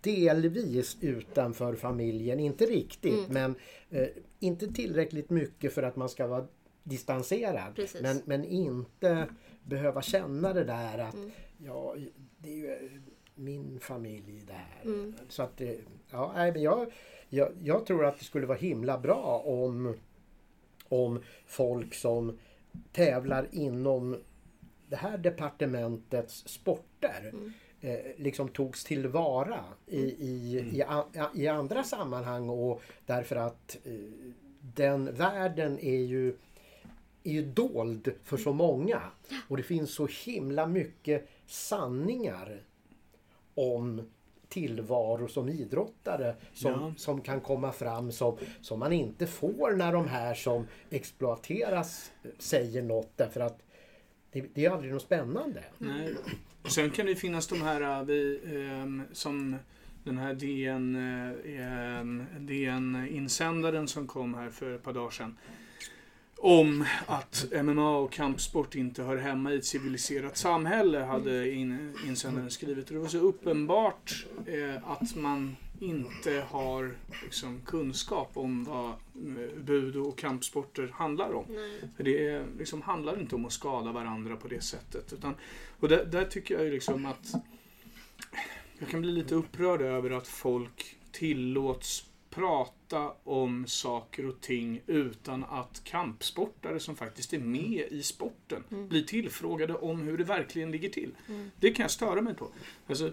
delvis 0.00 0.96
utanför 1.00 1.74
familjen. 1.74 2.40
Inte 2.40 2.66
riktigt 2.66 3.28
mm. 3.28 3.32
men 3.32 3.54
eh, 3.90 4.08
inte 4.40 4.72
tillräckligt 4.72 5.30
mycket 5.30 5.74
för 5.74 5.82
att 5.82 5.96
man 5.96 6.08
ska 6.08 6.26
vara 6.26 6.46
distanserad. 6.82 7.88
Men, 8.02 8.22
men 8.24 8.44
inte 8.44 9.28
behöva 9.64 10.02
känna 10.02 10.52
det 10.52 10.64
där 10.64 10.98
att 10.98 11.14
mm. 11.14 11.30
ja, 11.58 11.96
det 12.38 12.52
är 12.52 12.56
ju 12.56 13.00
min 13.40 13.80
familj 13.80 14.42
det 14.46 14.52
här. 14.52 14.82
Mm. 14.84 15.14
Så 15.28 15.42
att 15.42 15.56
det, 15.56 15.78
ja, 16.10 16.32
nej, 16.34 16.52
men 16.52 16.62
jag, 16.62 16.92
jag, 17.28 17.52
jag 17.62 17.86
tror 17.86 18.04
att 18.04 18.18
det 18.18 18.24
skulle 18.24 18.46
vara 18.46 18.58
himla 18.58 18.98
bra 18.98 19.42
om, 19.46 19.96
om 20.88 21.22
folk 21.46 21.94
som 21.94 22.38
tävlar 22.92 23.48
inom 23.52 24.16
det 24.88 24.96
här 24.96 25.18
departementets 25.18 26.48
sporter 26.48 27.30
mm 27.32 27.52
eh, 27.80 27.98
liksom 28.16 28.48
togs 28.48 28.84
tillvara 28.84 29.64
i, 29.86 30.00
i, 30.00 30.60
mm. 30.60 30.76
i, 31.34 31.42
i, 31.42 31.48
andra 31.48 31.84
sammanhang 31.84 32.48
och 32.48 32.82
därför 33.06 33.36
att 33.36 33.78
eh, 33.84 33.92
den 34.60 35.14
världen 35.14 35.78
är 35.78 35.98
ju, 35.98 36.36
är 37.24 37.32
ju 37.32 37.42
dold 37.42 38.12
för 38.24 38.36
så 38.36 38.52
många. 38.52 39.02
Och 39.48 39.56
det 39.56 39.62
finns 39.62 39.94
så 39.94 40.08
himla 40.24 40.66
mycket 40.66 41.28
sanningar 41.46 42.62
om 43.54 44.02
tillvaro 44.48 45.28
som 45.28 45.48
idrottare 45.48 46.34
som, 46.52 46.70
Ja. 46.72 46.92
som 46.96 47.20
kan 47.20 47.40
komma 47.40 47.72
fram 47.72 48.12
som, 48.12 48.36
som 48.60 48.78
man 48.78 48.92
inte 48.92 49.26
får 49.26 49.70
när 49.76 49.92
de 49.92 50.08
här 50.08 50.34
som 50.34 50.66
exploateras 50.90 52.12
säger 52.38 52.82
något 52.82 53.12
därför 53.16 53.40
att 53.40 53.58
det, 54.32 54.44
det 54.54 54.64
är 54.64 54.70
aldrig 54.70 54.92
något 54.92 55.02
spännande. 55.02 55.64
Nej. 55.78 56.14
Sen 56.68 56.90
kan 56.90 57.06
det 57.06 57.14
finnas 57.14 57.46
de 57.46 57.62
här 57.62 57.98
äh, 58.00 58.04
vi, 58.04 58.40
ehm, 58.44 59.02
som 59.12 59.56
den 60.04 60.18
här 60.18 60.34
DN, 60.34 60.96
eh, 61.44 62.40
DN-insändaren 62.40 63.88
som 63.88 64.06
kom 64.06 64.34
här 64.34 64.50
för 64.50 64.74
ett 64.74 64.82
par 64.82 64.92
dagar 64.92 65.10
sedan. 65.10 65.38
Om 66.42 66.84
att 67.06 67.46
MMA 67.64 67.96
och 67.96 68.12
kampsport 68.12 68.74
inte 68.74 69.02
hör 69.02 69.16
hemma 69.16 69.52
i 69.52 69.56
ett 69.56 69.64
civiliserat 69.64 70.36
samhälle 70.36 70.98
hade 70.98 71.52
in, 71.52 71.94
insändaren 72.06 72.50
skrivit. 72.50 72.88
Och 72.88 72.94
det 72.94 73.00
var 73.00 73.08
så 73.08 73.18
uppenbart 73.18 74.26
eh, 74.46 74.90
att 74.90 75.16
man 75.16 75.56
inte 75.80 76.44
har 76.50 76.94
liksom, 77.24 77.60
kunskap 77.66 78.30
om 78.34 78.64
vad 78.64 78.88
eh, 78.88 79.62
budo 79.62 80.00
och 80.00 80.18
kampsporter 80.18 80.90
handlar 80.94 81.32
om. 81.32 81.44
För 81.96 82.04
det 82.04 82.28
är, 82.28 82.44
liksom, 82.58 82.82
handlar 82.82 83.20
inte 83.20 83.34
om 83.34 83.46
att 83.46 83.52
skada 83.52 83.92
varandra 83.92 84.36
på 84.36 84.48
det 84.48 84.64
sättet. 84.64 85.12
Utan, 85.12 85.34
och 85.80 85.88
där, 85.88 86.04
där 86.04 86.24
tycker 86.24 86.54
jag 86.54 86.64
ju 86.64 86.70
liksom 86.70 87.06
att 87.06 87.32
jag 88.78 88.88
kan 88.88 89.00
bli 89.00 89.12
lite 89.12 89.34
upprörd 89.34 89.82
över 89.82 90.10
att 90.10 90.28
folk 90.28 90.96
tillåts 91.12 92.09
prata 92.30 93.12
om 93.24 93.66
saker 93.66 94.26
och 94.26 94.40
ting 94.40 94.82
utan 94.86 95.44
att 95.44 95.84
kampsportare 95.84 96.80
som 96.80 96.96
faktiskt 96.96 97.32
är 97.32 97.38
med 97.38 97.84
i 97.90 98.02
sporten 98.02 98.64
blir 98.88 99.02
tillfrågade 99.02 99.74
om 99.74 100.00
hur 100.00 100.18
det 100.18 100.24
verkligen 100.24 100.70
ligger 100.70 100.88
till. 100.88 101.14
Det 101.60 101.70
kan 101.70 101.84
jag 101.84 101.90
störa 101.90 102.20
mig 102.20 102.34
på. 102.34 102.48
Alltså, 102.86 103.12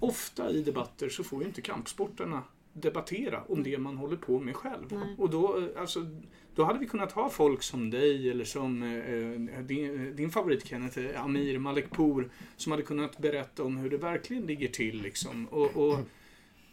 ofta 0.00 0.50
i 0.50 0.62
debatter 0.62 1.08
så 1.08 1.24
får 1.24 1.42
ju 1.42 1.48
inte 1.48 1.62
kampsportarna 1.62 2.42
debattera 2.72 3.42
om 3.48 3.62
det 3.62 3.78
man 3.78 3.96
håller 3.96 4.16
på 4.16 4.40
med 4.40 4.56
själv. 4.56 4.86
Nej. 4.90 5.14
Och 5.18 5.30
då, 5.30 5.58
eh, 5.58 5.80
alltså, 5.80 6.06
då 6.54 6.64
hade 6.64 6.78
vi 6.78 6.86
kunnat 6.86 7.12
ha 7.12 7.30
folk 7.30 7.62
som 7.62 7.90
dig 7.90 8.30
eller 8.30 8.44
som 8.44 8.82
eh, 8.82 9.62
din, 9.62 10.16
din 10.16 10.30
favorit 10.30 10.66
Kenneth, 10.66 10.98
eh, 10.98 11.24
Amir 11.24 11.58
Malekpour, 11.58 12.30
som 12.56 12.72
hade 12.72 12.82
kunnat 12.82 13.18
berätta 13.18 13.64
om 13.64 13.76
hur 13.76 13.90
det 13.90 13.96
verkligen 13.96 14.46
ligger 14.46 14.68
till. 14.68 15.02
Liksom. 15.02 15.46
Och, 15.46 15.76
och 15.76 15.98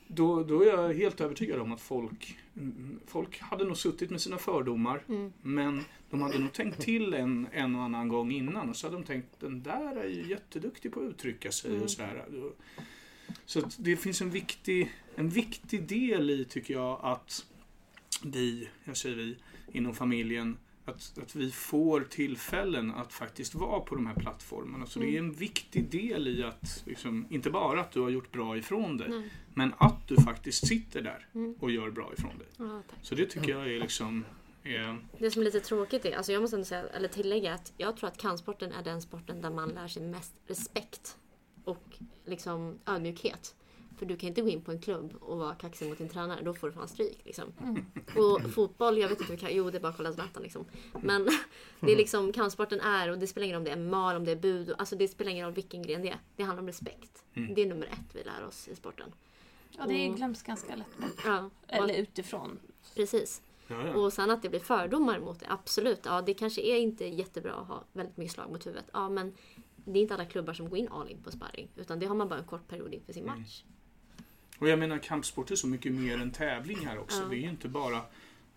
då, 0.08 0.44
då 0.44 0.62
är 0.62 0.68
jag 0.68 0.94
helt 0.94 1.22
övertygad 1.22 1.60
om 1.60 1.72
att 1.72 1.82
folk, 1.82 2.38
mm, 2.58 3.00
folk 3.08 3.40
hade 3.40 3.64
nog 3.66 3.78
suttit 3.78 4.10
med 4.10 4.22
sina 4.22 4.38
fördomar, 4.38 5.04
Mm. 5.10 5.34
men 5.42 5.86
de 6.10 6.22
hade 6.22 6.40
nog 6.40 6.54
tänkt 6.54 6.82
till 6.82 7.14
en, 7.14 7.48
en 7.52 7.76
och 7.76 7.82
annan 7.84 8.08
gång 8.08 8.32
innan 8.32 8.70
och 8.70 8.76
så 8.76 8.88
hade 8.88 8.98
de 8.98 9.04
tänkt 9.04 9.40
den 9.40 9.64
där 9.64 9.96
är 9.96 10.08
ju 10.08 10.30
jätteduktig 10.30 10.92
på 10.92 11.00
att 11.00 11.06
uttrycka 11.06 11.52
sig 11.52 11.72
Mm. 11.72 11.84
och. 11.84 11.90
Så 13.46 13.60
att 13.60 13.76
det 13.80 13.98
finns 13.98 14.22
en 14.22 14.30
viktig, 14.30 14.92
en 15.16 15.30
viktig 15.30 15.88
del 15.88 16.30
i, 16.30 16.46
tycker 16.46 16.74
jag, 16.74 17.00
att 17.04 17.46
vi, 18.24 18.70
jag 18.84 18.98
säger 18.98 19.16
vi, 19.16 19.36
inom 19.72 19.96
familjen, 19.96 20.58
att, 20.86 21.18
att 21.24 21.36
vi 21.36 21.52
får 21.52 22.02
tillfällen 22.02 22.92
att 22.92 23.14
faktiskt 23.14 23.56
vara 23.56 23.80
på 23.80 23.96
de 23.96 24.08
här 24.08 24.16
plattformarna. 24.16 24.86
Så 24.86 25.00
det 25.00 25.16
är 25.16 25.20
en 25.20 25.32
viktig 25.34 25.90
del 25.90 26.28
i 26.28 26.44
att, 26.44 26.84
liksom, 26.86 27.28
inte 27.30 27.50
bara 27.50 27.82
att 27.82 27.92
du 27.92 28.02
har 28.02 28.10
gjort 28.10 28.32
bra 28.32 28.58
ifrån 28.58 28.98
dig, 28.98 29.10
Nej. 29.10 29.30
men 29.54 29.74
att 29.78 30.08
du 30.08 30.16
faktiskt 30.16 30.68
sitter 30.68 31.02
där 31.02 31.28
Mm. 31.34 31.56
och 31.60 31.72
gör 31.72 31.92
bra 31.92 32.14
ifrån 32.18 32.38
dig. 32.38 32.48
Ja. 32.58 32.82
Så 33.02 33.16
det 33.16 33.26
tycker 33.26 33.50
jag 33.50 33.74
är 33.74 33.80
liksom... 33.80 34.26
Är, 34.64 34.98
Det 35.20 35.32
som 35.32 35.42
är 35.42 35.46
lite 35.46 35.60
tråkigt 35.60 36.06
är, 36.06 36.18
alltså 36.18 36.32
jag 36.32 36.42
måste 36.42 36.56
ändå 36.56 36.66
säga, 36.66 36.84
eller 36.88 37.08
tillägga 37.08 37.54
att 37.54 37.74
jag 37.78 37.98
tror 37.98 38.08
att 38.10 38.18
kampsporten 38.18 38.72
är 38.72 38.84
den 38.84 39.02
sporten 39.02 39.42
där 39.42 39.50
man 39.50 39.70
lär 39.70 39.88
sig 39.88 40.04
mest 40.04 40.34
respekt 40.48 41.18
och 41.64 41.84
liksom 42.26 42.80
ödmjukhet. 42.86 43.56
För 43.98 44.06
du 44.06 44.18
kan 44.18 44.30
inte 44.30 44.42
gå 44.42 44.50
in 44.50 44.62
på 44.62 44.72
en 44.72 44.80
klubb 44.80 45.14
och 45.20 45.38
vara 45.38 45.56
kaxig 45.56 45.90
mot 45.90 45.98
din 45.98 46.10
tränare, 46.10 46.42
då 46.44 46.54
får 46.54 46.68
du 46.68 46.74
fan 46.74 46.88
stryk. 46.88 47.20
Liksom. 47.24 47.54
Och 48.18 48.42
fotboll, 48.54 48.98
jag 48.98 49.10
vet 49.10 49.20
inte 49.20 49.34
hur 49.34 49.40
kan, 49.40 49.56
jo 49.56 49.70
det 49.70 49.78
är 49.78 49.80
bara 49.80 49.88
att 49.90 49.98
kolla 49.98 50.14
Zlatan 50.14 50.44
liksom. 50.44 50.66
Men 51.02 51.26
det 51.80 51.92
är 51.92 51.98
liksom, 51.98 52.34
kampsporten 52.34 52.80
är, 52.80 53.12
och 53.12 53.20
det 53.20 53.28
spelar 53.28 53.46
ingen 53.46 53.56
roll 53.56 53.62
om 53.62 53.66
det 53.66 53.72
är 53.72 53.90
mal, 53.90 54.16
om 54.16 54.26
det 54.26 54.32
är 54.32 54.36
bud, 54.36 54.74
alltså 54.78 54.96
det 54.96 55.08
spelar 55.08 55.32
ingen 55.32 55.46
roll 55.46 55.54
vilken 55.54 55.82
gren 55.82 56.02
det 56.02 56.10
är. 56.10 56.20
Det 56.36 56.44
handlar 56.44 56.62
om 56.62 56.68
respekt. 56.68 57.24
Det 57.34 57.62
är 57.62 57.66
nummer 57.66 57.86
ett 57.86 58.16
vi 58.16 58.24
lär 58.24 58.46
oss 58.48 58.68
i 58.68 58.76
sporten. 58.76 59.12
Ja, 59.78 59.86
det 59.86 60.08
glöms 60.08 60.44
ganska 60.44 60.76
lätt 60.76 60.98
bort. 60.98 61.22
Ja, 61.26 61.50
Eller 61.68 61.94
utifrån. 61.94 62.60
precis. 62.96 63.42
ja, 63.68 63.88
ja. 63.88 63.94
Och 63.94 64.14
sen 64.14 64.32
att 64.32 64.42
det 64.42 64.50
blir 64.50 64.60
fördomar 64.60 65.20
mot 65.20 65.40
det, 65.40 65.46
absolut. 65.50 66.00
Ja, 66.04 66.22
det 66.22 66.34
kanske 66.34 66.62
är 66.62 66.78
inte 66.78 67.06
jättebra 67.06 67.54
att 67.54 67.68
ha 67.68 67.84
väldigt 67.94 68.18
mycket 68.18 68.34
slag 68.34 68.52
mot 68.52 68.66
huvudet. 68.66 68.86
Ja, 68.94 69.10
men 69.10 69.34
det 69.86 70.00
är 70.00 70.02
inte 70.02 70.14
alla 70.14 70.26
klubbar 70.26 70.54
som 70.54 70.70
går 70.70 70.78
in 70.78 70.88
all 70.88 71.10
in 71.10 71.24
på 71.24 71.32
sparring. 71.32 71.68
Utan 71.76 72.00
det 72.00 72.06
har 72.06 72.16
man 72.16 72.30
bara 72.30 72.40
en 72.40 72.46
kort 72.46 72.68
period 72.68 72.94
inför 72.94 73.14
sin 73.14 73.26
match. 73.26 73.64
Och 74.64 74.70
jag 74.70 74.80
menar 74.80 74.98
kampsport 74.98 75.52
är 75.52 75.56
så 75.56 75.68
mycket 75.68 75.92
mer 75.92 76.22
än 76.22 76.32
tävling 76.32 76.86
här 76.86 77.00
också. 77.00 77.22
Ja. 77.22 77.28
Det 77.28 77.36
är 77.36 77.40
ju 77.40 77.50
inte 77.50 77.68
bara... 77.68 78.02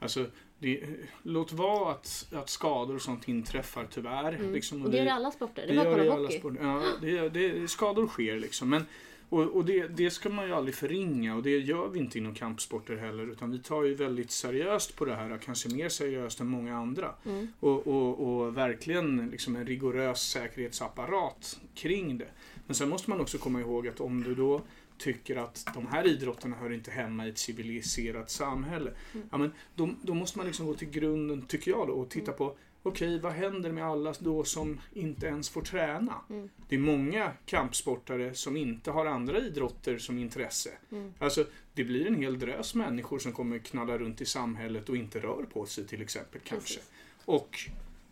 Alltså, 0.00 0.26
det, 0.58 0.84
låt 1.22 1.52
vara 1.52 1.92
att, 1.92 2.26
att 2.32 2.50
skador 2.50 2.94
och 2.94 3.02
sånt 3.02 3.28
inträffar 3.28 3.86
tyvärr. 3.90 4.32
Mm. 4.32 4.52
Liksom, 4.52 4.82
Och 4.82 4.90
det 4.90 4.96
gör 4.96 5.04
det 5.04 5.10
i 5.10 5.12
alla 5.12 5.30
sporter. 5.30 5.66
Det 5.66 5.72
Det 5.72 5.74
gör 5.74 5.98
det 5.98 6.04
i 6.04 6.10
alla 6.10 6.30
sporter. 6.30 6.60
Ja, 6.62 6.82
det, 7.00 7.28
det, 7.28 7.68
skador 7.68 8.06
sker 8.06 8.36
liksom. 8.38 8.68
Men, 8.68 8.86
och 9.28 9.42
och 9.42 9.64
det, 9.64 9.88
det 9.88 10.10
ska 10.10 10.28
man 10.28 10.46
ju 10.46 10.52
aldrig 10.52 10.74
förringa 10.74 11.36
och 11.36 11.42
det 11.42 11.58
gör 11.58 11.88
vi 11.88 11.98
inte 11.98 12.18
inom 12.18 12.34
kampsporter 12.34 12.96
heller. 12.96 13.30
Utan 13.32 13.50
vi 13.50 13.58
tar 13.58 13.84
ju 13.84 13.94
väldigt 13.94 14.30
seriöst 14.30 14.96
på 14.96 15.04
det 15.04 15.14
här, 15.14 15.38
kanske 15.44 15.68
mer 15.68 15.88
seriöst 15.88 16.40
än 16.40 16.46
många 16.46 16.76
andra. 16.76 17.14
Mm. 17.24 17.48
Och, 17.60 17.86
och, 17.86 18.20
och 18.20 18.56
verkligen 18.56 19.28
liksom 19.30 19.56
en 19.56 19.66
rigorös 19.66 20.22
säkerhetsapparat 20.22 21.60
kring 21.74 22.18
det. 22.18 22.28
Men 22.66 22.74
sen 22.74 22.88
måste 22.88 23.10
man 23.10 23.20
också 23.20 23.38
komma 23.38 23.60
ihåg 23.60 23.88
att 23.88 24.00
om 24.00 24.22
du 24.22 24.34
då 24.34 24.62
tycker 24.98 25.36
att 25.36 25.66
de 25.74 25.86
här 25.86 26.06
idrotterna 26.06 26.56
hör 26.56 26.72
inte 26.72 26.90
hemma 26.90 27.26
i 27.26 27.28
ett 27.28 27.38
civiliserat 27.38 28.30
samhälle. 28.30 28.90
Mm. 29.14 29.28
Ja, 29.32 29.38
men 29.38 29.52
då, 29.74 29.90
då 30.02 30.14
måste 30.14 30.38
man 30.38 30.46
liksom 30.46 30.66
gå 30.66 30.74
till 30.74 30.90
grunden, 30.90 31.42
tycker 31.42 31.70
jag, 31.70 31.86
då, 31.88 31.92
och 31.92 32.10
titta 32.10 32.32
på 32.32 32.56
Okej, 32.86 33.20
vad 33.20 33.32
händer 33.32 33.72
med 33.72 33.84
alla 33.84 34.14
då 34.18 34.44
som 34.44 34.80
inte 34.92 35.26
ens 35.26 35.48
får 35.48 35.62
träna? 35.62 36.14
Mm. 36.30 36.48
Det 36.68 36.74
är 36.74 36.78
många 36.78 37.32
kampsportare 37.46 38.34
som 38.34 38.56
inte 38.56 38.90
har 38.90 39.06
andra 39.06 39.38
idrotter 39.38 39.98
som 39.98 40.18
intresse. 40.18 40.70
Mm. 40.92 41.12
Alltså, 41.18 41.46
det 41.74 41.84
blir 41.84 42.06
en 42.06 42.14
hel 42.14 42.38
drös 42.38 42.74
människor 42.74 43.18
som 43.18 43.32
kommer 43.32 43.58
knalla 43.58 43.98
runt 43.98 44.20
i 44.20 44.24
samhället 44.24 44.88
och 44.88 44.96
inte 44.96 45.20
rör 45.20 45.46
på 45.52 45.66
sig 45.66 45.86
till 45.86 46.02
exempel 46.02 46.40
kanske. 46.44 46.74
Precis. 46.74 46.90
Och 47.24 47.58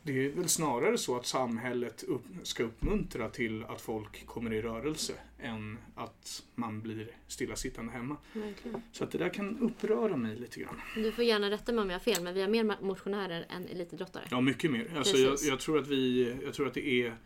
det 0.07 0.27
är 0.27 0.31
väl 0.31 0.49
snarare 0.49 0.99
så 0.99 1.17
att 1.17 1.27
samhället 1.27 2.03
upp, 2.03 2.25
ska 2.43 2.63
uppmuntra 2.63 3.29
till 3.29 3.65
att 3.65 3.81
folk 3.81 4.27
kommer 4.27 4.53
i 4.53 4.63
rörelse 4.63 5.13
än 5.39 5.79
att 5.95 6.43
man 6.55 6.81
blir 6.81 7.09
stillasittande 7.29 7.93
hemma. 7.93 8.17
Verkligen. 8.33 8.83
Så 8.93 9.05
att 9.05 9.11
det 9.11 9.19
där 9.19 9.29
kan 9.29 9.59
uppröra 9.59 10.17
mig 10.17 10.37
lite 10.37 10.61
grann. 10.61 10.81
Du 10.97 11.13
får 11.13 11.25
gärna 11.25 11.51
rätta 11.51 11.73
mig 11.73 11.83
om 11.83 11.91
jag 11.91 11.95
har 11.95 12.01
fel, 12.01 12.23
men 12.23 12.35
vi 12.35 12.41
har 12.41 12.49
mer 12.49 12.83
motionärer 12.83 13.47
än 13.51 13.67
elitidrottare. 13.69 14.25
Ja, 14.31 14.41
mycket 14.41 14.71
mer. 14.71 14.97
Alltså, 14.97 15.17
jag, 15.17 15.39
jag, 15.43 15.61
tror 15.61 15.79
att 15.79 15.87
vi, 15.89 16.35
jag 16.45 16.55
tror 16.55 16.67
att 16.67 16.75
det 16.75 16.89
är 16.89 17.17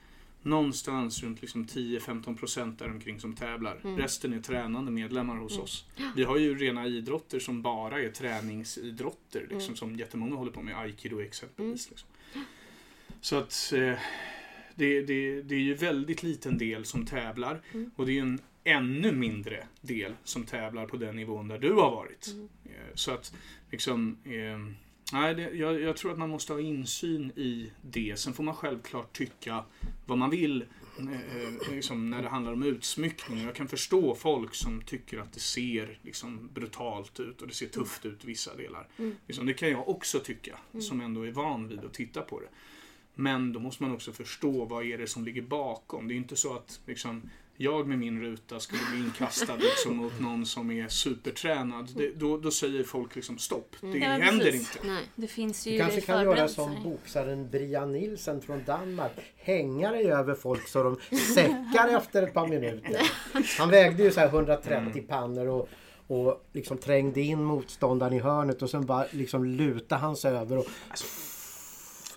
någonstans 0.43 1.23
runt 1.23 1.41
liksom 1.41 1.67
10-15 1.67 2.37
procent 2.37 2.79
däromkring 2.79 3.21
som 3.21 3.35
tävlar. 3.35 3.81
Mm. 3.85 3.99
Resten 3.99 4.33
är 4.33 4.41
tränande 4.41 4.91
medlemmar 4.91 5.37
hos 5.37 5.53
Mm. 5.53 5.65
oss. 5.65 5.85
Vi 6.17 6.25
har 6.25 6.37
ju 6.37 6.59
rena 6.59 6.87
idrotter 6.87 7.39
som 7.39 7.63
bara 7.63 8.01
är 8.03 8.09
träningsidrotter. 8.11 9.41
Liksom, 9.41 9.59
Mm. 9.61 9.77
Som 9.77 9.97
jättemånga 9.97 10.37
håller 10.37 10.53
på 10.53 10.63
med. 10.63 10.79
Aikido 10.79 11.21
exempelvis. 11.21 11.91
Liksom. 11.91 12.09
Så 13.21 13.37
att 13.37 13.73
eh, 13.73 13.99
det, 14.75 15.03
det, 15.03 15.43
det 15.43 15.55
är 15.55 15.61
ju 15.61 15.75
väldigt 15.75 16.23
liten 16.23 16.59
del 16.59 16.85
som 16.85 17.07
tävlar. 17.07 17.63
Mm. 17.73 17.91
Och 17.97 18.07
det 18.07 18.13
är 18.13 18.15
ju 18.15 18.21
en 18.21 18.41
ännu 18.65 19.13
mindre 19.13 19.67
del 19.81 20.15
som 20.25 20.45
tävlar 20.45 20.87
på 20.87 20.97
den 20.97 21.17
nivån 21.17 21.49
där 21.49 21.59
du 21.59 21.73
har 21.73 21.91
varit. 21.91 22.27
Mm. 22.33 22.49
Eh, 22.65 22.95
Så 22.95 23.11
att 23.11 23.35
liksom... 23.71 24.19
Eh, 24.25 24.75
nej, 25.13 25.35
det, 25.35 25.51
jag, 25.51 25.81
jag 25.81 25.97
tror 25.97 26.13
att 26.13 26.19
man 26.19 26.31
måste 26.31 26.53
ha 26.53 26.61
insyn 26.61 27.31
i 27.37 27.73
det. 27.83 28.19
Sen 28.19 28.33
får 28.33 28.45
man 28.45 28.55
självklart 28.55 29.13
tycka 29.17 29.65
vad 30.07 30.19
man 30.19 30.31
vill 30.31 30.65
eh, 30.99 31.71
liksom, 31.71 32.11
när 32.11 32.23
det 32.23 32.29
handlar 32.29 32.53
om 32.53 32.63
utsmyckning. 32.63 33.43
Jag 33.43 33.55
kan 33.55 33.69
förstå 33.69 34.15
folk 34.15 34.55
som 34.55 34.83
tycker 34.83 35.19
att 35.19 35.33
det 35.33 35.41
ser 35.41 35.99
liksom, 36.03 36.51
brutalt 36.55 37.21
ut 37.21 37.43
och 37.43 37.49
det 37.49 37.55
ser 37.55 37.69
tufft 37.69 38.07
ut 38.07 38.25
vissa 38.25 38.57
delar. 38.57 38.89
Mm. 38.99 39.17
Liksom, 39.27 39.47
det 39.47 39.55
kan 39.55 39.71
jag 39.71 39.89
också 39.89 40.21
tycka, 40.21 40.59
som 40.81 41.01
ändå 41.01 41.23
är 41.23 41.31
van 41.31 41.69
vid 41.69 41.85
att 41.85 41.95
titta 41.95 42.23
på 42.23 42.41
det. 42.41 42.49
Men 43.21 43.53
då 43.53 43.61
måste 43.61 43.83
man 43.83 43.95
också 43.95 44.13
förstå 44.13 44.65
vad 44.65 44.85
är 44.85 44.99
det 44.99 45.07
som 45.07 45.25
ligger 45.25 45.43
bakom. 45.43 46.09
Det 46.09 46.15
är 46.15 46.17
inte 46.17 46.37
så 46.37 46.55
att 46.57 46.81
liksom, 46.87 47.31
jag 47.57 47.87
med 47.89 47.99
min 47.99 48.21
ruta 48.21 48.61
skulle 48.61 48.81
bli 48.93 49.01
inkastad 49.01 49.57
liksom, 49.57 49.97
mot 49.97 50.21
någon 50.21 50.47
som 50.47 50.71
är 50.71 50.89
supertränad. 50.89 51.89
Det, 51.97 52.11
då, 52.17 52.37
då 52.39 52.51
säger 52.51 52.85
folk 52.85 53.17
liksom 53.17 53.39
stopp. 53.39 53.77
Det 53.81 53.87
Mm. 53.87 54.03
Ja, 54.03 54.09
händer 54.09 54.45
precis. 54.45 54.77
inte. 54.77 54.89
Nej. 54.89 55.03
Det 55.17 55.27
finns 55.27 55.67
ju 55.67 55.73
Du 55.73 55.79
kanske 55.79 56.01
kan 56.01 56.23
göra 56.25 56.49
som 56.49 56.83
boxaren 56.83 57.51
Brian 57.51 57.93
Nielsen 57.93 58.41
från 58.41 58.65
Danmark. 58.65 59.13
Hänga 59.37 59.91
dig 59.91 60.13
över 60.13 60.35
folk 60.35 60.69
så 60.69 60.83
de 60.83 61.17
säckar 61.35 61.89
efter 61.97 62.23
ett 62.23 62.35
par 62.35 62.47
minuter. 62.49 63.01
Han 63.59 63.71
vägde 63.71 64.03
ju 64.03 64.11
så 64.11 64.21
här 64.21 64.29
130 64.29 65.03
pannor 65.09 65.47
och, 65.49 65.69
och 66.07 66.45
liksom 66.53 66.79
trängde 66.79 67.21
in 67.21 67.45
motståndaren 67.45 68.13
i 68.13 68.19
hörnet 68.19 68.63
och 68.63 68.71
sen 68.71 68.87
bara 68.87 69.05
liksom 69.11 69.45
lutade 69.45 70.01
han 70.01 70.17
sig 70.17 70.37
över 70.37 70.59
och 70.59 70.67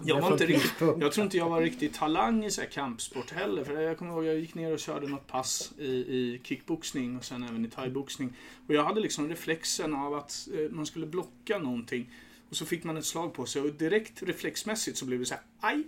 Jag 0.05 0.21
var 0.21 0.31
inte 0.31 0.45
riktigt, 0.45 0.73
jag 0.79 1.11
tror 1.11 1.23
inte 1.23 1.37
jag 1.37 1.49
var 1.49 1.61
riktigt 1.61 1.93
talang 1.93 2.45
i 2.45 2.51
så 2.51 2.61
här 2.61 2.67
kampsport 2.67 3.31
heller. 3.31 3.63
För 3.63 3.81
jag 3.81 3.97
kommer 3.97 4.11
ihåg 4.11 4.25
jag 4.25 4.39
gick 4.39 4.55
ner 4.55 4.73
och 4.73 4.79
körde 4.79 5.07
något 5.07 5.27
pass 5.27 5.73
i, 5.77 5.85
i 5.85 6.41
kickboxning 6.43 7.17
och 7.17 7.25
sen 7.25 7.43
även 7.43 7.65
i 7.65 7.69
thaiboxning. 7.69 8.33
Och 8.67 8.73
jag 8.73 8.83
hade 8.83 9.01
liksom 9.01 9.29
reflexen 9.29 9.93
av 9.93 10.13
att 10.13 10.47
eh, 10.53 10.71
man 10.71 10.85
skulle 10.85 11.05
blocka 11.05 11.57
någonting. 11.57 12.09
Och 12.49 12.55
så 12.55 12.65
fick 12.65 12.83
man 12.83 12.97
ett 12.97 13.05
slag 13.05 13.33
på 13.33 13.45
sig 13.45 13.61
och 13.61 13.73
direkt 13.73 14.23
reflexmässigt 14.23 14.97
så 14.97 15.05
blev 15.05 15.19
det 15.19 15.25
så 15.25 15.33
här 15.33 15.43
aj, 15.59 15.83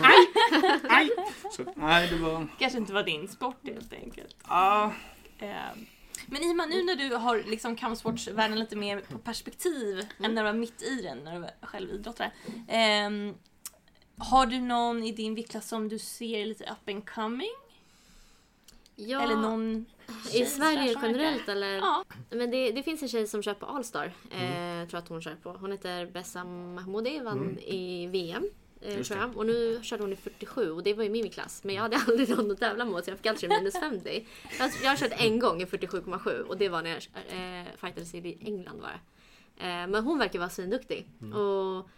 aj, 0.00 0.26
aj. 0.88 1.08
Så 1.56 1.64
nej, 1.76 2.08
det 2.10 2.16
var... 2.16 2.46
Kanske 2.58 2.78
inte 2.78 2.92
var 2.92 3.02
din 3.02 3.28
sport 3.28 3.56
helt 3.64 3.92
enkelt. 3.92 4.36
Ah, 4.42 4.90
Eh, 5.40 5.72
Men 6.30 6.42
Ima, 6.42 6.66
nu 6.66 6.82
när 6.84 6.96
du 6.96 7.14
har 7.14 7.38
liksom 7.38 7.76
kampsportsvärlden 7.76 8.58
lite 8.58 8.76
mer 8.76 9.00
på 9.00 9.18
perspektiv 9.18 10.06
än 10.22 10.34
när 10.34 10.42
du 10.42 10.52
var 10.52 10.58
mitt 10.58 10.82
i 10.82 11.02
den, 11.02 11.18
när 11.18 11.34
du 11.34 11.40
var 11.40 11.50
själv 11.62 11.90
idrottare. 11.90 12.32
ehm, 12.68 13.34
har 14.18 14.46
du 14.46 14.60
någon 14.60 15.02
i 15.04 15.12
din 15.12 15.34
viktklass 15.34 15.68
som 15.68 15.88
du 15.88 15.98
ser 15.98 16.46
lite 16.46 16.64
up 16.64 16.88
and 16.94 17.08
coming? 17.10 17.50
Ja, 18.96 19.22
Eller 19.22 19.36
någon 19.36 19.86
I 20.32 20.46
Sverige 20.46 20.94
generellt 21.02 21.48
eller? 21.48 21.76
Ja. 21.78 22.04
Men 22.30 22.50
det, 22.50 22.72
det 22.72 22.82
finns 22.82 23.02
en 23.02 23.08
tjej 23.08 23.26
som 23.26 23.42
kör 23.42 23.54
på 23.54 23.66
Allstar. 23.66 24.12
Eh, 24.30 24.88
tror 24.88 24.98
att 24.98 25.08
hon 25.08 25.22
kör 25.22 25.34
på. 25.34 25.50
Hon 25.52 25.72
heter 25.72 26.06
Bessam 26.06 26.74
Mahmoudi, 26.74 27.18
vann 27.18 27.58
i 27.58 28.06
VM. 28.06 28.50
Eh, 28.80 28.96
Just 28.96 29.10
tror 29.10 29.20
det. 29.20 29.26
jag. 29.26 29.36
Och 29.36 29.46
nu 29.46 29.80
körde 29.82 30.02
hon 30.02 30.12
i 30.12 30.16
47 30.16 30.70
och 30.70 30.82
det 30.82 30.94
var 30.94 31.04
ju 31.04 31.10
min 31.10 31.30
klass. 31.30 31.64
Men 31.64 31.74
jag 31.74 31.82
hade 31.82 31.96
aldrig 32.08 32.28
någon 32.28 32.50
att 32.50 32.58
tävla 32.60 32.84
mot 32.84 33.04
så 33.04 33.10
jag 33.10 33.18
fick 33.18 33.26
alltid 33.26 33.48
minus 33.48 33.74
50. 33.80 34.26
Jag, 34.58 34.70
jag 34.82 34.90
har 34.90 34.96
kört 34.96 35.12
en 35.20 35.38
gång 35.38 35.62
i 35.62 35.64
47,7 35.64 36.40
och 36.40 36.56
det 36.58 36.68
var 36.68 36.82
när 36.82 36.90
jag 36.90 36.98
eh, 37.60 37.66
fightades 37.76 38.14
i 38.14 38.38
England 38.40 38.80
var 38.80 38.88
det. 38.88 39.00
Eh, 39.64 39.86
men 39.86 39.94
hon 40.04 40.18
verkar 40.18 40.38
vara 40.38 40.50
svinduktig. 40.50 41.08
Och 41.34 41.88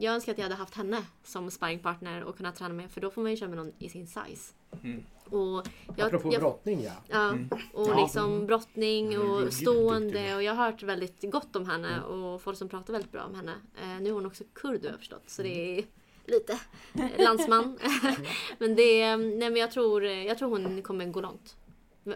jag 0.00 0.14
önskar 0.14 0.32
att 0.32 0.38
jag 0.38 0.44
hade 0.44 0.54
haft 0.54 0.74
henne 0.74 1.02
som 1.24 1.50
sparringpartner 1.50 2.24
och 2.24 2.36
kunnat 2.36 2.56
träna 2.56 2.74
med 2.74 2.90
för 2.90 3.00
då 3.00 3.10
får 3.10 3.22
man 3.22 3.30
ju 3.30 3.36
köra 3.36 3.48
med 3.48 3.58
någon 3.58 3.72
i 3.78 3.88
sin 3.88 4.06
size. 4.06 4.54
Mm. 4.84 5.04
Och 5.24 5.66
jag, 5.96 6.06
Apropå 6.06 6.30
jag, 6.32 6.40
brottning 6.40 6.82
ja. 6.82 6.92
Ja, 7.08 7.34
och 7.72 7.88
Ja. 7.88 8.02
liksom 8.02 8.46
brottning 8.46 9.14
Mm, 9.14 9.30
och 9.30 9.52
stående 9.52 10.36
och 10.36 10.42
jag 10.42 10.54
har 10.54 10.64
hört 10.70 10.82
väldigt 10.82 11.30
gott 11.32 11.56
om 11.56 11.66
henne 11.66 12.00
och 12.02 12.42
folk 12.42 12.58
som 12.58 12.68
pratar 12.68 12.92
väldigt 12.92 13.12
bra 13.12 13.24
om 13.24 13.34
henne. 13.34 13.54
Eh, 13.82 14.00
nu 14.02 14.08
är 14.08 14.12
hon 14.12 14.26
också 14.26 14.44
kurd 14.54 14.82
har 14.84 14.90
jag 14.90 14.98
förstått 14.98 15.22
så 15.26 15.42
det 15.42 15.78
är 15.78 15.84
lite 16.28 16.58
eh, 16.94 17.24
landsman. 17.24 17.78
men 18.58 18.76
det, 18.76 19.02
är- 19.02 19.16
nej 19.16 19.50
men 19.50 19.56
jag 19.56 19.70
tror, 19.70 20.04
jag 20.04 20.38
tror 20.38 20.48
hon 20.50 20.82
kommer 20.82 21.06
gå 21.06 21.20
långt. 21.20 21.56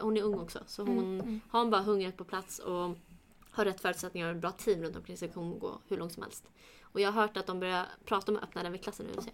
Hon 0.00 0.16
är 0.16 0.22
ung 0.22 0.38
också 0.40 0.58
så 0.66 0.82
hon 0.82 1.40
har 1.50 1.60
hon 1.60 1.70
bara 1.70 1.82
hungret 1.82 2.16
på 2.16 2.24
plats 2.24 2.58
och 2.58 2.96
har 3.50 3.64
rätt 3.64 3.80
förutsättningar 3.80 4.28
och 4.28 4.34
ett 4.34 4.40
bra 4.40 4.50
team 4.50 4.82
runt 4.82 4.96
omkring 4.96 5.16
sig 5.16 5.28
kommer 5.28 5.46
hon 5.46 5.58
gå 5.58 5.78
hur 5.88 5.96
långt 5.96 6.12
som 6.12 6.22
helst. 6.22 6.44
Och 6.82 7.00
jag 7.00 7.12
har 7.12 7.22
hört 7.22 7.36
att 7.36 7.46
de 7.46 7.60
börjar 7.60 7.86
prata 8.04 8.32
om 8.32 8.36
att 8.38 8.42
öppna 8.44 8.62
den 8.62 8.72
vid 8.72 8.82
klassen 8.82 9.06
UFC. 9.18 9.26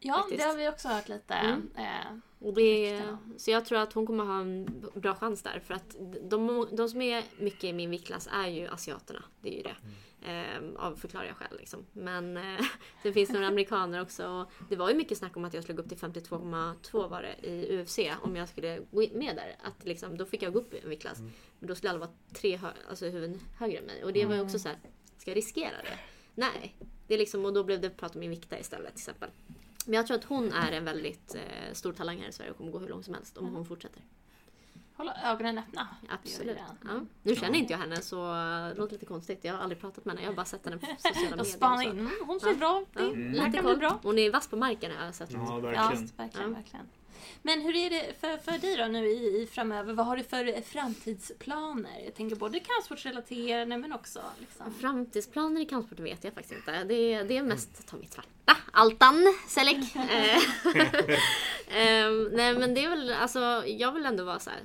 Ja, 0.00 0.14
Faktiskt. 0.14 0.38
det 0.42 0.44
har 0.48 0.56
vi 0.56 0.68
också 0.68 0.88
hört 0.88 1.08
lite. 1.08 1.34
Mm. 1.34 1.70
Eh, 1.76 2.18
Och 2.46 2.54
det, 2.54 3.02
så 3.36 3.50
jag 3.50 3.64
tror 3.64 3.78
att 3.78 3.92
hon 3.92 4.06
kommer 4.06 4.24
ha 4.24 4.40
en 4.40 4.84
bra 4.94 5.14
chans 5.14 5.42
där. 5.42 5.60
För 5.66 5.74
att 5.74 5.96
de, 6.30 6.66
de 6.72 6.88
som 6.88 7.02
är 7.02 7.22
mycket 7.38 7.64
i 7.64 7.72
min 7.72 7.90
viktklass 7.90 8.28
är 8.32 8.46
ju 8.48 8.66
asiaterna. 8.68 9.22
Det 9.40 9.48
är 9.52 9.56
ju 9.56 9.62
det. 9.62 9.76
Ehm, 10.22 10.76
av 10.76 10.96
förklarliga 10.96 11.34
skäl 11.34 11.56
liksom. 11.58 11.86
Men 11.92 12.36
eh, 12.36 12.60
sen 13.02 13.12
finns 13.14 13.28
det 13.28 13.34
några 13.34 13.46
amerikaner 13.48 14.02
också. 14.02 14.28
Och 14.28 14.50
det 14.68 14.76
var 14.76 14.88
ju 14.88 14.94
mycket 14.94 15.18
snack 15.18 15.36
om 15.36 15.44
att 15.44 15.54
jag 15.54 15.62
skulle 15.62 15.76
gå 15.76 15.82
upp 15.82 15.88
till 15.88 15.98
52,2 15.98 17.08
var 17.08 17.22
det 17.22 17.48
i 17.48 17.78
UFC. 17.82 17.98
Om 18.22 18.36
jag 18.36 18.48
skulle 18.48 18.80
gå 18.90 19.06
med 19.12 19.36
där. 19.36 19.56
Att 19.62 19.84
liksom, 19.84 20.16
då 20.16 20.24
fick 20.24 20.42
jag 20.42 20.52
gå 20.52 20.58
upp 20.58 20.74
i 20.74 20.78
en 20.78 20.88
viktklass. 20.90 21.18
Men 21.58 21.68
då 21.68 21.74
skulle 21.74 21.90
alla 21.90 21.98
vara 21.98 22.10
tre 22.34 22.56
hö- 22.56 22.72
alltså 22.88 23.04
huvuden 23.06 23.40
högre 23.58 23.78
än 23.78 23.84
mig. 23.84 24.04
Och 24.04 24.12
det 24.12 24.24
var 24.26 24.34
ju 24.34 24.40
också 24.40 24.58
så 24.58 24.68
här, 24.68 24.78
ska 25.18 25.30
jag 25.30 25.36
riskera 25.36 25.76
det? 25.82 25.98
Nej. 26.34 26.76
Det 27.06 27.14
är 27.14 27.18
liksom, 27.18 27.44
och 27.44 27.52
då 27.52 27.64
blev 27.64 27.80
det 27.80 27.90
prat 27.90 28.14
om 28.14 28.20
min 28.20 28.30
vikta 28.30 28.58
istället 28.58 28.88
till 28.94 29.00
exempel. 29.00 29.30
Men 29.86 29.94
jag 29.94 30.06
tror 30.06 30.16
att 30.16 30.24
hon 30.24 30.52
är 30.52 30.72
en 30.72 30.84
väldigt 30.84 31.34
eh, 31.34 31.72
stor 31.72 31.92
talang 31.92 32.18
här 32.20 32.28
i 32.28 32.32
Sverige 32.32 32.50
och 32.50 32.56
kommer 32.56 32.72
gå 32.72 32.78
hur 32.78 32.88
långt 32.88 33.04
som 33.04 33.14
helst 33.14 33.36
om 33.38 33.54
hon 33.54 33.64
fortsätter. 33.66 34.02
Hålla 34.98 35.14
ögonen 35.24 35.58
öppna. 35.58 35.88
Absolut. 36.08 36.56
Ja. 36.84 36.88
Nu 37.22 37.36
känner 37.36 37.58
inte 37.58 37.72
jag 37.72 37.78
henne 37.80 37.96
så 37.96 38.16
det 38.32 38.74
låter 38.76 38.92
lite 38.92 39.06
konstigt. 39.06 39.38
Jag 39.42 39.54
har 39.54 39.60
aldrig 39.60 39.80
pratat 39.80 40.04
med 40.04 40.12
henne. 40.14 40.22
Jag 40.24 40.30
har 40.30 40.36
bara 40.36 40.44
sett 40.46 40.64
henne 40.64 40.78
på 40.78 40.86
sociala 40.98 41.30
medier. 41.36 41.44
Spanar 41.44 41.82
in. 41.82 41.90
Mm, 41.90 42.10
Hon 42.26 42.40
ser 42.40 42.54
bra 42.54 42.80
ut. 42.82 42.88
Ja, 42.94 43.02
Det 43.02 43.14
lite 43.16 43.62
koll. 43.62 43.76
bra. 43.78 43.98
Hon 44.02 44.18
är 44.18 44.30
vass 44.32 44.48
på 44.48 44.56
marken 44.56 44.92
har 44.98 45.04
jag 45.04 45.14
sett. 45.14 45.30
ja, 45.32 45.38
Ja, 45.48 45.58
verkligen. 45.58 46.06
verkligen, 46.16 46.50
Ja. 46.50 46.56
verkligen. 46.56 46.86
Men 47.42 47.60
hur 47.60 47.76
är 47.76 47.90
det 47.90 48.20
för, 48.20 48.36
för 48.36 48.58
dig 48.58 48.76
då 48.76 48.84
nu 48.84 49.06
i, 49.06 49.42
i 49.42 49.46
framöver? 49.46 49.92
Vad 49.92 50.06
har 50.06 50.16
du 50.16 50.22
för 50.22 50.62
framtidsplaner? 50.62 52.00
Jag 52.04 52.14
tänker 52.14 52.36
både 52.36 52.60
kampsportsrelaterade 52.60 53.78
men 53.78 53.92
också 53.92 54.20
liksom. 54.40 54.74
Framtidsplaner 54.74 55.60
i 55.60 55.64
kampsport 55.64 56.00
vet 56.00 56.24
jag 56.24 56.34
faktiskt 56.34 56.54
inte. 56.54 56.84
Det 56.84 57.12
är, 57.12 57.24
det 57.24 57.36
är 57.36 57.42
mest 57.42 57.88
ta 57.88 57.96
mitt 57.96 58.12
svarta. 58.12 58.28
Altan 58.72 59.34
Selek. 59.48 59.96
Eh, 59.96 60.38
ehm, 61.78 62.24
nej 62.32 62.54
men 62.54 62.74
det 62.74 62.84
är 62.84 62.88
väl, 62.88 63.12
alltså 63.12 63.62
jag 63.66 63.92
vill 63.92 64.06
ändå 64.06 64.24
vara 64.24 64.38
så 64.38 64.50
här. 64.50 64.60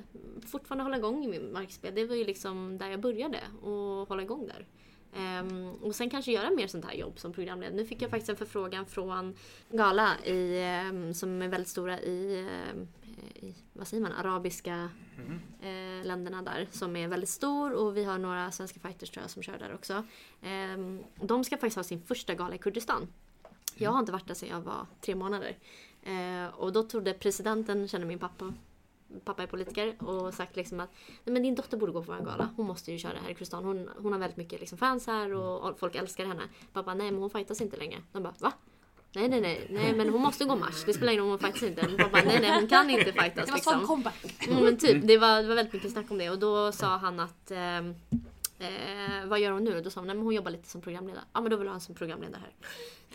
Fortfarande 0.51 0.83
hålla 0.83 0.97
igång 0.97 1.25
i 1.25 1.27
min 1.27 1.53
markspel. 1.53 1.95
Det 1.95 2.05
var 2.05 2.15
ju 2.15 2.23
liksom 2.23 2.77
där 2.77 2.87
jag 2.87 2.99
började. 2.99 3.39
Och 3.61 4.07
hålla 4.07 4.21
igång 4.21 4.47
där. 4.47 4.65
Ehm, 5.17 5.73
och 5.81 5.95
sen 5.95 6.09
kanske 6.09 6.31
göra 6.31 6.49
mer 6.49 6.67
sånt 6.67 6.85
här 6.85 6.93
jobb 6.93 7.19
som 7.19 7.33
programledare. 7.33 7.75
Nu 7.75 7.85
fick 7.85 8.01
jag 8.01 8.09
faktiskt 8.09 8.29
en 8.29 8.35
förfrågan 8.35 8.85
från 8.85 9.35
Gala 9.69 10.19
i, 10.25 10.61
ehm, 10.61 11.13
som 11.13 11.41
är 11.41 11.47
väldigt 11.47 11.69
stora 11.69 11.99
i, 11.99 12.39
ehm, 12.39 12.87
i 13.35 13.55
vad 13.73 13.87
säger 13.87 14.03
man, 14.03 14.11
arabiska 14.11 14.89
eh, 15.61 16.05
länderna 16.05 16.41
där 16.41 16.67
som 16.71 16.95
är 16.95 17.07
väldigt 17.07 17.29
stor 17.29 17.73
och 17.73 17.97
vi 17.97 18.03
har 18.03 18.17
några 18.17 18.51
svenska 18.51 18.79
fighters 18.79 19.09
tror 19.09 19.23
jag 19.23 19.31
som 19.31 19.43
kör 19.43 19.57
där 19.57 19.73
också. 19.73 20.03
De 21.15 21.43
ska 21.43 21.57
faktiskt 21.57 21.75
ha 21.75 21.83
sin 21.83 22.01
första 22.01 22.33
gala 22.33 22.55
i 22.55 22.57
Kurdistan. 22.57 23.07
Jag 23.75 23.91
har 23.91 23.99
inte 23.99 24.11
varit 24.11 24.27
där 24.27 24.35
sedan 24.35 24.49
jag 24.49 24.61
var 24.61 24.87
tre 25.01 25.15
månader. 25.15 25.57
Eh, 26.03 26.47
och 26.55 26.73
då 26.73 26.83
trodde 26.83 27.13
presidenten, 27.13 27.87
känner 27.87 28.05
min 28.05 28.19
pappa, 28.19 28.53
pappa 29.25 29.43
är 29.43 29.47
politiker 29.47 30.03
och 30.03 30.33
sagt 30.33 30.55
liksom 30.55 30.79
att 30.79 30.89
Nej, 31.23 31.33
men 31.33 31.43
din 31.43 31.55
dotter 31.55 31.77
borde 31.77 31.91
gå 31.91 32.03
på 32.03 32.11
vår 32.11 32.25
gala. 32.25 32.49
Hon 32.55 32.67
måste 32.67 32.91
ju 32.91 32.97
köra 32.97 33.17
här 33.23 33.29
i 33.29 33.33
Kurdistan. 33.33 33.65
Hon, 33.65 33.89
hon 33.97 34.11
har 34.11 34.19
väldigt 34.19 34.37
mycket 34.37 34.59
liksom 34.59 34.77
fans 34.77 35.07
här 35.07 35.33
och, 35.33 35.69
och 35.69 35.79
folk 35.79 35.95
älskar 35.95 36.25
henne. 36.25 36.43
Pappa, 36.73 36.93
nej 36.93 37.11
men 37.11 37.21
hon 37.21 37.29
fightas 37.29 37.61
inte 37.61 37.77
längre. 37.77 38.01
De 38.11 38.23
bara, 38.23 38.33
va? 38.39 38.53
Nej, 39.15 39.29
nej, 39.29 39.41
nej, 39.41 39.67
nej, 39.69 39.93
men 39.93 40.09
hon 40.09 40.21
måste 40.21 40.45
gå 40.45 40.55
match. 40.55 40.83
Det 40.85 40.93
spelar 40.93 41.11
ingen 41.11 41.23
roll 41.23 41.33
om 41.33 41.39
hon 41.41 41.53
fightas 41.53 41.63
inte. 41.69 42.03
Pappa, 42.03 42.21
nej, 42.25 42.41
nej, 42.41 42.59
hon 42.59 42.67
kan 42.67 42.89
inte 42.89 43.11
fightas 43.11 43.45
Det 43.45 43.51
var 43.51 43.57
liksom. 43.57 43.73
sån 43.73 43.87
comeback. 43.87 44.47
Mm, 44.47 44.63
men 44.63 44.77
typ, 44.77 45.07
det 45.07 45.17
var, 45.17 45.41
det 45.41 45.47
var 45.47 45.55
väldigt 45.55 45.73
mycket 45.73 45.91
snack 45.91 46.11
om 46.11 46.17
det 46.17 46.29
och 46.29 46.39
då 46.39 46.71
sa 46.71 46.97
han 46.97 47.19
att 47.19 47.51
ehm, 47.51 47.95
eh, 48.59 49.25
vad 49.25 49.39
gör 49.39 49.51
hon 49.51 49.63
nu? 49.63 49.81
Då 49.81 49.89
sa 49.89 49.99
hon 49.99 50.07
nej, 50.07 50.15
men 50.15 50.25
hon 50.25 50.35
jobbar 50.35 50.51
lite 50.51 50.69
som 50.69 50.81
programledare. 50.81 51.23
Ja 51.33 51.41
men 51.41 51.51
då 51.51 51.57
vill 51.57 51.65
jag 51.65 51.73
ha 51.73 51.79
som 51.79 51.95
programledare 51.95 52.41
här. 52.41 52.53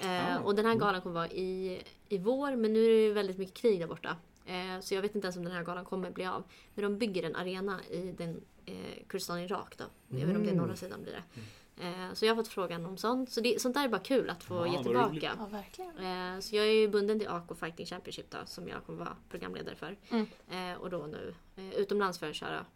Eh, 0.01 0.37
och 0.37 0.55
den 0.55 0.67
här 0.67 0.75
galan 0.75 1.01
kommer 1.01 1.15
vara 1.15 1.29
i, 1.29 1.83
i 2.09 2.19
vår 2.19 2.57
men 2.57 2.73
nu 2.73 2.85
är 2.85 3.09
det 3.09 3.15
väldigt 3.15 3.39
mycket 3.39 3.57
krig 3.57 3.81
där 3.81 3.87
borta. 3.87 4.17
Eh, 4.49 4.81
så 4.81 4.95
jag 4.95 5.03
vet 5.03 5.15
inte 5.15 5.27
ens 5.27 5.37
om 5.37 5.45
den 5.45 5.53
här 5.53 5.65
galan 5.65 5.85
kommer 5.85 6.11
bli 6.11 6.27
av. 6.27 6.43
Men 6.75 6.83
de 6.83 6.99
bygger 6.99 7.23
en 7.23 7.37
arena 7.37 7.85
i 7.85 8.15
den 8.19 8.41
eh, 8.67 8.75
Kurdistan 9.09 9.39
Irak 9.39 9.75
då. 9.79 9.85
Jag 10.09 10.19
vet 10.19 10.29
inte 10.29 10.39
om 10.41 10.45
det 10.47 10.51
är 10.53 10.55
norra 10.57 10.77
sidan 10.77 11.03
blir 11.03 11.13
det. 11.13 11.41
Eh, 11.87 12.13
så 12.15 12.25
jag 12.27 12.31
har 12.35 12.37
fått 12.43 12.49
frågan 12.53 12.87
om 12.87 12.97
sånt. 12.97 13.31
Så 13.31 13.41
det, 13.41 13.61
sånt 13.63 13.75
där 13.75 13.85
är 13.85 13.89
bara 13.89 14.01
kul 14.01 14.31
att 14.31 14.45
få 14.45 14.55
Ja, 14.55 14.67
ge 14.67 14.83
tillbaka. 14.83 15.33
Ja, 15.39 15.47
verkligen. 15.47 15.99
Eh, 16.35 16.41
Så 16.41 16.57
jag 16.57 16.67
är 16.67 16.73
ju 16.73 16.89
bunden 16.89 17.19
till 17.19 17.29
AK 17.29 17.59
Fighting 17.59 17.87
Championship 17.87 18.31
då, 18.31 18.39
som 18.45 18.69
jag 18.69 18.85
kommer 18.87 18.99
vara 18.99 19.17
programledare 19.29 19.75
för. 19.75 19.97
Mm. 20.11 20.27
Eh, 20.51 20.79
Och 20.81 20.91
då 20.91 21.07
nu 21.07 21.35
eh, 21.57 21.71
utomlands 21.75 22.19
för 22.19 22.29
att 22.31 22.35
köra 22.37 22.67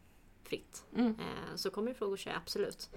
fritt. 0.45 0.85
Mm. 0.97 1.07
Eh, 1.21 1.57
Så 1.57 1.71
kommer 1.71 1.95
frågor 1.95 2.21
jag 2.27 2.37
absolut. 2.37 2.91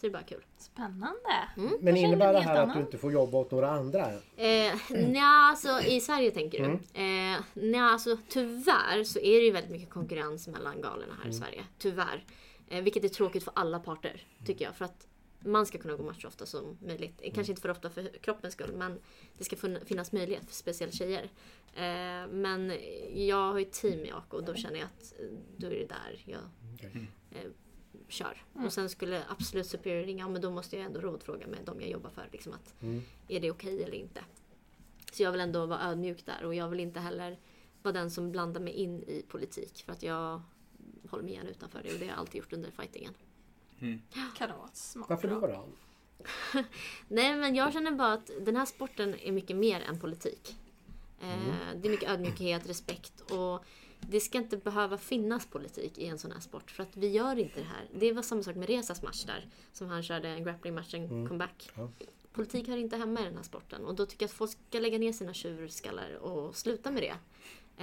Så 0.00 0.06
det 0.06 0.10
är 0.10 0.12
bara 0.12 0.22
kul. 0.22 0.44
Spännande. 0.58 1.48
Mm. 1.56 1.72
Men 1.80 1.96
innebär 1.96 2.32
det 2.32 2.40
här 2.40 2.62
att 2.62 2.74
du 2.74 2.80
inte 2.80 2.98
får 2.98 3.12
jobba 3.12 3.38
åt 3.38 3.50
några 3.50 3.70
andra? 3.70 4.12
Eh, 4.36 4.74
nja, 4.90 5.24
alltså 5.24 5.80
i 5.80 6.00
Sverige 6.00 6.30
tänker 6.30 6.58
du? 6.58 7.00
Eh, 7.02 7.40
nja, 7.54 7.82
alltså 7.84 8.16
tyvärr 8.28 9.04
så 9.04 9.18
är 9.18 9.38
det 9.38 9.44
ju 9.44 9.50
väldigt 9.50 9.72
mycket 9.72 9.90
konkurrens 9.90 10.48
mellan 10.48 10.80
galorna 10.80 11.14
här 11.22 11.30
i 11.30 11.32
Sverige. 11.32 11.64
Tyvärr. 11.78 12.24
Eh, 12.68 12.82
vilket 12.82 13.04
är 13.04 13.08
tråkigt 13.08 13.44
för 13.44 13.52
alla 13.56 13.78
parter, 13.78 14.22
tycker 14.46 14.64
jag. 14.64 14.76
För 14.76 14.84
att 14.84 15.06
man 15.40 15.66
ska 15.66 15.78
kunna 15.78 15.94
gå 15.96 16.02
match 16.02 16.22
så 16.22 16.28
ofta 16.28 16.46
som 16.46 16.78
möjligt. 16.86 17.20
Eh, 17.22 17.32
Kanske 17.32 17.52
inte 17.52 17.62
för 17.62 17.68
ofta 17.70 17.90
för 17.90 18.10
kroppens 18.20 18.54
skull, 18.54 18.72
men 18.76 18.98
det 19.38 19.44
ska 19.44 19.56
fin- 19.56 19.78
finnas 19.86 20.12
möjlighet 20.12 20.46
för 20.46 20.54
speciellt 20.54 20.94
tjejer. 20.94 21.22
Eh, 21.74 22.28
men 22.30 22.72
jag 23.14 23.36
har 23.52 23.58
ju 23.58 23.64
ett 23.66 23.72
team 23.72 24.00
i 24.04 24.10
AK 24.10 24.34
och 24.34 24.44
då 24.44 24.54
känner 24.54 24.76
jag 24.78 24.86
att 24.86 25.12
eh, 25.20 25.26
då 25.56 25.66
är 25.66 25.70
det 25.70 25.86
där 25.86 26.22
jag 26.24 26.40
Okej. 26.74 27.06
Kör. 28.08 28.42
Och 28.52 28.72
sen 28.72 28.88
skulle 28.88 29.22
absolut 29.28 29.66
Superior 29.66 30.06
ringa, 30.06 30.28
men 30.28 30.42
då 30.42 30.50
måste 30.50 30.76
jag 30.76 30.84
ändå 30.84 31.00
rådfråga 31.00 31.46
med 31.46 31.58
dem 31.64 31.80
jag 31.80 31.90
jobbar 31.90 32.10
för. 32.10 32.28
Liksom 32.32 32.52
att, 32.52 32.74
Mm. 32.82 33.02
Är 33.28 33.40
det 33.40 33.50
okej 33.50 33.82
eller 33.82 33.94
inte? 33.94 34.20
Så 35.12 35.22
jag 35.22 35.32
vill 35.32 35.40
ändå 35.40 35.66
vara 35.66 35.80
ödmjuk 35.90 36.26
där 36.26 36.44
och 36.44 36.54
jag 36.54 36.68
vill 36.68 36.80
inte 36.80 37.00
heller 37.00 37.38
vara 37.82 37.92
den 37.92 38.10
som 38.10 38.32
blandar 38.32 38.60
mig 38.60 38.72
in 38.72 39.02
i 39.02 39.24
politik. 39.28 39.82
För 39.86 39.92
att 39.92 40.02
jag 40.02 40.42
håller 41.10 41.24
mig 41.24 41.32
gärna 41.34 41.50
utanför 41.50 41.82
det 41.82 41.92
och 41.92 41.98
det 41.98 42.04
har 42.04 42.10
jag 42.12 42.18
alltid 42.18 42.34
gjort 42.38 42.52
under 42.52 42.70
fightingen. 42.70 43.14
Kan 44.36 44.48
det 44.48 44.54
vara 44.54 44.68
smart. 44.72 45.08
Varför 45.08 45.28
då? 45.28 45.40
då? 45.40 45.68
Nej 47.08 47.36
men 47.36 47.54
jag 47.54 47.72
känner 47.72 47.90
bara 47.90 48.12
att 48.12 48.30
den 48.40 48.56
här 48.56 48.64
sporten 48.66 49.14
är 49.14 49.32
mycket 49.32 49.56
mer 49.56 49.80
än 49.80 50.00
politik. 50.00 50.56
Eh, 51.20 51.76
Det 51.76 51.88
är 51.88 51.90
mycket 51.90 52.10
ödmjukhet, 52.10 52.68
respekt 52.68 53.20
och 53.20 53.64
det 54.10 54.20
ska 54.20 54.38
inte 54.38 54.56
behöva 54.56 54.98
finnas 54.98 55.46
politik 55.46 55.98
i 55.98 56.06
en 56.06 56.18
sån 56.18 56.32
här 56.32 56.40
sport 56.40 56.70
för 56.70 56.82
att 56.82 56.96
vi 56.96 57.08
gör 57.08 57.38
inte 57.38 57.60
det 57.60 57.66
här. 57.66 57.88
Det 57.94 58.12
var 58.12 58.22
samma 58.22 58.42
sak 58.42 58.56
med 58.56 58.68
Resas 58.68 59.02
match 59.02 59.24
där 59.24 59.46
som 59.72 59.88
han 59.88 60.02
körde 60.02 60.28
en 60.28 60.44
grappling-match, 60.44 60.94
en 60.94 61.28
comeback. 61.28 61.70
Ja. 61.76 61.90
Politik 62.32 62.68
hör 62.68 62.76
inte 62.76 62.96
hemma 62.96 63.20
i 63.20 63.24
den 63.24 63.36
här 63.36 63.42
sporten 63.42 63.84
och 63.84 63.94
då 63.94 64.06
tycker 64.06 64.24
jag 64.24 64.28
att 64.28 64.34
folk 64.34 64.50
ska 64.50 64.78
lägga 64.78 64.98
ner 64.98 65.12
sina 65.12 65.34
tjurskallar 65.34 66.14
och 66.14 66.56
sluta 66.56 66.90
med 66.90 67.02
det. 67.02 67.16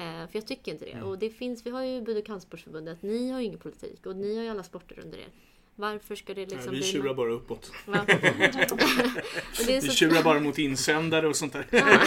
Eh, 0.01 0.27
för 0.27 0.35
jag 0.37 0.47
tycker 0.47 0.71
inte 0.71 0.85
det. 0.85 1.01
Och 1.01 1.19
det 1.19 1.29
finns, 1.29 1.65
vi 1.65 1.69
har 1.69 1.83
ju 1.83 2.01
Bud 2.01 2.17
och 2.17 2.25
kampsportsförbundet, 2.25 3.01
ni 3.01 3.29
har 3.29 3.39
ju 3.39 3.45
ingen 3.45 3.59
politik 3.59 4.05
och 4.05 4.15
ni 4.15 4.35
har 4.35 4.43
ju 4.43 4.49
alla 4.49 4.63
sporter 4.63 4.99
under 4.99 5.17
er. 5.17 5.29
Varför 5.75 6.15
ska 6.15 6.33
det 6.33 6.45
liksom 6.45 6.71
vi 6.71 6.77
bli... 6.79 6.87
tjurar 6.87 7.13
bara 7.13 7.31
uppåt. 7.31 7.71
Vi 9.67 9.81
så 9.81 9.91
tjurar 9.91 10.23
bara 10.23 10.39
mot 10.39 10.57
insändare 10.57 11.27
och 11.27 11.35
sånt 11.35 11.53
där. 11.53 11.67
Ja. 11.71 11.85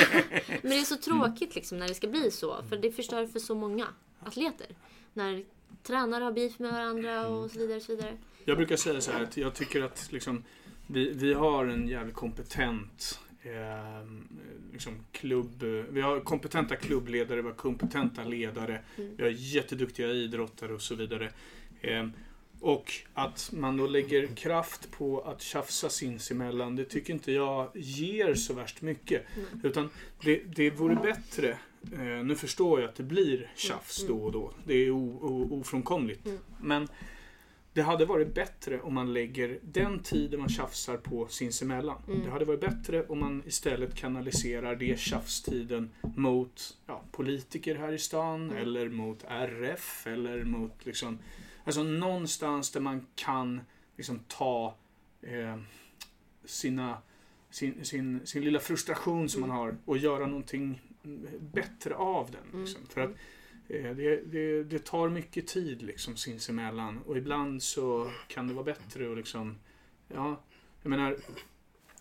Men 0.62 0.70
det 0.70 0.78
är 0.78 0.84
så 0.84 0.96
tråkigt 0.96 1.54
liksom 1.54 1.78
när 1.78 1.88
det 1.88 1.94
ska 1.94 2.08
bli 2.08 2.30
så. 2.30 2.62
För 2.68 2.76
det 2.76 2.90
förstör 2.92 3.26
för 3.26 3.38
så 3.38 3.54
många 3.54 3.86
atleter. 4.20 4.66
När 5.12 5.44
tränare 5.82 6.24
har 6.24 6.32
beef 6.32 6.58
med 6.58 6.72
varandra 6.72 7.28
och 7.28 7.50
så 7.50 7.58
vidare. 7.58 7.76
Och 7.76 7.82
så 7.82 7.96
vidare. 7.96 8.16
Jag 8.44 8.56
brukar 8.56 8.76
säga 8.76 9.00
så 9.00 9.12
här 9.12 9.22
att 9.22 9.36
jag 9.36 9.54
tycker 9.54 9.82
att 9.82 10.08
liksom, 10.12 10.44
vi, 10.86 11.12
vi 11.12 11.34
har 11.34 11.66
en 11.66 11.88
jävligt 11.88 12.14
kompetent 12.14 13.20
eh, 13.42 14.06
liksom 14.72 15.04
klubb, 15.12 15.62
vi 15.90 16.00
har 16.00 16.20
kompetenta 16.20 16.76
klubbledare, 16.76 17.42
vi 17.42 17.48
har 17.48 17.54
kompetenta 17.54 18.24
ledare, 18.24 18.82
Mm. 18.96 19.16
vi 19.16 19.22
har 19.22 19.30
jätteduktiga 19.30 20.08
idrottare 20.08 20.74
och 20.74 20.82
så 20.82 20.94
vidare. 20.94 21.32
Eh, 21.80 22.06
och 22.60 22.92
att 23.14 23.50
man 23.52 23.76
då 23.76 23.86
lägger 23.86 24.26
kraft 24.26 24.90
på 24.90 25.20
att 25.20 25.42
tjafsa 25.42 25.88
sinsemellan, 25.88 26.76
det 26.76 26.84
tycker 26.84 27.12
inte 27.12 27.32
jag 27.32 27.70
ger 27.74 28.34
så 28.34 28.54
värst 28.54 28.82
mycket. 28.82 29.24
Mm. 29.36 29.60
Utan 29.62 29.90
det, 30.24 30.42
det 30.56 30.70
vore 30.70 30.94
bättre, 30.94 31.58
eh, 31.92 32.24
nu 32.24 32.34
förstår 32.34 32.80
jag 32.80 32.88
att 32.88 32.96
det 32.96 33.02
blir 33.02 33.50
tjafs 33.56 34.06
då 34.06 34.18
och 34.18 34.32
då, 34.32 34.52
det 34.64 34.74
är 34.74 34.90
o, 34.90 35.18
o, 35.22 35.60
ofrånkomligt. 35.60 36.26
Mm. 36.26 36.38
Men 36.60 36.88
det 37.72 37.82
hade 37.82 38.04
varit 38.04 38.34
bättre 38.34 38.80
om 38.80 38.94
man 38.94 39.12
lägger 39.12 39.58
den 39.62 39.98
tiden 39.98 40.40
man 40.40 40.48
tjafsar 40.48 40.96
på 40.96 41.26
sinsemellan. 41.28 42.02
Mm. 42.08 42.24
Det 42.24 42.30
hade 42.30 42.44
varit 42.44 42.60
bättre 42.60 43.06
om 43.06 43.18
man 43.20 43.42
istället 43.46 43.94
kanaliserar 43.94 44.76
det 44.76 44.98
tjafstiden 44.98 45.90
mot 46.16 46.76
ja, 46.86 47.02
politiker 47.12 47.74
här 47.74 47.92
i 47.92 47.98
stan 47.98 48.42
Mm. 48.50 48.62
eller 48.62 48.88
mot 48.88 49.24
RF 49.28 50.06
eller 50.06 50.44
mot 50.44 50.86
liksom, 50.86 51.18
alltså 51.68 51.82
någonstans 51.82 52.70
där 52.70 52.80
man 52.80 53.06
kan 53.14 53.60
liksom 53.96 54.20
ta 54.28 54.74
eh, 55.22 55.56
sina, 56.44 56.98
sin, 57.50 57.84
sin, 57.84 58.26
sin 58.26 58.44
lilla 58.44 58.60
frustration 58.60 59.28
som 59.28 59.40
man 59.40 59.50
har 59.50 59.76
och 59.84 59.98
göra 59.98 60.26
någonting 60.26 60.80
bättre 61.40 61.94
av 61.94 62.30
den. 62.30 62.50
Mm. 62.52 62.64
Liksom. 62.64 62.86
För 62.86 63.00
att 63.00 63.10
eh, 63.68 63.96
det, 63.96 64.22
det, 64.32 64.64
det 64.64 64.84
tar 64.84 65.08
mycket 65.08 65.46
tid 65.46 65.82
liksom 65.82 66.16
sinsemellan 66.16 66.98
och 66.98 67.18
ibland 67.18 67.62
så 67.62 68.10
kan 68.28 68.48
det 68.48 68.54
vara 68.54 68.64
bättre 68.64 69.10
att 69.10 69.16
liksom, 69.16 69.58
ja, 70.08 70.40
jag 70.82 70.90
menar, 70.90 71.16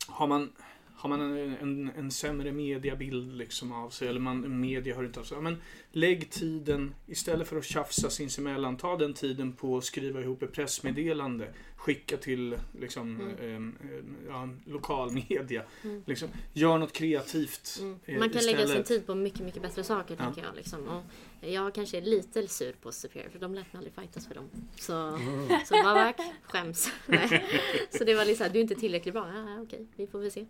har 0.07 0.27
man 0.27 0.52
har 0.97 1.09
man 1.09 1.21
en, 1.21 1.57
en, 1.61 1.91
en 1.97 2.11
sämre 2.11 2.51
mediabild 2.51 3.37
liksom 3.37 3.71
av 3.71 3.89
sig, 3.89 4.07
eller 4.07 4.19
man, 4.19 4.59
media 4.59 4.95
hör 4.95 5.03
inte 5.03 5.19
av 5.19 5.23
sig. 5.23 5.37
Ja, 5.37 5.41
men 5.41 5.61
lägg 5.91 6.29
tiden, 6.31 6.93
istället 7.07 7.47
för 7.47 7.57
att 7.57 7.65
tjafsa 7.65 8.09
sinsemellan, 8.09 8.77
ta 8.77 8.97
den 8.97 9.13
tiden 9.13 9.53
på 9.53 9.77
att 9.77 9.83
skriva 9.83 10.21
ihop 10.21 10.43
ett 10.43 10.53
pressmeddelande. 10.53 11.53
Skicka 11.77 12.17
till 12.17 12.57
liksom, 12.79 13.21
Mm. 13.21 13.75
eh, 13.83 13.91
eh, 13.91 14.03
ja, 14.27 14.49
lokal 14.65 15.11
media. 15.29 15.63
Mm. 15.83 16.03
Liksom, 16.05 16.29
gör 16.53 16.77
något 16.77 16.93
kreativt 16.93 17.77
Mm. 17.81 17.99
eh, 18.05 18.19
Man 18.19 18.29
kan 18.29 18.43
lägga 18.43 18.57
sin 18.57 18.65
istället. 18.67 18.87
tid 18.87 19.05
på 19.05 19.15
mycket, 19.15 19.39
mycket 19.39 19.61
bättre 19.61 19.83
saker 19.83 20.15
Ja. 20.19 20.23
tänker 20.25 20.43
jag. 20.43 20.55
Liksom. 20.55 20.87
Och 20.87 21.03
jag 21.49 21.73
kanske 21.75 21.97
är 21.97 22.01
lite 22.01 22.47
sur 22.47 22.73
på 22.73 22.91
Superior 22.91 23.29
för 23.29 23.39
de 23.39 23.55
lät 23.55 23.73
mig 23.73 23.77
aldrig 23.77 23.93
fightas 23.93 24.27
för 24.27 24.35
dem. 24.35 24.49
Så, 24.75 24.93
Mm. 24.93 25.47
så 25.65 25.73
Babak 25.83 26.15
skäms. 26.43 26.91
Så 27.89 28.03
det 28.03 28.15
var 28.15 28.35
såhär, 28.35 28.49
du 28.49 28.57
är 28.59 28.61
inte 28.63 28.75
tillräckligt 28.75 29.13
bra. 29.13 29.31
Ja, 29.35 29.61
okej, 29.61 29.87
vi 29.95 30.07
får 30.07 30.19
väl 30.19 30.31
se. 30.31 30.45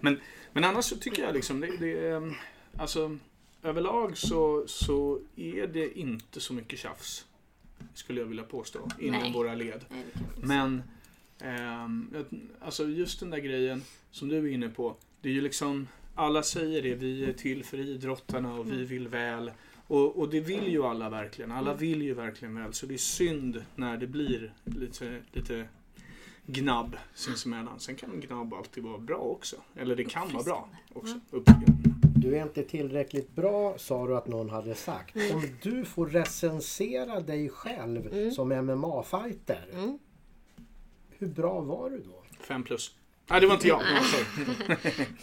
Men 0.52 0.64
annars 0.64 0.84
så 0.84 0.96
tycker 0.96 1.22
jag 1.22 1.34
liksom, 1.34 1.60
det, 1.60 1.76
det 1.80 2.06
är, 2.06 2.34
alltså 2.78 3.18
överlag 3.62 4.16
så, 4.18 4.64
så 4.66 5.20
är 5.36 5.66
det 5.66 5.98
inte 5.98 6.40
så 6.40 6.52
mycket 6.54 6.78
tjafs. 6.78 7.26
Skulle 7.94 8.20
jag 8.20 8.26
vilja 8.26 8.44
påstå, 8.44 8.88
inom 8.98 9.20
Nej. 9.20 9.32
våra 9.32 9.54
led. 9.54 9.84
Nej, 9.90 10.04
Men 10.42 10.82
jag- 12.12 12.24
alltså 12.60 12.88
just 12.88 13.20
den 13.20 13.30
där 13.30 13.38
grejen 13.38 13.82
som 14.10 14.28
du 14.28 14.36
är 14.36 14.46
inne 14.52 14.68
på. 14.68 14.96
Det 15.20 15.28
är 15.28 15.32
ju 15.32 15.40
liksom, 15.40 15.88
alla 16.14 16.42
säger 16.42 16.82
det, 16.82 16.94
vi 16.94 17.24
är 17.24 17.32
till 17.32 17.64
för 17.64 17.78
idrottarna 17.80 18.54
och 18.54 18.66
vi 18.66 18.72
Mm. 18.74 18.86
vill 18.86 19.08
väl. 19.08 19.50
Och, 19.86 20.18
och 20.18 20.28
det 20.30 20.40
vill 20.40 20.68
ju 20.68 20.82
alla 20.84 21.10
verkligen. 21.10 21.52
Alla 21.52 21.70
Mm. 21.70 21.80
vill 21.80 22.02
ju 22.02 22.14
verkligen 22.14 22.54
väl. 22.54 22.72
Så 22.72 22.86
det 22.86 22.94
är 22.94 22.98
synd 22.98 23.64
när 23.76 23.96
det 23.96 24.06
blir 24.06 24.52
lite, 24.64 25.18
lite 25.32 25.68
gnabb 26.46 26.96
sinsemellan. 27.14 27.80
Sen 27.80 27.94
kan 27.96 28.20
gnabb 28.20 28.54
alltid 28.54 28.84
vara 28.84 28.98
bra 28.98 29.16
också. 29.16 29.56
Eller 29.76 29.96
det 29.96 30.04
kan 30.04 30.32
vara 30.32 30.42
bra 30.42 30.68
också. 30.92 31.20
Upp, 31.30 31.48
Du 32.22 32.36
är 32.36 32.42
inte 32.42 32.62
tillräckligt 32.62 33.34
bra 33.34 33.78
sa 33.78 34.06
du 34.06 34.16
att 34.16 34.26
någon 34.26 34.50
hade 34.50 34.74
sagt. 34.74 35.16
Mm. 35.16 35.36
Om 35.36 35.46
du 35.62 35.84
får 35.84 36.06
recensera 36.06 37.20
dig 37.20 37.48
själv 37.48 38.06
Mm. 38.12 38.30
som 38.30 38.52
MMA-fighter. 38.52 39.64
Mm. 39.72 39.98
Hur 41.18 41.26
bra 41.26 41.60
var 41.60 41.90
du 41.90 41.98
då? 41.98 42.22
Fem 42.40 42.64
plus. 42.64 42.94
Nej, 43.30 43.40
det 43.40 43.46
var 43.46 43.54
inte 43.54 43.68
jag. 43.68 43.82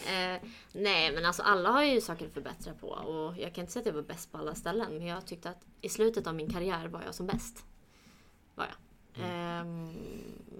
Eh, 0.10 0.42
nej 0.74 1.12
men 1.16 1.26
alltså 1.26 1.42
alla 1.44 1.70
har 1.70 1.84
ju 1.84 2.02
saker 2.02 2.26
att 2.26 2.34
förbättra 2.34 2.74
på 2.74 2.88
och 2.88 3.38
jag 3.38 3.54
kan 3.56 3.62
inte 3.62 3.74
säga 3.74 3.82
att 3.82 3.86
jag 3.88 3.94
var 3.94 4.02
bäst 4.02 4.32
på 4.32 4.38
alla 4.38 4.56
ställen 4.56 4.98
men 4.98 5.08
jag 5.08 5.28
tyckte 5.28 5.50
att 5.50 5.66
i 5.82 5.90
slutet 5.90 6.28
av 6.28 6.36
min 6.36 6.50
karriär 6.54 6.88
var 6.88 7.02
jag 7.06 7.16
som 7.16 7.28
bäst. 7.28 7.66
Var 8.56 8.66
jag. 8.66 8.76
Ehm, 9.26 9.86
men 9.86 9.94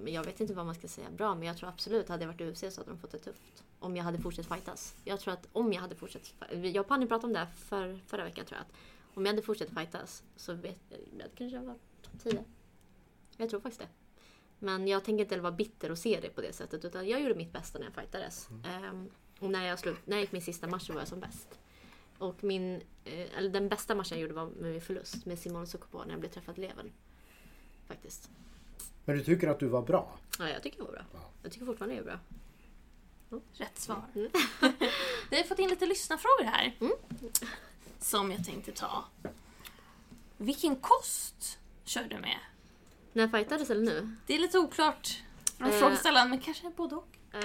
jag 0.08 0.24
vet 0.24 0.40
inte 0.40 0.54
vad 0.54 0.66
man 0.66 0.76
ska 0.76 0.88
säga 0.88 1.08
bra 1.12 1.36
men 1.36 1.48
jag 1.48 1.58
tror 1.58 1.70
absolut 1.70 2.10
hade 2.10 2.24
jag 2.24 2.34
varit 2.34 2.42
UFC 2.42 2.60
så 2.76 2.82
hade 2.82 2.92
de 2.92 2.98
fått 2.98 3.12
det 3.12 3.20
tufft. 3.20 3.64
Om 3.80 3.96
jag 3.96 4.04
hade 4.04 4.18
fortsatt 4.18 4.46
fightas. 4.46 4.96
Jag 5.04 5.20
tror 5.20 5.34
att 5.34 5.48
om 5.54 5.74
jag 5.74 5.82
hade 5.82 5.96
fortsatt 5.96 6.34
Jag 6.50 6.82
och 6.82 6.88
Panny 6.88 7.08
pratade 7.08 7.28
om 7.28 7.34
det 7.34 7.48
för, 7.56 8.00
förra 8.08 8.24
veckan 8.24 8.46
tror 8.46 8.58
jag. 8.58 8.66
Att 8.66 8.74
om 9.14 9.26
jag 9.26 9.34
hade 9.34 9.42
fortsatt 9.42 9.70
fightas 9.70 10.24
så 10.36 10.54
vet 10.54 10.82
jag, 10.90 11.00
jag 11.20 11.28
kanske 11.36 11.58
jag 11.58 11.64
var 11.64 11.76
topp 12.02 12.24
10. 12.24 12.44
Jag 13.38 13.50
tror 13.50 13.60
faktiskt 13.60 13.82
det. 13.82 13.88
Men 14.60 14.88
jag 14.88 15.04
tänker 15.04 15.24
inte 15.24 15.40
vara 15.40 15.52
bitter 15.52 15.92
och 15.92 15.98
se 15.98 16.20
det 16.22 16.30
på 16.30 16.42
det 16.42 16.54
sättet. 16.54 16.86
Utan 16.86 17.08
jag 17.08 17.22
gjorde 17.22 17.36
mitt 17.36 17.54
bästa 17.54 17.80
när 17.80 17.86
jag 17.86 17.94
fightades. 17.94 18.50
Ehm, 18.66 19.10
och 19.40 19.52
när 19.52 19.68
jag, 19.68 19.80
slut, 19.80 19.98
när 20.06 20.18
jag 20.18 20.22
gick 20.22 20.32
min 20.32 20.42
sista 20.42 20.68
match 20.68 20.88
så 20.88 20.94
var 20.94 21.02
jag 21.02 21.08
som 21.08 21.20
bäst. 21.20 21.60
Och 22.18 22.44
min, 22.44 22.76
eh, 23.06 23.38
eller 23.38 23.50
den 23.50 23.70
bästa 23.70 23.96
matchen 23.96 24.18
jag 24.18 24.22
gjorde 24.22 24.34
var 24.34 24.46
med 24.46 24.72
min 24.72 24.82
förlust 24.82 25.26
med 25.26 25.40
Simon 25.40 25.68
Sukopo 25.68 26.04
när 26.04 26.12
jag 26.12 26.20
blev 26.20 26.30
träffad 26.30 26.58
i 26.58 26.62
levern. 26.62 26.92
Faktiskt. 27.88 28.30
Men 29.06 29.18
du 29.18 29.24
tycker 29.24 29.48
att 29.48 29.60
du 29.60 29.68
var 29.68 29.82
bra? 29.82 30.18
Ja, 30.40 30.50
jag 30.50 30.64
tycker 30.64 30.78
jag 30.78 30.86
var 30.86 30.92
bra. 30.92 31.02
Ja. 31.14 31.20
Jag 31.44 31.52
tycker 31.52 31.66
fortfarande 31.66 31.96
jag 31.96 32.06
är 32.06 32.20
bra. 33.30 33.40
Rätt 33.54 33.80
svar. 33.80 34.04
Mm. 34.16 34.32
Vi 35.30 35.38
har 35.38 35.44
fått 35.44 35.60
in 35.60 35.70
lite 35.70 35.86
lyssnarfrågor 35.86 36.44
här. 36.44 36.76
Mm. 36.80 36.94
Som 38.00 38.32
jag 38.32 38.46
tänkte 38.46 38.72
ta. 38.72 39.06
Vilken 40.38 40.76
kost 40.76 41.60
kör 41.84 42.04
du 42.04 42.18
med? 42.20 42.38
När 43.14 43.24
jag 43.24 43.32
fightades 43.32 43.70
eller 43.70 43.82
nu? 43.84 44.16
Det 44.28 44.34
är 44.36 44.40
lite 44.40 44.60
oklart 44.60 45.24
från 45.58 45.68
Eh. 45.70 45.80
frågeställaren, 45.80 46.30
men 46.30 46.40
kanske 46.42 46.70
både 46.70 46.96
och. 46.96 47.08
Eh, 47.34 47.42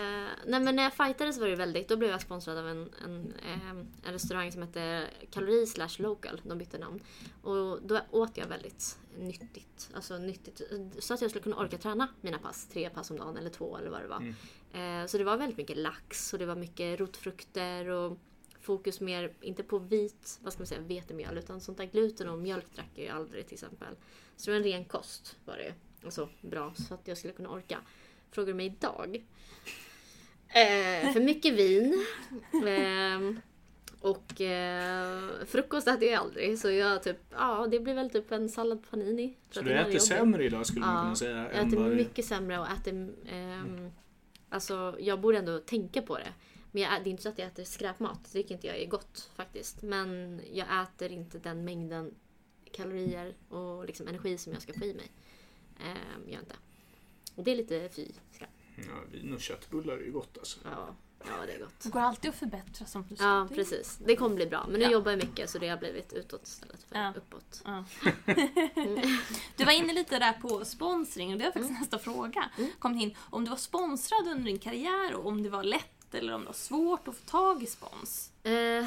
nej 0.47 0.61
men 0.61 0.77
när 0.77 0.83
jag 0.83 0.93
fightades 0.93 1.39
var 1.39 1.49
det 1.49 1.57
väldigt, 1.57 1.89
då 1.89 1.97
blev 1.97 2.11
jag 2.11 2.21
sponsrad 2.21 2.59
av 2.59 2.69
en, 2.69 2.91
en, 3.05 3.35
ehm, 3.43 3.87
en 4.03 4.13
restaurang 4.13 4.53
som 4.53 4.63
hette 4.63 5.05
Kalori 5.31 5.67
slash 5.67 5.99
local, 5.99 6.41
de 6.45 6.59
bytte 6.59 6.79
namn. 6.79 7.01
Och 7.43 7.83
då 7.83 8.01
åt 8.11 8.37
jag 8.37 8.47
väldigt 8.47 8.99
nyttigt, 9.19 9.91
alltså 9.95 10.19
nyttigt, 10.19 10.61
så 10.99 11.15
att 11.15 11.21
jag 11.21 11.31
skulle 11.31 11.43
kunna 11.43 11.57
orka 11.57 11.79
träna 11.79 12.09
mina 12.21 12.39
pass, 12.39 12.67
tre 12.67 12.91
pass 12.91 13.11
om 13.11 13.17
dagen 13.17 13.37
eller 13.37 13.51
två 13.51 13.77
eller 13.77 13.91
vad 13.91 14.01
det 14.03 14.09
var. 14.09 14.35
Eh, 14.81 15.07
så 15.07 15.19
det 15.19 15.25
var 15.25 15.37
väldigt 15.37 15.59
mycket 15.59 15.77
lax 15.77 16.33
och 16.33 16.39
det 16.39 16.47
var 16.47 16.57
mycket 16.57 17.01
rotfrukter 17.01 17.89
och 17.89 18.19
fokus 18.61 19.01
mer, 19.01 19.33
inte 19.41 19.63
på 19.63 19.79
vit, 19.79 20.39
vad 20.43 20.53
ska 20.53 20.61
man 20.61 20.67
säga, 20.67 20.81
vetemjöl 20.81 21.39
utan 21.39 21.61
sånt 21.61 21.79
där 21.79 21.85
gluten 21.85 22.29
och 22.29 22.39
mjölk 22.39 22.75
drack 22.75 22.91
jag 22.95 23.05
ju 23.05 23.11
aldrig 23.11 23.47
till 23.47 23.55
exempel. 23.55 23.97
Så 24.37 24.51
det 24.51 24.51
var 24.51 24.57
en 24.57 24.73
ren 24.73 24.85
kost 24.85 25.37
var 25.45 25.57
det 25.57 25.75
Alltså 26.05 26.29
bra 26.41 26.75
så 26.75 26.95
att 26.95 27.09
jag 27.09 27.19
skulle 27.19 27.35
kunna 27.35 27.51
orka. 27.51 27.81
Frågar 28.31 28.47
du 28.47 28.55
mig 28.55 28.67
idag? 28.67 29.25
Eh, 30.49 31.13
för 31.13 31.21
mycket 31.21 31.55
vin. 31.55 32.05
Eh, 32.53 33.41
och 34.01 34.41
eh, 34.41 35.23
frukost 35.47 35.89
äter 35.89 36.09
jag 36.09 36.21
aldrig 36.21 36.59
så 36.59 36.71
jag 36.71 37.03
typ, 37.03 37.17
ja 37.31 37.67
det 37.71 37.81
blir 37.81 37.95
väl 37.95 38.11
typ 38.11 38.33
en 38.33 38.49
sallad 38.49 38.91
panini. 38.91 39.37
Så 39.51 39.61
du 39.61 39.73
äter 39.73 39.99
sämre 39.99 40.45
idag 40.45 40.67
skulle 40.67 40.81
man 40.87 40.95
Ja, 40.97 41.03
kunna 41.03 41.17
säga. 41.17 41.37
Jag 41.37 41.67
äter 41.67 41.89
du- 41.91 41.95
mycket 41.97 42.25
sämre 42.25 42.59
och 42.59 42.67
äter... 42.71 43.15
ehm, 43.29 43.91
alltså 44.49 44.97
jag 45.01 45.21
borde 45.21 45.39
ändå 45.39 45.59
tänka 45.59 46.03
på 46.03 46.19
det. 46.19 46.33
Men 46.71 46.83
jag, 46.83 46.91
det 47.05 47.09
är 47.09 47.11
inte 47.11 47.23
så 47.23 47.29
att 47.29 47.39
jag 47.39 47.49
äter 47.49 47.65
skräpmat. 47.65 48.25
Det 48.25 48.31
tycker 48.31 48.55
inte 48.55 48.67
jag 48.67 48.77
är 48.79 48.87
gott 48.87 49.31
faktiskt. 49.37 49.83
Men 49.83 50.41
jag 50.53 50.67
äter 50.83 51.13
inte 51.13 51.39
den 51.39 51.65
mängden 51.65 52.15
kalorier 52.73 53.35
och 53.49 53.87
liksom 53.87 54.09
energi 54.09 54.39
som 54.39 54.53
jag 54.53 54.63
ska 54.63 54.73
få 54.73 54.85
i 54.85 54.95
mig. 54.95 55.11
Um, 55.81 56.29
gör 56.31 56.39
inte. 56.41 56.55
Och 57.35 57.45
det 57.45 57.51
är 57.53 57.57
lite 57.57 57.89
fy 57.89 58.07
skräp. 58.31 58.49
Ja, 58.77 58.83
vin 59.13 59.35
och 59.35 59.41
köttbullar 59.41 59.95
är 59.95 60.01
ju 60.05 60.13
gott 60.13 60.39
alltså. 60.39 60.59
Ja. 60.65 60.87
Ja, 61.27 61.33
det 61.47 61.53
är 61.53 61.59
gott. 61.59 61.81
Det 61.83 61.89
går 61.89 62.01
alltid 62.01 62.29
att 62.31 62.37
förbättra 62.37 62.87
som 62.87 63.07
du 63.09 63.17
sa. 63.17 63.25
Ja, 63.25 63.49
precis. 63.55 63.99
Det 64.07 64.17
kommer 64.17 64.37
bli 64.37 64.47
bra. 64.47 64.67
Men 64.69 64.79
nu 64.81 64.85
Ja. 64.85 64.91
jobbar 64.91 65.11
jag 65.11 65.19
mycket 65.19 65.51
så 65.51 65.59
det 65.59 65.69
har 65.69 65.77
blivit 65.77 66.13
utåt 66.13 66.47
istället 66.47 66.83
för 66.89 66.97
Ja. 66.99 67.13
uppåt. 67.17 67.63
Ja. 67.65 67.85
Du 69.57 69.65
var 69.65 69.73
inne 69.73 69.93
lite 69.93 70.19
där 70.19 70.33
på 70.33 70.65
sponsring 70.65 71.33
och 71.33 71.39
det 71.39 71.45
var 71.45 71.53
faktiskt 71.53 71.71
Mm. 71.71 71.81
nästa 71.81 71.99
fråga. 71.99 72.51
Kom 72.79 72.99
in 72.99 73.17
om 73.31 73.45
du 73.45 73.51
var 73.51 73.57
sponsrad 73.57 74.29
under 74.29 74.45
din 74.45 74.59
karriär 74.59 75.15
och 75.15 75.27
om 75.27 75.43
det 75.43 75.49
var 75.49 75.63
lätt 75.63 76.15
eller 76.15 76.35
om 76.35 76.41
det 76.41 76.47
var 76.47 76.53
svårt 76.55 77.09
att 77.09 77.17
få 77.17 77.25
tag 77.25 77.63
i 77.63 77.67
spons. 77.67 78.31
Eh, 78.43 78.87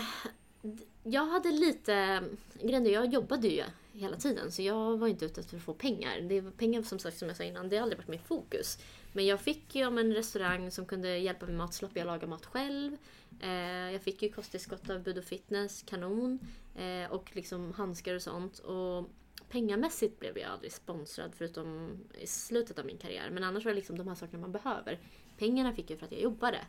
jag 1.03 1.26
hade 1.26 1.52
lite... 1.52 2.23
Grejen 2.61 2.85
jag 2.85 3.14
jobbade 3.14 3.48
ju 3.48 3.64
hela 3.94 4.18
tiden 4.18 4.52
så 4.52 4.61
jag 4.61 4.98
var 4.98 5.07
inte 5.07 5.26
ute 5.26 5.41
efter 5.41 5.57
att 5.57 5.64
få 5.64 5.73
pengar. 5.73 6.22
Det 6.22 6.41
var 6.41 6.52
pengar 6.52 6.81
som 6.81 6.99
sagt 6.99 7.18
som 7.18 7.27
jag 7.27 7.38
sa 7.38 7.44
innan, 7.44 7.69
det 7.69 7.76
har 7.76 7.84
aldrig 7.84 7.98
varit 7.98 8.07
mitt 8.07 8.27
fokus. 8.27 8.77
Men 9.14 9.26
jag 9.26 9.41
fick 9.41 9.76
ju 9.76 9.85
om 9.85 9.98
en 9.98 10.14
restaurang 10.14 10.72
som 10.72 10.85
kunde 10.85 11.18
hjälpa 11.18 11.45
mig 11.45 11.56
med 11.56 11.65
mat, 11.65 11.73
slapp 11.73 11.91
jag 11.94 12.06
laga 12.06 12.27
mat 12.27 12.45
själv. 12.45 12.98
Eh, 13.39 13.91
jag 13.91 14.02
fick 14.02 14.22
ju 14.22 14.30
kosttillskott 14.30 14.89
av 14.89 15.03
Bud 15.03 15.18
och 15.18 15.23
Fitness, 15.23 15.84
kanon. 15.88 16.39
Eh, 16.76 17.11
och 17.11 17.35
liksom 17.35 17.73
handskar 17.73 18.15
och 18.15 18.22
sånt. 18.22 18.60
Och 18.60 19.10
pengamässigt 19.49 20.19
blev 20.19 20.38
jag 20.38 20.52
aldrig 20.52 20.73
sponsrad 20.73 21.31
förutom 21.35 21.98
i 22.19 22.27
slutet 22.27 22.80
av 22.80 22.85
min 22.85 22.98
karriär. 22.98 23.30
Men 23.30 23.44
annars 23.44 23.65
var 23.65 23.72
det 23.72 23.76
liksom 23.76 23.98
de 23.98 24.07
här 24.07 24.15
sakerna 24.15 24.41
man 24.41 24.52
behöver. 24.52 24.99
Pengarna 25.38 25.73
fick 25.73 25.89
jag 25.89 25.99
för 25.99 26.06
att 26.06 26.11
jag 26.11 26.22
jobbade. 26.22 26.60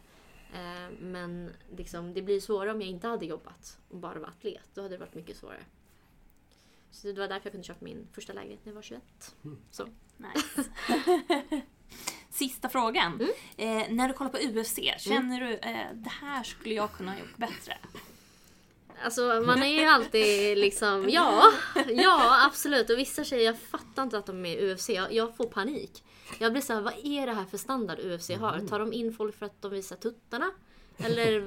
Eh, 0.52 0.90
men 1.00 1.52
liksom, 1.76 2.14
det 2.14 2.22
blir 2.22 2.40
svårare 2.40 2.72
om 2.72 2.80
jag 2.80 2.90
inte 2.90 3.08
hade 3.08 3.26
jobbat 3.26 3.78
och 3.88 3.96
bara 3.96 4.18
var 4.18 4.28
atlet. 4.28 4.68
Då 4.74 4.82
hade 4.82 4.94
det 4.94 4.98
varit 4.98 5.14
mycket 5.14 5.36
svårare. 5.36 5.64
Så 6.90 7.06
det 7.06 7.20
var 7.20 7.28
därför 7.28 7.46
jag 7.46 7.52
kunde 7.52 7.66
köpa 7.66 7.84
min 7.84 8.08
första 8.12 8.32
lägenhet 8.32 8.60
när 8.64 8.70
jag 8.70 8.74
var 8.74 8.82
21. 8.82 9.02
Så. 9.70 9.88
Nice. 10.16 10.70
Sista 12.30 12.68
frågan. 12.68 13.12
Mm. 13.14 13.30
Eh, 13.56 13.92
när 13.92 14.08
du 14.08 14.14
kollar 14.14 14.30
på 14.30 14.38
UFC, 14.38 14.78
känner 14.98 15.40
du 15.40 15.54
eh, 15.54 15.86
det 15.94 16.10
här 16.10 16.42
skulle 16.42 16.74
jag 16.74 16.92
kunna 16.92 17.12
ha 17.12 17.18
gjort 17.18 17.36
bättre? 17.36 17.78
Alltså 19.04 19.42
man 19.46 19.62
är 19.62 19.80
ju 19.80 19.84
alltid 19.84 20.58
liksom, 20.58 21.08
ja, 21.10 21.52
ja 21.88 22.46
absolut. 22.46 22.90
Och 22.90 22.98
vissa 22.98 23.24
tjejer, 23.24 23.44
jag 23.44 23.58
fattar 23.58 24.02
inte 24.02 24.18
att 24.18 24.26
de 24.26 24.46
är 24.46 24.56
i 24.56 24.72
UFC. 24.72 24.88
Jag, 24.88 25.12
jag 25.12 25.36
får 25.36 25.46
panik. 25.46 26.04
Jag 26.38 26.52
blir 26.52 26.62
såhär, 26.62 26.80
vad 26.80 26.94
är 27.04 27.26
det 27.26 27.32
här 27.32 27.44
för 27.44 27.58
standard 27.58 27.98
UFC 27.98 28.30
har? 28.30 28.60
Tar 28.68 28.78
de 28.78 28.92
in 28.92 29.12
folk 29.12 29.34
för 29.34 29.46
att 29.46 29.62
de 29.62 29.70
visar 29.70 29.96
tuttarna? 29.96 30.50
Eller 30.98 31.40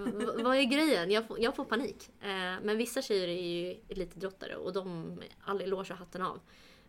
vad 0.43 0.57
är 0.57 0.63
grejen? 0.63 1.11
Jag 1.11 1.27
får, 1.27 1.39
jag 1.39 1.55
får 1.55 1.65
panik. 1.65 2.09
Eh, 2.21 2.27
men 2.63 2.77
vissa 2.77 3.01
tjejer 3.01 3.27
är 3.27 3.41
ju 3.41 3.79
elitidrottare 3.89 4.55
och 4.55 4.73
de, 4.73 5.17
all 5.41 5.61
eloge 5.61 5.93
och 5.93 5.99
hatten 5.99 6.21
av. 6.21 6.39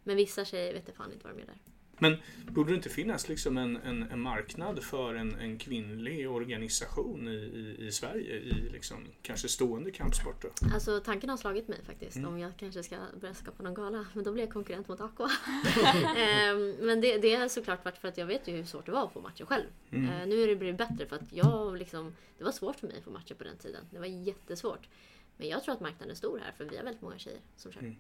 Men 0.03 0.17
vissa 0.17 0.45
tjejer 0.45 0.75
vet 0.75 0.89
jag 0.89 0.97
fan 0.97 1.13
inte 1.13 1.25
vad 1.25 1.35
de 1.35 1.41
gör 1.41 1.47
där. 1.47 1.59
Men 2.03 2.17
borde 2.55 2.71
det 2.73 2.77
inte 2.77 2.89
finnas 2.89 3.29
liksom 3.29 3.59
en, 3.59 3.77
en, 3.77 4.03
en 4.03 4.21
marknad 4.21 4.83
för 4.83 5.15
en, 5.15 5.35
en 5.35 5.59
kvinnlig 5.59 6.31
organisation 6.31 7.29
i, 7.29 7.33
i, 7.33 7.87
i 7.87 7.93
Sverige 7.93 8.35
i 8.37 8.69
liksom, 8.73 8.97
kanske 9.23 9.49
stående 9.49 9.91
kampsporter? 9.91 10.51
Alltså 10.75 11.01
tanken 11.01 11.31
har 11.31 11.37
slagit 11.37 11.69
mig 11.69 11.79
faktiskt 11.87 12.17
Mm. 12.17 12.29
om 12.29 12.39
jag 12.39 12.53
kanske 12.57 12.83
ska 12.83 12.97
börja 13.21 13.35
skapa 13.35 13.63
någon 13.63 13.75
gala. 13.75 14.07
Men 14.15 14.25
då 14.25 14.33
blir 14.33 14.43
jag 14.43 14.53
konkurrent 14.53 14.89
mot 14.89 15.01
Aqua. 15.01 15.31
Ehm, 16.17 16.71
men 16.81 17.01
det, 17.01 17.19
det 17.19 17.35
har 17.35 17.49
såklart 17.49 17.85
varit 17.85 17.99
för 17.99 18.09
att 18.09 18.19
jag 18.19 18.27
vet 18.27 18.49
ju 18.49 18.57
hur 18.57 18.65
svårt 18.65 18.87
det 18.87 18.93
var 18.93 19.05
att 19.07 19.13
få 19.13 19.21
matcher 19.21 19.45
själv. 19.45 19.65
Mm. 19.91 20.11
Eh, 20.11 20.27
nu 20.27 20.43
är 20.43 20.47
det 20.47 20.57
blivit 20.57 20.79
bättre 20.79 21.07
för 21.07 21.17
att 21.17 21.33
jag 21.33 21.77
liksom, 21.79 22.15
det 22.39 22.45
var 22.45 22.53
svårt 22.53 22.81
för 22.81 22.87
mig 22.87 22.99
att 22.99 23.05
få 23.05 23.11
matcher 23.11 23.35
på 23.35 23.45
den 23.45 23.57
tiden. 23.57 23.85
Det 23.91 23.99
var 23.99 24.07
jättesvårt. 24.07 24.89
Men 25.37 25.49
jag 25.49 25.65
tror 25.65 25.75
att 25.75 25.81
marknaden 25.81 26.11
är 26.11 26.15
stor 26.15 26.39
här 26.45 26.53
för 26.53 26.65
vi 26.65 26.77
har 26.77 26.85
väldigt 26.85 27.03
många 27.03 27.19
tjejer 27.19 27.41
som 27.57 27.73
kör. 27.73 27.81
Mm. 27.81 27.97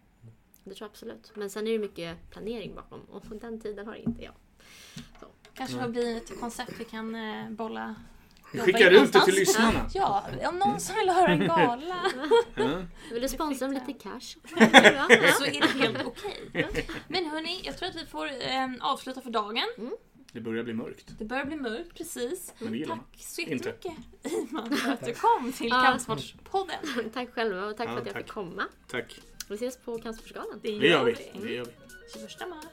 Det 0.64 0.74
tror 0.74 0.86
jag 0.86 0.90
absolut. 0.90 1.32
Men 1.34 1.50
sen 1.50 1.66
är 1.66 1.72
det 1.72 1.78
mycket 1.78 2.30
planering 2.30 2.74
bakom 2.74 3.00
och 3.00 3.22
den 3.40 3.60
tiden 3.60 3.86
har 3.86 3.94
inte 3.94 4.22
jag. 4.22 4.34
Kanske 5.54 5.78
får 5.80 5.88
bli 5.88 6.16
ett 6.16 6.40
koncept 6.40 6.72
vi 6.78 6.84
kan 6.84 7.14
eh, 7.14 7.50
bolla 7.50 7.94
Vi 8.52 8.58
skickar 8.58 8.90
ut 8.90 9.12
det 9.12 9.24
till 9.24 9.34
lyssnarna. 9.34 9.90
Ja, 9.94 10.24
om 10.48 10.58
någon 10.58 10.80
som 10.80 10.94
vill 10.96 11.08
höra 11.08 11.32
en 11.32 11.38
gala 11.46 11.96
Ja. 12.54 12.82
Vill 13.10 13.22
du 13.22 13.28
sponsra 13.28 13.68
med 13.68 13.86
lite 13.86 14.00
cash? 14.00 14.20
så 15.38 15.44
är 15.44 15.60
det 15.60 15.84
helt 15.84 16.06
okej. 16.06 16.86
Men 17.08 17.26
hörni, 17.26 17.60
jag 17.64 17.78
tror 17.78 17.88
att 17.88 17.96
vi 17.96 18.06
får 18.06 18.26
eh, 18.26 18.68
avsluta 18.80 19.20
för 19.20 19.30
dagen. 19.30 19.64
Det 20.32 20.40
börjar 20.40 20.64
bli 20.64 20.74
mörkt. 20.74 21.18
Det 21.18 21.24
börjar 21.24 21.44
bli 21.44 21.56
mörkt 21.56 21.94
precis. 21.94 22.54
Tack 22.86 22.98
så 23.18 23.40
jättemycket 23.42 23.92
Iman 24.22 24.76
för 24.76 24.92
att 24.92 25.04
du 25.04 25.14
kom 25.14 25.52
till. 25.52 25.70
Kampsportspodden. 25.70 26.76
tack 27.14 27.34
själva 27.34 27.64
och 27.66 27.76
tack 27.76 27.88
Ja, 27.88 27.92
för 27.92 28.00
att 28.00 28.06
jag 28.06 28.14
tack. 28.14 28.22
fick 28.24 28.32
komma. 28.32 28.62
Tack. 28.86 29.20
Vi 29.52 29.56
ses 29.56 29.76
på 29.76 29.98
Cancerförsgalan. 29.98 30.60
Det 30.62 30.68
gör 30.70 31.04
vi. 31.04 31.12
Det 31.42 31.52
gör 31.52 31.64
vi. 31.64 31.70
21 32.14 32.48
mars. 32.48 32.64